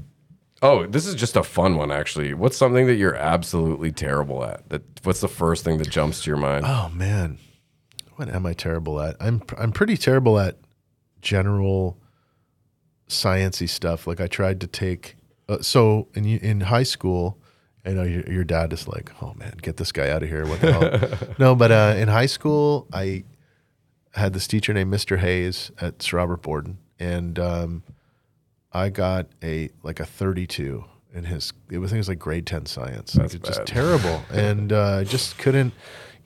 [0.64, 2.34] Oh, this is just a fun one, actually.
[2.36, 4.68] What's something that you're absolutely terrible at?
[4.70, 6.66] That what's the first thing that jumps to your mind?
[6.68, 7.38] Oh man,
[8.22, 9.16] what am I terrible at?
[9.20, 10.58] I'm I'm pretty terrible at
[11.24, 11.98] general
[13.10, 14.06] sciency stuff.
[14.06, 15.16] Like I tried to take
[15.50, 17.40] uh, so in in high school,
[17.84, 20.46] I know your, your dad is like, oh man, get this guy out of here.
[20.46, 21.34] What the hell?
[21.40, 23.24] no, but uh, in high school, I
[24.14, 25.18] had this teacher named Mr.
[25.18, 27.84] Hayes at Sir Robert Borden, and um,
[28.72, 30.84] I got a like a 32
[31.16, 31.54] in his.
[31.72, 33.14] It was I think it was like grade 10 science.
[33.14, 33.68] That's it's just bad.
[33.68, 35.74] terrible, and uh, I just couldn't.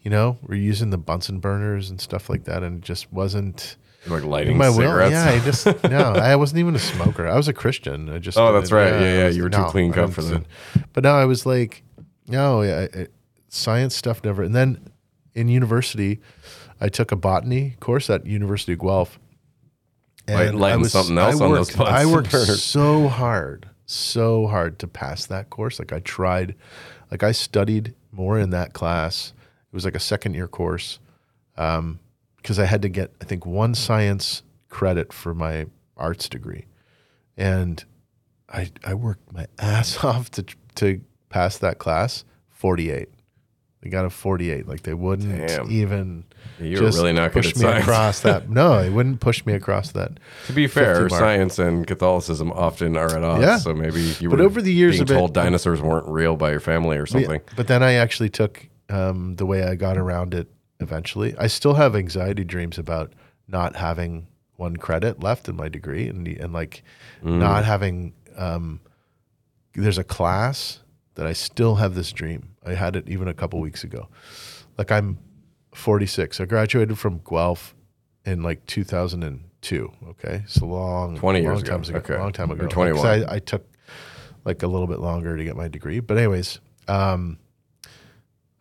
[0.06, 3.76] You know, we're using the Bunsen burners and stuff like that, and it just wasn't
[4.08, 4.76] like lighting my will.
[4.78, 5.12] cigarettes.
[5.12, 7.28] Yeah, I just no, I wasn't even a smoker.
[7.28, 8.10] I was a Christian.
[8.10, 8.94] I just Oh, that's right.
[8.94, 10.46] Yeah, yeah, I was- you were too clean cut for didn't-
[10.94, 11.84] But now I was like,
[12.28, 13.08] no, yeah, I-
[13.50, 14.44] science stuff never.
[14.44, 14.90] And then
[15.34, 16.20] in university,
[16.80, 19.18] I took a botany course at University of Guelph.
[20.28, 23.70] And lighting I was, something else I on worked, those Bunsen I worked so hard,
[23.88, 25.80] so hard to pass that course.
[25.80, 26.56] Like I tried,
[27.12, 29.34] like I studied more in that class.
[29.76, 31.00] It was like a second year course
[31.58, 32.00] um,
[32.38, 35.66] because I had to get, I think, one science credit for my
[35.98, 36.64] arts degree,
[37.36, 37.84] and
[38.48, 40.46] I I worked my ass off to
[40.76, 42.24] to pass that class.
[42.48, 43.10] Forty eight.
[43.82, 44.66] They got a forty eight.
[44.66, 45.70] Like they wouldn't Damn.
[45.70, 46.24] even.
[46.58, 47.84] You were really not push me science.
[47.84, 48.50] across that.
[48.50, 50.22] No, it wouldn't push me across that.
[50.48, 53.42] To be fair, science and Catholicism often are at odds.
[53.44, 53.58] Yeah.
[53.58, 56.52] So maybe you But were over the years being bit- told dinosaurs weren't real by
[56.52, 57.42] your family or something.
[57.58, 60.48] But then I actually took um, the way I got around it
[60.80, 61.36] eventually.
[61.38, 63.14] I still have anxiety dreams about
[63.48, 66.84] not having one credit left in my degree and and like
[67.24, 67.40] Mm.
[67.40, 68.80] not having um,
[69.74, 70.80] there's a class
[71.16, 72.50] that I still have this dream.
[72.66, 74.08] I had it even a couple weeks ago.
[74.78, 75.18] Like I'm
[75.74, 76.40] 46.
[76.42, 77.76] I graduated from Guelph
[78.26, 79.92] in like 2002.
[80.10, 81.76] Okay, so long, 20 years long ago.
[81.90, 82.18] ago, Okay.
[82.18, 82.68] long time ago.
[82.68, 83.04] 21.
[83.04, 83.66] Like, I, I took
[84.46, 87.40] like a little bit longer to get my degree, but anyways, um,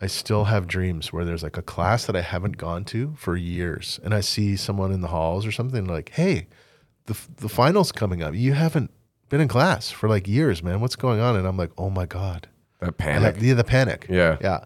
[0.05, 3.37] I still have dreams where there's like a class that I haven't gone to for
[3.39, 6.47] years, and I see someone in the halls or something like, "Hey,
[7.07, 8.35] the the finals coming up.
[8.35, 8.91] You haven't
[9.31, 10.81] been in class for like years, man.
[10.83, 12.49] What's going on?" And I'm like, "Oh my god,
[12.81, 13.37] That panic.
[13.41, 14.07] yeah, the panic.
[14.11, 14.37] Yeah.
[14.43, 14.65] yeah,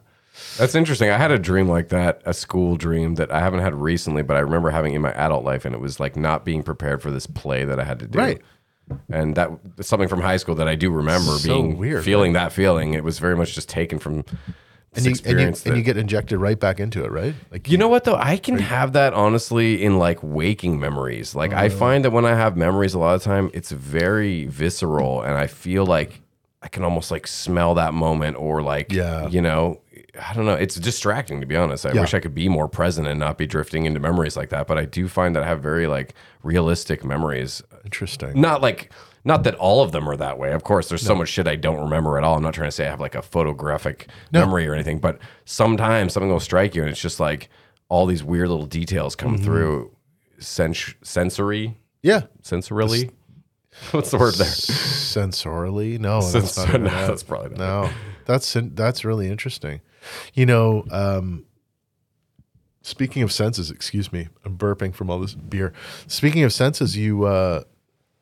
[0.59, 1.09] That's interesting.
[1.09, 4.37] I had a dream like that, a school dream that I haven't had recently, but
[4.37, 7.13] I remember having in my adult life, and it was like not being prepared for
[7.13, 8.19] this play that I had to do.
[8.19, 8.41] Right.
[9.09, 9.51] And that
[9.83, 12.95] something from high school that I do remember So being weird, feeling that feeling.
[12.95, 14.25] It was very much just taken from
[14.95, 17.35] and you, and you and you get injected right back into it, right?
[17.51, 18.17] Like You know what though?
[18.17, 21.35] I can have that honestly in like waking memories.
[21.35, 21.53] Like.
[21.53, 21.71] I uh.
[21.71, 25.47] find that when I have memories a lot of time, it's very visceral and I
[25.47, 26.21] feel like
[26.63, 29.29] I can almost like smell that moment or like Yeah.
[29.29, 29.81] you know,
[30.21, 30.55] I don't know.
[30.55, 31.87] It's distracting to be honest.
[31.87, 32.01] I Yeah.
[32.01, 34.67] wish I could be more present and not be drifting into memories like that.
[34.67, 37.63] But I do find that I have very like realistic memories.
[37.85, 38.41] interesting.
[38.41, 38.91] Not like
[39.25, 40.53] not that all of them are that way.
[40.53, 42.37] Of course, there's so much shit I don't remember at all.
[42.37, 46.13] I'm not trying to say I have like a photographic memory or anything, but sometimes
[46.13, 47.49] something will strike you and it's just like
[47.89, 49.45] all these weird little details come Mm-hmm.
[49.45, 49.91] through
[50.39, 53.11] sens- sensory, Yeah, sensorily.
[53.93, 54.47] What's the word there?
[54.47, 55.99] sensorily.
[55.99, 57.07] No, that's not even no, that.
[57.09, 57.59] that's probably not.
[57.59, 57.91] No,
[58.25, 59.81] that's that's really interesting.
[60.35, 61.45] You know, um,
[62.83, 65.73] speaking of senses, excuse me, I'm burping from all this beer.
[66.07, 67.63] Speaking of senses, you uh,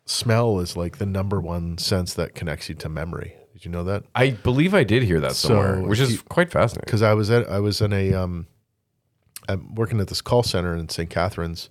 [0.07, 3.35] smell is like the number one sense that connects you to memory.
[3.53, 4.05] Did you know that?
[4.15, 6.85] I believe I did hear that So, somewhere, which is quite fascinating.
[6.87, 8.47] Because I was at I was in a um,
[9.49, 11.09] I'm working at this call center in St.
[11.11, 11.69] Catharines,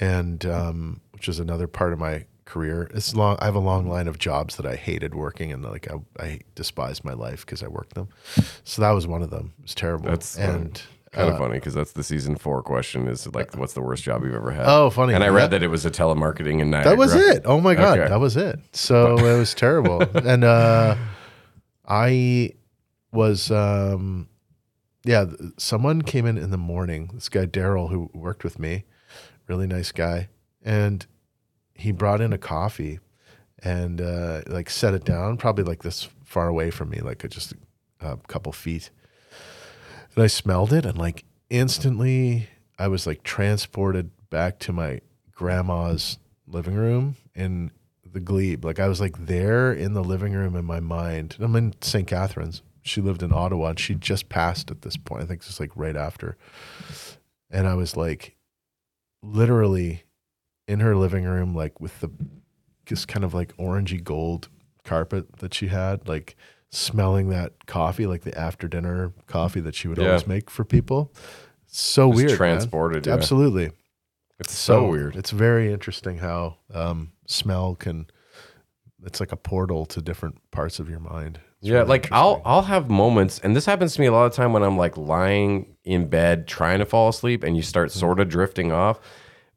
[0.00, 2.90] and um, which is another part of my career.
[2.94, 3.36] It's long.
[3.40, 6.40] I have a long line of jobs that I hated working, and like I, I
[6.54, 8.08] despised my life because I worked them.
[8.64, 9.52] So that was one of them.
[9.58, 10.08] It was terrible.
[10.08, 10.80] That's and
[11.12, 14.02] Kind uh, of funny because that's the season four question is like, what's the worst
[14.02, 14.66] job you've ever had?
[14.66, 15.14] Oh, funny.
[15.14, 16.90] And I read that it was a telemarketing in Niagara.
[16.90, 17.42] That was it.
[17.46, 18.08] Oh my god, Okay.
[18.08, 18.58] that was it.
[18.72, 20.02] So it was terrible.
[20.28, 20.96] And uh
[21.86, 22.52] I
[23.12, 24.28] was um
[25.04, 25.26] yeah,
[25.56, 27.10] someone came in in the morning.
[27.14, 28.84] This guy Daryl who worked with me,
[29.46, 30.28] really nice guy,
[30.62, 31.06] and
[31.72, 32.98] he brought in a coffee
[33.62, 37.54] and uh like set it down probably like this far away from me, like just
[38.00, 38.90] a couple feet.
[40.18, 45.00] And I smelled it and like instantly I was like transported back to my
[45.30, 47.70] grandma's living room in
[48.04, 48.64] the glebe.
[48.64, 51.36] Like I was like there in the living room in my mind.
[51.38, 52.08] I'm in St.
[52.08, 52.62] Catharines.
[52.82, 55.22] She lived in Ottawa and she just passed at this point.
[55.22, 56.36] I think it's like right after.
[57.48, 58.34] And I was like
[59.22, 60.02] literally
[60.66, 62.10] in her living room, like with the
[62.86, 64.48] just kind of like orangey gold
[64.82, 66.34] carpet that she had, like
[66.70, 70.08] smelling that coffee, like the after dinner coffee that she would Yeah.
[70.08, 71.12] always make for people.
[71.66, 72.36] So Just weird.
[72.36, 73.14] transported, yeah.
[73.14, 73.70] Absolutely.
[74.38, 75.16] It's so, weird.
[75.16, 78.06] It's very interesting how um, smell can.
[79.04, 81.40] It's like a portal to different parts of your mind.
[81.60, 82.40] It's yeah, really like I'll.
[82.44, 84.96] I'll have moments, and this happens to me a lot of time when I'm like
[84.96, 87.98] lying in bed trying to fall asleep, and you start Mm-hmm.
[87.98, 89.00] sort of drifting off,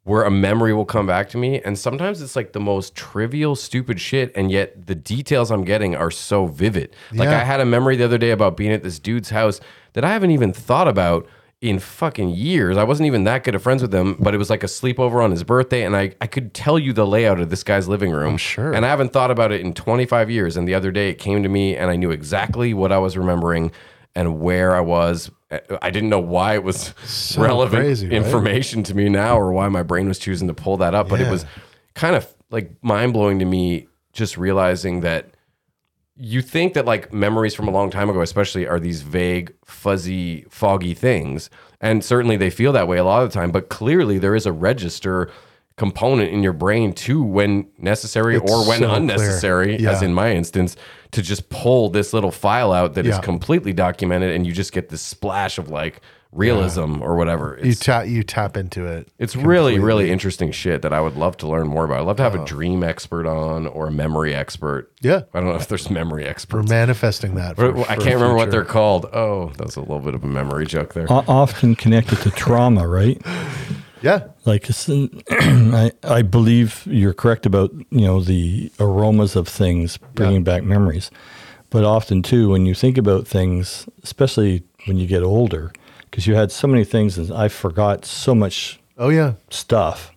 [0.04, 3.54] where a memory will come back to me, and sometimes it's like the most trivial,
[3.54, 6.94] stupid shit, and yet the details I'm getting are so vivid.
[7.12, 7.40] Like Yeah.
[7.40, 9.60] I had a memory the other day about being at this dude's house
[9.92, 11.28] that I haven't even thought about
[11.60, 12.76] in fucking years.
[12.76, 15.22] I wasn't even that good of friends with him, but it was like a sleepover
[15.22, 18.10] on his birthday, and I, I could tell you the layout of this guy's living
[18.10, 18.36] room.
[18.36, 18.72] sure.
[18.72, 20.56] And I haven't thought about it in 25 years.
[20.56, 23.16] And the other day it came to me, and I knew exactly what I was
[23.16, 23.70] remembering
[24.14, 25.30] and where I was.
[25.82, 26.94] I didn't know why it was
[27.36, 28.16] relevant crazy, right?
[28.16, 31.20] information to me now or why my brain was choosing to pull that up, but
[31.20, 31.44] it was
[31.94, 35.34] kind of like mind blowing to me just realizing that
[36.16, 40.46] you think that like memories from a long time ago, especially, are these vague, fuzzy,
[40.48, 41.50] foggy things.
[41.80, 44.46] And certainly they feel that way a lot of the time, but clearly there is
[44.46, 45.30] a register
[45.86, 48.96] component in your brain too when necessary It's or when so clear.
[48.98, 50.76] unnecessary, as in my instance,
[51.10, 53.20] to just pull this little file out that is Yeah.
[53.22, 56.00] completely documented and you just get this splash of like
[56.34, 57.58] realism or whatever.
[57.62, 59.06] you tap you tap into it.
[59.18, 59.78] it's really, completely.
[59.80, 61.98] really interesting shit that I would love to learn more about.
[62.00, 62.44] I'd love to have a uh.
[62.46, 64.90] dream expert on or a memory expert.
[65.02, 66.54] Yeah, I don't know if there's memory experts.
[66.70, 67.58] we're manifesting that.
[67.58, 69.04] Or- For, I can't remember what they're called.
[69.12, 71.06] Oh, that's a little bit of a memory joke there.
[71.12, 73.20] O- often connected to trauma, right?
[74.02, 74.68] Yeah, Like
[75.30, 81.10] I, I believe you're correct about you know the aromas of things bringing back memories,
[81.70, 85.72] but often too when you think about things, especially when you get older,
[86.10, 89.34] because you had so many things and I forgot so much Oh yeah.
[89.50, 90.11] stuff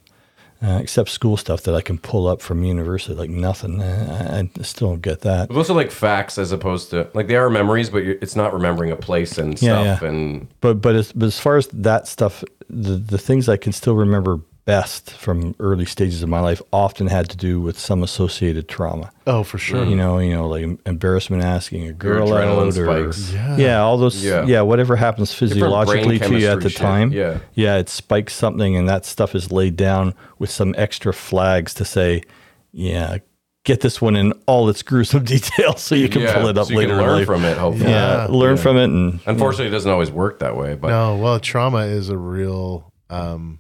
[0.64, 3.82] uh, except school stuff that I can pull up from university, like nothing.
[3.82, 5.50] Uh, I, I still don't get that.
[5.50, 8.92] Those are like facts as opposed to like they are memories, but it's not remembering
[8.92, 10.02] a place and Yeah, stuff.
[10.02, 10.08] yeah.
[10.10, 13.72] And But but as, but as far as that stuff, the the things I can
[13.74, 18.02] still remember best from early stages of my life often had to do with some
[18.02, 19.12] associated trauma.
[19.28, 19.86] Oh, for sure.
[19.86, 23.32] You know, you know, like embarrassment asking a girl out, or spikes.
[23.32, 23.58] Yeah.
[23.58, 23.80] yeah.
[23.82, 24.44] all those, Yeah.
[24.46, 24.62] yeah.
[24.62, 27.38] whatever happens physiologically to you at the shit, time, yeah.
[27.54, 31.86] yeah, it spikes something, and that stuff is laid down with some extra flags to
[31.86, 32.24] say,
[32.72, 33.20] yeah,
[33.66, 36.66] get this one in all its gruesome details, so you can yeah, pull it up
[36.68, 37.26] so you later can learn life.
[37.28, 37.58] from it.
[37.58, 38.28] Hopefully, yeah, Yeah.
[38.32, 38.62] learn Yeah.
[38.64, 40.74] from it, and unfortunately, it doesn't always work that way.
[40.74, 43.60] But No, well, trauma is a real um,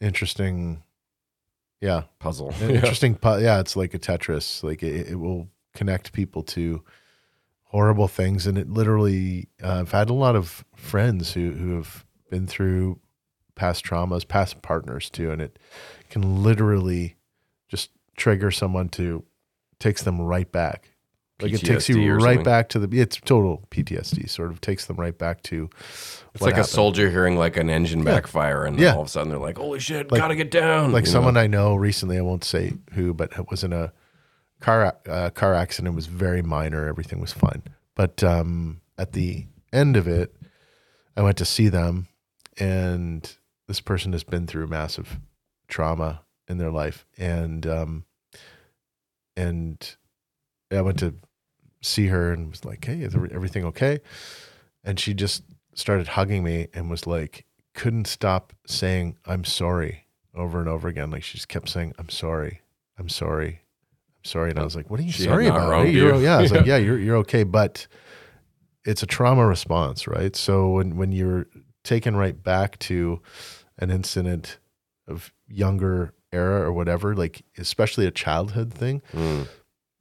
[0.00, 0.82] interesting,
[1.80, 2.54] yeah, puzzle.
[2.60, 3.14] an interesting.
[3.16, 4.62] pu- Yeah, it's like a Tetris.
[4.62, 6.82] Like it, it will connect people to
[7.64, 9.48] horrible things, and it literally.
[9.62, 12.98] Uh, I've had a lot of friends who who have been through
[13.54, 15.58] past traumas, past partners too, and it
[16.10, 17.16] can literally
[17.68, 19.24] just trigger someone to
[19.78, 20.90] takes them right back.
[21.40, 23.00] Like it takes you right back to the.
[23.00, 24.28] It's total PTSD.
[24.28, 25.70] Sort of takes them right back to.
[26.34, 28.94] It's like a soldier hearing like an engine backfire, and Yeah.
[28.94, 31.12] all of a sudden they're like, "Holy shit, Like- gotta get down!" like you know?
[31.12, 32.18] someone I know recently.
[32.18, 33.92] I won't say who, but it was in a
[34.60, 35.92] car uh, car accident.
[35.92, 36.88] It was very minor.
[36.88, 37.62] Everything was fine.
[37.94, 40.34] But um, at the end of it,
[41.16, 42.08] I went to see them,
[42.58, 43.32] and
[43.68, 45.20] this person has been through massive
[45.68, 48.04] trauma in their life, and um,
[49.36, 49.96] and
[50.70, 51.14] I went to
[51.80, 54.00] see her and was like, "Hey, is everything okay?"
[54.84, 55.42] And she just
[55.74, 57.44] started hugging me and was like,
[57.74, 61.10] couldn't stop saying, "I'm sorry." over and over again.
[61.10, 62.60] Like she just kept saying, "I'm sorry,
[62.96, 63.62] I'm sorry,
[64.18, 66.22] I'm sorry," and I was like, "What are you She sorry about?" you're- you.
[66.22, 66.76] yeah, I was like, Yeah.
[66.76, 67.88] "Yeah, you're you're okay," but
[68.84, 70.36] it's a trauma response, right?
[70.36, 71.46] So when when you're
[71.82, 73.20] taken right back to
[73.78, 74.58] an incident
[75.08, 79.48] of younger era or whatever, like especially a childhood thing, Mm.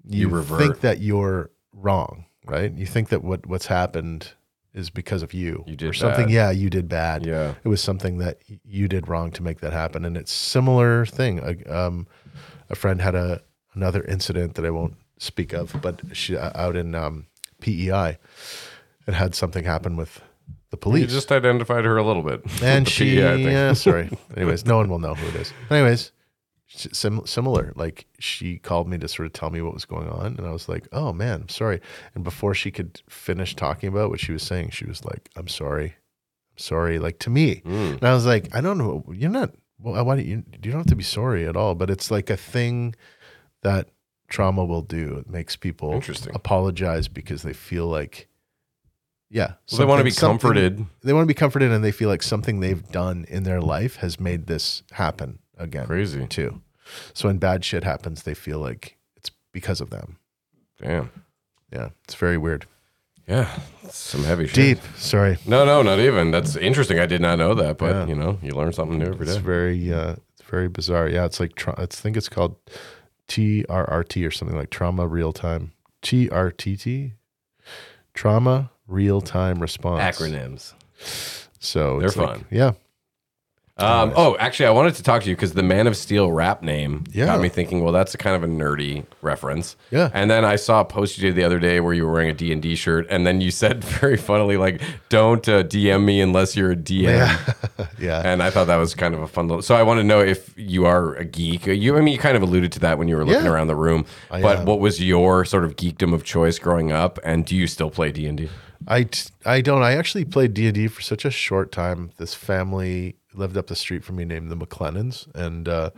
[0.05, 2.71] you, You think that you're wrong, right?
[2.73, 4.33] You think that what what's happened
[4.73, 6.25] is because of you, You did or something.
[6.25, 6.31] bad.
[6.31, 9.73] Yeah, you did bad yeah, it was something that you did wrong to make that
[9.73, 12.05] happen and it's similar thing a, um,
[12.69, 13.41] a friend had a
[13.73, 17.25] another incident that i won't speak of but she uh, out in um,
[17.59, 17.89] pei
[19.07, 20.21] it had something happen with
[20.69, 21.01] the police.
[21.01, 24.89] you just identified her a little bit, and she PEI yeah sorry anyways no one
[24.89, 26.11] will know who it is anyways
[26.67, 30.35] sim- similar like she called me to sort of tell me what was going on
[30.37, 31.79] and i was like oh man i'm sorry
[32.13, 35.47] and before she could finish talking about what she was saying she was like i'm
[35.47, 35.95] sorry
[36.51, 37.93] i'm sorry like to me Mm.
[37.93, 39.03] and I was like, I don't know.
[39.13, 39.51] You're not.
[39.79, 40.43] Well, why do you?
[40.63, 41.75] You don't have to be sorry at all.
[41.75, 42.95] But it's like a thing
[43.61, 43.89] that
[44.27, 45.17] trauma will do.
[45.17, 46.33] It makes people Interesting.
[46.33, 48.27] apologize because they feel like,
[49.29, 50.85] yeah, Well, they want to be comforted.
[51.03, 53.97] They want to be comforted, and they feel like something they've done in their life
[53.97, 56.25] has made this happen again Crazy.
[56.27, 56.61] too.
[57.13, 60.17] So when bad shit happens, they feel like it's because of them.
[60.81, 61.11] Damn.
[61.71, 62.65] Yeah, it's very weird.
[63.27, 63.59] Yeah,
[63.89, 64.55] some heavy shit.
[64.55, 64.79] Deep.
[64.95, 65.37] Sorry.
[65.45, 66.31] No, no, not even.
[66.31, 66.97] That's interesting.
[66.97, 68.05] I did not know that, but Yeah.
[68.07, 69.41] you know, you learn something new every It's day.
[69.41, 71.09] very uh it's very bizarre.
[71.09, 72.55] Yeah, it's like tra- I think it's called
[73.27, 75.73] TRRT or something like trauma real time.
[76.01, 77.13] TRTT
[78.13, 80.01] trauma real time response.
[80.17, 80.73] Acronyms.
[81.59, 82.45] So They're it's like- fun.
[82.49, 82.71] yeah.
[83.79, 86.63] Um, oh, actually, I wanted to talk to you because the Man of Steel rap
[86.63, 87.27] name Yeah.
[87.27, 87.83] got me thinking.
[87.83, 89.75] Well, that's a kind of a nerdy reference.
[89.91, 90.09] Yeah.
[90.13, 92.29] And then I saw a post you did the other day where you were wearing
[92.29, 96.03] a D and D shirt, and then you said very funnily, like, "Don't uh, DM
[96.05, 97.27] me unless you're a DM."
[97.99, 98.21] Yeah.
[98.23, 99.61] And I thought that was kind of a fun little.
[99.61, 101.65] So I want to know if you are a geek.
[101.67, 103.51] You, I mean, you kind of alluded to that when you were looking Yeah.
[103.51, 104.05] around the room.
[104.29, 104.65] I but am.
[104.65, 107.17] what was your sort of geekdom of choice growing up?
[107.23, 108.49] And do you still play D and D?
[108.87, 109.81] I, t- I don't.
[109.83, 112.11] I actually played D and D for such a short time.
[112.17, 115.91] This family lived up the street from me, named the McLennans, and uh,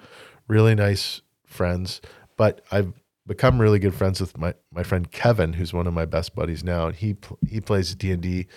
[0.47, 2.01] really nice friends.
[2.37, 2.93] But I've
[3.27, 6.63] become really good friends with my, my friend Kevin, who's one of my best buddies
[6.63, 6.87] now.
[6.87, 7.15] And he
[7.47, 8.47] he plays D and D.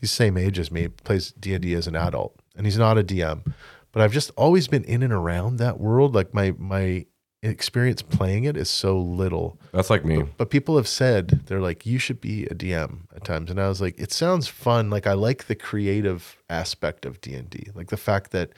[0.00, 0.88] He's the same age as me.
[0.88, 3.52] Plays D and D as an adult, and he's not a DM.
[3.92, 6.14] But I've just always been in and around that world.
[6.14, 7.06] Like my my
[7.42, 9.58] experience playing it is so little.
[9.72, 10.22] That's like me.
[10.36, 13.50] but people have said they're like you should be a dm at times.
[13.50, 14.90] And i was like it sounds fun.
[14.90, 18.50] Like i like the creative aspect of d&d like the fact that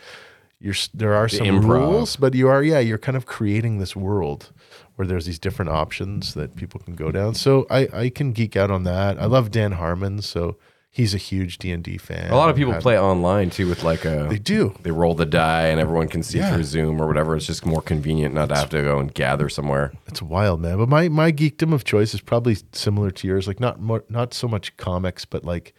[0.60, 1.68] you're there are some improv.
[1.68, 4.52] rules but you are yeah you're kind of creating this world
[4.96, 7.34] where there's these different options that people can go down.
[7.34, 9.18] So i i can geek out on that.
[9.18, 10.56] I love dan harmon so
[10.96, 14.28] he's a huge d&d fan A lot of people play online too with like a.
[14.30, 16.54] they do they roll the die and everyone can see Yeah.
[16.54, 17.34] through Zoom or whatever.
[17.36, 19.92] It's just more convenient not to have to go and gather somewhere.
[20.06, 20.78] It's wild, man.
[20.78, 23.48] But my my geekdom of choice is probably similar to yours.
[23.48, 25.74] Like not more, not so much comics, but like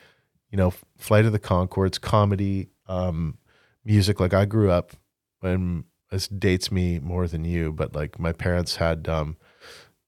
[0.52, 3.38] you know, Flight of the Conchords, comedy, um,
[3.86, 4.20] music.
[4.20, 4.92] Like I grew up
[5.40, 9.08] when this dates me more than you, but like my parents had.
[9.08, 9.38] Um,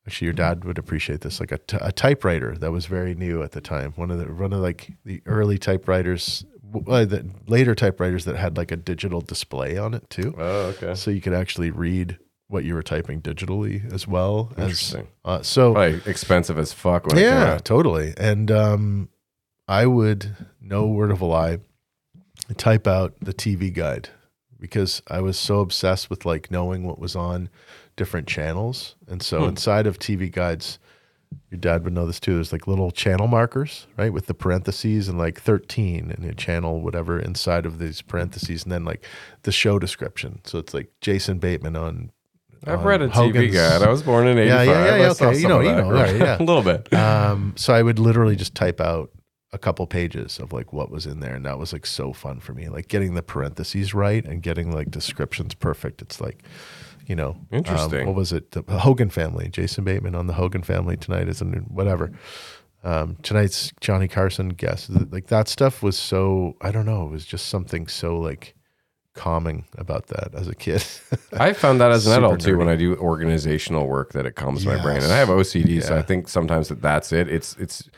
[0.08, 3.44] actually, your dad would appreciate this, like a, t- a typewriter that was very new
[3.44, 3.92] at the time.
[3.96, 8.58] One of the one of like the early typewriters, well, the later typewriters that had
[8.58, 10.96] like a digital display on it too, Oh, okay.
[10.96, 14.54] so you could actually read what you were typing digitally as well.
[14.56, 15.08] As, Interesting.
[15.26, 17.06] uh, so Probably expensive as fuck.
[17.06, 18.14] When yeah, totally.
[18.18, 19.10] And um,
[19.68, 21.60] I would, no word of a lie,
[22.56, 24.08] type out the TV guide
[24.58, 27.50] because I was so obsessed with like knowing what was on
[27.98, 28.96] different channels.
[29.10, 29.50] And so Hmm.
[29.50, 30.80] inside of TV guides,
[31.52, 32.36] your dad would know this too.
[32.36, 36.80] There's like little channel markers, right, with the parentheses and like 13 and a channel,
[36.80, 39.04] whatever, inside of these parentheses, and then like
[39.44, 40.40] the show description.
[40.46, 42.12] So it's like Jason Bateman on.
[42.66, 43.82] I've on read a TV Hogan's- guide.
[43.82, 44.68] I was born in Yeah, '85.
[44.68, 45.40] yeah, yeah, yeah, saw okay.
[45.40, 46.38] You know, you know, right, yeah.
[46.42, 46.92] a little bit.
[46.94, 49.12] um, so I would literally just type out
[49.54, 52.40] a couple pages of like what was in there, and that was like so fun
[52.40, 52.70] for me.
[52.70, 56.02] Like getting the parentheses right and getting like descriptions perfect.
[56.02, 56.42] It's like,
[57.08, 58.06] you know, um, Interesting.
[58.06, 58.52] what was it?
[58.52, 59.50] The Hogan family.
[59.50, 62.12] Jason Bateman on the Hogan family tonight is a new whatever.
[62.84, 64.90] Um, tonight's Johnny Carson guest.
[65.12, 67.06] Like that stuff was so I don't know.
[67.08, 68.56] It was just something so like
[69.14, 70.86] calming about that as a kid.
[71.34, 72.70] I found that as an adult too when.
[72.70, 76.02] I do organizational work that it calms my brain, and I have OCD, so I
[76.02, 77.28] think sometimes that that's it.
[77.28, 77.90] It's it's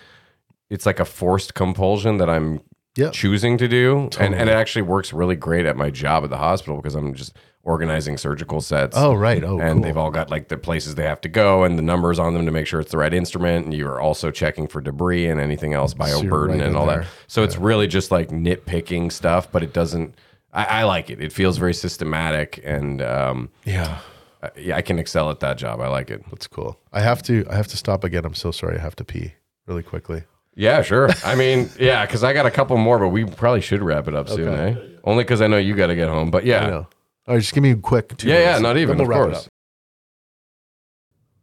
[0.69, 2.61] it's like a forced compulsion that I'm
[2.95, 3.13] Yep.
[3.13, 6.37] choosing to do, and and it actually works really great at my job at the
[6.37, 7.33] hospital because I'm just
[7.69, 8.97] organizing surgical sets.
[8.97, 9.43] oh right.
[9.43, 9.83] Oh, and cool.
[9.83, 12.45] they've all got like the places they have to go and the numbers on them
[12.47, 13.65] to make sure it's the right instrument.
[13.65, 16.87] And you are also checking for debris and anything else, you're bioburden right and all
[16.87, 17.01] there.
[17.01, 17.07] that.
[17.27, 20.15] So it's really just like nitpicking stuff, but it doesn't.
[20.51, 21.21] I, I like it.
[21.21, 23.99] It feels very systematic, and um, yeah.
[24.41, 25.81] I- yeah, I can excel at that job.
[25.81, 26.23] I like it.
[26.29, 26.79] That's cool.
[26.93, 27.45] I have to.
[27.49, 28.23] I have to stop again.
[28.23, 28.77] I'm so sorry.
[28.77, 29.33] I have to pee
[29.67, 30.23] really quickly.
[30.55, 31.09] Yeah, sure.
[31.25, 34.15] I mean, yeah, because I got a couple more, but we probably should wrap it
[34.15, 34.75] up soon, eh?
[35.03, 36.31] Only because I know you got to get home.
[36.31, 36.85] But yeah.
[37.29, 38.17] All right, just give me a quick.
[38.17, 39.45] Two yeah, yeah, not even, then of we'll wrap it course.
[39.45, 39.51] up.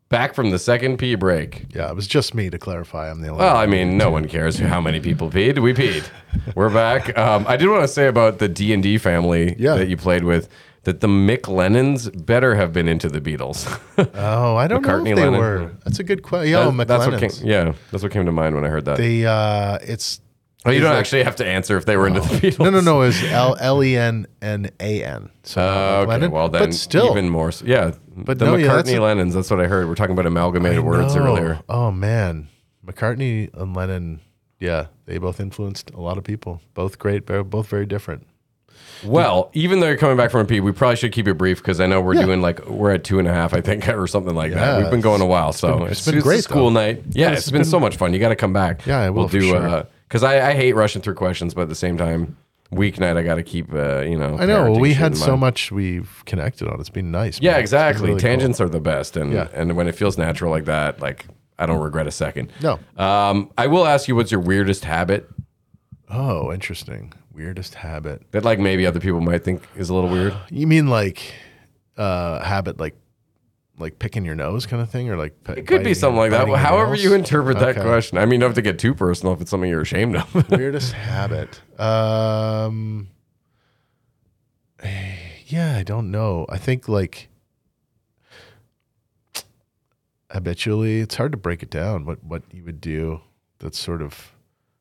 [0.09, 1.67] Back from the second pee break.
[1.75, 3.11] Yeah, it was just me to clarify.
[3.11, 3.41] I'm the only.
[3.41, 5.59] Well, I mean, no one cares how many people peed.
[5.61, 6.05] We peed.
[6.55, 7.17] We're back.
[7.19, 9.75] Um, I did want to say about the D and D family Yeah.
[9.77, 10.49] that you played with
[10.85, 13.67] that the Mick Lennons better have been into the Beatles.
[14.15, 15.41] oh, I don't know McCartney, if they Lennon.
[15.41, 15.73] were.
[15.85, 16.55] That's a good question.
[16.55, 18.97] Oh, That- that's what came, yeah, that's what came to mind when I heard that.
[18.99, 19.25] They.
[19.27, 20.21] Uh, it's.
[20.67, 22.59] Oh, you don't that- actually have to answer if they were into the Beatles.
[22.59, 23.03] No, no, no.
[23.03, 25.31] It's L L E N N A N.
[25.45, 27.53] So not Uh, okay, McLennan, well then, but still, even more.
[27.53, 29.35] So, yeah, But the no, yeah, that's McCartney a- Lennons.
[29.35, 29.89] That's what I heard.
[29.89, 31.23] We're talking about amalgamated I words know.
[31.25, 31.61] earlier.
[31.69, 32.49] Oh man,
[32.87, 34.21] McCartney and Lennon.
[34.59, 36.61] Yeah, they both influenced a lot of people.
[36.75, 38.27] Both great, both very different.
[39.05, 41.59] Well, even though you're coming back from a pee, we probably should keep it brief
[41.59, 42.25] because I know we're Yeah.
[42.25, 44.81] doing like we're at two and a half, I think, or something like that.
[44.81, 46.81] We've been going a while, so been- it's, it's been it's great, a school though.
[46.81, 47.03] night.
[47.11, 48.15] Yeah, it's it's been, been- so much fun.
[48.15, 48.87] You got to come back.
[48.87, 49.87] Yeah, I will We'll for do sure.
[50.09, 52.37] Because I, I hate rushing through questions, but at the same time,
[52.73, 54.37] weeknight I got to keep uh, you know.
[54.39, 54.73] I know.
[54.73, 56.81] We had so much we've connected on.
[56.81, 57.41] It's been nice.
[57.41, 57.61] Yeah, man.
[57.61, 58.09] Exactly.
[58.09, 58.29] really cool.
[58.29, 59.49] Tangents are the best, and Yeah.
[59.55, 61.27] and when it feels natural like that, like
[61.59, 62.53] I don't regret a second.
[62.63, 62.79] No.
[62.97, 65.29] Um, I will ask you, what's your weirdest habit
[66.11, 67.13] Oh, interesting.
[67.33, 68.23] Weirdest habit.
[68.31, 70.35] that like maybe other people might think is a little weird?
[70.51, 71.35] You mean like
[71.97, 72.95] uh habit like
[73.79, 76.49] like picking your nose kind of thing or like It could be something like that.
[76.49, 78.19] However you interpret that question.
[78.19, 80.51] I mean, you don't have to get too personal if it's something you're ashamed of.
[80.51, 81.61] Weirdest habit.
[81.79, 83.09] Um
[85.47, 86.47] yeah, I don't know.
[86.49, 87.29] I think like
[90.31, 93.21] habitually it's hard to break it down what what you would do
[93.61, 94.33] that's sort of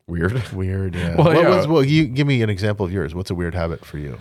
[0.08, 0.52] Weird.
[0.52, 0.94] weird.
[0.96, 1.16] Yeah.
[1.18, 1.50] Well, what yeah.
[1.50, 3.16] was well you give me an example of yours.
[3.16, 4.20] What's a weird habit for you?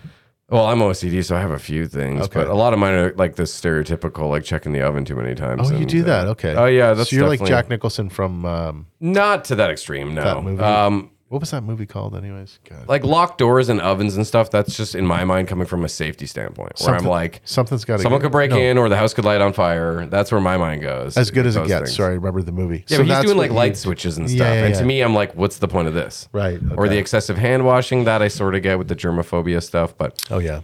[0.50, 2.40] Well, I'm OCD, so I have a few things, Okay.
[2.40, 5.34] but a lot of mine are like the stereotypical, like checking the oven too many
[5.34, 5.70] times.
[5.70, 6.26] Oh, you and, do uh, that.
[6.28, 6.54] Okay.
[6.54, 10.14] Oh yeah, that's so you're like definitely- Jack Nicholson from um Not to that extreme,
[10.14, 10.22] no.
[10.22, 10.62] That movie?
[10.62, 12.60] Um, what was that movie called anyways?
[12.70, 12.86] God.
[12.86, 14.52] like locked doors and ovens and stuff.
[14.52, 17.96] That's just in my mind coming from a safety standpoint, where I'm like, Something's got
[17.96, 20.06] to someone could break in or the house could light on fire.
[20.06, 21.16] That's where my mind goes.
[21.16, 21.80] as good as it Those gets.
[21.90, 21.96] things.
[21.96, 22.84] Sorry, I remember the movie.
[22.86, 24.54] Yeah, So but he's that's doing what like light switches and Yeah, stuff.
[24.54, 24.86] yeah, and to yeah.
[24.86, 26.28] me, I'm like, what's the point of this?
[26.32, 26.60] Right.
[26.76, 29.98] Or the excessive hand washing that I sort of get with the germophobia stuff.
[29.98, 30.60] But Oh yeah.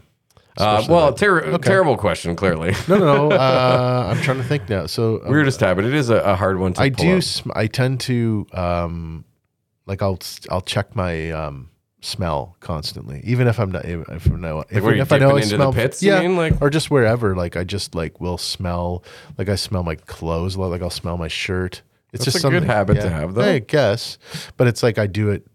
[0.57, 2.36] uh, well, ter- terrible question.
[2.36, 3.36] Clearly, No, no, no.
[3.36, 4.86] Uh, I'm trying to think now.
[4.86, 5.84] So um, weirdest habit.
[5.84, 6.81] It is a, a hard one to.
[6.82, 7.20] I pull do.
[7.20, 9.24] Sm- I tend to um,
[9.91, 10.19] like I'll
[10.51, 11.69] I'll check my um
[12.01, 15.19] smell constantly, even if I'm not if I know if, what, are you if I
[15.19, 16.36] know dipping I into the smell pits, yeah, mean?
[16.36, 17.35] Like- or just wherever.
[17.35, 19.02] Like I just like will smell
[19.36, 20.55] like I smell my clothes.
[20.55, 21.83] a lot, Like I'll smell my shirt.
[22.12, 23.43] It's That's just a good something- habit to have, though.
[23.43, 24.19] I guess,
[24.57, 25.47] but it's like I do it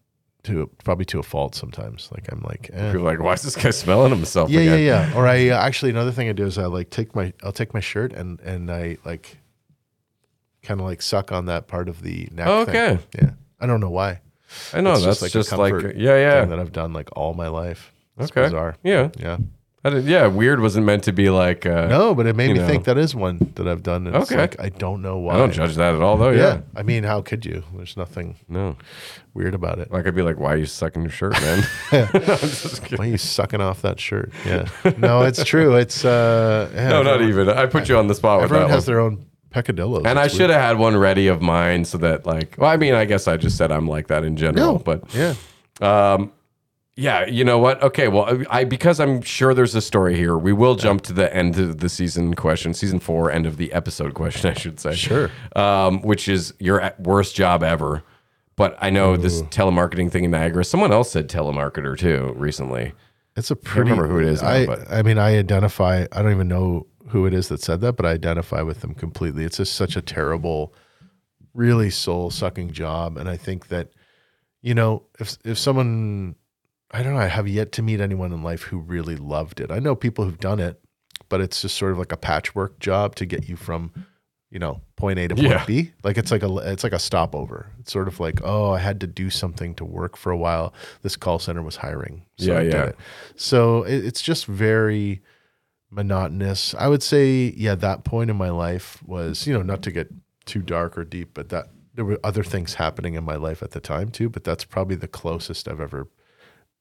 [0.44, 2.10] to probably to a fault sometimes.
[2.12, 2.70] Like I'm like.
[2.72, 2.92] Eh.
[2.92, 4.50] You're like, why is this guy smelling himself?
[4.52, 4.80] Yeah, again?
[4.80, 5.18] yeah, yeah.
[5.18, 7.74] Or I uh, actually another thing I do is I like take my I'll take
[7.74, 9.38] my shirt and and I like
[10.62, 12.48] kind of like suck on that part of the neck.
[12.48, 12.76] Oh, thing.
[12.76, 13.04] okay.
[13.18, 13.32] Yeah.
[13.60, 14.22] I don't know why.
[14.74, 16.42] I know that's a just like, yeah, yeah.
[16.42, 17.92] thing that I've done like all my life.
[18.18, 18.44] It's Okay.
[18.44, 18.76] bizarre.
[18.84, 19.38] Yeah, Yeah.
[19.88, 21.64] Yeah, weird wasn't meant to be like.
[21.68, 22.66] Uh, No, but it made me know.
[22.68, 24.08] think that is one that I've done.
[24.08, 24.42] It's Okay.
[24.42, 25.36] like I don't know why.
[25.36, 26.32] I don't judge that at all, though.
[26.32, 26.40] Yeah.
[26.56, 26.58] Yeah.
[26.76, 27.62] I mean, how could you?
[27.76, 28.78] There's nothing No.
[29.36, 29.92] weird about it.
[29.92, 31.64] Like I'd be like, why are you sucking your shirt, man?
[31.92, 32.98] Just kidding.
[32.98, 34.32] Why are you sucking off that shirt?
[34.44, 34.66] Yeah.
[34.98, 35.76] No, it's true.
[35.76, 37.48] It's uh yeah, No, not even.
[37.50, 38.92] I put you on the spot with Everyone has one.
[38.92, 39.26] their own
[39.56, 40.04] peccadillos.
[40.06, 42.94] And I should have had one ready of mine so that, like, well, I mean,
[42.94, 44.80] I guess I just said I'm like that in general, No.
[44.80, 45.34] but yeah.
[45.82, 46.34] Um,
[46.98, 47.82] yeah, you know what?
[47.84, 50.38] Okay, well, I because I'm sure there's a story here.
[50.38, 53.72] We will jump to the end of the season question, season four, end of the
[53.74, 54.94] episode question, I should say.
[54.96, 55.30] Sure.
[55.56, 58.04] Um, which is your worst job ever.
[58.58, 60.64] But I know this telemarketing thing in Niagara.
[60.64, 62.94] Someone else said telemarketer too recently.
[63.36, 63.90] It's a pretty.
[63.92, 66.06] I remember who it is now, I, I mean, I identify.
[66.14, 68.94] I don't even know who it is that said that, but I identify with them
[68.94, 69.44] completely.
[69.44, 70.74] It's just such a terrible,
[71.54, 73.90] really soul sucking job, and I think that,
[74.62, 76.36] you know, if if someone,
[76.92, 79.72] I don't know, I have yet to meet anyone in life who really loved it.
[79.72, 80.80] I know people who've done it,
[81.30, 83.92] but it's just sort of like a patchwork job to get you from.
[84.52, 85.66] You know, point A to point Yeah.
[85.66, 85.92] B.
[86.04, 87.72] Like it's like a it's like a stopover.
[87.80, 90.74] It's sort of like, oh, I had to do something to work for a while.
[91.02, 92.84] This call center was hiring, so Yeah, I did yeah.
[92.86, 92.98] it.
[93.36, 95.22] So it, it's just very
[95.96, 96.76] monotonous.
[96.78, 100.12] I would say, yeah, that point in my life was, you know, not to get
[100.46, 103.72] too dark or deep, but that there were other things happening in my life at
[103.72, 104.30] the time too.
[104.30, 106.08] But that's probably the closest I've ever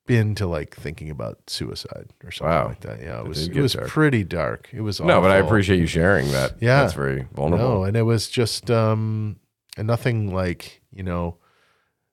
[0.06, 2.66] been to like thinking about suicide or something Wow.
[2.68, 3.00] like that.
[3.00, 3.88] Yeah, it It was it was dark.
[3.88, 4.68] pretty dark.
[4.72, 6.56] It was No, but I appreciate you sharing that.
[6.60, 6.82] Yeah.
[6.82, 7.68] That's very vulnerable.
[7.78, 9.36] No, and it was just um
[9.78, 11.38] and nothing like, you know,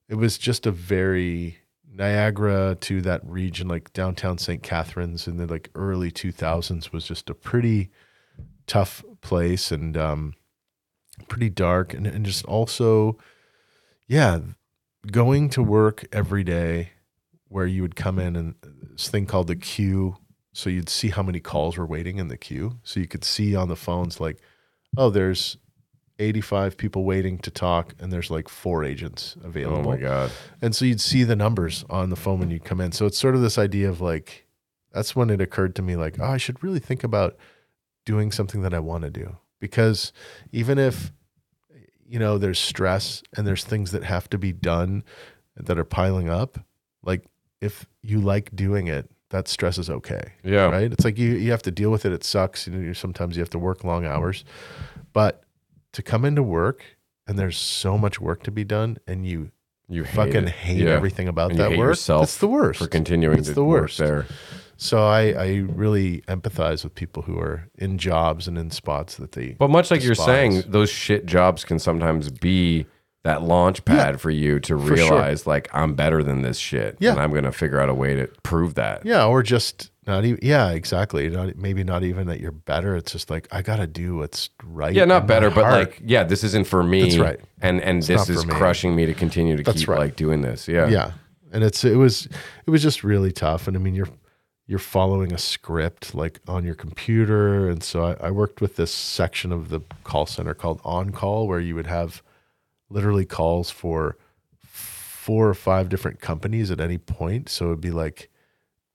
[0.08, 1.58] it was just a very
[1.94, 4.62] Niagara to that region, like downtown St.
[4.62, 7.90] Catharines in the like early two thousands was just a pretty
[8.66, 10.34] tough place and um
[11.28, 13.18] pretty dark and, and just also
[14.06, 14.40] yeah,
[15.10, 16.90] going to work every day
[17.48, 18.54] where you would come in and
[18.92, 20.16] this thing called the queue.
[20.52, 22.78] So you'd see how many calls were waiting in the queue.
[22.82, 24.38] So you could see on the phones like
[24.96, 25.56] oh, there's
[26.18, 29.78] 85 people waiting to talk, and there's like four agents available.
[29.78, 30.30] Oh my god.
[30.60, 32.92] And so you'd see the numbers on the phone when you come in.
[32.92, 34.46] So it's sort of this idea of like,
[34.92, 37.36] that's when it occurred to me, like, oh, I should really think about
[38.04, 39.36] doing something that I want to do.
[39.60, 40.12] Because
[40.52, 41.12] even if,
[42.06, 45.04] you know, there's stress and there's things that have to be done
[45.56, 46.58] that are piling up,
[47.02, 47.24] like
[47.60, 50.66] if you like doing it, that stress is okay Yeah.
[50.66, 50.92] right?
[50.92, 52.12] It's like you you have to deal with it.
[52.12, 52.66] It sucks.
[52.66, 54.44] You know, sometimes you have to work long hours,
[55.14, 55.44] but
[55.92, 56.82] to come into work
[57.26, 59.50] and there's so much work to be done, and you
[59.88, 60.48] You hate fucking it.
[60.48, 60.90] hate Yeah.
[60.90, 61.88] everything about And you that hate work.
[61.90, 62.80] yourself It's the worst.
[62.80, 63.98] for continuing It's to the work worst.
[63.98, 64.26] there.
[64.76, 69.32] so I I really empathize with people who are in jobs and in spots that
[69.32, 69.54] they.
[69.58, 72.86] But much like you're saying, those shit jobs can sometimes be
[73.22, 74.96] that launch pad for you to for sure.
[74.96, 76.96] realize like I'm better than this shit.
[76.98, 77.12] Yeah.
[77.12, 79.06] And I'm gonna figure out a way to prove that.
[79.06, 80.40] yeah, or just not even.
[80.42, 81.28] Yeah, exactly.
[81.28, 82.96] Not maybe not even that you're better.
[82.96, 84.92] It's just like I got to do what's right.
[84.92, 87.02] Yeah, not better, but like, yeah, this isn't for me.
[87.02, 87.40] That's right.
[87.60, 88.52] And and this is me.
[88.52, 89.98] crushing me to continue to That's keep right.
[89.98, 90.66] like doing this.
[90.68, 90.88] Yeah.
[90.88, 91.12] yeah
[91.52, 92.26] and it's it was
[92.66, 94.08] it was just really tough and i mean you're
[94.66, 98.92] you're following a script like on your computer and so I, I worked with this
[98.92, 102.22] section of the call center called on call where you would have
[102.88, 104.16] literally calls for
[104.60, 108.30] four or five different companies at any point so it'd be like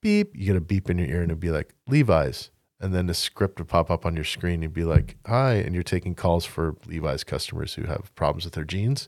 [0.07, 2.49] beep you get a beep in your ear and it'd be like levi's.
[2.79, 4.61] And then the script would pop up on your screen.
[4.61, 8.53] You'd be like hi and you're taking calls for levi's customers who have problems with
[8.53, 9.07] their jeans.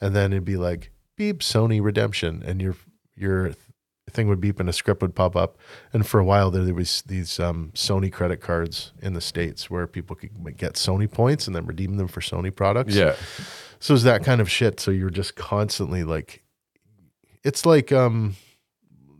[0.00, 2.42] And then it'd be like beep sony redemption.
[2.44, 2.76] And your
[3.16, 3.52] your
[4.10, 5.56] thing would beep and a script would pop up.
[5.92, 9.70] And for a while there, there was these um, sony credit cards in the states
[9.70, 12.94] where people could get sony points and then redeem them for sony products.
[12.94, 13.14] Yeah.
[13.78, 14.78] so it's that kind of shit.
[14.80, 16.42] So you're just constantly like
[17.42, 18.36] it's like um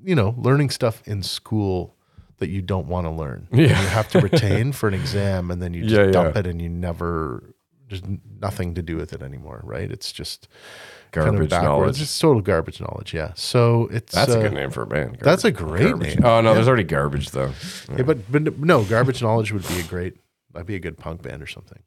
[0.04, 1.94] you know learning stuff in school
[2.38, 3.68] that you don't want to learn Yeah.
[3.80, 6.10] you have to retain for an exam and then you just Yeah, yeah.
[6.12, 7.54] dump it and you never
[7.88, 8.02] there's
[8.40, 10.48] nothing to do with it anymore right it's just
[11.12, 11.64] kind of Garbage backwards.
[11.68, 12.02] knowledge.
[12.02, 13.14] It's total garbage knowledge.
[13.14, 13.32] Yeah.
[13.36, 15.18] So it's That's uh, a good name for a band.
[15.20, 16.16] that's a great garbage.
[16.16, 16.24] name.
[16.24, 16.54] Oh no, Yeah.
[16.54, 17.52] there's already garbage though.
[17.96, 20.16] Yeah, but but no, garbage knowledge would be a great.
[20.52, 21.82] That'd be a good punk band or something.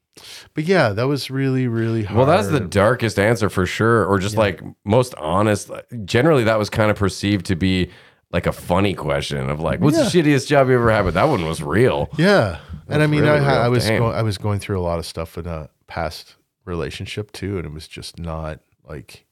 [0.54, 2.16] But yeah, that was really really hard.
[2.16, 5.70] Well, that's the darkest answer for sure, or just like most honest.
[6.06, 7.90] Generally, that was kind of perceived to be
[8.30, 11.24] like a funny question of like, "What's the shittiest job you ever had?" But that
[11.28, 12.10] one was real.
[12.18, 12.58] Yeah,
[12.88, 13.64] and I mean, really I.
[13.66, 17.32] I was go, I was going through a lot of stuff in a past relationship
[17.32, 19.26] too, and it was just not like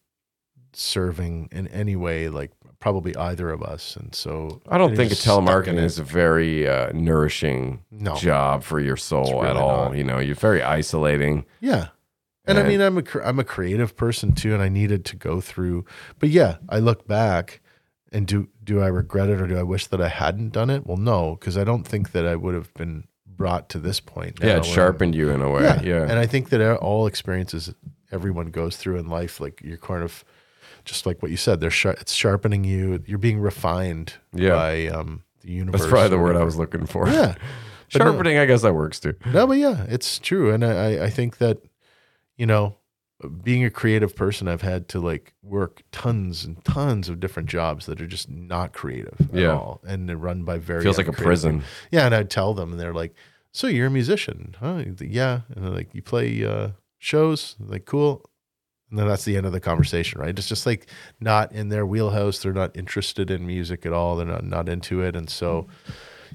[0.72, 3.96] serving in any way, like probably either of us.
[3.96, 7.82] And so I don't think a just stuck in telemarketing is a very uh, nourishing
[7.90, 8.14] No.
[8.16, 9.86] job for your soul really at all.
[9.90, 9.96] not.
[9.96, 11.44] You know, you're very isolating.
[11.60, 11.88] Yeah.
[12.48, 15.40] And I mean, I'm a I'm a creative person too, and I needed to go
[15.40, 15.84] through.
[16.20, 17.60] But yeah, I look back
[18.12, 20.86] and do do I regret it or do I wish that I hadn't done it?
[20.86, 24.38] Well, no, because I don't think that I would have been brought to this point.
[24.40, 25.62] Yeah, it where I'm- sharpened you in a way.
[25.62, 25.80] Yeah.
[25.82, 26.02] Yeah.
[26.02, 27.72] And I think that all experiences
[28.10, 30.24] everyone goes through in life, like you're kind of
[30.84, 31.70] just like what you said, they're
[32.00, 33.02] it's sharpening you.
[33.06, 34.50] You're being refined Yeah.
[34.50, 35.80] by um, the universe.
[35.82, 37.08] That's probably the word I was looking for.
[37.08, 37.34] Yeah.
[37.92, 39.14] But no- Sharpening, I guess that works too.
[39.32, 41.58] No, but yeah, it's true, and I- I think that
[42.36, 42.74] you know,
[43.42, 47.86] being a creative person, I've had to like work tons and tons of different jobs
[47.86, 49.52] that are just not creative at Yeah.
[49.52, 51.56] all, and they're run by very Feels like a prison.
[51.60, 51.68] people.
[51.90, 53.14] Yeah, and I'd tell them, and they're like,
[53.52, 57.86] "So you're a musician, huh?" Yeah, and they're like, "You play uh, shows?" I'm like,
[57.86, 58.22] cool.
[58.90, 60.38] And then that's the end of the conversation, right?
[60.38, 60.86] It's just like
[61.18, 62.38] not in their wheelhouse.
[62.38, 64.16] They're not interested in music at all.
[64.16, 65.66] They're not not into it, and so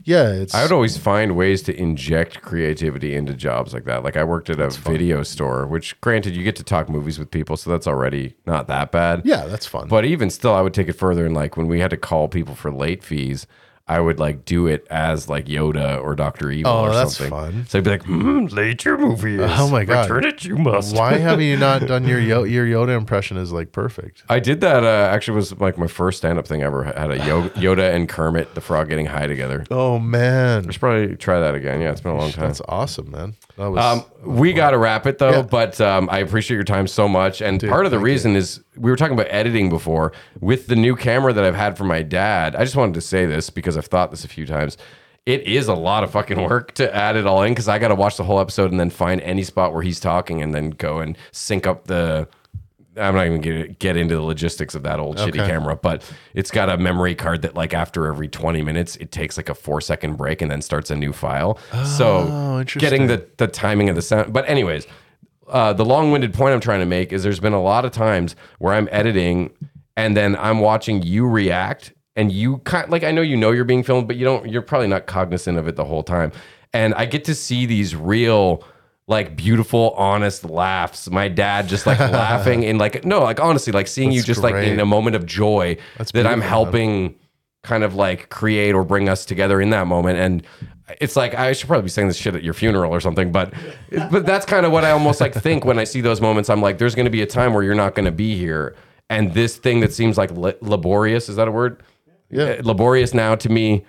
[0.04, 4.04] yeah, it's I would always find ways to inject creativity into jobs like that.
[4.04, 7.32] Like I worked at a video store, which granted you get to talk movies with
[7.32, 9.22] people, so that's already not that bad.
[9.26, 9.88] yeah, that's fun.
[9.88, 11.26] But even still, I would take it further.
[11.26, 13.48] And like when we had to call people for late fees,
[13.92, 17.30] I would like do it as like Yoda or Doctor Evil Oh, or that's something.
[17.30, 17.66] fun.
[17.68, 19.52] So I'd be like, mm, "Late your movie is.
[19.60, 20.10] Oh my God.
[20.10, 23.36] Return it, you must." Why have you not done your Yo- your Yoda impression?
[23.38, 24.24] Is like perfect.
[24.30, 24.84] I did that.
[24.84, 26.86] Uh, actually, was like my first stand-up thing ever.
[26.98, 29.66] I had a Yo- Yoda and Kermit the Frog getting high together.
[29.70, 31.82] Oh man, I should probably try that again.
[31.82, 32.46] Yeah, it's been a long time.
[32.48, 33.36] that's awesome, man.
[33.58, 35.42] Was Um, we got to wrap it though, Yeah.
[35.44, 37.42] but um, I appreciate your time so much.
[37.42, 40.96] And part of the reason is we were talking about editing before with the new
[40.96, 42.56] camera that I've had from my dad.
[42.56, 44.78] I just wanted to say this because I've thought this a few times.
[45.28, 47.90] It is a lot of fucking work to add it all in because I got
[47.90, 50.72] to watch the whole episode and then find any spot where he's talking and then
[50.72, 52.28] go and sync up the.
[52.98, 56.04] I'm not even gonna get into the logistics of that old shitty camera, but
[56.34, 59.56] it's got a memory card that like after every 20 minutes it takes like a
[59.56, 61.58] four second break and then starts a new file.
[61.98, 64.34] so Oh, getting the the timing of the sound.
[64.34, 64.88] But anyways,
[65.48, 68.36] uh, the long-winded point I'm trying to make is there's been a lot of times
[68.60, 69.52] where I'm editing
[69.98, 73.64] and then I'm watching you react and you kind like I know you know you're
[73.66, 74.50] being filmed, but you don't.
[74.50, 76.32] You're probably not cognizant of it the whole time.
[76.74, 78.66] And I get to see these real.
[79.08, 81.10] Like beautiful, honest laughs.
[81.10, 84.42] My dad just like laughing and like no, like honestly, like seeing you That's just
[84.42, 86.50] like in a moment of joy That's that I'm beautiful, man.
[86.50, 87.16] helping
[87.64, 90.18] kind of like create or bring us together in that moment.
[90.20, 90.48] And
[91.00, 93.54] it's like I should probably be saying this shit at your funeral or something, but
[94.12, 96.50] but that's kind of what I almost like think when I see those moments.
[96.50, 98.76] I'm like, there's going to be a time where you're not going to be here,
[99.10, 101.82] and this thing that seems like la- laborious is that a word?
[102.30, 102.44] Yeah.
[102.44, 103.86] Uh, laborious now to me.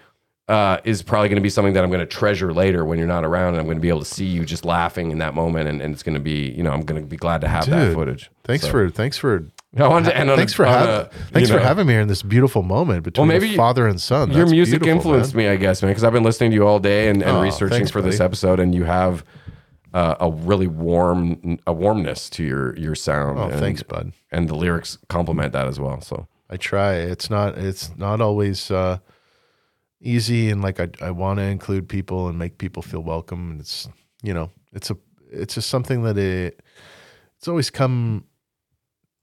[0.52, 3.08] Uh, is probably going to be something that I'm going to treasure later when you're
[3.08, 5.32] not around, and I'm going to be able to see you just laughing in that
[5.34, 7.48] moment, and, and it's going to be, you know, I'm going to be glad to
[7.48, 8.30] have that footage.
[8.44, 9.46] Thanks So- for thanks for
[9.78, 11.86] I wanted to end on a- thanks for on having a, thanks you for having
[11.86, 14.30] me here in this beautiful moment between maybe a father and son.
[14.32, 15.46] Your music influenced man.
[15.46, 17.40] me, I guess, man, because I've been listening to you all day and, and Oh,
[17.42, 19.24] researching thanks, for this episode, and you have
[19.94, 23.38] uh, a really warm, a warmness to your your sound.
[23.38, 24.12] Oh, and, thanks, bud.
[24.30, 26.02] And the lyrics complement that as well.
[26.02, 26.96] So I try.
[26.96, 28.98] It's not it's not always uh,
[30.02, 33.52] easy, and like I I want to include people and make people feel welcome.
[33.52, 33.88] And it's
[34.22, 34.96] you know it's a
[35.30, 36.62] it's just something that it
[37.38, 38.24] it's always come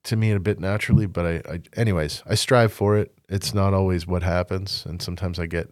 [0.06, 1.06] to me a bit naturally.
[1.06, 3.14] But I, I anyways I strive for it.
[3.30, 5.70] It's not always what happens, and sometimes I get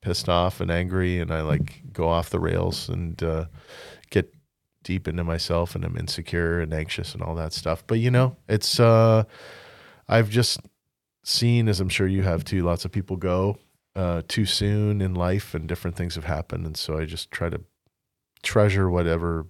[0.00, 3.46] pissed off and angry, and I like go off the rails and uh,
[4.10, 4.32] get
[4.84, 7.84] deep into myself, and I'm insecure and anxious and all that stuff.
[7.86, 9.24] But you know, it's uh,
[10.08, 10.60] I've just
[11.24, 13.58] seen, as I'm sure you have too, lots of people go
[13.98, 17.48] uh, too soon in life, and different things have happened, and so I just try
[17.48, 17.60] to
[18.42, 19.46] treasure whatever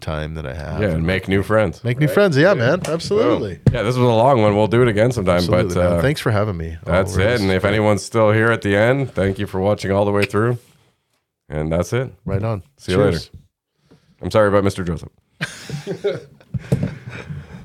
[0.00, 0.80] time that I have.
[0.80, 1.84] yeah, and make new friends.
[1.84, 2.36] Make new friends.
[2.36, 2.80] Yeah, man.
[2.86, 3.60] Absolutely.
[3.70, 4.56] Yeah, this was a long one.
[4.56, 5.36] We'll do it again sometime.
[5.36, 6.78] Absolutely, but uh, thanks for having me.
[6.84, 7.40] that's it.
[7.40, 10.24] And if anyone's still here at the end, thank you for watching all the way
[10.24, 10.58] through.
[11.50, 12.14] And that's it.
[12.24, 12.62] right on.
[12.78, 13.20] See you later.
[14.22, 14.86] I'm sorry about Mr.
[14.86, 15.10] Joseph.